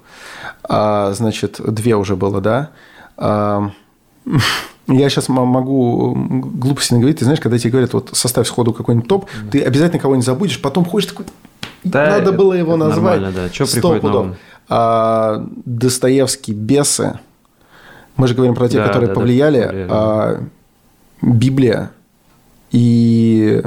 А, 0.62 1.12
значит, 1.12 1.60
две 1.66 1.96
уже 1.96 2.14
было, 2.14 2.40
да? 2.40 2.70
А, 3.16 3.70
я 4.90 5.08
сейчас 5.08 5.28
могу 5.28 6.14
глупости 6.14 6.92
наговорить. 6.92 7.18
Ты 7.18 7.24
знаешь, 7.24 7.40
когда 7.40 7.58
тебе 7.58 7.70
говорят, 7.70 7.92
вот 7.92 8.10
составь 8.12 8.46
сходу 8.46 8.72
какой-нибудь 8.72 9.08
топ, 9.08 9.26
ты 9.50 9.62
обязательно 9.62 10.00
кого-нибудь 10.00 10.26
забудешь, 10.26 10.60
потом 10.60 10.84
ходишь 10.84 11.08
такой, 11.08 11.26
да, 11.84 12.10
Надо 12.10 12.32
было 12.32 12.52
его 12.52 12.76
назвать. 12.76 13.20
Нормально, 13.20 13.48
да. 13.48 13.52
Что 13.52 13.66
приходит 13.66 14.02
на 14.02 14.20
ум? 14.20 14.36
А, 14.68 15.46
Достоевский 15.64 16.52
«Бесы». 16.52 17.18
Мы 18.16 18.28
же 18.28 18.34
говорим 18.34 18.54
про 18.54 18.68
те, 18.68 18.76
да, 18.78 18.86
которые 18.86 19.08
да, 19.08 19.14
повлияли. 19.14 19.60
Да, 19.60 19.66
повлияли. 19.66 19.88
А, 19.90 20.42
Библия 21.22 21.90
и 22.70 23.62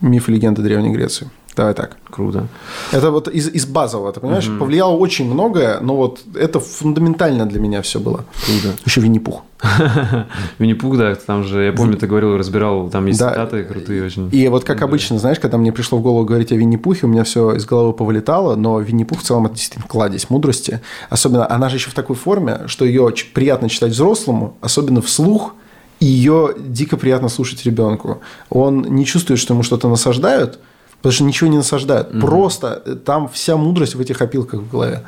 миф 0.00 0.28
и 0.28 0.32
легенды 0.32 0.62
Древней 0.62 0.90
Греции. 0.90 1.30
Давай 1.56 1.72
так. 1.72 1.96
Круто. 2.10 2.48
Это 2.92 3.10
вот 3.10 3.28
из, 3.28 3.48
из 3.48 3.64
базового, 3.64 4.12
ты 4.12 4.20
понимаешь? 4.20 4.46
Угу. 4.46 4.58
Повлияло 4.58 4.94
очень 4.94 5.24
многое, 5.24 5.80
но 5.80 5.96
вот 5.96 6.20
это 6.34 6.60
фундаментально 6.60 7.46
для 7.46 7.60
меня 7.60 7.80
все 7.80 7.98
было. 7.98 8.26
Круто. 8.44 8.76
Еще 8.84 9.00
Винни-Пух. 9.00 9.42
Винни-Пух, 10.58 10.98
да, 10.98 11.14
там 11.14 11.44
же, 11.44 11.64
я 11.64 11.72
помню, 11.72 11.96
ты 11.96 12.06
говорил, 12.06 12.36
разбирал, 12.36 12.90
там 12.90 13.06
есть 13.06 13.18
цитаты 13.18 13.64
крутые 13.64 14.04
очень. 14.04 14.28
И 14.32 14.48
вот 14.48 14.64
как 14.64 14.82
обычно, 14.82 15.18
знаешь, 15.18 15.40
когда 15.40 15.56
мне 15.56 15.72
пришло 15.72 15.98
в 15.98 16.02
голову 16.02 16.26
говорить 16.26 16.52
о 16.52 16.56
Винни-Пухе, 16.56 17.06
у 17.06 17.08
меня 17.08 17.24
все 17.24 17.54
из 17.54 17.64
головы 17.64 17.94
повылетало, 17.94 18.54
но 18.54 18.78
Винни-Пух 18.78 19.20
в 19.20 19.22
целом 19.22 19.46
это 19.46 19.54
действительно 19.54 19.88
кладезь 19.88 20.28
мудрости. 20.28 20.82
Особенно, 21.08 21.50
она 21.50 21.70
же 21.70 21.76
еще 21.76 21.88
в 21.88 21.94
такой 21.94 22.16
форме, 22.16 22.64
что 22.66 22.84
ее 22.84 23.10
приятно 23.32 23.70
читать 23.70 23.92
взрослому, 23.92 24.58
особенно 24.60 25.00
вслух, 25.00 25.54
и 26.00 26.04
ее 26.04 26.54
дико 26.58 26.98
приятно 26.98 27.30
слушать 27.30 27.64
ребенку. 27.64 28.20
Он 28.50 28.82
не 28.82 29.06
чувствует, 29.06 29.40
что 29.40 29.54
ему 29.54 29.62
что-то 29.62 29.88
насаждают, 29.88 30.58
Потому 31.06 31.14
что 31.14 31.24
ничего 31.24 31.50
не 31.50 31.56
насаждают. 31.58 32.12
Угу. 32.12 32.18
Просто 32.18 32.82
э, 32.84 32.96
там 32.96 33.28
вся 33.28 33.56
мудрость 33.56 33.94
в 33.94 34.00
этих 34.00 34.20
опилках 34.20 34.62
в 34.62 34.68
голове. 34.68 35.04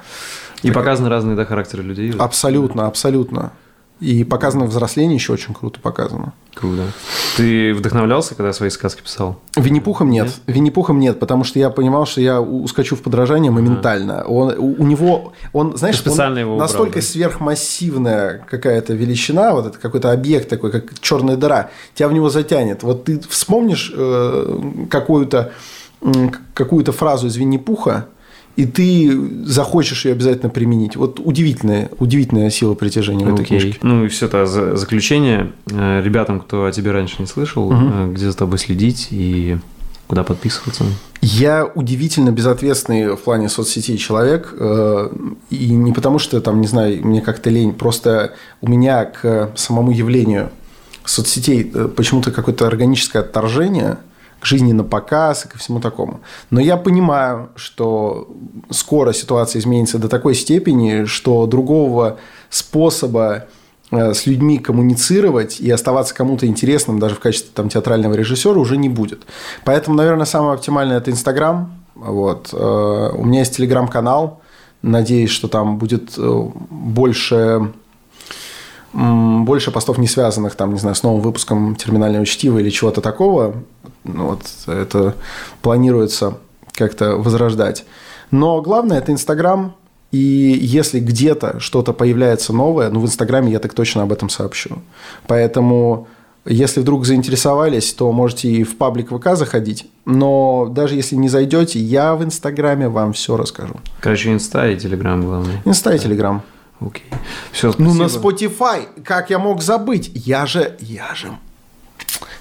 И 0.62 0.68
так... 0.68 0.76
показаны 0.76 1.08
разные 1.08 1.34
да, 1.34 1.44
характеры 1.44 1.82
людей. 1.82 2.14
Абсолютно, 2.16 2.86
абсолютно. 2.86 3.50
И 3.98 4.22
показано 4.22 4.66
взросление 4.66 5.16
еще 5.16 5.32
очень 5.32 5.54
круто 5.54 5.80
показано. 5.80 6.34
Круто. 6.54 6.84
Ты 7.36 7.74
вдохновлялся, 7.74 8.36
когда 8.36 8.52
свои 8.52 8.70
сказки 8.70 9.02
писал? 9.02 9.40
Винни-Пухом 9.56 10.08
нет. 10.08 10.26
нет. 10.26 10.40
Винни-Пухом 10.46 11.00
нет, 11.00 11.18
потому 11.18 11.42
что 11.42 11.58
я 11.58 11.68
понимал, 11.68 12.06
что 12.06 12.20
я 12.20 12.40
ускочу 12.40 12.94
в 12.94 13.02
подражание 13.02 13.50
моментально. 13.50 14.22
А. 14.22 14.28
Он, 14.28 14.54
у, 14.56 14.80
у 14.80 14.86
него, 14.86 15.32
он, 15.52 15.76
знаешь, 15.76 15.98
специально 15.98 16.36
он 16.36 16.40
его 16.42 16.52
убрал, 16.54 16.68
настолько 16.68 17.00
да? 17.00 17.02
сверхмассивная 17.02 18.46
какая-то 18.48 18.94
величина, 18.94 19.52
вот 19.52 19.66
это 19.66 19.78
какой-то 19.78 20.12
объект 20.12 20.48
такой, 20.48 20.70
как 20.70 21.00
черная 21.00 21.36
дыра, 21.36 21.70
тебя 21.94 22.08
в 22.08 22.12
него 22.12 22.30
затянет. 22.30 22.84
Вот 22.84 23.02
ты 23.02 23.18
вспомнишь 23.28 23.92
э, 23.92 24.86
какую-то 24.88 25.50
какую-то 26.54 26.92
фразу 26.92 27.26
из 27.26 27.36
Винни-Пуха, 27.36 28.08
и 28.56 28.66
ты 28.66 29.44
захочешь 29.44 30.04
ее 30.04 30.12
обязательно 30.12 30.50
применить. 30.50 30.96
Вот 30.96 31.20
удивительная, 31.20 31.90
удивительная 32.00 32.50
сила 32.50 32.74
притяжения 32.74 33.24
в 33.24 33.32
этой 33.32 33.44
okay. 33.44 33.60
книжке. 33.60 33.78
Ну 33.82 34.04
и 34.04 34.08
все 34.08 34.26
это 34.26 34.46
заключение. 34.76 35.52
Э, 35.70 36.02
ребятам, 36.02 36.40
кто 36.40 36.64
о 36.64 36.72
тебе 36.72 36.90
раньше 36.90 37.16
не 37.20 37.26
слышал, 37.26 37.68
угу. 37.68 38.12
где 38.12 38.28
за 38.28 38.36
тобой 38.36 38.58
следить 38.58 39.08
и 39.10 39.58
куда 40.08 40.24
подписываться? 40.24 40.84
Я 41.20 41.66
удивительно 41.66 42.30
безответственный 42.30 43.14
в 43.14 43.20
плане 43.20 43.48
соцсетей 43.48 43.96
человек. 43.96 44.52
Э, 44.58 45.08
и 45.50 45.70
не 45.70 45.92
потому, 45.92 46.18
что, 46.18 46.40
там, 46.40 46.60
не 46.60 46.66
знаю, 46.66 47.06
мне 47.06 47.20
как-то 47.20 47.50
лень. 47.50 47.72
Просто 47.72 48.34
у 48.60 48.68
меня 48.68 49.04
к 49.04 49.52
самому 49.54 49.92
явлению 49.92 50.50
соцсетей 51.04 51.64
почему-то 51.64 52.32
какое-то 52.32 52.66
органическое 52.66 53.22
отторжение– 53.22 53.98
к 54.40 54.46
жизни 54.46 54.72
на 54.72 54.84
показ 54.84 55.44
и 55.44 55.48
ко 55.48 55.58
всему 55.58 55.80
такому. 55.80 56.20
Но 56.50 56.60
я 56.60 56.76
понимаю, 56.76 57.50
что 57.56 58.28
скоро 58.70 59.12
ситуация 59.12 59.60
изменится 59.60 59.98
до 59.98 60.08
такой 60.08 60.34
степени, 60.34 61.04
что 61.04 61.46
другого 61.46 62.18
способа 62.50 63.46
э, 63.90 64.14
с 64.14 64.26
людьми 64.26 64.58
коммуницировать 64.58 65.60
и 65.60 65.70
оставаться 65.70 66.14
кому-то 66.14 66.46
интересным 66.46 66.98
даже 66.98 67.14
в 67.14 67.20
качестве 67.20 67.50
там, 67.54 67.68
театрального 67.68 68.14
режиссера 68.14 68.58
уже 68.58 68.76
не 68.76 68.88
будет. 68.88 69.26
Поэтому, 69.64 69.96
наверное, 69.96 70.26
самое 70.26 70.54
оптимальное– 70.54 70.96
это 70.98 71.10
Инстаграм. 71.10 71.72
Вот. 71.94 72.50
Э, 72.52 73.10
у 73.14 73.24
меня 73.24 73.40
есть 73.40 73.56
Телеграм-канал. 73.56 74.40
Надеюсь, 74.82 75.30
что 75.30 75.48
там 75.48 75.78
будет 75.78 76.12
э, 76.16 76.50
больше 76.70 77.72
больше 78.92 79.70
постов 79.70 79.98
не 79.98 80.06
связанных, 80.06 80.54
там, 80.54 80.72
не 80.72 80.78
знаю, 80.78 80.94
с 80.94 81.02
новым 81.02 81.20
выпуском 81.20 81.76
терминального 81.76 82.24
чтива 82.24 82.58
или 82.58 82.70
чего-то 82.70 83.00
такого. 83.00 83.54
Ну, 84.04 84.28
вот 84.28 84.42
это 84.66 85.14
планируется 85.62 86.38
как-то 86.72 87.16
возрождать. 87.16 87.84
Но 88.30 88.62
главное– 88.62 88.98
это 89.00 89.12
Инстаграм. 89.12 89.74
И 90.10 90.16
если 90.18 91.00
где-то 91.00 91.60
что-то 91.60 91.92
появляется 91.92 92.54
новое, 92.54 92.88
ну, 92.88 93.00
в 93.00 93.04
Инстаграме 93.04 93.52
я 93.52 93.58
так 93.58 93.74
точно 93.74 94.04
об 94.04 94.12
этом 94.12 94.30
сообщу. 94.30 94.78
Поэтому, 95.26 96.08
если 96.46 96.80
вдруг 96.80 97.04
заинтересовались, 97.04 97.92
то 97.92 98.10
можете 98.10 98.50
и 98.50 98.64
в 98.64 98.78
паблик 98.78 99.10
ВК 99.10 99.36
заходить. 99.36 99.86
Но 100.06 100.66
даже 100.70 100.94
если 100.94 101.16
не 101.16 101.28
зайдете, 101.28 101.78
я 101.78 102.14
в 102.14 102.24
Инстаграме 102.24 102.88
вам 102.88 103.12
все 103.12 103.36
расскажу. 103.36 103.74
Короче, 104.00 104.32
Инста 104.32 104.70
и 104.70 104.78
Телеграм 104.78 105.20
главное. 105.20 105.60
Инста 105.66 105.94
и 105.94 105.98
Телеграм. 105.98 106.42
Окей. 106.80 107.10
Все, 107.52 107.72
спасибо. 107.72 107.94
Ну, 107.94 108.02
на 108.02 108.06
Spotify, 108.06 109.02
как 109.02 109.30
я 109.30 109.38
мог 109.38 109.62
забыть? 109.62 110.10
Я 110.14 110.46
же, 110.46 110.76
я 110.80 111.14
же 111.14 111.38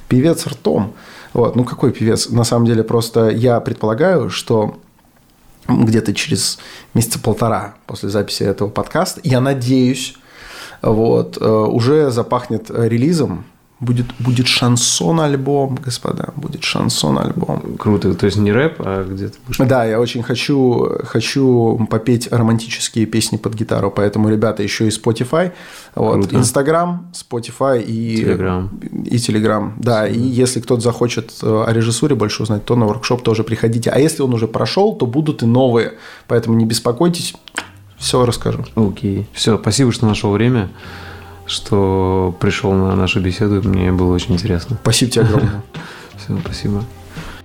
певец 0.08 0.46
ртом. 0.48 0.94
Вот, 1.34 1.56
ну 1.56 1.64
какой 1.64 1.92
певец? 1.92 2.30
На 2.30 2.44
самом 2.44 2.66
деле 2.66 2.84
просто 2.84 3.30
я 3.30 3.60
предполагаю, 3.60 4.30
что 4.30 4.80
где-то 5.68 6.14
через 6.14 6.60
месяца 6.94 7.20
полтора 7.20 7.76
после 7.86 8.10
записи 8.10 8.44
этого 8.44 8.70
подкаста, 8.70 9.20
я 9.24 9.42
надеюсь, 9.42 10.16
вот, 10.82 11.38
э, 11.40 11.46
уже 11.46 12.10
запахнет 12.12 12.70
релизом 12.70 13.46
Будет, 13.80 14.08
будет 14.18 14.48
шансон-альбом, 14.48 15.76
господа, 15.76 16.34
будет 16.36 16.64
шансон-альбом. 16.64 17.78
Круто, 17.78 18.16
то 18.16 18.26
есть 18.26 18.38
не 18.38 18.52
рэп, 18.52 18.78
а 18.80 19.04
где-то 19.04 19.38
будешь... 19.46 19.60
Да, 19.70 19.86
я 19.86 20.00
очень 20.00 20.24
хочу, 20.24 20.98
хочу 21.04 21.88
попеть 21.88 22.28
романтические 22.32 23.06
песни 23.06 23.38
под 23.38 23.54
гитару, 23.54 23.92
поэтому, 23.92 24.30
ребята, 24.30 24.64
еще 24.64 24.88
и 24.88 24.90
Spotify, 24.90 25.52
вот, 25.94 26.34
Instagram, 26.34 27.12
Spotify 27.14 27.84
и 27.84 28.24
Telegram. 28.24 29.06
И 29.06 29.16
Telegram, 29.18 29.72
да, 29.78 30.08
и 30.08 30.20
если 30.20 30.60
кто-то 30.60 30.82
захочет 30.82 31.32
э, 31.44 31.64
о 31.68 31.72
режиссуре 31.72 32.16
больше 32.16 32.42
узнать, 32.42 32.66
то 32.66 32.76
на 32.76 32.88
воркшоп 32.88 33.22
тоже 33.22 33.44
приходите. 33.44 33.92
А 33.92 34.00
если 34.00 34.24
он 34.24 34.34
уже 34.34 34.48
прошел, 34.48 34.96
то 34.96 35.06
будут 35.06 35.44
и 35.44 35.46
новые, 35.46 35.94
поэтому 36.28 36.58
не 36.58 36.66
беспокойтесь, 36.66 37.36
все 37.98 38.26
расскажу. 38.26 38.66
Окей, 38.74 39.28
все, 39.34 39.60
спасибо, 39.60 39.92
что 39.92 40.08
нашел 40.08 40.32
время 40.32 40.70
что 41.48 42.36
пришел 42.40 42.74
на 42.74 42.96
нашу 42.96 43.22
беседу. 43.22 43.68
Мне 43.68 43.92
было 43.92 44.14
очень 44.14 44.36
интересно. 44.36 44.78
Спасибо 44.82 45.12
тебе 45.12 45.26
огромное. 45.26 45.64
Все, 46.18 46.38
спасибо. 46.44 46.84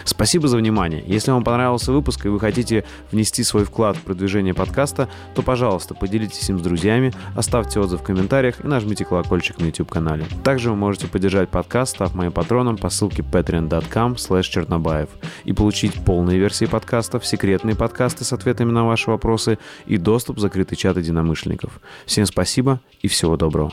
Спасибо 0.05 0.49
за 0.49 0.57
внимание. 0.57 1.03
Если 1.07 1.31
вам 1.31 1.45
понравился 1.45 1.93
выпуск 1.93 2.27
и 2.27 2.29
вы 2.29 2.41
хотите 2.41 2.85
внести 3.11 3.43
свой 3.45 3.65
вклад 3.65 3.97
в 3.97 4.01
продвижение 4.01 4.55
подкаста, 4.55 5.09
то, 5.35 5.43
пожалуйста, 5.43 5.95
поделитесь 5.95 6.49
им 6.51 6.59
с 6.59 6.63
друзьями, 6.63 7.13
оставьте 7.37 7.81
отзыв 7.81 8.01
в 8.01 8.05
комментариях 8.05 8.65
и 8.65 8.67
нажмите 8.67 9.05
колокольчик 9.05 9.59
на 9.59 9.67
YouTube-канале. 9.67 10.27
Также 10.43 10.71
вы 10.71 10.77
можете 10.77 11.07
поддержать 11.07 11.49
подкаст, 11.49 11.95
став 11.95 12.15
моим 12.15 12.33
патроном 12.33 12.77
по 12.77 12.91
ссылке 12.91 13.23
patreon.com 13.23 14.17
чернобаев 14.43 15.09
и 15.45 15.53
получить 15.53 15.95
полные 16.05 16.39
версии 16.39 16.65
подкастов, 16.65 17.25
секретные 17.27 17.77
подкасты 17.77 18.25
с 18.25 18.33
ответами 18.33 18.73
на 18.73 18.85
ваши 18.85 19.11
вопросы 19.11 19.59
и 19.87 19.99
доступ 19.99 20.39
в 20.39 20.41
закрытый 20.41 20.77
чат 20.77 20.97
единомышленников. 20.97 21.81
Всем 22.07 22.27
спасибо 22.27 22.81
и 23.01 23.09
всего 23.09 23.37
доброго. 23.37 23.73